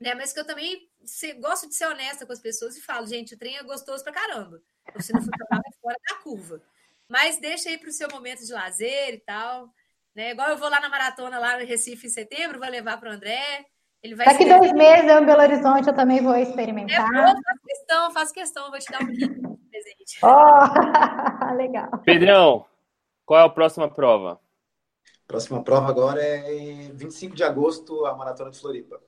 né? 0.00 0.14
Mas 0.14 0.32
que 0.32 0.40
eu 0.40 0.46
também 0.46 0.90
se, 1.04 1.34
gosto 1.34 1.68
de 1.68 1.74
ser 1.74 1.88
honesta 1.88 2.24
com 2.24 2.32
as 2.32 2.40
pessoas 2.40 2.74
e 2.74 2.80
falo, 2.80 3.06
gente, 3.06 3.34
o 3.34 3.38
trem 3.38 3.58
é 3.58 3.62
gostoso 3.62 4.02
pra 4.02 4.14
caramba. 4.14 4.62
Você 4.94 5.12
não 5.12 5.20
funcionava 5.20 5.62
fora 5.82 5.96
da 6.08 6.16
curva. 6.22 6.62
Mas 7.06 7.38
deixa 7.38 7.68
aí 7.68 7.76
para 7.76 7.90
o 7.90 7.92
seu 7.92 8.08
momento 8.10 8.46
de 8.46 8.52
lazer 8.52 9.12
e 9.12 9.20
tal. 9.20 9.70
Né? 10.14 10.30
Igual 10.30 10.48
eu 10.48 10.56
vou 10.56 10.70
lá 10.70 10.80
na 10.80 10.88
maratona 10.88 11.38
lá 11.38 11.58
no 11.58 11.66
Recife 11.66 12.06
em 12.06 12.10
setembro, 12.10 12.58
vou 12.58 12.70
levar 12.70 12.96
para 12.96 13.10
o 13.10 13.12
André. 13.12 13.66
Ele 14.06 14.14
vai 14.14 14.24
Daqui 14.24 14.44
dois 14.44 14.72
meses 14.72 15.10
eu 15.10 15.18
em 15.20 15.26
Belo 15.26 15.42
Horizonte, 15.42 15.88
eu 15.88 15.94
também 15.94 16.22
vou 16.22 16.36
experimentar. 16.36 17.12
É, 17.12 17.26
faço 17.26 17.62
questão, 17.66 18.10
faço 18.12 18.32
questão, 18.32 18.70
vou 18.70 18.78
te 18.78 18.92
dar 18.92 19.02
um 19.02 19.06
kit 19.06 19.18
de 19.18 19.40
presente. 19.68 20.20
Oh, 20.22 21.52
legal. 21.56 21.90
Pedrão, 22.04 22.64
qual 23.24 23.40
é 23.40 23.44
a 23.44 23.48
próxima 23.48 23.90
prova? 23.90 24.40
Próxima 25.26 25.60
prova 25.64 25.88
agora 25.88 26.22
é 26.22 26.54
em 26.54 26.92
25 26.94 27.34
de 27.34 27.42
agosto, 27.42 28.06
a 28.06 28.14
Maratona 28.14 28.52
de 28.52 28.60
Floripa. 28.60 29.02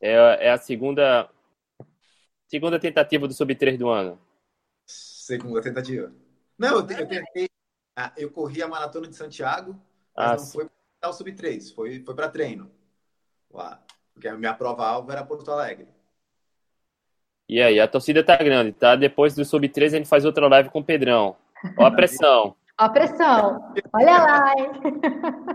É, 0.00 0.46
é 0.46 0.50
a 0.50 0.56
segunda 0.56 1.28
segunda 2.46 2.80
tentativa 2.80 3.28
do 3.28 3.34
Sub-3 3.34 3.76
do 3.76 3.90
ano. 3.90 4.18
Segunda 4.86 5.60
tentativa. 5.60 6.10
Não, 6.56 6.76
eu, 6.76 6.76
eu 6.78 7.06
tentei. 7.06 7.50
Ah, 7.94 8.10
eu 8.16 8.30
corri 8.30 8.62
a 8.62 8.68
Maratona 8.68 9.06
de 9.06 9.14
Santiago, 9.14 9.78
mas 10.16 10.30
ah, 10.30 10.36
não 10.36 10.46
foi 10.46 10.70
para 10.98 11.10
o 11.10 11.12
Sub-3, 11.12 11.74
foi, 11.74 12.02
foi 12.02 12.14
para 12.14 12.30
treino 12.30 12.70
lá. 13.50 13.82
Porque 14.18 14.26
a 14.26 14.34
minha 14.34 14.52
prova-alvo 14.52 15.12
era 15.12 15.24
Porto 15.24 15.48
Alegre. 15.52 15.86
E 17.48 17.62
aí, 17.62 17.78
a 17.78 17.86
torcida 17.86 18.24
tá 18.24 18.36
grande, 18.36 18.72
tá? 18.72 18.96
Depois 18.96 19.32
do 19.32 19.44
Sub-13 19.44 19.86
a 19.86 19.88
gente 19.90 20.08
faz 20.08 20.24
outra 20.24 20.48
live 20.48 20.70
com 20.70 20.80
o 20.80 20.84
Pedrão. 20.84 21.36
Ó 21.76 21.86
a 21.86 21.90
pressão. 21.92 22.56
Ó 22.80 22.84
a 22.84 22.88
pressão. 22.88 23.72
Olha 23.94 24.18
lá, 24.18 24.52
hein? 24.58 24.70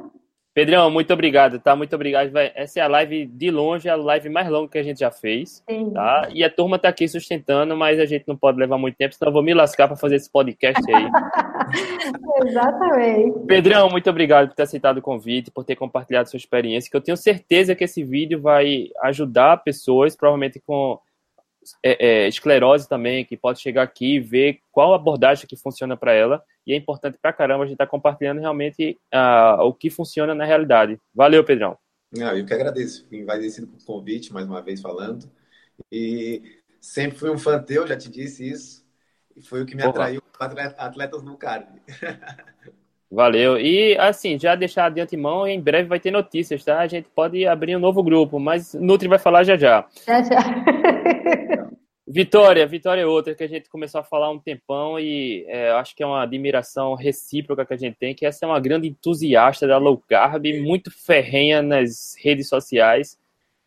Pedrão, 0.53 0.91
muito 0.91 1.11
obrigado, 1.11 1.59
tá? 1.59 1.75
Muito 1.75 1.95
obrigado. 1.95 2.31
Essa 2.53 2.79
é 2.79 2.83
a 2.83 2.87
live 2.87 3.25
de 3.25 3.49
longe, 3.49 3.89
a 3.89 3.95
live 3.95 4.29
mais 4.29 4.47
longa 4.47 4.69
que 4.69 4.77
a 4.77 4.83
gente 4.83 4.99
já 4.99 5.09
fez, 5.09 5.63
Sim. 5.67 5.89
tá? 5.91 6.29
E 6.31 6.43
a 6.43 6.49
turma 6.49 6.77
tá 6.77 6.89
aqui 6.89 7.07
sustentando, 7.07 7.75
mas 7.75 7.99
a 7.99 8.05
gente 8.05 8.27
não 8.27 8.37
pode 8.37 8.59
levar 8.59 8.77
muito 8.77 8.95
tempo, 8.95 9.15
senão 9.15 9.29
eu 9.29 9.33
vou 9.33 9.41
me 9.41 9.53
lascar 9.53 9.87
para 9.87 9.97
fazer 9.97 10.17
esse 10.17 10.31
podcast 10.31 10.79
aí. 10.93 11.09
Exatamente. 12.45 13.39
Pedrão, 13.47 13.89
muito 13.89 14.07
obrigado 14.07 14.49
por 14.49 14.55
ter 14.55 14.63
aceitado 14.63 14.99
o 14.99 15.01
convite, 15.01 15.49
por 15.49 15.63
ter 15.63 15.75
compartilhado 15.75 16.29
sua 16.29 16.37
experiência, 16.37 16.89
que 16.89 16.95
eu 16.95 17.01
tenho 17.01 17.17
certeza 17.17 17.73
que 17.73 17.83
esse 17.83 18.03
vídeo 18.03 18.39
vai 18.39 18.89
ajudar 19.01 19.63
pessoas, 19.63 20.15
provavelmente 20.15 20.59
com 20.59 20.99
é, 21.83 22.25
é, 22.25 22.27
esclerose 22.27 22.87
também, 22.87 23.25
que 23.25 23.35
pode 23.35 23.59
chegar 23.59 23.81
aqui 23.81 24.15
e 24.15 24.19
ver 24.19 24.59
qual 24.71 24.93
abordagem 24.93 25.47
que 25.47 25.57
funciona 25.57 25.97
para 25.97 26.13
ela. 26.13 26.43
E 26.65 26.73
é 26.73 26.75
importante 26.77 27.17
para 27.21 27.33
caramba 27.33 27.63
a 27.63 27.67
gente 27.67 27.75
estar 27.75 27.85
tá 27.85 27.91
compartilhando 27.91 28.39
realmente 28.39 28.99
uh, 29.13 29.61
o 29.63 29.73
que 29.73 29.89
funciona 29.89 30.33
na 30.33 30.45
realidade. 30.45 30.99
Valeu, 31.13 31.43
Pedrão. 31.43 31.77
Não, 32.15 32.35
eu 32.37 32.45
que 32.45 32.53
agradeço. 32.53 33.05
Fui 33.07 33.17
envaidecido 33.17 33.67
com 33.67 33.77
o 33.77 33.85
convite, 33.85 34.31
mais 34.31 34.47
uma 34.47 34.61
vez 34.61 34.81
falando. 34.81 35.29
E 35.91 36.41
sempre 36.79 37.17
fui 37.17 37.29
um 37.29 37.37
fã 37.37 37.61
teu, 37.61 37.87
já 37.87 37.97
te 37.97 38.09
disse 38.09 38.47
isso. 38.47 38.85
E 39.35 39.41
foi 39.41 39.63
o 39.63 39.65
que 39.65 39.75
me 39.75 39.81
Porra. 39.81 40.05
atraiu 40.05 40.21
para 40.37 40.67
atletas 40.77 41.23
no 41.23 41.37
card. 41.37 41.67
Valeu. 43.13 43.59
E 43.59 43.95
assim, 43.97 44.39
já 44.39 44.55
deixar 44.55 44.89
de 44.89 44.99
antemão, 44.99 45.47
em 45.47 45.61
breve 45.61 45.87
vai 45.87 45.99
ter 45.99 46.09
notícias, 46.09 46.63
tá? 46.63 46.79
A 46.79 46.87
gente 46.87 47.07
pode 47.09 47.45
abrir 47.45 47.75
um 47.75 47.79
novo 47.79 48.01
grupo, 48.01 48.39
mas 48.39 48.73
Nutri 48.73 49.07
vai 49.07 49.19
falar 49.19 49.43
já 49.43 49.55
já. 49.55 49.85
Já 50.05 50.23
já. 50.23 51.69
Vitória, 52.13 52.67
Vitória 52.67 53.01
é 53.01 53.07
outra 53.07 53.33
que 53.33 53.43
a 53.43 53.47
gente 53.47 53.67
começou 53.67 53.99
a 53.99 54.03
falar 54.03 54.27
há 54.27 54.29
um 54.29 54.37
tempão 54.37 54.99
e 54.99 55.43
é, 55.47 55.71
acho 55.71 55.95
que 55.95 56.03
é 56.03 56.05
uma 56.05 56.21
admiração 56.21 56.93
recíproca 56.93 57.65
que 57.65 57.73
a 57.73 57.77
gente 57.77 57.97
tem, 57.97 58.13
que 58.13 58.23
essa 58.23 58.45
é 58.45 58.47
uma 58.47 58.59
grande 58.59 58.87
entusiasta 58.87 59.65
da 59.65 59.79
low 59.79 59.97
carb, 59.97 60.45
muito 60.61 60.91
ferrenha 60.91 61.63
nas 61.63 62.15
redes 62.19 62.47
sociais, 62.47 63.17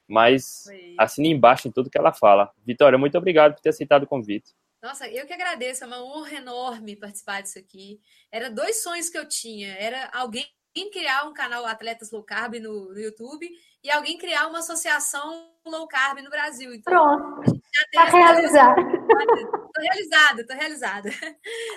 mas 0.07 0.67
assina 0.97 1.27
embaixo 1.27 1.67
em 1.67 1.73
tudo 1.73 1.91
que 1.91 1.99
ela 1.99 2.13
fala. 2.13 2.53
Vitória, 2.65 2.97
muito 2.97 3.19
obrigado 3.19 3.55
por 3.55 3.61
ter 3.61 3.71
aceitado 3.71 4.05
o 4.05 4.07
convite. 4.07 4.55
Nossa, 4.81 5.09
eu 5.09 5.27
que 5.27 5.33
agradeço, 5.33 5.83
é 5.83 5.87
uma 5.89 6.05
honra 6.05 6.37
enorme 6.37 6.95
participar 6.95 7.43
disso 7.43 7.59
aqui. 7.59 7.99
Era 8.31 8.49
dois 8.49 8.81
sonhos 8.81 9.09
que 9.09 9.19
eu 9.19 9.27
tinha, 9.29 9.75
era 9.75 10.09
alguém 10.15 10.47
criar 10.85 11.25
um 11.25 11.33
canal 11.33 11.65
Atletas 11.65 12.11
Low 12.11 12.23
Carb 12.23 12.55
no, 12.61 12.93
no 12.93 13.01
YouTube 13.01 13.49
e 13.83 13.91
alguém 13.91 14.19
criar 14.19 14.47
uma 14.47 14.59
associação 14.59 15.51
low 15.65 15.87
carb 15.87 16.19
no 16.21 16.31
Brasil. 16.31 16.75
Então, 16.75 16.93
Pronto. 16.93 17.61
Está 17.93 18.05
realizado. 18.05 18.81
Estou 18.81 19.83
realizada, 19.83 20.41
estou 20.41 20.57
realizada. 20.57 21.11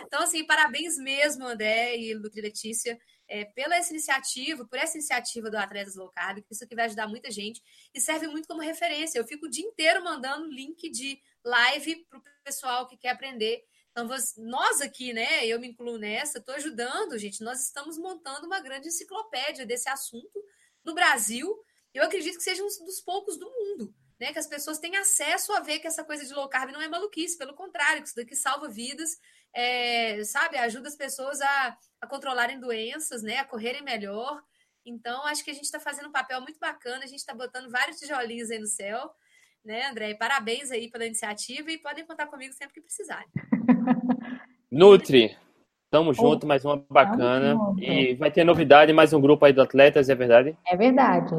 Então, 0.05 0.23
assim, 0.23 0.43
parabéns 0.45 0.97
mesmo, 0.97 1.45
André 1.45 1.97
e 1.97 2.13
Lutri 2.15 2.41
Letícia, 2.41 2.97
é, 3.27 3.45
pela 3.45 3.75
essa 3.75 3.91
iniciativa, 3.91 4.65
por 4.65 4.79
essa 4.79 4.97
iniciativa 4.97 5.51
do 5.51 5.57
Atletas 5.57 5.95
Low 5.95 6.09
Carb, 6.09 6.41
que 6.41 6.51
isso 6.51 6.63
aqui 6.63 6.75
vai 6.75 6.85
ajudar 6.85 7.07
muita 7.07 7.29
gente 7.29 7.61
e 7.93 8.01
serve 8.01 8.27
muito 8.27 8.47
como 8.47 8.61
referência. 8.61 9.19
Eu 9.19 9.27
fico 9.27 9.45
o 9.45 9.49
dia 9.49 9.63
inteiro 9.63 10.03
mandando 10.03 10.47
link 10.47 10.89
de 10.89 11.19
live 11.45 12.07
para 12.09 12.17
o 12.17 12.23
pessoal 12.43 12.87
que 12.87 12.97
quer 12.97 13.09
aprender. 13.09 13.63
Então, 14.05 14.45
nós 14.45 14.81
aqui, 14.81 15.13
né, 15.13 15.45
eu 15.45 15.59
me 15.59 15.67
incluo 15.67 15.97
nessa, 15.97 16.39
estou 16.39 16.55
ajudando, 16.55 17.17
gente. 17.17 17.43
Nós 17.43 17.63
estamos 17.65 17.97
montando 17.97 18.47
uma 18.47 18.59
grande 18.59 18.87
enciclopédia 18.87 19.65
desse 19.65 19.89
assunto 19.89 20.43
no 20.83 20.93
Brasil. 20.93 21.55
Eu 21.93 22.03
acredito 22.03 22.37
que 22.37 22.43
seja 22.43 22.63
um 22.63 22.85
dos 22.85 23.01
poucos 23.01 23.37
do 23.37 23.49
mundo 23.49 23.93
né? 24.19 24.33
Que 24.33 24.39
as 24.39 24.47
pessoas 24.47 24.79
têm 24.79 24.97
acesso 24.97 25.53
a 25.53 25.61
ver 25.61 25.79
que 25.79 25.87
essa 25.87 26.03
coisa 26.03 26.25
de 26.25 26.33
low 26.33 26.49
carb 26.49 26.71
não 26.71 26.81
é 26.81 26.87
maluquice, 26.87 27.37
pelo 27.37 27.55
contrário, 27.55 28.01
que 28.01 28.09
isso 28.09 28.15
daqui 28.15 28.35
salva 28.35 28.67
vidas, 28.67 29.17
é, 29.53 30.23
sabe? 30.25 30.57
Ajuda 30.57 30.89
as 30.89 30.95
pessoas 30.95 31.39
a, 31.41 31.77
a 32.01 32.07
controlarem 32.07 32.59
doenças, 32.59 33.23
né? 33.23 33.37
A 33.37 33.45
correrem 33.45 33.81
melhor. 33.81 34.43
Então, 34.85 35.25
acho 35.25 35.43
que 35.43 35.51
a 35.51 35.53
gente 35.53 35.65
está 35.65 35.79
fazendo 35.79 36.09
um 36.09 36.11
papel 36.11 36.41
muito 36.41 36.59
bacana, 36.59 37.03
a 37.03 37.07
gente 37.07 37.19
está 37.19 37.33
botando 37.33 37.71
vários 37.71 37.97
tijolinhos 37.97 38.51
aí 38.51 38.59
no 38.59 38.67
céu, 38.67 39.13
né, 39.63 39.87
André? 39.87 40.13
Parabéns 40.15 40.71
aí 40.71 40.89
pela 40.89 41.05
iniciativa 41.05 41.71
e 41.71 41.77
podem 41.77 42.05
contar 42.05 42.27
comigo 42.27 42.53
sempre 42.53 42.73
que 42.75 42.81
precisarem. 42.81 43.27
Nutri, 44.71 45.35
Tamo 45.91 46.13
junto, 46.13 46.45
mais 46.45 46.63
uma 46.63 46.83
bacana. 46.87 47.57
E 47.79 48.13
vai 48.13 48.29
ter 48.29 48.43
novidade, 48.43 48.93
mais 48.93 49.11
um 49.11 49.19
grupo 49.19 49.43
aí 49.43 49.51
do 49.51 49.61
Atletas, 49.61 50.07
é 50.07 50.13
verdade? 50.13 50.55
É 50.67 50.77
verdade. 50.77 51.33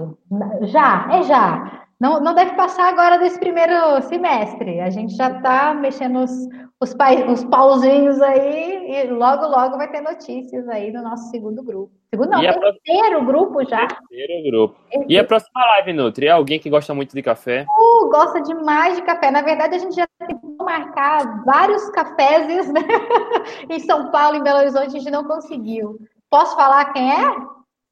Já, 0.62 1.08
é 1.12 1.22
já. 1.22 1.86
Não, 2.00 2.18
não 2.18 2.34
deve 2.34 2.56
passar 2.56 2.88
agora 2.88 3.18
desse 3.18 3.38
primeiro 3.38 4.02
semestre. 4.02 4.80
A 4.80 4.90
gente 4.90 5.14
já 5.14 5.30
está 5.30 5.72
mexendo 5.72 6.24
os, 6.24 6.32
os, 6.80 6.96
os 7.28 7.44
pauzinhos 7.44 8.20
aí 8.22 8.90
e 8.90 9.04
logo, 9.10 9.46
logo 9.46 9.76
vai 9.76 9.86
ter 9.88 10.00
notícias 10.00 10.66
aí 10.68 10.90
do 10.90 11.00
nosso 11.00 11.30
segundo 11.30 11.62
grupo. 11.62 11.92
Segundo 12.12 12.30
não, 12.30 12.40
terceiro 12.40 13.24
grupo 13.24 13.64
já. 13.64 13.86
Terceiro 13.86 14.50
grupo. 14.50 14.76
E 15.08 15.16
a 15.16 15.22
próxima 15.22 15.64
live, 15.74 15.92
Nutri? 15.92 16.26
É 16.26 16.30
alguém 16.30 16.58
que 16.58 16.68
gosta 16.68 16.92
muito 16.92 17.14
de 17.14 17.22
café? 17.22 17.66
Uh, 17.68 17.89
gosta 18.08 18.40
demais 18.40 18.96
de 18.96 19.02
café. 19.02 19.30
Na 19.30 19.42
verdade, 19.42 19.74
a 19.74 19.78
gente 19.78 19.94
já 19.94 20.06
tentou 20.26 20.64
marcar 20.64 21.44
vários 21.44 21.88
cafés 21.90 22.68
né? 22.70 22.80
em 23.68 23.80
São 23.80 24.10
Paulo, 24.10 24.36
em 24.36 24.42
Belo 24.42 24.58
Horizonte, 24.58 24.86
a 24.86 24.98
gente 25.00 25.10
não 25.10 25.24
conseguiu. 25.24 25.98
Posso 26.30 26.54
falar 26.54 26.92
quem 26.92 27.12
é? 27.12 27.36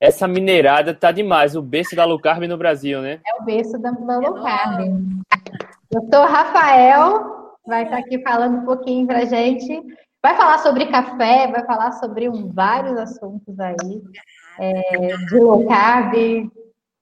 Essa 0.01 0.28
mineirada 0.28 0.94
tá 0.94 1.10
demais, 1.10 1.56
o 1.56 1.62
berço 1.62 1.97
da 1.97 2.05
low 2.05 2.20
carb 2.20 2.44
no 2.44 2.56
Brasil, 2.56 3.02
né? 3.02 3.20
É 3.26 3.43
o 3.43 3.44
berço 3.44 3.76
da, 3.78 3.90
da 3.90 4.18
low 4.18 4.43
carb. 4.43 4.94
Doutor 5.90 6.26
Rafael 6.28 7.56
vai 7.66 7.82
estar 7.82 7.98
aqui 7.98 8.22
falando 8.22 8.59
um 8.59 8.64
pouquinho 8.64 9.06
pra 9.06 9.24
gente. 9.24 9.82
Vai 10.22 10.36
falar 10.36 10.59
sobre 10.59 10.86
café, 10.86 11.48
vai 11.48 11.64
falar 11.64 11.93
sobre 11.93 12.28
um, 12.28 12.52
vários 12.52 12.97
assuntos 12.97 13.59
aí 13.59 14.02
é, 14.59 15.16
de 15.28 15.39
low 15.39 15.66
carb. 15.66 16.14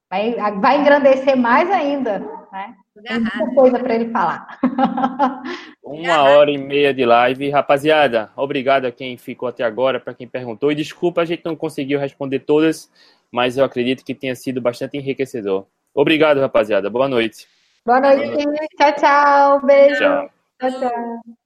Vai, 0.08 0.34
vai 0.60 0.80
engrandecer 0.80 1.36
mais 1.36 1.70
ainda, 1.70 2.20
né? 2.52 2.74
Tem 3.02 3.20
muita 3.20 3.54
coisa 3.54 3.78
para 3.78 3.94
ele 3.94 4.10
falar. 4.10 4.58
Uma 5.82 6.22
hora 6.22 6.50
e 6.50 6.58
meia 6.58 6.92
de 6.94 7.04
live. 7.04 7.50
Rapaziada, 7.50 8.30
obrigado 8.36 8.86
a 8.86 8.92
quem 8.92 9.16
ficou 9.16 9.48
até 9.48 9.64
agora, 9.64 10.00
para 10.00 10.14
quem 10.14 10.26
perguntou. 10.26 10.72
E 10.72 10.74
desculpa, 10.74 11.20
a 11.20 11.24
gente 11.24 11.44
não 11.44 11.54
conseguiu 11.54 11.98
responder 11.98 12.40
todas, 12.40 12.90
mas 13.30 13.56
eu 13.56 13.64
acredito 13.64 14.04
que 14.04 14.14
tenha 14.14 14.34
sido 14.34 14.60
bastante 14.60 14.96
enriquecedor. 14.96 15.66
Obrigado, 15.94 16.40
rapaziada. 16.40 16.90
Boa 16.90 17.08
noite. 17.08 17.46
Boa 17.84 18.00
noite. 18.00 18.26
Boa 18.26 18.44
noite. 18.44 18.76
Tchau, 18.76 18.92
tchau. 18.94 19.66
Beijo. 19.66 19.98
Tchau, 19.98 20.30
tchau. 20.58 20.80
tchau. 20.80 21.36